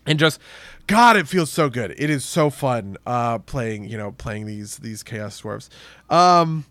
and 0.06 0.20
just 0.20 0.40
god 0.88 1.16
it 1.18 1.28
feels 1.28 1.50
so 1.50 1.70
good 1.70 1.94
it 1.98 2.10
is 2.10 2.24
so 2.24 2.50
fun 2.50 2.98
uh 3.06 3.40
playing 3.40 3.86
you 3.86 3.98
know 3.98 4.12
playing 4.12 4.46
these 4.46 4.78
these 4.78 5.04
chaos 5.04 5.42
dwarves 5.42 5.70
um 6.10 6.66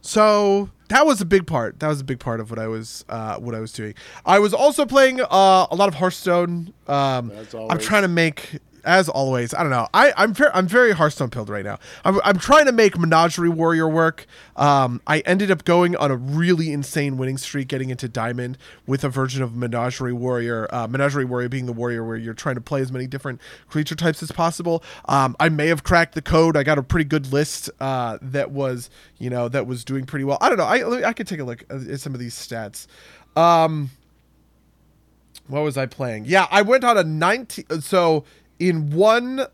so 0.00 0.70
that 0.88 1.06
was 1.06 1.20
a 1.20 1.26
big 1.26 1.46
part. 1.46 1.80
That 1.80 1.88
was 1.88 2.00
a 2.00 2.04
big 2.04 2.18
part 2.18 2.40
of 2.40 2.50
what 2.50 2.58
i 2.58 2.66
was 2.66 3.04
uh 3.08 3.36
what 3.36 3.54
i 3.54 3.60
was 3.60 3.72
doing. 3.72 3.94
I 4.24 4.38
was 4.38 4.52
also 4.54 4.84
playing 4.86 5.20
uh 5.20 5.66
a 5.70 5.74
lot 5.76 5.88
of 5.88 5.94
hearthstone. 5.94 6.72
Um 6.86 7.30
i'm 7.70 7.78
trying 7.78 8.02
to 8.02 8.08
make 8.08 8.58
as 8.84 9.08
always 9.08 9.54
i 9.54 9.62
don't 9.62 9.70
know. 9.70 9.88
I 9.94 10.12
i'm 10.16 10.34
very 10.34 10.50
i'm 10.54 10.66
very 10.66 10.92
hearthstone 10.92 11.30
pilled 11.30 11.48
right 11.48 11.64
now. 11.64 11.78
I'm, 12.04 12.20
I'm 12.24 12.38
trying 12.38 12.66
to 12.66 12.72
make 12.72 12.98
menagerie 12.98 13.48
warrior 13.48 13.88
work. 13.88 14.26
Um 14.56 15.00
i 15.06 15.20
ended 15.20 15.50
up 15.50 15.64
going 15.64 15.96
on 15.96 16.10
a 16.10 16.16
really 16.16 16.72
insane 16.72 17.16
winning 17.16 17.38
streak 17.38 17.68
getting 17.68 17.90
into 17.90 18.08
diamond 18.08 18.58
with 18.86 19.04
a 19.04 19.08
version 19.08 19.42
of 19.42 19.54
menagerie 19.54 20.12
warrior 20.12 20.68
uh, 20.70 20.86
menagerie 20.86 21.24
warrior 21.24 21.48
being 21.48 21.66
the 21.66 21.72
warrior 21.72 22.04
where 22.04 22.16
you're 22.16 22.34
trying 22.34 22.54
to 22.56 22.60
play 22.60 22.80
as 22.80 22.92
many 22.92 23.06
different 23.06 23.40
creature 23.68 23.94
types 23.94 24.22
as 24.22 24.32
possible. 24.32 24.82
Um 25.06 25.36
i 25.40 25.48
may 25.48 25.68
have 25.68 25.82
cracked 25.84 26.14
the 26.14 26.22
code. 26.22 26.56
I 26.56 26.62
got 26.62 26.78
a 26.78 26.82
pretty 26.82 27.04
good 27.04 27.32
list 27.32 27.70
uh 27.80 28.18
that 28.22 28.50
was 28.50 28.90
you 29.18 29.30
know 29.30 29.48
that 29.48 29.66
was 29.66 29.84
doing 29.84 30.04
pretty 30.06 30.24
well. 30.24 30.38
I 30.40 30.48
don't 30.48 30.58
know. 30.58 30.64
I 30.64 31.08
i 31.08 31.12
could 31.12 31.26
take 31.26 31.40
a 31.40 31.44
look 31.44 31.64
at 31.70 32.00
some 32.00 32.14
of 32.14 32.20
these 32.20 32.34
stats. 32.34 32.86
Um 33.36 33.90
what 35.48 35.62
was 35.62 35.78
I 35.78 35.86
playing? 35.86 36.26
Yeah, 36.26 36.46
I 36.50 36.62
went 36.62 36.84
on 36.84 36.96
a 36.98 37.04
19 37.04 37.80
so 37.80 38.24
in 38.58 38.90
one 38.90 39.46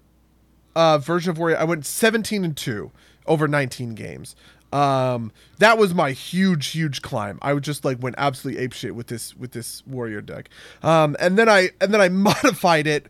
uh 0.76 0.98
version 0.98 1.30
of 1.30 1.38
Warrior 1.38 1.58
I 1.58 1.64
went 1.64 1.86
17 1.86 2.44
and 2.44 2.56
2 2.56 2.90
over 3.26 3.48
19 3.48 3.94
games. 3.94 4.34
Um 4.72 5.32
that 5.58 5.78
was 5.78 5.94
my 5.94 6.10
huge 6.12 6.68
huge 6.68 7.02
climb. 7.02 7.38
I 7.42 7.54
just 7.56 7.84
like 7.84 8.02
went 8.02 8.16
absolutely 8.18 8.66
apeshit 8.66 8.92
with 8.92 9.06
this 9.06 9.36
with 9.36 9.52
this 9.52 9.82
warrior 9.86 10.20
deck. 10.20 10.48
Um 10.82 11.16
and 11.20 11.38
then 11.38 11.48
I 11.48 11.70
and 11.80 11.94
then 11.94 12.00
I 12.00 12.08
modified 12.10 12.86
it 12.86 13.06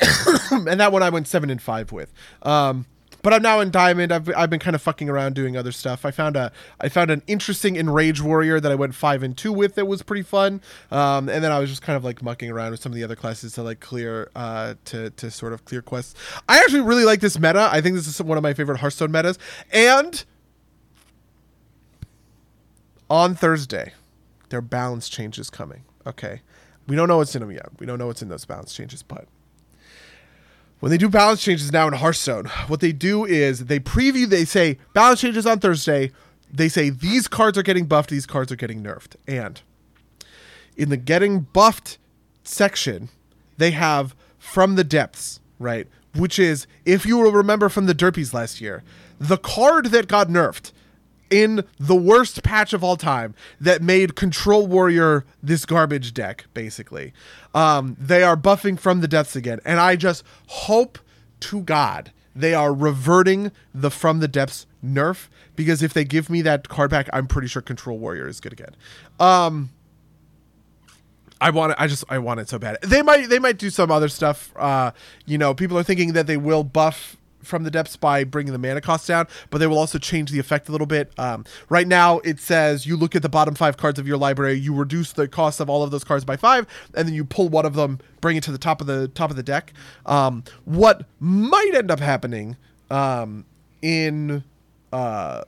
and 0.50 0.80
that 0.80 0.92
one 0.92 1.02
I 1.02 1.10
went 1.10 1.28
7 1.28 1.50
and 1.50 1.62
5 1.62 1.92
with. 1.92 2.12
Um 2.42 2.86
but 3.22 3.32
I'm 3.32 3.42
now 3.42 3.60
in 3.60 3.70
Diamond. 3.70 4.12
I've, 4.12 4.28
I've 4.36 4.50
been 4.50 4.60
kind 4.60 4.76
of 4.76 4.82
fucking 4.82 5.08
around 5.08 5.34
doing 5.34 5.56
other 5.56 5.72
stuff. 5.72 6.04
I 6.04 6.10
found 6.10 6.36
a 6.36 6.52
I 6.80 6.88
found 6.88 7.10
an 7.10 7.22
interesting 7.26 7.76
Enrage 7.76 8.20
Warrior 8.20 8.60
that 8.60 8.70
I 8.70 8.74
went 8.74 8.94
five 8.94 9.22
and 9.22 9.36
two 9.36 9.52
with. 9.52 9.74
That 9.74 9.86
was 9.86 10.02
pretty 10.02 10.22
fun. 10.22 10.60
Um, 10.90 11.28
and 11.28 11.42
then 11.42 11.52
I 11.52 11.58
was 11.58 11.70
just 11.70 11.82
kind 11.82 11.96
of 11.96 12.04
like 12.04 12.22
mucking 12.22 12.50
around 12.50 12.72
with 12.72 12.80
some 12.80 12.92
of 12.92 12.96
the 12.96 13.04
other 13.04 13.16
classes 13.16 13.52
to 13.54 13.62
like 13.62 13.80
clear 13.80 14.30
uh, 14.36 14.74
to 14.86 15.10
to 15.10 15.30
sort 15.30 15.52
of 15.52 15.64
clear 15.64 15.82
quests. 15.82 16.14
I 16.48 16.58
actually 16.58 16.82
really 16.82 17.04
like 17.04 17.20
this 17.20 17.38
meta. 17.38 17.68
I 17.72 17.80
think 17.80 17.96
this 17.96 18.06
is 18.06 18.22
one 18.22 18.38
of 18.38 18.42
my 18.42 18.54
favorite 18.54 18.78
Hearthstone 18.78 19.10
metas. 19.10 19.38
And 19.72 20.24
on 23.10 23.34
Thursday, 23.34 23.92
there 24.48 24.58
are 24.58 24.62
balance 24.62 25.08
changes 25.08 25.50
coming. 25.50 25.84
Okay, 26.06 26.42
we 26.86 26.96
don't 26.96 27.08
know 27.08 27.18
what's 27.18 27.34
in 27.34 27.40
them 27.40 27.50
yet. 27.50 27.68
We 27.78 27.86
don't 27.86 27.98
know 27.98 28.06
what's 28.06 28.22
in 28.22 28.28
those 28.28 28.44
balance 28.44 28.74
changes, 28.74 29.02
but 29.02 29.26
when 30.80 30.90
they 30.90 30.98
do 30.98 31.08
balance 31.08 31.42
changes 31.42 31.72
now 31.72 31.88
in 31.88 31.94
Hearthstone, 31.94 32.46
what 32.68 32.80
they 32.80 32.92
do 32.92 33.24
is 33.24 33.66
they 33.66 33.80
preview, 33.80 34.28
they 34.28 34.44
say 34.44 34.78
balance 34.92 35.20
changes 35.20 35.46
on 35.46 35.58
Thursday. 35.58 36.12
They 36.52 36.68
say 36.68 36.90
these 36.90 37.28
cards 37.28 37.58
are 37.58 37.62
getting 37.62 37.86
buffed, 37.86 38.10
these 38.10 38.26
cards 38.26 38.52
are 38.52 38.56
getting 38.56 38.82
nerfed. 38.82 39.16
And 39.26 39.60
in 40.76 40.88
the 40.88 40.96
getting 40.96 41.40
buffed 41.40 41.98
section, 42.44 43.08
they 43.58 43.72
have 43.72 44.14
from 44.38 44.76
the 44.76 44.84
depths, 44.84 45.40
right? 45.58 45.86
Which 46.14 46.38
is, 46.38 46.66
if 46.84 47.04
you 47.04 47.18
will 47.18 47.32
remember 47.32 47.68
from 47.68 47.86
the 47.86 47.94
Derpies 47.94 48.32
last 48.32 48.60
year, 48.60 48.82
the 49.18 49.36
card 49.36 49.86
that 49.86 50.08
got 50.08 50.28
nerfed 50.28 50.72
in 51.30 51.64
the 51.78 51.94
worst 51.96 52.42
patch 52.42 52.72
of 52.72 52.82
all 52.82 52.96
time 52.96 53.34
that 53.60 53.82
made 53.82 54.14
Control 54.16 54.66
Warrior 54.66 55.24
this 55.42 55.64
garbage 55.64 56.14
deck, 56.14 56.46
basically. 56.54 57.12
Um, 57.54 57.96
they 57.98 58.22
are 58.22 58.36
buffing 58.36 58.78
from 58.78 59.00
the 59.00 59.08
depths 59.08 59.36
again. 59.36 59.60
And 59.64 59.80
I 59.80 59.96
just 59.96 60.24
hope 60.46 60.98
to 61.40 61.62
God 61.62 62.12
they 62.34 62.54
are 62.54 62.72
reverting 62.72 63.50
the 63.74 63.90
from 63.90 64.20
the 64.20 64.28
depths 64.28 64.66
nerf 64.84 65.28
because 65.56 65.82
if 65.82 65.92
they 65.92 66.04
give 66.04 66.30
me 66.30 66.40
that 66.42 66.68
card 66.68 66.90
back, 66.90 67.08
I'm 67.12 67.26
pretty 67.26 67.48
sure 67.48 67.60
Control 67.60 67.98
Warrior 67.98 68.28
is 68.28 68.38
good 68.38 68.52
again. 68.52 68.76
Um, 69.18 69.70
I 71.40 71.50
want 71.50 71.72
it. 71.72 71.78
I 71.80 71.86
just 71.86 72.04
I 72.08 72.18
want 72.18 72.40
it 72.40 72.48
so 72.48 72.58
bad. 72.58 72.78
They 72.82 73.02
might 73.02 73.28
they 73.28 73.38
might 73.38 73.58
do 73.58 73.70
some 73.70 73.90
other 73.90 74.08
stuff. 74.08 74.52
Uh, 74.56 74.92
you 75.26 75.38
know, 75.38 75.54
people 75.54 75.78
are 75.78 75.82
thinking 75.82 76.12
that 76.12 76.26
they 76.26 76.36
will 76.36 76.64
buff 76.64 77.16
from 77.42 77.64
the 77.64 77.70
depths 77.70 77.96
by 77.96 78.24
bringing 78.24 78.52
the 78.52 78.58
mana 78.58 78.80
cost 78.80 79.06
down, 79.06 79.26
but 79.50 79.58
they 79.58 79.66
will 79.66 79.78
also 79.78 79.98
change 79.98 80.30
the 80.30 80.38
effect 80.38 80.68
a 80.68 80.72
little 80.72 80.86
bit. 80.86 81.12
Um, 81.18 81.44
right 81.68 81.86
now, 81.86 82.18
it 82.20 82.40
says 82.40 82.86
you 82.86 82.96
look 82.96 83.14
at 83.14 83.22
the 83.22 83.28
bottom 83.28 83.54
five 83.54 83.76
cards 83.76 83.98
of 83.98 84.06
your 84.06 84.16
library, 84.16 84.54
you 84.54 84.74
reduce 84.74 85.12
the 85.12 85.28
cost 85.28 85.60
of 85.60 85.70
all 85.70 85.82
of 85.82 85.90
those 85.90 86.04
cards 86.04 86.24
by 86.24 86.36
five, 86.36 86.66
and 86.94 87.06
then 87.06 87.14
you 87.14 87.24
pull 87.24 87.48
one 87.48 87.66
of 87.66 87.74
them, 87.74 88.00
bring 88.20 88.36
it 88.36 88.42
to 88.44 88.52
the 88.52 88.58
top 88.58 88.80
of 88.80 88.86
the 88.86 89.08
top 89.08 89.30
of 89.30 89.36
the 89.36 89.42
deck. 89.42 89.72
Um, 90.06 90.44
what 90.64 91.06
might 91.20 91.72
end 91.74 91.90
up 91.90 92.00
happening 92.00 92.56
um, 92.90 93.44
in 93.82 94.44
uh, 94.92 95.44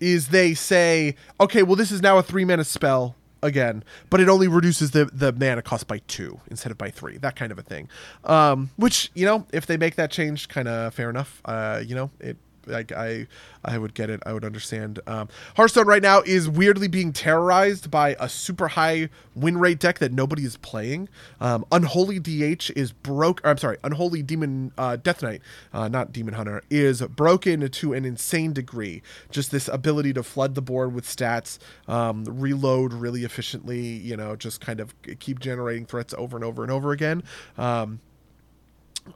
is 0.00 0.28
they 0.28 0.54
say, 0.54 1.14
okay, 1.38 1.62
well, 1.62 1.76
this 1.76 1.92
is 1.92 2.02
now 2.02 2.18
a 2.18 2.22
three 2.22 2.44
mana 2.44 2.64
spell 2.64 3.16
again, 3.42 3.84
but 4.08 4.20
it 4.20 4.28
only 4.28 4.48
reduces 4.48 4.90
the 4.92 5.06
the 5.06 5.32
mana 5.32 5.62
cost 5.62 5.86
by 5.86 5.98
two 6.06 6.40
instead 6.50 6.72
of 6.72 6.78
by 6.78 6.90
three. 6.90 7.18
That 7.18 7.36
kind 7.36 7.52
of 7.52 7.58
a 7.58 7.62
thing. 7.62 7.88
Um, 8.24 8.70
which 8.76 9.10
you 9.14 9.26
know, 9.26 9.46
if 9.52 9.66
they 9.66 9.76
make 9.76 9.96
that 9.96 10.10
change, 10.10 10.48
kind 10.48 10.68
of 10.68 10.94
fair 10.94 11.10
enough. 11.10 11.40
Uh, 11.44 11.82
you 11.84 11.94
know, 11.94 12.10
it. 12.20 12.36
I, 12.68 12.84
I 12.96 13.26
I 13.64 13.78
would 13.78 13.94
get 13.94 14.10
it. 14.10 14.20
I 14.24 14.32
would 14.32 14.44
understand. 14.44 15.00
Um, 15.06 15.28
Hearthstone 15.56 15.86
right 15.86 16.02
now 16.02 16.22
is 16.22 16.48
weirdly 16.48 16.88
being 16.88 17.12
terrorized 17.12 17.90
by 17.90 18.16
a 18.18 18.28
super 18.28 18.68
high 18.68 19.08
win 19.34 19.58
rate 19.58 19.78
deck 19.78 19.98
that 19.98 20.12
nobody 20.12 20.44
is 20.44 20.56
playing. 20.58 21.08
Um, 21.40 21.64
Unholy 21.72 22.18
DH 22.18 22.70
is 22.76 22.92
broke. 22.92 23.40
I'm 23.44 23.58
sorry, 23.58 23.76
Unholy 23.84 24.22
Demon 24.22 24.72
uh, 24.78 24.96
Death 24.96 25.22
Knight, 25.22 25.42
uh, 25.72 25.88
not 25.88 26.12
Demon 26.12 26.34
Hunter, 26.34 26.62
is 26.70 27.02
broken 27.02 27.68
to 27.68 27.92
an 27.92 28.04
insane 28.04 28.52
degree. 28.52 29.02
Just 29.30 29.50
this 29.50 29.68
ability 29.68 30.12
to 30.14 30.22
flood 30.22 30.54
the 30.54 30.62
board 30.62 30.94
with 30.94 31.04
stats, 31.04 31.58
um, 31.88 32.24
reload 32.24 32.92
really 32.92 33.24
efficiently. 33.24 33.80
You 33.80 34.16
know, 34.16 34.36
just 34.36 34.60
kind 34.60 34.80
of 34.80 34.94
keep 35.18 35.40
generating 35.40 35.86
threats 35.86 36.14
over 36.16 36.36
and 36.36 36.44
over 36.44 36.62
and 36.62 36.72
over 36.72 36.92
again. 36.92 37.22
Um, 37.58 38.00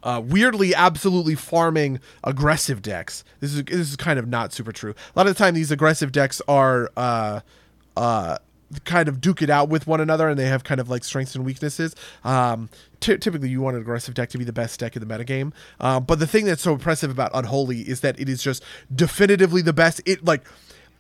uh, 0.03 0.23
weirdly 0.25 0.75
absolutely 0.75 1.35
farming 1.35 2.01
aggressive 2.23 2.83
decks. 2.83 3.25
This 3.41 3.55
is 3.55 3.65
this 3.65 3.91
is 3.91 3.97
kind 3.97 4.19
of 4.19 4.29
not 4.29 4.53
super 4.53 4.73
true. 4.73 4.93
A 4.93 5.19
lot 5.19 5.27
of 5.27 5.35
the 5.35 5.39
time, 5.39 5.55
these 5.55 5.71
aggressive 5.71 6.13
decks 6.13 6.43
are 6.49 6.91
uh, 6.97 7.41
uh, 7.97 8.39
kind 8.85 9.09
of 9.09 9.21
duke 9.21 9.43
it 9.43 9.51
out 9.51 9.69
with 9.69 9.87
one 9.87 10.01
another, 10.01 10.29
and 10.29 10.39
they 10.39 10.47
have 10.47 10.65
kind 10.65 10.81
of 10.81 10.89
like 10.89 11.05
strengths 11.05 11.35
and 11.35 11.45
weaknesses. 11.45 11.95
Um, 12.25 12.69
ty- 13.01 13.17
typically, 13.17 13.49
you 13.49 13.61
want 13.61 13.77
an 13.77 13.83
aggressive 13.83 14.15
deck 14.15 14.31
to 14.31 14.39
be 14.39 14.45
the 14.45 14.53
best 14.53 14.81
deck 14.81 14.97
in 14.97 15.07
the 15.07 15.15
metagame. 15.15 15.53
Uh, 15.81 16.01
but 16.01 16.19
the 16.19 16.27
thing 16.27 16.45
that's 16.45 16.63
so 16.63 16.73
impressive 16.73 17.11
about 17.11 17.31
Unholy 17.35 17.83
is 17.83 18.01
that 18.01 18.19
it 18.19 18.29
is 18.29 18.43
just 18.43 18.63
definitively 18.95 19.63
the 19.63 19.73
best. 19.73 20.01
It 20.07 20.25
like 20.25 20.43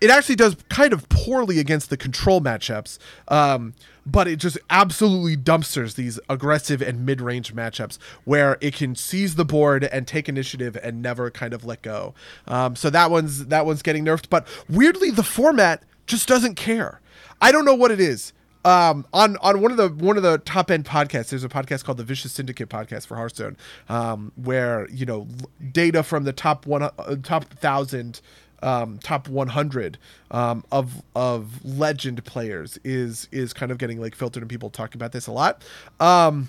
it 0.01 0.11
actually 0.11 0.37
does 0.37 0.57
kind 0.69 0.93
of 0.93 1.09
poorly 1.09 1.59
against 1.59 1.91
the 1.91 1.97
control 1.97 2.41
matchups, 2.41 2.99
um, 3.29 3.75
but 4.07 4.29
it 4.29 4.37
just 4.37 4.59
absolutely 4.71 5.37
dumpsters 5.37 5.95
these 5.95 6.21
aggressive 6.29 6.83
and 6.83 7.07
mid-range 7.07 7.55
matchups 7.55 7.99
where 8.25 8.59
it 8.61 8.75
can 8.75 8.95
seize 8.95 9.35
the 9.35 9.45
board 9.45 9.85
and 9.85 10.07
take 10.07 10.29
initiative 10.29 10.77
and 10.83 11.01
never 11.03 11.31
kind 11.31 11.55
of 11.55 11.65
let 11.65 11.83
go. 11.83 12.15
Um, 12.47 12.77
so 12.77 12.91
that 12.91 13.11
one's 13.11 13.47
that 13.47 13.67
one's 13.67 13.83
getting 13.83 14.05
nerfed, 14.05 14.29
but 14.29 14.47
weirdly 14.69 15.11
the 15.11 15.23
format 15.23 15.83
just 16.07 16.29
doesn't 16.29 16.57
care. 16.57 17.01
I 17.41 17.53
don't 17.53 17.65
know 17.65 17.75
what 17.75 17.91
it 17.91 18.01
is. 18.01 18.33
Um, 18.65 19.07
on 19.13 19.37
on 19.39 19.61
one 19.61 19.71
of 19.71 19.77
the 19.77 19.89
one 19.89 20.17
of 20.17 20.23
the 20.23 20.39
top 20.39 20.71
end 20.71 20.87
podcasts, 20.87 21.29
there's 21.29 21.45
a 21.45 21.51
podcast 21.51 21.85
called 21.85 21.99
the 21.99 22.05
Vicious 22.05 22.33
Syndicate 22.33 22.71
podcast 22.71 23.07
for 23.07 23.17
Hearthstone, 23.17 23.59
um, 23.91 24.33
where 24.37 24.89
you 24.89 25.05
know 25.05 25.29
data 25.73 26.03
from 26.03 26.25
the 26.25 26.33
top 26.33 26.65
one 26.65 26.83
uh, 26.83 26.91
top 27.23 27.45
thousand 27.45 28.23
um, 28.65 28.99
top 28.99 29.29
100 29.29 29.99
um, 30.31 30.65
of 30.73 31.03
of 31.15 31.65
legend 31.65 32.25
players 32.25 32.79
is 32.83 33.29
is 33.31 33.53
kind 33.53 33.71
of 33.71 33.79
getting 33.79 34.01
like 34.01 34.15
filtered 34.15 34.43
and 34.43 34.51
people 34.51 34.71
talking 34.71 34.97
about 34.97 35.13
this 35.13 35.27
a 35.27 35.33
lot. 35.33 35.63
Um, 36.01 36.49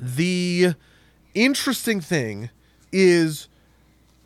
the 0.00 0.74
interesting 1.34 2.00
thing 2.00 2.50
is 2.92 3.48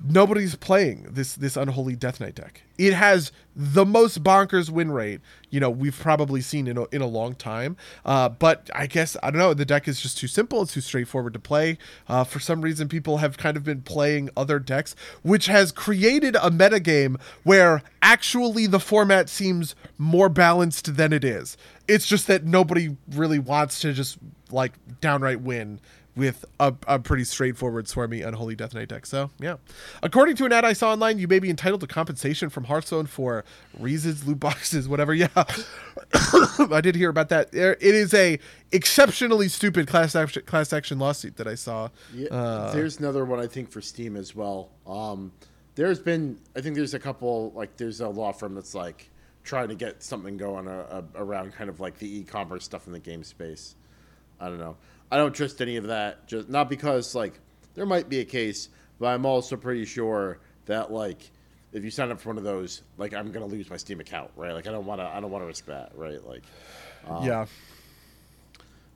nobody's 0.06 0.54
playing 0.54 1.06
this 1.10 1.34
this 1.34 1.56
unholy 1.56 1.96
death 1.96 2.20
knight 2.20 2.34
deck. 2.34 2.62
It 2.76 2.92
has 2.92 3.32
the 3.56 3.86
most 3.86 4.22
bonkers 4.22 4.68
win 4.68 4.90
rate 4.90 5.20
you 5.48 5.60
know 5.60 5.70
we've 5.70 5.98
probably 5.98 6.40
seen 6.40 6.66
in 6.66 6.76
a, 6.76 6.84
in 6.86 7.00
a 7.00 7.06
long 7.06 7.34
time. 7.34 7.76
Uh, 8.04 8.28
but 8.28 8.70
i 8.74 8.86
guess 8.86 9.16
i 9.22 9.30
don't 9.30 9.38
know 9.38 9.54
the 9.54 9.64
deck 9.64 9.88
is 9.88 10.00
just 10.00 10.18
too 10.18 10.26
simple 10.26 10.62
it's 10.62 10.74
too 10.74 10.80
straightforward 10.80 11.32
to 11.32 11.38
play. 11.38 11.78
Uh, 12.08 12.24
for 12.24 12.40
some 12.40 12.60
reason 12.60 12.88
people 12.88 13.18
have 13.18 13.38
kind 13.38 13.56
of 13.56 13.64
been 13.64 13.80
playing 13.80 14.28
other 14.36 14.58
decks 14.58 14.94
which 15.22 15.46
has 15.46 15.72
created 15.72 16.36
a 16.36 16.50
metagame 16.50 17.18
where 17.42 17.82
actually 18.02 18.66
the 18.66 18.80
format 18.80 19.28
seems 19.28 19.74
more 19.96 20.28
balanced 20.28 20.96
than 20.96 21.12
it 21.12 21.24
is. 21.24 21.56
It's 21.88 22.06
just 22.06 22.26
that 22.26 22.44
nobody 22.44 22.96
really 23.10 23.38
wants 23.38 23.80
to 23.80 23.92
just 23.92 24.18
like 24.50 24.72
downright 25.00 25.40
win 25.40 25.80
with 26.16 26.44
a, 26.60 26.72
a 26.86 26.98
pretty 26.98 27.24
straightforward 27.24 27.86
swarmy 27.86 28.24
unholy 28.26 28.54
death 28.54 28.72
knight 28.74 28.88
deck 28.88 29.04
so 29.04 29.30
yeah 29.40 29.56
according 30.02 30.36
to 30.36 30.44
an 30.44 30.52
ad 30.52 30.64
i 30.64 30.72
saw 30.72 30.92
online 30.92 31.18
you 31.18 31.26
may 31.26 31.38
be 31.38 31.50
entitled 31.50 31.80
to 31.80 31.86
compensation 31.86 32.48
from 32.48 32.64
hearthstone 32.64 33.06
for 33.06 33.44
reasons 33.78 34.26
loot 34.26 34.38
boxes 34.38 34.88
whatever 34.94 35.12
yeah 35.12 35.28
i 36.70 36.80
did 36.80 36.94
hear 36.94 37.08
about 37.08 37.28
that 37.28 37.48
it 37.52 37.80
is 37.82 38.14
a 38.14 38.38
exceptionally 38.72 39.48
stupid 39.48 39.86
class 39.86 40.14
action 40.14 40.42
class 40.44 40.72
action 40.72 40.98
lawsuit 40.98 41.36
that 41.36 41.46
i 41.48 41.54
saw 41.54 41.88
Yeah, 42.14 42.28
Uh, 42.30 42.72
there's 42.72 42.98
another 42.98 43.24
one 43.24 43.40
I 43.40 43.46
think 43.46 43.70
for 43.70 43.80
Steam 43.80 44.16
as 44.16 44.34
well. 44.34 44.70
Um, 44.86 45.32
there's 45.74 45.98
been, 45.98 46.38
I 46.56 46.60
think 46.60 46.76
there's 46.76 46.94
a 46.94 46.98
couple 46.98 47.52
like 47.54 47.76
there's 47.76 48.00
a 48.00 48.08
law 48.08 48.32
firm 48.32 48.54
that's 48.54 48.74
like 48.74 49.10
trying 49.42 49.68
to 49.68 49.74
get 49.74 50.02
something 50.02 50.36
going 50.36 50.68
uh, 50.68 50.86
uh, 50.90 51.02
around 51.16 51.52
kind 51.52 51.68
of 51.68 51.80
like 51.80 51.98
the 51.98 52.18
e-commerce 52.20 52.64
stuff 52.64 52.86
in 52.86 52.92
the 52.92 52.98
game 52.98 53.22
space. 53.24 53.74
I 54.40 54.48
don't 54.48 54.58
know. 54.58 54.76
I 55.10 55.16
don't 55.16 55.34
trust 55.34 55.60
any 55.60 55.76
of 55.76 55.86
that. 55.88 56.26
Just 56.26 56.48
not 56.48 56.68
because 56.68 57.14
like 57.14 57.38
there 57.74 57.86
might 57.86 58.08
be 58.08 58.20
a 58.20 58.24
case, 58.24 58.68
but 58.98 59.06
I'm 59.06 59.26
also 59.26 59.56
pretty 59.56 59.84
sure 59.84 60.38
that 60.66 60.92
like 60.92 61.30
if 61.72 61.84
you 61.84 61.90
sign 61.90 62.10
up 62.10 62.20
for 62.20 62.30
one 62.30 62.38
of 62.38 62.44
those, 62.44 62.82
like 62.98 63.14
I'm 63.14 63.32
gonna 63.32 63.46
lose 63.46 63.68
my 63.70 63.76
Steam 63.76 64.00
account, 64.00 64.30
right? 64.36 64.52
Like 64.52 64.66
I 64.66 64.70
don't 64.70 64.86
want 64.86 65.00
to, 65.00 65.06
I 65.06 65.20
don't 65.20 65.30
want 65.30 65.42
to 65.42 65.46
risk 65.46 65.66
that, 65.66 65.92
right? 65.94 66.24
Like 66.24 66.42
yeah 67.22 67.46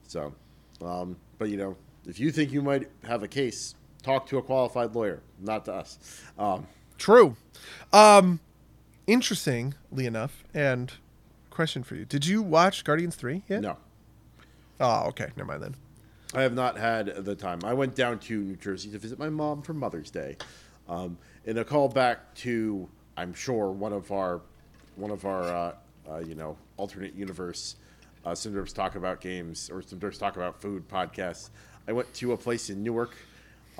so, 0.09 0.33
um, 0.81 1.17
but 1.37 1.49
you 1.49 1.57
know, 1.57 1.77
if 2.07 2.19
you 2.19 2.31
think 2.31 2.51
you 2.51 2.63
might 2.63 2.89
have 3.03 3.21
a 3.21 3.27
case, 3.27 3.75
talk 4.01 4.25
to 4.27 4.39
a 4.39 4.41
qualified 4.41 4.95
lawyer, 4.95 5.21
not 5.39 5.65
to 5.65 5.73
us. 5.73 6.23
Um, 6.37 6.65
True. 6.97 7.35
Um, 7.93 8.39
interestingly 9.05 10.07
enough, 10.07 10.43
and 10.51 10.93
question 11.51 11.83
for 11.83 11.93
you: 11.93 12.05
Did 12.05 12.25
you 12.25 12.41
watch 12.41 12.83
Guardians 12.83 13.15
Three 13.15 13.43
yet? 13.47 13.61
no, 13.61 13.77
Oh, 14.79 15.07
okay. 15.09 15.27
Never 15.37 15.49
mind 15.49 15.61
then. 15.61 15.75
I 16.33 16.43
have 16.43 16.53
not 16.53 16.77
had 16.77 17.07
the 17.25 17.35
time. 17.35 17.59
I 17.63 17.73
went 17.73 17.95
down 17.95 18.19
to 18.19 18.39
New 18.39 18.55
Jersey 18.55 18.91
to 18.91 18.99
visit 18.99 19.17
my 19.17 19.29
mom 19.29 19.63
for 19.63 19.73
Mother's 19.73 20.11
Day, 20.11 20.37
um, 20.87 21.17
in 21.45 21.57
a 21.57 21.63
call 21.63 21.89
back 21.89 22.35
to, 22.35 22.87
I'm 23.17 23.33
sure 23.33 23.71
one 23.71 23.93
of 23.93 24.11
our, 24.11 24.41
one 24.95 25.09
of 25.09 25.25
our, 25.25 25.43
uh, 25.43 25.73
uh, 26.07 26.17
you 26.19 26.35
know, 26.35 26.55
alternate 26.77 27.15
universe, 27.15 27.77
uh, 28.25 28.35
talk 28.35 28.95
about 28.95 29.21
games 29.21 29.71
or 29.71 29.81
Some 29.81 29.99
Derps 29.99 30.19
talk 30.19 30.35
about 30.35 30.61
food 30.61 30.87
podcasts. 30.87 31.49
I 31.87 31.93
went 31.93 32.13
to 32.15 32.33
a 32.33 32.37
place 32.37 32.69
in 32.69 32.83
Newark 32.83 33.15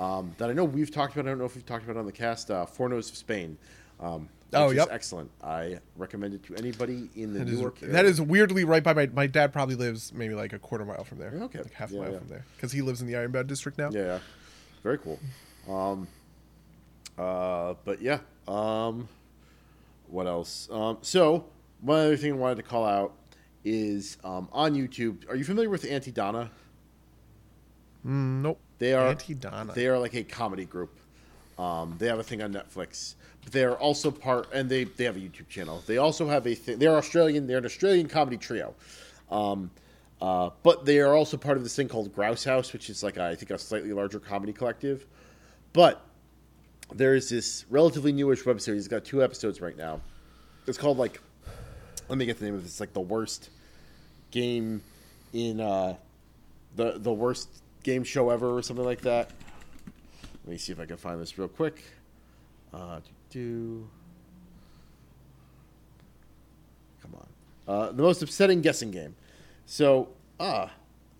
um, 0.00 0.34
that 0.38 0.50
I 0.50 0.52
know 0.52 0.64
we've 0.64 0.90
talked 0.90 1.14
about. 1.14 1.26
I 1.26 1.28
don't 1.28 1.38
know 1.38 1.44
if 1.44 1.54
we've 1.54 1.66
talked 1.66 1.84
about 1.84 1.98
on 1.98 2.06
the 2.06 2.12
cast. 2.12 2.50
Uh, 2.50 2.66
Fornos 2.66 3.10
of 3.10 3.16
Spain. 3.16 3.58
Um, 4.00 4.28
Oh, 4.52 4.70
yep. 4.70 4.88
excellent. 4.90 5.30
I 5.42 5.78
recommend 5.96 6.34
it 6.34 6.42
to 6.44 6.56
anybody 6.56 7.08
in 7.14 7.32
the 7.32 7.40
That 7.40 7.48
is, 7.48 7.58
Newark. 7.58 7.80
that 7.80 8.04
is 8.04 8.20
weirdly 8.20 8.64
right 8.64 8.82
by 8.82 8.92
my. 8.94 9.06
My 9.06 9.26
dad 9.26 9.52
probably 9.52 9.76
lives 9.76 10.12
maybe 10.12 10.34
like 10.34 10.52
a 10.52 10.58
quarter 10.58 10.84
mile 10.84 11.04
from 11.04 11.18
there. 11.18 11.32
Okay. 11.42 11.58
Like 11.60 11.72
half 11.72 11.90
a 11.90 11.94
Yeah, 11.94 12.00
mile 12.00 12.12
yeah. 12.12 12.18
from 12.18 12.28
there, 12.28 12.44
because 12.56 12.72
he 12.72 12.82
lives 12.82 13.00
in 13.00 13.06
the 13.06 13.16
Ironbound 13.16 13.46
district 13.48 13.78
now. 13.78 13.90
Yeah, 13.92 14.00
yeah. 14.02 14.18
very 14.82 14.98
cool. 14.98 15.18
Um, 15.68 16.08
uh, 17.18 17.74
but 17.84 18.00
yeah, 18.02 18.18
um, 18.48 19.08
what 20.08 20.26
else? 20.26 20.68
Um, 20.70 20.98
so 21.02 21.44
one 21.80 21.98
other 22.00 22.16
thing 22.16 22.32
I 22.32 22.36
wanted 22.36 22.56
to 22.56 22.62
call 22.62 22.84
out 22.84 23.12
is 23.64 24.16
um, 24.24 24.48
on 24.52 24.74
YouTube. 24.74 25.28
Are 25.28 25.36
you 25.36 25.44
familiar 25.44 25.70
with 25.70 25.84
Aunty 25.84 26.10
Donna? 26.10 26.50
Mm, 28.06 28.42
nope. 28.42 28.58
They 28.78 28.94
are 28.94 29.08
Aunty 29.08 29.34
Donna. 29.34 29.72
They 29.74 29.86
are 29.86 29.98
like 29.98 30.14
a 30.14 30.24
comedy 30.24 30.64
group. 30.64 30.98
Um, 31.58 31.96
they 31.98 32.06
have 32.06 32.18
a 32.18 32.22
thing 32.22 32.40
on 32.42 32.52
Netflix. 32.54 33.14
But 33.42 33.52
they 33.52 33.64
are 33.64 33.76
also 33.76 34.10
part, 34.10 34.52
and 34.52 34.68
they, 34.68 34.84
they 34.84 35.04
have 35.04 35.16
a 35.16 35.20
YouTube 35.20 35.48
channel. 35.48 35.82
They 35.86 35.98
also 35.98 36.28
have 36.28 36.46
a 36.46 36.54
thing. 36.54 36.78
They're 36.78 36.96
Australian. 36.96 37.46
They're 37.46 37.58
an 37.58 37.64
Australian 37.64 38.08
comedy 38.08 38.36
trio. 38.36 38.74
Um, 39.30 39.70
uh, 40.20 40.50
but 40.62 40.84
they 40.84 41.00
are 41.00 41.14
also 41.14 41.36
part 41.36 41.56
of 41.56 41.62
this 41.62 41.74
thing 41.74 41.88
called 41.88 42.14
Grouse 42.14 42.44
House, 42.44 42.72
which 42.72 42.90
is 42.90 43.02
like 43.02 43.16
a, 43.16 43.24
I 43.24 43.34
think 43.34 43.50
a 43.50 43.58
slightly 43.58 43.92
larger 43.92 44.20
comedy 44.20 44.52
collective. 44.52 45.06
But 45.72 46.04
there 46.92 47.14
is 47.14 47.30
this 47.30 47.64
relatively 47.70 48.12
newish 48.12 48.44
web 48.44 48.60
series. 48.60 48.80
It's 48.80 48.88
got 48.88 49.04
two 49.04 49.22
episodes 49.22 49.60
right 49.60 49.76
now. 49.76 50.00
It's 50.66 50.76
called 50.76 50.98
like, 50.98 51.20
let 52.08 52.18
me 52.18 52.26
get 52.26 52.38
the 52.38 52.44
name 52.44 52.54
of 52.54 52.62
this. 52.62 52.72
It's 52.72 52.80
like 52.80 52.92
the 52.92 53.00
worst 53.00 53.50
game 54.30 54.82
in 55.32 55.60
uh, 55.60 55.96
the 56.76 56.98
the 56.98 57.12
worst 57.12 57.48
game 57.82 58.04
show 58.04 58.30
ever 58.30 58.56
or 58.56 58.62
something 58.62 58.84
like 58.84 59.00
that. 59.02 59.30
Let 60.44 60.52
me 60.52 60.58
see 60.58 60.72
if 60.72 60.80
I 60.80 60.86
can 60.86 60.96
find 60.96 61.20
this 61.20 61.38
real 61.38 61.48
quick. 61.48 61.82
Uh, 62.74 63.00
do 63.30 63.88
come 67.00 67.14
on. 67.14 67.26
Uh, 67.72 67.92
the 67.92 68.02
most 68.02 68.22
upsetting 68.22 68.60
guessing 68.60 68.90
game. 68.90 69.14
So, 69.66 70.08
ah, 70.38 70.70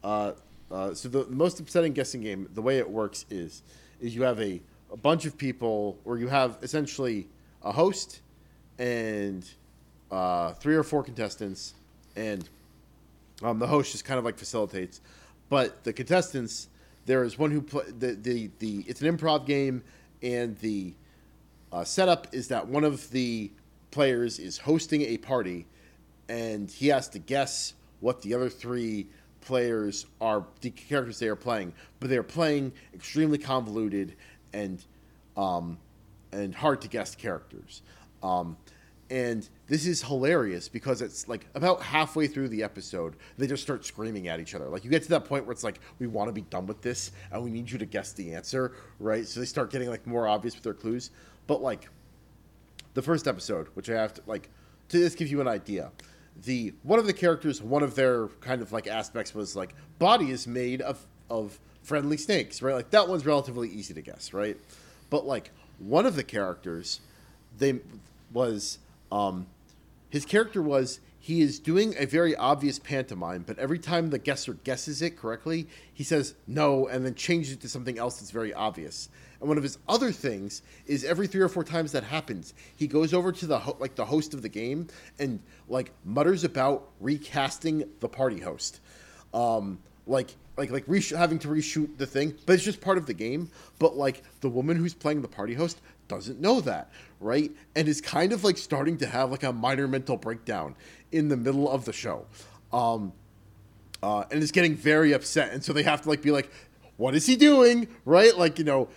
uh, 0.02 0.32
uh, 0.70 0.94
so 0.94 1.08
the 1.08 1.26
most 1.26 1.60
upsetting 1.60 1.92
guessing 1.92 2.20
game. 2.20 2.48
The 2.54 2.62
way 2.62 2.78
it 2.78 2.88
works 2.88 3.26
is, 3.30 3.62
is 4.00 4.14
you 4.14 4.22
have 4.22 4.40
a, 4.40 4.60
a 4.92 4.96
bunch 4.96 5.24
of 5.24 5.36
people, 5.36 5.98
or 6.04 6.18
you 6.18 6.28
have 6.28 6.58
essentially 6.62 7.26
a 7.62 7.72
host 7.72 8.20
and 8.78 9.48
uh, 10.10 10.52
three 10.54 10.74
or 10.74 10.82
four 10.82 11.02
contestants, 11.02 11.74
and 12.16 12.48
um, 13.42 13.58
the 13.58 13.66
host 13.66 13.92
just 13.92 14.04
kind 14.04 14.18
of 14.18 14.24
like 14.24 14.38
facilitates. 14.38 15.00
But 15.48 15.84
the 15.84 15.92
contestants, 15.92 16.68
there 17.06 17.24
is 17.24 17.38
one 17.38 17.50
who 17.50 17.62
play 17.62 17.84
the, 17.86 18.12
the 18.14 18.50
the 18.58 18.84
it's 18.86 19.02
an 19.02 19.16
improv 19.16 19.46
game, 19.46 19.82
and 20.22 20.56
the 20.58 20.94
uh, 21.72 21.84
setup 21.84 22.28
is 22.32 22.48
that 22.48 22.66
one 22.66 22.84
of 22.84 23.10
the 23.10 23.50
players 23.90 24.38
is 24.38 24.58
hosting 24.58 25.02
a 25.02 25.16
party, 25.18 25.66
and 26.28 26.70
he 26.70 26.88
has 26.88 27.08
to 27.10 27.18
guess 27.18 27.74
what 28.00 28.22
the 28.22 28.34
other 28.34 28.48
three 28.48 29.08
players 29.40 30.06
are, 30.20 30.46
the 30.60 30.70
characters 30.70 31.18
they 31.18 31.28
are 31.28 31.36
playing. 31.36 31.72
But 31.98 32.10
they 32.10 32.16
are 32.16 32.22
playing 32.22 32.72
extremely 32.94 33.38
convoluted 33.38 34.16
and 34.52 34.84
um, 35.36 35.78
and 36.32 36.54
hard 36.54 36.80
to 36.82 36.88
guess 36.88 37.14
characters. 37.14 37.82
Um, 38.22 38.56
and 39.10 39.48
this 39.66 39.86
is 39.86 40.02
hilarious 40.02 40.68
because 40.68 41.02
it's 41.02 41.26
like 41.26 41.44
about 41.54 41.82
halfway 41.82 42.28
through 42.28 42.48
the 42.48 42.62
episode, 42.62 43.16
they 43.38 43.48
just 43.48 43.62
start 43.62 43.84
screaming 43.84 44.28
at 44.28 44.38
each 44.38 44.54
other. 44.54 44.66
Like 44.66 44.84
you 44.84 44.90
get 44.90 45.02
to 45.02 45.08
that 45.10 45.24
point 45.24 45.46
where 45.46 45.52
it's 45.52 45.64
like, 45.64 45.80
we 45.98 46.06
want 46.06 46.28
to 46.28 46.32
be 46.32 46.42
done 46.42 46.66
with 46.66 46.80
this 46.80 47.10
and 47.32 47.42
we 47.42 47.50
need 47.50 47.68
you 47.68 47.78
to 47.78 47.86
guess 47.86 48.12
the 48.12 48.34
answer, 48.34 48.72
right? 49.00 49.26
So 49.26 49.40
they 49.40 49.46
start 49.46 49.72
getting 49.72 49.88
like 49.88 50.06
more 50.06 50.28
obvious 50.28 50.54
with 50.54 50.62
their 50.62 50.74
clues. 50.74 51.10
But 51.50 51.62
like 51.62 51.88
the 52.94 53.02
first 53.02 53.26
episode, 53.26 53.70
which 53.74 53.90
I 53.90 53.94
have 53.94 54.14
to 54.14 54.22
like 54.24 54.50
to 54.88 54.98
just 54.98 55.18
give 55.18 55.26
you 55.26 55.40
an 55.40 55.48
idea. 55.48 55.90
The 56.44 56.74
one 56.84 57.00
of 57.00 57.06
the 57.06 57.12
characters, 57.12 57.60
one 57.60 57.82
of 57.82 57.96
their 57.96 58.28
kind 58.40 58.62
of 58.62 58.70
like 58.70 58.86
aspects 58.86 59.34
was 59.34 59.56
like 59.56 59.74
body 59.98 60.30
is 60.30 60.46
made 60.46 60.80
of 60.80 61.04
of 61.28 61.58
friendly 61.82 62.18
snakes, 62.18 62.62
right? 62.62 62.76
Like 62.76 62.90
that 62.90 63.08
one's 63.08 63.26
relatively 63.26 63.68
easy 63.68 63.92
to 63.94 64.00
guess, 64.00 64.32
right? 64.32 64.56
But 65.10 65.26
like 65.26 65.50
one 65.80 66.06
of 66.06 66.14
the 66.14 66.22
characters, 66.22 67.00
they 67.58 67.80
was 68.32 68.78
um 69.10 69.48
his 70.08 70.24
character 70.24 70.62
was 70.62 71.00
he 71.18 71.40
is 71.40 71.58
doing 71.58 71.96
a 71.98 72.06
very 72.06 72.36
obvious 72.36 72.78
pantomime, 72.78 73.42
but 73.44 73.58
every 73.58 73.80
time 73.80 74.10
the 74.10 74.20
guesser 74.20 74.54
guesses 74.54 75.02
it 75.02 75.16
correctly, 75.18 75.66
he 75.92 76.04
says 76.04 76.34
no 76.46 76.86
and 76.86 77.04
then 77.04 77.16
changes 77.16 77.54
it 77.54 77.60
to 77.62 77.68
something 77.68 77.98
else 77.98 78.20
that's 78.20 78.30
very 78.30 78.54
obvious. 78.54 79.08
And 79.40 79.48
one 79.48 79.56
of 79.56 79.62
his 79.62 79.78
other 79.88 80.12
things 80.12 80.62
is 80.86 81.04
every 81.04 81.26
three 81.26 81.40
or 81.40 81.48
four 81.48 81.64
times 81.64 81.92
that 81.92 82.04
happens, 82.04 82.54
he 82.76 82.86
goes 82.86 83.14
over 83.14 83.32
to 83.32 83.46
the 83.46 83.58
ho- 83.58 83.76
like 83.80 83.94
the 83.94 84.04
host 84.04 84.34
of 84.34 84.42
the 84.42 84.48
game 84.48 84.88
and 85.18 85.40
like 85.68 85.92
mutters 86.04 86.44
about 86.44 86.90
recasting 87.00 87.88
the 88.00 88.08
party 88.08 88.38
host, 88.38 88.80
um, 89.32 89.78
like 90.06 90.34
like 90.56 90.70
like 90.70 90.86
having 91.10 91.38
to 91.38 91.48
reshoot 91.48 91.96
the 91.96 92.06
thing. 92.06 92.34
But 92.44 92.54
it's 92.54 92.64
just 92.64 92.80
part 92.80 92.98
of 92.98 93.06
the 93.06 93.14
game. 93.14 93.50
But 93.78 93.96
like 93.96 94.22
the 94.40 94.48
woman 94.48 94.76
who's 94.76 94.94
playing 94.94 95.22
the 95.22 95.28
party 95.28 95.54
host 95.54 95.80
doesn't 96.08 96.40
know 96.40 96.60
that, 96.60 96.90
right? 97.20 97.50
And 97.74 97.88
is 97.88 98.00
kind 98.00 98.32
of 98.32 98.44
like 98.44 98.58
starting 98.58 98.98
to 98.98 99.06
have 99.06 99.30
like 99.30 99.42
a 99.42 99.52
minor 99.52 99.88
mental 99.88 100.16
breakdown 100.16 100.74
in 101.12 101.28
the 101.28 101.36
middle 101.36 101.70
of 101.70 101.84
the 101.84 101.92
show. 101.92 102.26
Um, 102.72 103.12
uh, 104.02 104.24
and 104.30 104.42
is 104.42 104.52
getting 104.52 104.74
very 104.74 105.12
upset. 105.12 105.52
And 105.52 105.62
so 105.64 105.72
they 105.72 105.82
have 105.82 106.02
to 106.02 106.08
like 106.08 106.22
be 106.22 106.30
like, 106.30 106.50
"What 106.96 107.14
is 107.14 107.26
he 107.26 107.36
doing?" 107.36 107.88
Right? 108.04 108.36
Like 108.36 108.58
you 108.58 108.64
know, 108.64 108.88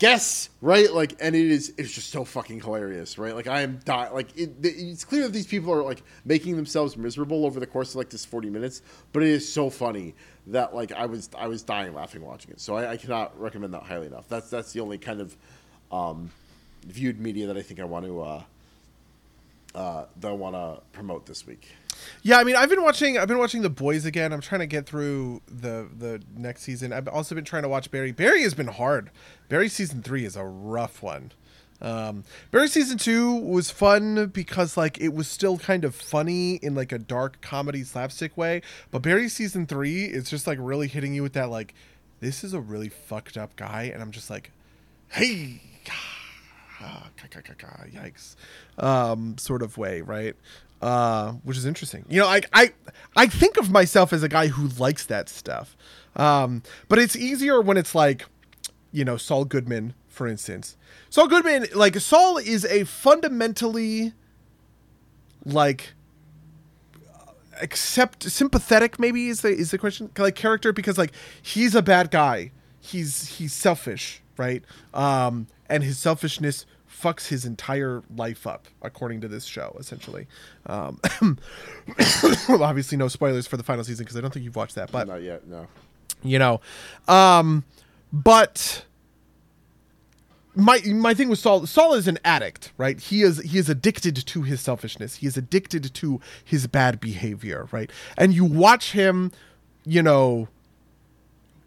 guess 0.00 0.48
right? 0.60 0.92
Like, 0.92 1.14
and 1.20 1.36
it 1.36 1.46
is 1.46 1.72
it's 1.78 1.92
just 1.92 2.10
so 2.10 2.24
fucking 2.24 2.60
hilarious, 2.60 3.18
right? 3.18 3.34
Like 3.34 3.46
I 3.46 3.60
am 3.60 3.80
di- 3.84 4.08
like 4.08 4.36
it, 4.36 4.54
it's 4.62 5.04
clear 5.04 5.22
that 5.22 5.32
these 5.32 5.46
people 5.46 5.72
are 5.72 5.82
like 5.82 6.02
making 6.24 6.56
themselves 6.56 6.96
miserable 6.96 7.46
over 7.46 7.60
the 7.60 7.66
course 7.66 7.90
of 7.90 7.96
like 7.96 8.10
this 8.10 8.24
forty 8.24 8.50
minutes, 8.50 8.82
but 9.12 9.22
it 9.22 9.28
is 9.28 9.50
so 9.50 9.70
funny 9.70 10.14
that 10.48 10.74
like 10.74 10.90
I 10.90 11.06
was 11.06 11.30
I 11.38 11.46
was 11.46 11.62
dying 11.62 11.94
laughing 11.94 12.22
watching 12.22 12.50
it. 12.50 12.60
So 12.60 12.74
I, 12.74 12.92
I 12.92 12.96
cannot 12.96 13.38
recommend 13.40 13.74
that 13.74 13.84
highly 13.84 14.06
enough. 14.06 14.28
That's 14.28 14.50
that's 14.50 14.72
the 14.72 14.80
only 14.80 14.98
kind 14.98 15.20
of 15.20 15.36
um, 15.92 16.30
viewed 16.86 17.20
media 17.20 17.46
that 17.46 17.56
I 17.56 17.62
think 17.62 17.78
I 17.78 17.84
want 17.84 18.06
to 18.06 18.20
uh, 18.22 18.42
uh, 19.74 20.06
that 20.20 20.28
I 20.28 20.32
want 20.32 20.54
to 20.54 20.82
promote 20.92 21.26
this 21.26 21.46
week. 21.46 21.68
Yeah, 22.22 22.38
I 22.38 22.44
mean, 22.44 22.56
I've 22.56 22.70
been 22.70 22.82
watching. 22.82 23.18
I've 23.18 23.28
been 23.28 23.38
watching 23.38 23.62
The 23.62 23.70
Boys 23.70 24.04
again. 24.04 24.32
I'm 24.32 24.40
trying 24.40 24.60
to 24.60 24.66
get 24.66 24.86
through 24.86 25.42
the 25.46 25.88
the 25.96 26.22
next 26.34 26.62
season. 26.62 26.92
I've 26.92 27.08
also 27.08 27.34
been 27.34 27.44
trying 27.44 27.62
to 27.62 27.68
watch 27.68 27.90
Barry. 27.90 28.12
Barry 28.12 28.42
has 28.42 28.54
been 28.54 28.68
hard. 28.68 29.10
Barry 29.48 29.68
season 29.68 30.02
three 30.02 30.24
is 30.24 30.36
a 30.36 30.44
rough 30.44 31.02
one. 31.02 31.32
Um, 31.82 32.24
Barry 32.50 32.68
season 32.68 32.98
two 32.98 33.34
was 33.34 33.70
fun 33.70 34.26
because 34.26 34.76
like 34.76 35.00
it 35.00 35.14
was 35.14 35.28
still 35.28 35.58
kind 35.58 35.84
of 35.84 35.94
funny 35.94 36.56
in 36.56 36.74
like 36.74 36.92
a 36.92 36.98
dark 36.98 37.40
comedy 37.40 37.84
slapstick 37.84 38.36
way. 38.36 38.62
But 38.90 39.02
Barry 39.02 39.28
season 39.28 39.66
three 39.66 40.04
is 40.04 40.28
just 40.28 40.46
like 40.46 40.58
really 40.60 40.88
hitting 40.88 41.14
you 41.14 41.22
with 41.22 41.32
that 41.34 41.48
like, 41.50 41.74
this 42.20 42.44
is 42.44 42.52
a 42.52 42.60
really 42.60 42.90
fucked 42.90 43.36
up 43.38 43.56
guy, 43.56 43.90
and 43.92 44.02
I'm 44.02 44.10
just 44.10 44.28
like, 44.28 44.50
hey, 45.08 45.62
ah, 46.80 47.08
yikes, 47.92 48.36
um, 48.78 49.36
sort 49.38 49.62
of 49.62 49.76
way, 49.78 50.00
right? 50.00 50.34
Uh, 50.80 51.32
which 51.44 51.56
is 51.56 51.66
interesting. 51.66 52.04
You 52.08 52.20
know, 52.20 52.26
I 52.26 52.42
I 52.52 52.72
I 53.14 53.26
think 53.26 53.56
of 53.58 53.70
myself 53.70 54.12
as 54.12 54.22
a 54.22 54.28
guy 54.28 54.48
who 54.48 54.68
likes 54.82 55.06
that 55.06 55.28
stuff, 55.28 55.76
um, 56.16 56.62
but 56.88 56.98
it's 56.98 57.14
easier 57.16 57.60
when 57.60 57.76
it's 57.76 57.94
like, 57.94 58.24
you 58.90 59.04
know, 59.04 59.16
Saul 59.16 59.44
Goodman, 59.44 59.94
for 60.08 60.26
instance. 60.26 60.76
Saul 61.10 61.28
Goodman, 61.28 61.66
like 61.74 61.96
Saul, 61.96 62.38
is 62.38 62.64
a 62.64 62.84
fundamentally 62.84 64.14
like 65.44 65.94
accept 67.60 68.22
sympathetic 68.22 68.98
maybe 68.98 69.28
is 69.28 69.42
the 69.42 69.48
is 69.48 69.70
the 69.70 69.78
question 69.78 70.10
like 70.16 70.34
character 70.34 70.72
because 70.72 70.96
like 70.96 71.12
he's 71.42 71.74
a 71.74 71.82
bad 71.82 72.10
guy 72.10 72.50
he's 72.80 73.36
he's 73.36 73.52
selfish 73.52 74.22
right 74.40 74.64
um 74.94 75.46
and 75.68 75.84
his 75.84 75.98
selfishness 75.98 76.64
fucks 76.90 77.28
his 77.28 77.44
entire 77.44 78.02
life 78.16 78.46
up 78.46 78.66
according 78.82 79.20
to 79.20 79.28
this 79.28 79.44
show 79.44 79.76
essentially 79.78 80.26
um 80.66 80.98
obviously 82.48 82.96
no 82.98 83.06
spoilers 83.08 83.46
for 83.46 83.56
the 83.56 83.62
final 83.62 83.84
season 83.84 84.04
because 84.04 84.16
i 84.16 84.20
don't 84.20 84.32
think 84.32 84.44
you've 84.44 84.56
watched 84.56 84.74
that 84.74 84.90
but 84.90 85.06
Not 85.06 85.22
yet, 85.22 85.46
no. 85.46 85.66
you 86.22 86.38
know 86.38 86.60
um 87.06 87.64
but 88.12 88.84
my 90.56 90.80
my 90.86 91.14
thing 91.14 91.28
with 91.28 91.38
Saul 91.38 91.64
Saul 91.66 91.94
is 91.94 92.08
an 92.08 92.18
addict, 92.24 92.72
right? 92.76 92.98
He 92.98 93.22
is 93.22 93.38
he 93.42 93.56
is 93.56 93.68
addicted 93.68 94.16
to 94.26 94.42
his 94.42 94.60
selfishness. 94.60 95.16
He 95.16 95.26
is 95.28 95.36
addicted 95.36 95.94
to 95.94 96.20
his 96.44 96.66
bad 96.66 96.98
behavior, 97.00 97.68
right? 97.70 97.88
And 98.18 98.34
you 98.34 98.44
watch 98.44 98.90
him, 98.90 99.30
you 99.84 100.02
know, 100.02 100.48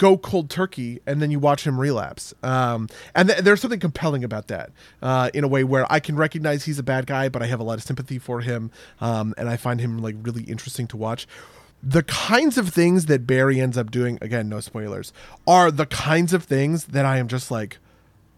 go 0.03 0.17
cold 0.17 0.49
turkey, 0.49 0.99
and 1.07 1.21
then 1.21 1.31
you 1.31 1.39
watch 1.39 1.65
him 1.65 1.79
relapse. 1.79 2.33
Um, 2.43 2.89
and 3.15 3.29
th- 3.29 3.41
there's 3.41 3.61
something 3.61 3.79
compelling 3.79 4.23
about 4.25 4.47
that, 4.49 4.71
uh, 5.01 5.29
in 5.33 5.45
a 5.45 5.47
way 5.47 5.63
where 5.63 5.85
I 5.89 5.99
can 6.01 6.17
recognize 6.17 6.65
he's 6.65 6.77
a 6.77 6.83
bad 6.83 7.07
guy, 7.07 7.29
but 7.29 7.41
I 7.41 7.45
have 7.45 7.61
a 7.61 7.63
lot 7.63 7.77
of 7.77 7.83
sympathy 7.83 8.19
for 8.19 8.41
him, 8.41 8.69
um, 8.99 9.33
and 9.37 9.47
I 9.47 9.55
find 9.55 9.79
him 9.79 9.99
like 9.99 10.15
really 10.21 10.43
interesting 10.43 10.87
to 10.87 10.97
watch 10.97 11.25
the 11.85 12.03
kinds 12.03 12.57
of 12.57 12.69
things 12.69 13.07
that 13.07 13.27
Barry 13.27 13.59
ends 13.59 13.77
up 13.77 13.91
doing, 13.91 14.17
again, 14.21 14.47
no 14.47 14.61
spoilers, 14.61 15.11
are 15.45 15.69
the 15.69 15.85
kinds 15.85 16.33
of 16.33 16.43
things 16.45 16.85
that 16.85 17.05
I 17.05 17.17
am 17.17 17.27
just 17.27 17.51
like, 17.51 17.77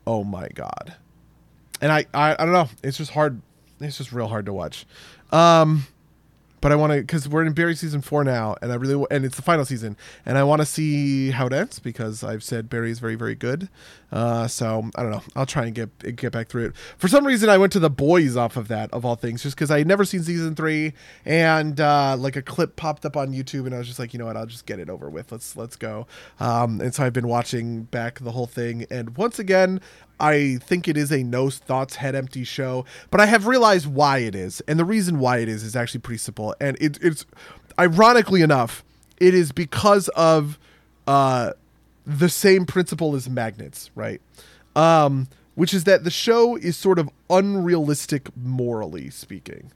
oh 0.07 0.23
my 0.23 0.47
god. 0.49 0.95
And 1.79 1.91
I, 1.91 2.05
I, 2.13 2.33
I 2.33 2.45
don't 2.45 2.53
know. 2.53 2.69
It's 2.83 2.97
just 2.97 3.11
hard. 3.11 3.41
It's 3.79 3.97
just 3.97 4.11
real 4.11 4.27
hard 4.27 4.47
to 4.47 4.53
watch. 4.53 4.87
Um, 5.31 5.85
but 6.61 6.71
I 6.71 6.75
want 6.75 6.93
to 6.93 7.01
because 7.01 7.27
we're 7.27 7.45
in 7.45 7.53
Barry 7.53 7.75
season 7.75 8.01
four 8.01 8.23
now, 8.23 8.55
and 8.61 8.71
I 8.71 8.75
really 8.75 9.05
and 9.11 9.25
it's 9.25 9.35
the 9.35 9.41
final 9.41 9.65
season, 9.65 9.97
and 10.25 10.37
I 10.37 10.43
want 10.43 10.61
to 10.61 10.65
see 10.65 11.31
how 11.31 11.47
it 11.47 11.53
ends 11.53 11.79
because 11.79 12.23
I've 12.23 12.43
said 12.43 12.69
Barry 12.69 12.91
is 12.91 12.99
very 12.99 13.15
very 13.15 13.35
good. 13.35 13.69
Uh, 14.11 14.47
so 14.47 14.89
I 14.95 15.03
don't 15.03 15.11
know. 15.11 15.23
I'll 15.35 15.45
try 15.45 15.65
and 15.65 15.75
get 15.75 16.15
get 16.15 16.31
back 16.31 16.47
through 16.47 16.67
it. 16.67 16.75
For 16.97 17.07
some 17.07 17.25
reason, 17.25 17.49
I 17.49 17.57
went 17.57 17.73
to 17.73 17.79
the 17.79 17.89
boys 17.89 18.37
off 18.37 18.55
of 18.55 18.67
that 18.69 18.91
of 18.93 19.03
all 19.03 19.15
things, 19.15 19.43
just 19.43 19.55
because 19.55 19.71
I 19.71 19.79
had 19.79 19.87
never 19.87 20.05
seen 20.05 20.23
season 20.23 20.55
three, 20.55 20.93
and 21.25 21.79
uh, 21.79 22.15
like 22.17 22.35
a 22.35 22.41
clip 22.41 22.75
popped 22.75 23.05
up 23.05 23.17
on 23.17 23.33
YouTube, 23.33 23.65
and 23.65 23.75
I 23.75 23.77
was 23.77 23.87
just 23.87 23.99
like, 23.99 24.13
you 24.13 24.19
know 24.19 24.25
what, 24.25 24.37
I'll 24.37 24.45
just 24.45 24.65
get 24.65 24.79
it 24.79 24.89
over 24.89 25.09
with. 25.09 25.31
Let's 25.31 25.55
let's 25.55 25.75
go. 25.75 26.07
Um, 26.39 26.79
and 26.81 26.93
so 26.93 27.03
I've 27.03 27.13
been 27.13 27.27
watching 27.27 27.83
back 27.83 28.19
the 28.19 28.31
whole 28.31 28.47
thing, 28.47 28.85
and 28.89 29.17
once 29.17 29.37
again, 29.37 29.81
I 30.19 30.57
think 30.61 30.87
it 30.87 30.97
is 30.97 31.11
a 31.11 31.23
no 31.23 31.49
thoughts 31.49 31.97
head 31.97 32.15
empty 32.15 32.43
show, 32.43 32.85
but 33.11 33.19
I 33.19 33.25
have 33.25 33.47
realized 33.47 33.87
why 33.87 34.19
it 34.19 34.35
is, 34.35 34.61
and 34.67 34.79
the 34.79 34.85
reason 34.85 35.19
why 35.19 35.39
it 35.39 35.49
is 35.49 35.63
is 35.63 35.75
actually 35.75 36.01
pretty 36.01 36.19
simple. 36.19 36.55
And 36.59 36.77
it, 36.79 36.97
it's 37.01 37.25
ironically 37.77 38.41
enough, 38.41 38.83
it 39.17 39.33
is 39.33 39.51
because 39.51 40.07
of 40.09 40.57
uh, 41.07 41.53
the 42.05 42.29
same 42.29 42.65
principle 42.65 43.15
as 43.15 43.29
magnets, 43.29 43.91
right? 43.95 44.21
Um, 44.75 45.27
which 45.55 45.73
is 45.73 45.85
that 45.85 46.03
the 46.03 46.11
show 46.11 46.55
is 46.55 46.77
sort 46.77 46.99
of 46.99 47.09
unrealistic 47.29 48.29
morally 48.35 49.09
speaking. 49.09 49.71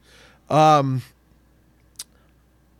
Um, 0.49 1.03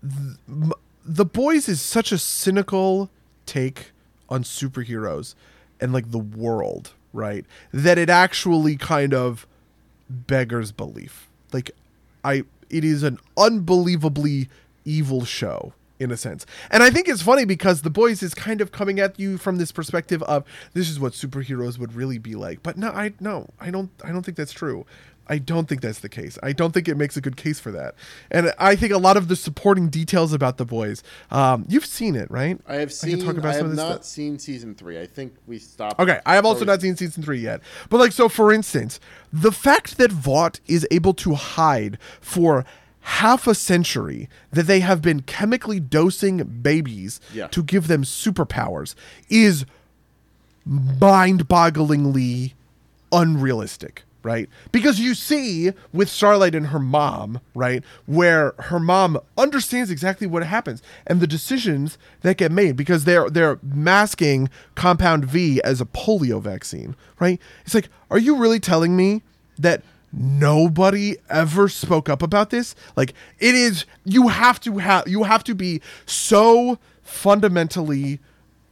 th- 0.02 0.73
the 1.06 1.26
boys 1.26 1.69
is 1.69 1.81
such 1.81 2.11
a 2.11 2.18
cynical 2.18 3.10
take 3.45 3.91
on 4.30 4.44
superheroes 4.44 5.34
and 5.80 5.91
like 5.91 6.11
the 6.11 6.19
world 6.19 6.94
right 7.14 7.45
that 7.73 7.98
it 7.98 8.10
actually 8.10 8.77
kind 8.77 9.14
of 9.14 9.48
beggars 10.10 10.72
belief. 10.72 11.27
Like 11.53 11.72
i 12.23 12.44
it 12.69 12.84
is 12.84 13.03
an 13.03 13.18
unbelievably 13.38 14.49
evil 14.86 15.26
show 15.26 15.73
in 15.99 16.11
a 16.11 16.18
sense. 16.18 16.45
And 16.72 16.84
i 16.84 16.90
think 16.90 17.07
it's 17.07 17.22
funny 17.22 17.45
because 17.45 17.81
the 17.81 17.90
boys 17.90 18.23
is 18.23 18.34
kind 18.34 18.61
of 18.61 18.72
coming 18.72 18.99
at 18.99 19.19
you 19.19 19.38
from 19.38 19.57
this 19.57 19.72
perspective 19.72 20.23
of 20.23 20.44
this 20.73 20.90
is 20.90 20.99
what 20.99 21.14
superheroes 21.14 21.77
would 21.77 21.94
really 21.94 22.18
be 22.18 22.36
like. 22.36 22.64
But 22.64 22.77
no 22.77 22.90
i 22.90 23.14
no 23.19 23.49
i 23.60 23.72
don't 23.72 23.91
i 24.03 24.11
don't 24.11 24.23
think 24.23 24.38
that's 24.38 24.53
true 24.53 24.86
I 25.30 25.38
don't 25.38 25.69
think 25.69 25.81
that's 25.81 25.99
the 25.99 26.10
case. 26.10 26.39
I 26.41 26.53
don't 26.53 26.73
think 26.73 26.88
it 26.88 26.97
makes 26.97 27.15
a 27.15 27.22
good 27.22 27.38
case 27.38 27.60
for 27.60 27.72
that. 27.72 27.93
And 28.31 28.51
I 28.57 28.76
think 28.76 28.91
a 28.91 28.97
lot 28.97 29.15
of 29.15 29.27
the 29.27 29.35
supporting 29.35 29.89
details 29.89 30.34
about 30.34 30.57
the 30.57 30.65
boys, 30.65 31.03
um, 31.30 31.65
you've 31.69 31.85
seen 31.85 32.15
it, 32.15 32.30
right? 32.31 32.60
I 32.68 32.76
have 32.77 32.91
seen. 32.91 33.22
I, 33.22 33.26
talk 33.26 33.38
about 33.38 33.49
I 33.56 33.60
some 33.60 33.61
have 33.61 33.65
of 33.65 33.72
this 33.72 33.77
not 33.77 33.91
stuff. 33.97 34.06
seen 34.06 34.39
season 34.39 34.73
three. 34.73 34.99
I 34.99 35.06
think 35.06 35.35
we 35.45 35.60
stopped. 35.60 35.99
Okay, 35.99 36.19
I 36.26 36.34
have 36.35 36.45
also 36.45 36.61
before 36.61 36.73
not 36.73 36.81
seen 36.81 36.95
season 36.95 37.22
three 37.23 37.39
yet. 37.39 37.61
But 37.89 37.99
like, 37.99 38.11
so 38.11 38.27
for 38.27 38.51
instance, 38.51 38.99
the 39.31 39.51
fact 39.51 39.97
that 39.97 40.11
Vought 40.11 40.60
is 40.68 40.88
able 40.89 41.14
to 41.14 41.35
hide 41.35 41.99
for 42.19 42.65
half 43.01 43.47
a 43.47 43.56
century 43.56 44.27
that 44.51 44.64
they 44.64 44.80
have 44.81 45.01
been 45.01 45.22
chemically 45.22 45.80
dosing 45.80 46.43
babies 46.61 47.22
Yeah. 47.34 47.47
to 47.47 47.64
give 47.64 47.88
them 47.88 48.03
superpowers 48.03 48.93
is 49.30 49.65
mind-bogglingly 50.65 52.53
unrealistic 53.11 54.03
right? 54.24 54.50
Because 54.72 55.00
you 55.00 55.14
see 55.14 55.72
with 55.94 56.10
starlight 56.10 56.56
and 56.56 56.68
her 56.68 56.80
mom 56.80 57.40
right 57.56 57.84
where 58.06 58.54
her 58.60 58.80
mom 58.80 59.20
understands 59.38 59.90
exactly 59.90 60.28
what 60.28 60.44
happens 60.44 60.82
and 61.08 61.20
the 61.20 61.28
decisions 61.28 61.98
that 62.22 62.38
get 62.38 62.52
made 62.52 62.76
because 62.76 63.06
they're 63.06 63.30
they're 63.30 63.60
masking 63.64 64.50
compound 64.76 65.26
v 65.26 65.62
as 65.64 65.82
a 65.82 65.86
polio 65.86 66.41
vaccine 66.41 66.96
right? 67.20 67.40
It's 67.66 67.76
like 67.76 67.90
are 68.12 68.20
you 68.20 68.36
really 68.36 68.60
telling 68.60 68.96
me 68.96 69.22
that 69.58 69.84
nobody 70.12 71.16
ever 71.30 71.70
spoke 71.70 72.10
up 72.10 72.22
about 72.22 72.50
this? 72.50 72.76
Like 72.96 73.14
it 73.40 73.56
is 73.56 73.86
you 74.04 74.28
have 74.28 74.60
to 74.62 74.78
have 74.80 75.08
you 75.08 75.24
have 75.24 75.44
to 75.46 75.56
be 75.56 75.82
so 76.06 76.80
fundamentally 77.02 78.20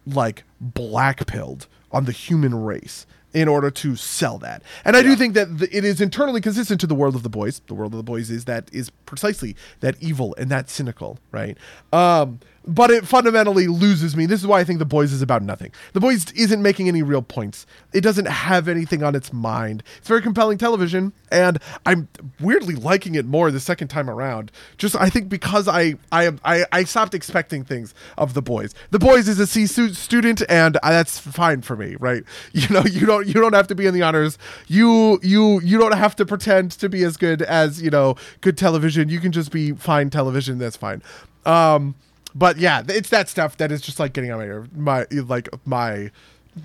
like 0.05 0.43
black 0.59 1.25
pilled 1.27 1.67
on 1.91 2.05
the 2.05 2.11
human 2.11 2.63
race 2.63 3.05
in 3.33 3.47
order 3.47 3.69
to 3.69 3.95
sell 3.95 4.37
that. 4.39 4.63
And 4.85 4.95
I 4.95 5.03
do 5.03 5.15
think 5.15 5.33
that 5.33 5.59
the, 5.59 5.75
it 5.75 5.83
is 5.83 6.01
internally 6.01 6.41
consistent 6.41 6.79
to 6.81 6.87
the 6.87 6.95
world 6.95 7.15
of 7.15 7.23
the 7.23 7.29
boys. 7.29 7.61
The 7.67 7.73
world 7.73 7.93
of 7.93 7.97
the 7.97 8.03
boys 8.03 8.29
is 8.29 8.45
that 8.45 8.69
is 8.73 8.89
precisely 9.05 9.55
that 9.81 9.95
evil 10.01 10.33
and 10.37 10.49
that 10.49 10.69
cynical, 10.69 11.19
right? 11.31 11.57
Um, 11.91 12.39
but 12.67 12.91
it 12.91 13.07
fundamentally 13.07 13.67
loses 13.67 14.15
me. 14.15 14.25
This 14.25 14.41
is 14.41 14.47
why 14.47 14.59
I 14.59 14.63
think 14.65 14.79
the 14.79 14.85
boys 14.85 15.13
is 15.13 15.21
about 15.21 15.41
nothing. 15.41 15.71
The 15.93 16.01
boys 16.01 16.29
isn't 16.33 16.61
making 16.61 16.89
any 16.89 17.01
real 17.01 17.21
points. 17.21 17.65
It 17.93 18.01
doesn't 18.01 18.25
have 18.25 18.67
anything 18.67 19.03
on 19.03 19.15
its 19.15 19.31
mind. 19.31 19.83
It's 19.97 20.07
very 20.07 20.21
compelling 20.21 20.57
television, 20.57 21.13
and 21.31 21.59
I'm 21.85 22.09
weirdly 22.41 22.75
liking 22.75 23.15
it 23.15 23.25
more 23.25 23.49
the 23.51 23.61
second 23.61 23.87
time 23.87 24.09
around. 24.09 24.51
Just 24.77 24.95
I 24.95 25.09
think 25.09 25.29
because 25.29 25.67
I 25.67 25.95
I 26.11 26.31
I, 26.43 26.65
I 26.71 26.83
stopped 26.83 27.13
expecting 27.13 27.63
things 27.63 27.93
of 28.17 28.33
the 28.33 28.41
boys. 28.41 28.75
The 28.91 28.99
boys 28.99 29.29
is 29.29 29.39
a 29.39 29.47
C 29.47 29.65
student, 29.65 30.43
and 30.49 30.77
I, 30.83 30.91
that's 30.91 31.17
fine 31.17 31.61
for 31.61 31.75
me, 31.75 31.95
right? 31.99 32.23
You 32.57 32.67
know, 32.69 32.83
you 32.83 33.05
don't 33.05 33.27
you 33.27 33.33
don't 33.33 33.53
have 33.53 33.67
to 33.67 33.75
be 33.75 33.85
in 33.85 33.93
the 33.93 34.01
honors. 34.01 34.37
You 34.67 35.19
you 35.21 35.61
you 35.61 35.77
don't 35.77 35.95
have 35.95 36.15
to 36.15 36.25
pretend 36.25 36.71
to 36.71 36.89
be 36.89 37.03
as 37.03 37.15
good 37.15 37.43
as 37.43 37.81
you 37.81 37.91
know 37.91 38.15
good 38.41 38.57
television. 38.57 39.09
You 39.09 39.19
can 39.19 39.31
just 39.31 39.51
be 39.51 39.73
fine 39.73 40.09
television. 40.09 40.57
That's 40.57 40.75
fine. 40.75 41.03
Um, 41.45 41.95
but 42.37 42.57
yeah, 42.57 42.83
it's 42.87 43.09
that 43.09 43.27
stuff 43.29 43.57
that 43.57 43.71
is 43.71 43.81
just 43.81 43.99
like 43.99 44.13
getting 44.13 44.31
on 44.31 44.37
my 44.39 44.45
nerve. 44.45 44.77
My 44.77 45.05
like 45.11 45.49
my 45.65 46.11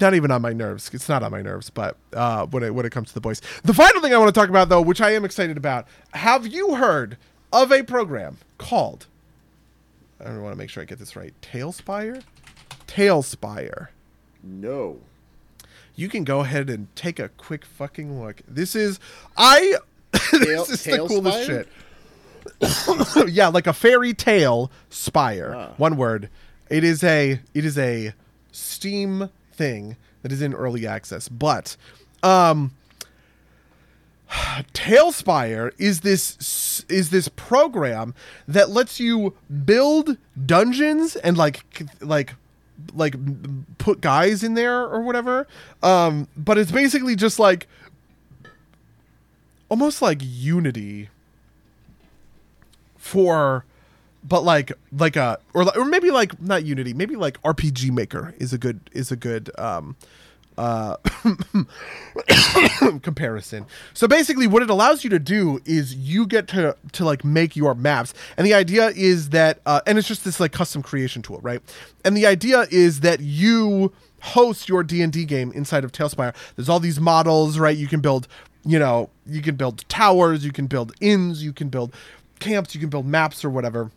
not 0.01 0.15
even 0.15 0.31
on 0.31 0.43
my 0.43 0.53
nerves. 0.53 0.90
It's 0.93 1.09
not 1.09 1.23
on 1.23 1.31
my 1.31 1.43
nerves, 1.43 1.70
but 1.70 1.97
uh, 2.12 2.47
when 2.47 2.62
it 2.62 2.74
when 2.74 2.85
it 2.85 2.93
comes 2.93 3.09
to 3.09 3.15
the 3.15 3.20
boys. 3.20 3.40
The 3.65 3.74
final 3.74 4.01
thing 4.03 4.12
I 4.15 4.19
want 4.19 4.35
to 4.35 4.39
talk 4.39 4.49
about 4.49 4.69
though, 4.69 4.82
which 4.82 5.01
I 5.01 5.11
am 5.12 5.24
excited 5.24 5.57
about, 5.57 5.86
have 6.12 6.47
you 6.47 6.74
heard 6.77 7.16
of 7.53 7.73
a 7.73 7.82
program 7.82 8.36
called? 8.59 9.07
I 10.20 10.24
don't 10.24 10.43
want 10.43 10.53
to 10.55 10.59
make 10.59 10.70
sure 10.70 10.82
I 10.82 10.86
get 10.86 10.99
this 10.99 11.16
right. 11.16 11.35
TaleSpire, 11.43 12.23
TaleSpire. 12.86 13.89
No. 14.44 14.99
you 15.94 16.09
can 16.09 16.24
go 16.24 16.40
ahead 16.40 16.69
and 16.70 16.94
take 16.97 17.19
a 17.19 17.28
quick 17.28 17.65
fucking 17.65 18.20
look. 18.20 18.43
This 18.49 18.74
is 18.77 18.99
I. 19.36 19.77
Tail- 20.12 20.65
this 20.65 20.70
is 20.70 20.85
the 20.85 20.99
coolest 21.09 21.44
spire? 21.44 21.44
shit. 21.47 21.69
yeah, 23.28 23.48
like 23.48 23.66
a 23.66 23.73
fairy 23.73 24.14
tale 24.14 24.70
spire. 24.90 25.55
Ah. 25.56 25.74
One 25.77 25.97
word. 25.97 26.28
It 26.70 26.85
is 26.85 27.05
a 27.05 27.40
it 27.55 27.64
is 27.64 27.78
a 27.78 28.14
Steam 28.51 29.31
thing 29.52 29.97
that 30.23 30.32
is 30.32 30.43
in 30.43 30.55
early 30.55 30.86
access, 30.86 31.28
but 31.28 31.77
um 32.23 32.73
TaleSpire 34.73 35.73
is 35.78 36.01
this 36.01 36.85
is 36.89 37.10
this 37.10 37.28
program 37.28 38.14
that 38.48 38.70
lets 38.70 38.98
you 38.98 39.35
build 39.64 40.16
dungeons 40.47 41.16
and 41.16 41.36
like 41.36 41.64
like 42.01 42.35
like 42.94 43.14
put 43.78 44.01
guys 44.01 44.43
in 44.43 44.55
there 44.55 44.81
or 44.82 45.02
whatever. 45.02 45.47
Um, 45.82 46.28
but 46.36 46.59
it's 46.59 46.73
basically 46.73 47.16
just 47.16 47.39
like 47.39 47.66
almost 49.69 50.02
like 50.02 50.19
Unity 50.23 51.09
for 53.03 53.65
but 54.24 54.45
like 54.45 54.73
like 54.97 55.16
a 55.16 55.39
or 55.53 55.65
li- 55.65 55.73
or 55.77 55.85
maybe 55.85 56.11
like 56.11 56.41
not 56.41 56.65
Unity, 56.65 56.95
maybe 56.95 57.16
like 57.16 57.43
RPG 57.43 57.91
Maker 57.91 58.33
is 58.39 58.53
a 58.53 58.59
good 58.59 58.81
is 58.93 59.11
a 59.11 59.16
good 59.16 59.51
um 59.59 59.97
uh 60.57 60.97
comparison. 63.03 63.66
So 63.95 64.07
basically 64.07 64.47
what 64.47 64.62
it 64.62 64.70
allows 64.70 65.03
you 65.03 65.11
to 65.11 65.19
do 65.19 65.61
is 65.65 65.97
you 65.97 66.27
get 66.27 66.47
to 66.49 66.77
to 66.93 67.05
like 67.05 67.24
make 67.24 67.57
your 67.57 67.74
maps. 67.74 68.15
And 68.37 68.47
the 68.47 68.55
idea 68.55 68.93
is 68.95 69.31
that 69.31 69.59
uh 69.66 69.81
and 69.87 69.99
it's 69.99 70.07
just 70.07 70.24
this 70.24 70.39
like 70.39 70.53
custom 70.53 70.83
creation 70.83 71.23
tool, 71.23 71.41
right? 71.43 71.61
And 72.05 72.16
the 72.16 72.27
idea 72.27 72.66
is 72.70 73.01
that 73.01 73.19
you 73.20 73.93
host 74.20 74.69
your 74.69 74.85
D&D 74.85 75.24
game 75.24 75.51
inside 75.53 75.83
of 75.83 75.91
TaleSpire. 75.91 76.33
There's 76.55 76.69
all 76.69 76.79
these 76.79 77.01
models, 77.01 77.59
right? 77.59 77.77
You 77.77 77.89
can 77.89 77.99
build, 77.99 78.29
you 78.65 78.79
know, 78.79 79.11
you 79.27 79.43
can 79.43 79.57
build 79.57 79.85
towers, 79.89 80.45
you 80.45 80.53
can 80.53 80.69
build 80.69 80.93
inns, 81.01 81.43
you 81.43 81.53
can 81.53 81.69
build 81.70 81.93
camps, 82.43 82.74
you 82.74 82.81
can 82.81 82.90
build 82.90 83.06
maps 83.06 83.44
or 83.44 83.51
whatever. 83.51 83.90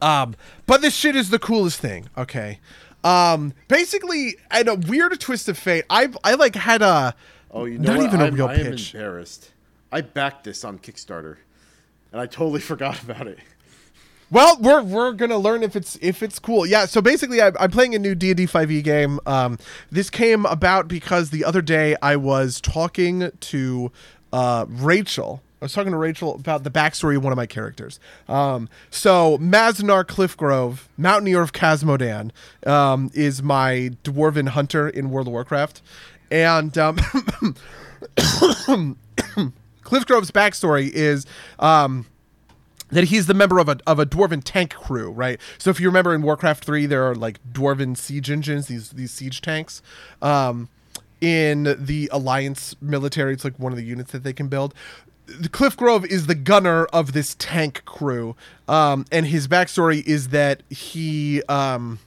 Um, 0.00 0.34
but 0.66 0.82
this 0.82 0.94
shit 0.94 1.16
is 1.16 1.30
the 1.30 1.38
coolest 1.38 1.80
thing. 1.80 2.08
Okay. 2.16 2.60
Um, 3.02 3.52
basically, 3.68 4.36
at 4.50 4.66
a 4.68 4.74
weird 4.74 5.18
twist 5.20 5.48
of 5.48 5.58
fate, 5.58 5.84
I 5.90 6.08
I 6.24 6.34
like 6.34 6.54
had 6.54 6.80
a 6.82 7.14
Oh, 7.50 7.66
you 7.66 7.78
know 7.78 7.92
not 7.92 7.98
what? 7.98 8.06
even 8.06 8.20
a 8.20 8.24
I'm, 8.24 8.34
real 8.34 8.46
I 8.48 8.54
am 8.54 8.60
pitch. 8.72 8.94
embarrassed. 8.94 9.52
I 9.92 10.00
backed 10.00 10.44
this 10.44 10.64
on 10.64 10.78
Kickstarter, 10.78 11.36
and 12.12 12.20
I 12.20 12.26
totally 12.26 12.60
forgot 12.72 13.02
about 13.02 13.26
it. 13.28 13.38
Well, 14.30 14.56
we're 14.58 14.82
we're 14.82 15.12
gonna 15.12 15.36
learn 15.38 15.62
if 15.62 15.76
it's 15.76 15.96
if 16.00 16.22
it's 16.22 16.38
cool. 16.38 16.66
Yeah. 16.66 16.86
So 16.86 17.00
basically, 17.00 17.40
I, 17.40 17.52
I'm 17.60 17.70
playing 17.70 17.94
a 17.94 17.98
new 17.98 18.14
D 18.14 18.30
and 18.30 18.36
D 18.38 18.46
5e 18.46 18.82
game. 18.82 19.20
Um, 19.26 19.58
this 19.90 20.10
came 20.10 20.46
about 20.46 20.88
because 20.88 21.30
the 21.30 21.44
other 21.44 21.62
day 21.62 21.94
I 22.02 22.16
was 22.16 22.60
talking 22.60 23.30
to 23.38 23.92
uh, 24.32 24.64
Rachel. 24.68 25.42
I 25.64 25.66
was 25.66 25.72
talking 25.72 25.92
to 25.92 25.98
Rachel 25.98 26.34
about 26.34 26.62
the 26.62 26.70
backstory 26.70 27.16
of 27.16 27.24
one 27.24 27.32
of 27.32 27.38
my 27.38 27.46
characters. 27.46 27.98
Um, 28.28 28.68
so 28.90 29.38
Maznar 29.38 30.04
Cliffgrove, 30.04 30.88
Mountaineer 30.98 31.40
of 31.40 31.54
Khaz 31.54 31.82
Modan, 31.82 32.32
um, 32.68 33.10
is 33.14 33.42
my 33.42 33.92
dwarven 34.04 34.48
hunter 34.48 34.90
in 34.90 35.08
World 35.08 35.26
of 35.26 35.32
Warcraft, 35.32 35.80
and 36.30 36.76
um, 36.76 36.96
Cliffgrove's 39.82 40.30
backstory 40.30 40.90
is. 40.92 41.24
Um, 41.58 42.04
that 42.90 43.04
he's 43.04 43.26
the 43.26 43.32
member 43.34 43.58
of 43.58 43.70
a 43.70 43.78
of 43.86 43.98
a 43.98 44.04
dwarven 44.04 44.42
tank 44.44 44.74
crew, 44.74 45.10
right? 45.10 45.40
So 45.56 45.70
if 45.70 45.80
you 45.80 45.88
remember 45.88 46.14
in 46.14 46.20
Warcraft 46.20 46.62
three, 46.62 46.84
there 46.84 47.10
are 47.10 47.14
like 47.14 47.40
dwarven 47.50 47.96
siege 47.96 48.30
engines, 48.30 48.66
these 48.66 48.90
these 48.90 49.10
siege 49.10 49.40
tanks. 49.40 49.80
Um, 50.20 50.68
in 51.20 51.74
the 51.78 52.10
Alliance 52.12 52.76
military, 52.82 53.32
it's 53.32 53.44
like 53.44 53.58
one 53.58 53.72
of 53.72 53.78
the 53.78 53.84
units 53.84 54.12
that 54.12 54.24
they 54.24 54.34
can 54.34 54.48
build. 54.48 54.74
Cliff 55.52 55.76
Grove 55.76 56.04
is 56.04 56.26
the 56.26 56.34
gunner 56.34 56.84
of 56.86 57.12
this 57.12 57.34
tank 57.38 57.84
crew, 57.84 58.36
um, 58.68 59.04
and 59.10 59.26
his 59.26 59.48
backstory 59.48 60.04
is 60.06 60.28
that 60.28 60.62
he. 60.70 61.42
Um, 61.44 61.98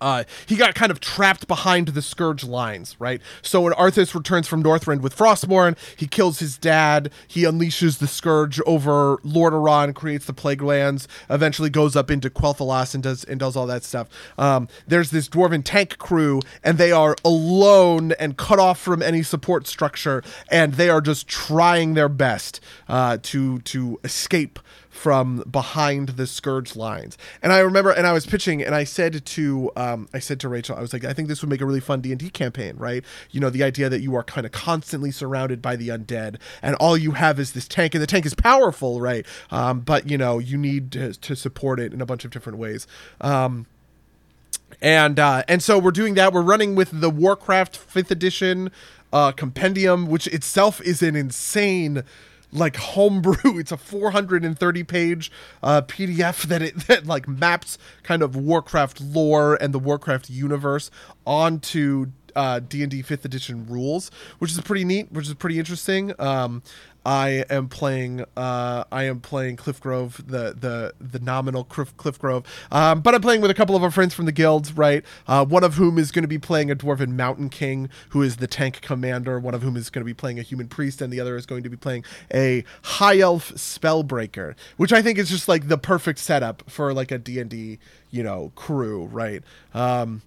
uh, 0.00 0.24
he 0.46 0.56
got 0.56 0.74
kind 0.74 0.90
of 0.90 1.00
trapped 1.00 1.46
behind 1.48 1.88
the 1.88 2.02
Scourge 2.02 2.44
lines, 2.44 2.96
right? 2.98 3.20
So 3.42 3.62
when 3.62 3.72
Arthas 3.74 4.14
returns 4.14 4.48
from 4.48 4.62
Northrend 4.62 5.00
with 5.00 5.16
Frostmourne, 5.16 5.76
he 5.96 6.06
kills 6.06 6.38
his 6.38 6.56
dad. 6.58 7.10
He 7.26 7.42
unleashes 7.42 7.98
the 7.98 8.06
Scourge 8.06 8.60
over 8.66 9.18
Lordaeron, 9.18 9.94
creates 9.94 10.26
the 10.26 10.32
Plague 10.32 10.62
Lands. 10.62 11.08
Eventually 11.28 11.70
goes 11.70 11.96
up 11.96 12.10
into 12.10 12.30
Quel'Thalas 12.30 12.94
and 12.94 13.02
does 13.02 13.24
and 13.24 13.40
does 13.40 13.56
all 13.56 13.66
that 13.66 13.84
stuff. 13.84 14.08
Um, 14.36 14.68
there's 14.86 15.10
this 15.10 15.28
dwarven 15.28 15.62
tank 15.64 15.98
crew, 15.98 16.40
and 16.62 16.78
they 16.78 16.92
are 16.92 17.16
alone 17.24 18.12
and 18.12 18.36
cut 18.36 18.58
off 18.58 18.80
from 18.80 19.02
any 19.02 19.22
support 19.22 19.66
structure, 19.66 20.22
and 20.50 20.74
they 20.74 20.88
are 20.90 21.00
just 21.00 21.28
trying 21.28 21.94
their 21.94 22.08
best 22.08 22.60
uh, 22.88 23.18
to 23.22 23.58
to 23.60 23.98
escape 24.04 24.58
from 24.98 25.44
behind 25.48 26.10
the 26.10 26.26
scourge 26.26 26.74
lines. 26.74 27.16
And 27.40 27.52
i 27.52 27.60
remember 27.60 27.90
and 27.90 28.06
i 28.06 28.12
was 28.12 28.26
pitching 28.26 28.62
and 28.62 28.74
i 28.74 28.82
said 28.82 29.24
to 29.24 29.70
um, 29.76 30.08
i 30.12 30.18
said 30.18 30.40
to 30.40 30.48
rachel 30.48 30.76
i 30.76 30.80
was 30.80 30.92
like 30.92 31.04
i 31.04 31.12
think 31.12 31.28
this 31.28 31.40
would 31.40 31.48
make 31.48 31.60
a 31.60 31.66
really 31.66 31.80
fun 31.80 32.00
d&d 32.00 32.30
campaign 32.30 32.76
right? 32.76 33.04
You 33.30 33.40
know 33.40 33.50
the 33.50 33.62
idea 33.62 33.88
that 33.88 34.00
you 34.00 34.16
are 34.16 34.24
kind 34.24 34.44
of 34.44 34.52
constantly 34.52 35.12
surrounded 35.12 35.62
by 35.62 35.76
the 35.76 35.88
undead 35.88 36.36
and 36.62 36.74
all 36.76 36.96
you 36.96 37.12
have 37.12 37.38
is 37.38 37.52
this 37.52 37.68
tank 37.68 37.94
and 37.94 38.02
the 38.02 38.06
tank 38.06 38.26
is 38.26 38.34
powerful 38.34 39.00
right? 39.00 39.24
Um, 39.50 39.80
but 39.80 40.10
you 40.10 40.18
know 40.18 40.38
you 40.38 40.58
need 40.58 40.90
to, 40.92 41.12
to 41.12 41.36
support 41.36 41.78
it 41.78 41.92
in 41.92 42.00
a 42.00 42.06
bunch 42.06 42.24
of 42.24 42.32
different 42.32 42.58
ways. 42.58 42.86
Um, 43.20 43.66
and 44.82 45.18
uh, 45.18 45.44
and 45.48 45.62
so 45.62 45.78
we're 45.78 45.90
doing 45.90 46.14
that. 46.14 46.32
We're 46.32 46.42
running 46.42 46.74
with 46.74 47.00
the 47.00 47.10
Warcraft 47.10 47.76
Fifth 47.76 48.10
Edition 48.10 48.70
uh, 49.12 49.32
compendium, 49.32 50.06
which 50.06 50.26
itself 50.28 50.80
is 50.82 51.02
an 51.02 51.16
insane 51.16 52.04
like 52.52 52.76
homebrew. 52.76 53.58
It's 53.58 53.72
a 53.72 53.76
430 53.76 54.84
page 54.84 55.32
uh, 55.62 55.82
PDF 55.82 56.42
that 56.44 56.62
it 56.62 56.76
that 56.86 57.06
like 57.06 57.26
maps 57.28 57.78
kind 58.02 58.22
of 58.22 58.36
Warcraft 58.36 59.00
lore 59.00 59.56
and 59.60 59.74
the 59.74 59.78
Warcraft 59.78 60.30
universe 60.30 60.90
onto 61.26 62.06
uh, 62.36 62.60
D&D 62.60 63.02
5th 63.02 63.24
edition 63.24 63.66
rules, 63.66 64.10
which 64.38 64.52
is 64.52 64.60
pretty 64.60 64.84
neat, 64.84 65.10
which 65.10 65.26
is 65.26 65.34
pretty 65.34 65.58
interesting. 65.58 66.12
Um, 66.20 66.62
I 67.08 67.46
am 67.48 67.70
playing 67.70 68.26
uh, 68.36 68.84
I 68.92 69.04
am 69.04 69.20
playing 69.20 69.56
Cliff 69.56 69.80
Grove, 69.80 70.22
the 70.26 70.52
the 70.54 70.92
the 71.00 71.18
nominal 71.18 71.64
Cliff, 71.64 71.96
Cliff 71.96 72.18
Grove. 72.18 72.44
Um, 72.70 73.00
but 73.00 73.14
I'm 73.14 73.22
playing 73.22 73.40
with 73.40 73.50
a 73.50 73.54
couple 73.54 73.74
of 73.74 73.82
our 73.82 73.90
friends 73.90 74.12
from 74.12 74.26
the 74.26 74.32
guild, 74.32 74.76
right? 74.76 75.02
Uh, 75.26 75.42
one 75.46 75.64
of 75.64 75.76
whom 75.76 75.96
is 75.96 76.12
going 76.12 76.24
to 76.24 76.28
be 76.28 76.36
playing 76.36 76.70
a 76.70 76.76
dwarven 76.76 77.12
mountain 77.12 77.48
king, 77.48 77.88
who 78.10 78.20
is 78.20 78.36
the 78.36 78.46
tank 78.46 78.82
commander. 78.82 79.40
One 79.40 79.54
of 79.54 79.62
whom 79.62 79.74
is 79.74 79.88
going 79.88 80.02
to 80.02 80.04
be 80.04 80.12
playing 80.12 80.38
a 80.38 80.42
human 80.42 80.68
priest, 80.68 81.00
and 81.00 81.10
the 81.10 81.18
other 81.18 81.38
is 81.38 81.46
going 81.46 81.62
to 81.62 81.70
be 81.70 81.78
playing 81.78 82.04
a 82.34 82.62
high 82.82 83.20
elf 83.20 83.54
spellbreaker, 83.54 84.54
which 84.76 84.92
I 84.92 85.00
think 85.00 85.16
is 85.16 85.30
just 85.30 85.48
like 85.48 85.68
the 85.68 85.78
perfect 85.78 86.18
setup 86.18 86.70
for 86.70 86.92
like 86.92 87.10
a 87.10 87.16
D 87.16 87.40
and 87.40 87.48
D, 87.48 87.78
you 88.10 88.22
know, 88.22 88.52
crew, 88.54 89.06
right? 89.06 89.42
Um, 89.72 90.20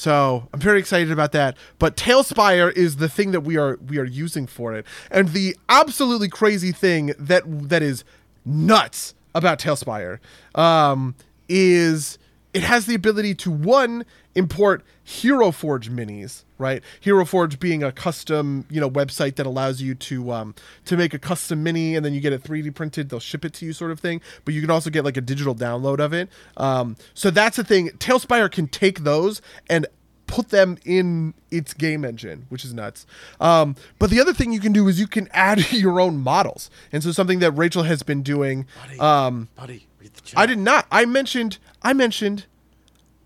so 0.00 0.48
I'm 0.54 0.60
very 0.60 0.78
excited 0.78 1.12
about 1.12 1.32
that. 1.32 1.58
But 1.78 1.94
TaleSpire 1.94 2.74
is 2.74 2.96
the 2.96 3.08
thing 3.08 3.32
that 3.32 3.42
we 3.42 3.58
are 3.58 3.78
we 3.86 3.98
are 3.98 4.04
using 4.04 4.46
for 4.46 4.72
it. 4.72 4.86
And 5.10 5.28
the 5.28 5.54
absolutely 5.68 6.30
crazy 6.30 6.72
thing 6.72 7.12
that 7.18 7.42
that 7.68 7.82
is 7.82 8.02
nuts 8.46 9.14
about 9.34 9.58
TaleSpire 9.58 10.18
um, 10.54 11.14
is 11.50 12.16
it 12.54 12.62
has 12.62 12.86
the 12.86 12.94
ability 12.94 13.34
to 13.36 13.50
one 13.50 14.06
import 14.34 14.82
Hero 15.04 15.50
Forge 15.50 15.90
minis, 15.90 16.44
right? 16.60 16.82
Hero 17.00 17.24
Forge 17.24 17.58
being 17.58 17.82
a 17.82 17.90
custom, 17.90 18.66
you 18.70 18.80
know, 18.80 18.90
website 18.90 19.36
that 19.36 19.46
allows 19.46 19.80
you 19.82 19.94
to 19.96 20.30
um, 20.32 20.54
to 20.84 20.96
make 20.96 21.14
a 21.14 21.18
custom 21.18 21.62
mini 21.62 21.96
and 21.96 22.04
then 22.04 22.14
you 22.14 22.20
get 22.20 22.32
it 22.32 22.42
3D 22.42 22.74
printed. 22.74 23.08
They'll 23.08 23.18
ship 23.18 23.44
it 23.44 23.52
to 23.54 23.66
you, 23.66 23.72
sort 23.72 23.90
of 23.90 23.98
thing. 23.98 24.20
But 24.44 24.54
you 24.54 24.60
can 24.60 24.70
also 24.70 24.90
get 24.90 25.04
like 25.04 25.16
a 25.16 25.20
digital 25.20 25.54
download 25.54 25.98
of 25.98 26.12
it. 26.12 26.28
Um, 26.56 26.96
so 27.14 27.30
that's 27.30 27.56
the 27.56 27.64
thing. 27.64 27.88
TaleSpire 27.90 28.50
can 28.50 28.68
take 28.68 29.00
those 29.00 29.42
and 29.68 29.86
put 30.26 30.50
them 30.50 30.78
in 30.84 31.34
its 31.50 31.74
game 31.74 32.04
engine, 32.04 32.46
which 32.50 32.64
is 32.64 32.72
nuts. 32.72 33.04
Um, 33.40 33.74
but 33.98 34.10
the 34.10 34.20
other 34.20 34.32
thing 34.32 34.52
you 34.52 34.60
can 34.60 34.72
do 34.72 34.86
is 34.86 35.00
you 35.00 35.08
can 35.08 35.28
add 35.32 35.72
your 35.72 36.00
own 36.00 36.18
models, 36.18 36.70
and 36.92 37.02
so 37.02 37.10
something 37.10 37.40
that 37.40 37.50
Rachel 37.52 37.82
has 37.82 38.04
been 38.04 38.22
doing. 38.22 38.66
Buddy, 38.80 39.00
Um, 39.00 39.48
buddy, 39.56 39.86
read 39.98 40.14
the 40.14 40.20
chat. 40.20 40.38
I 40.38 40.46
did 40.46 40.58
not. 40.58 40.86
I 40.92 41.04
mentioned. 41.04 41.58
I 41.82 41.94
mentioned. 41.94 42.46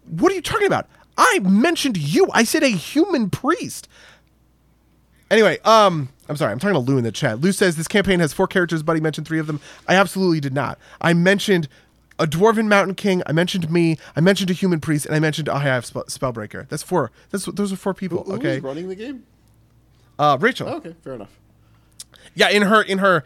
What 0.09 0.33
are 0.33 0.35
you 0.35 0.41
talking 0.43 0.67
about? 0.67 0.87
I 1.17 1.39
mentioned 1.41 1.97
you. 1.97 2.29
I 2.33 2.45
said 2.45 2.63
a 2.63 2.69
human 2.69 3.31
priest. 3.31 3.89
Anyway, 5.31 5.59
um, 5.65 6.09
I'm 6.29 6.37
sorry. 6.37 6.53
I'm 6.53 6.59
talking 6.59 6.75
to 6.75 6.79
Lou 6.81 6.99
in 6.99 7.05
the 7.05 7.13
chat. 7.13 7.41
Lou 7.41 7.53
says 7.53 7.77
this 7.77 7.89
campaign 7.89 8.21
has 8.21 8.33
four 8.33 8.47
characters. 8.47 8.83
Buddy 8.83 9.01
mentioned 9.01 9.27
three 9.27 9.39
of 9.39 9.47
them. 9.47 9.61
I 9.89 9.95
absolutely 9.95 10.41
did 10.41 10.55
not. 10.55 10.79
I 11.01 11.15
mentioned 11.15 11.69
a 12.19 12.27
dwarven 12.27 12.67
mountain 12.67 12.95
king. 12.95 13.23
I 13.27 13.33
mentioned 13.33 13.71
me. 13.71 13.97
I 14.15 14.21
mentioned 14.21 14.51
a 14.51 14.53
human 14.53 14.81
priest, 14.81 15.07
and 15.07 15.15
I 15.15 15.21
mentioned 15.21 15.49
a 15.49 15.59
high 15.59 15.81
spell- 15.81 16.05
spellbreaker. 16.05 16.69
That's 16.69 16.83
four. 16.83 17.11
That's 17.31 17.47
those 17.47 17.73
are 17.73 17.77
four 17.77 17.95
people. 17.95 18.25
Who- 18.25 18.35
okay. 18.35 18.61
Running 18.61 18.89
the 18.89 18.95
game? 18.95 19.25
Uh, 20.19 20.37
Rachel. 20.41 20.69
Oh, 20.69 20.77
okay, 20.77 20.95
fair 21.03 21.15
enough. 21.15 21.37
Yeah, 22.35 22.51
in 22.51 22.63
her 22.63 22.83
in 22.83 22.99
her 22.99 23.25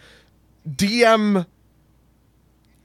DM 0.69 1.47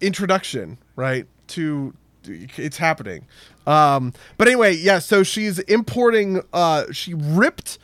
introduction, 0.01 0.77
right 0.95 1.25
to 1.47 1.93
it's 2.25 2.77
happening. 2.77 3.25
Um, 3.65 4.13
but 4.37 4.47
anyway, 4.47 4.75
yeah. 4.75 4.99
So 4.99 5.23
she's 5.23 5.59
importing. 5.59 6.41
Uh, 6.53 6.91
she 6.91 7.13
ripped 7.13 7.77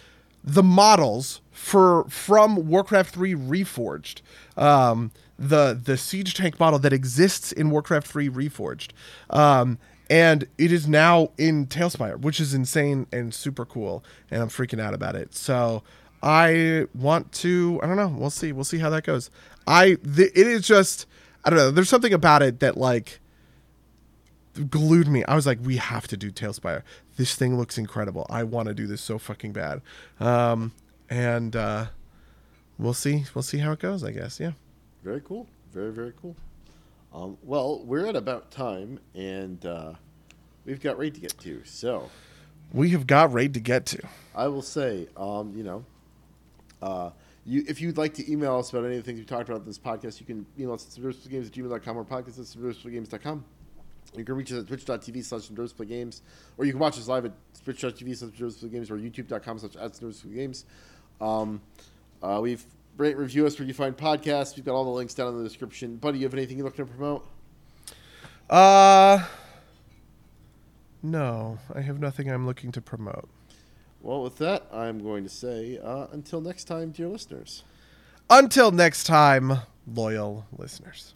the 0.43 0.63
models 0.63 1.41
for 1.51 2.05
from 2.09 2.67
Warcraft 2.67 3.13
Three 3.13 3.35
Reforged. 3.35 4.21
Um, 4.57 5.11
the 5.39 5.79
the 5.81 5.97
siege 5.97 6.33
tank 6.33 6.59
model 6.59 6.77
that 6.79 6.91
exists 6.93 7.51
in 7.51 7.69
Warcraft 7.69 8.07
3 8.07 8.29
Reforged. 8.29 8.89
Um, 9.29 9.79
and 10.09 10.47
it 10.57 10.71
is 10.71 10.87
now 10.87 11.29
in 11.37 11.67
TaleSpire, 11.67 12.19
which 12.19 12.39
is 12.39 12.53
insane 12.53 13.07
and 13.11 13.33
super 13.33 13.63
cool, 13.63 14.03
and 14.29 14.41
I'm 14.41 14.49
freaking 14.49 14.81
out 14.81 14.93
about 14.93 15.15
it. 15.15 15.35
So 15.35 15.83
I 16.21 16.87
want 16.93 17.31
to. 17.33 17.79
I 17.81 17.87
don't 17.87 17.95
know. 17.95 18.09
We'll 18.09 18.29
see. 18.29 18.51
We'll 18.51 18.63
see 18.63 18.79
how 18.79 18.89
that 18.89 19.03
goes. 19.03 19.29
I. 19.65 19.97
The, 20.03 20.25
it 20.37 20.47
is 20.47 20.67
just. 20.67 21.05
I 21.45 21.49
don't 21.49 21.57
know. 21.57 21.71
There's 21.71 21.89
something 21.89 22.13
about 22.13 22.41
it 22.41 22.59
that 22.59 22.75
like 22.75 23.19
glued 24.69 25.07
me. 25.07 25.23
I 25.25 25.35
was 25.35 25.45
like, 25.45 25.59
we 25.61 25.77
have 25.77 26.07
to 26.07 26.17
do 26.17 26.31
TaleSpire. 26.31 26.83
This 27.17 27.35
thing 27.35 27.57
looks 27.57 27.77
incredible. 27.77 28.25
I 28.29 28.43
want 28.43 28.67
to 28.67 28.73
do 28.73 28.87
this 28.87 29.01
so 29.01 29.17
fucking 29.17 29.53
bad. 29.53 29.81
Um, 30.19 30.73
and 31.09 31.55
uh, 31.55 31.87
we'll 32.77 32.93
see. 32.93 33.25
We'll 33.33 33.43
see 33.43 33.57
how 33.59 33.71
it 33.71 33.79
goes. 33.79 34.03
I 34.03 34.11
guess. 34.11 34.39
Yeah. 34.39 34.51
Very 35.03 35.21
cool. 35.21 35.47
Very 35.73 35.91
very 35.91 36.13
cool. 36.21 36.35
Um, 37.13 37.37
well, 37.43 37.83
we're 37.83 38.05
at 38.05 38.15
about 38.15 38.51
time, 38.51 38.99
and 39.15 39.65
uh, 39.65 39.93
we've 40.65 40.81
got 40.81 40.97
raid 40.97 41.15
to 41.15 41.21
get 41.21 41.37
to. 41.39 41.61
So 41.65 42.09
we 42.71 42.89
have 42.91 43.07
got 43.07 43.33
raid 43.33 43.53
to 43.55 43.59
get 43.59 43.85
to. 43.87 44.07
I 44.35 44.47
will 44.47 44.61
say, 44.61 45.07
um, 45.17 45.53
you 45.55 45.63
know, 45.63 45.85
uh, 46.81 47.09
you 47.45 47.63
if 47.67 47.81
you'd 47.81 47.97
like 47.97 48.13
to 48.15 48.31
email 48.31 48.57
us 48.57 48.69
about 48.71 48.85
any 48.85 48.97
of 48.97 49.03
the 49.03 49.05
things 49.05 49.19
we 49.19 49.25
talked 49.25 49.49
about 49.49 49.61
in 49.61 49.67
this 49.67 49.79
podcast, 49.79 50.19
you 50.19 50.25
can 50.25 50.45
email 50.59 50.73
us 50.73 50.85
at 50.85 51.01
somederpsplaygames 51.01 51.47
at 51.47 51.53
gmail.com 51.53 51.97
or 51.97 52.05
podcast 52.05 52.39
at 52.39 52.45
somederpsplaygames.com. 52.45 53.43
You 54.15 54.25
can 54.25 54.35
reach 54.35 54.51
us 54.51 54.59
at 54.59 54.67
twitch.tv 54.67 55.23
slash 55.23 55.49
games, 55.87 56.21
or 56.57 56.65
you 56.65 56.71
can 56.71 56.79
watch 56.79 56.97
us 56.97 57.07
live 57.07 57.25
at 57.25 57.31
twitch.tv 57.63 58.17
slash 58.17 58.71
games 58.71 58.89
or 58.89 58.97
youtube.com 58.97 59.59
slash 59.59 60.23
games. 60.33 60.65
Um, 61.21 61.61
uh, 62.23 62.39
we've 62.41 62.65
rate 62.97 63.17
review 63.17 63.45
us 63.45 63.57
where 63.57 63.67
you 63.67 63.73
find 63.73 63.95
podcasts. 63.95 64.55
We've 64.55 64.65
got 64.65 64.73
all 64.73 64.83
the 64.83 64.89
links 64.91 65.13
down 65.13 65.29
in 65.29 65.37
the 65.37 65.43
description. 65.43 65.95
Buddy, 65.95 66.19
you 66.19 66.25
have 66.25 66.33
anything 66.33 66.57
you're 66.57 66.65
looking 66.65 66.85
to 66.85 66.91
promote? 66.91 67.27
Uh, 68.49 69.25
no, 71.01 71.59
I 71.73 71.81
have 71.81 71.99
nothing 71.99 72.29
I'm 72.29 72.45
looking 72.45 72.71
to 72.73 72.81
promote. 72.81 73.29
Well, 74.01 74.21
with 74.21 74.37
that, 74.37 74.67
I'm 74.71 75.03
going 75.03 75.23
to 75.23 75.29
say 75.29 75.79
uh, 75.81 76.07
until 76.11 76.41
next 76.41 76.65
time, 76.65 76.91
dear 76.91 77.07
listeners. 77.07 77.63
Until 78.29 78.71
next 78.71 79.05
time, 79.05 79.59
loyal 79.87 80.45
listeners. 80.57 81.11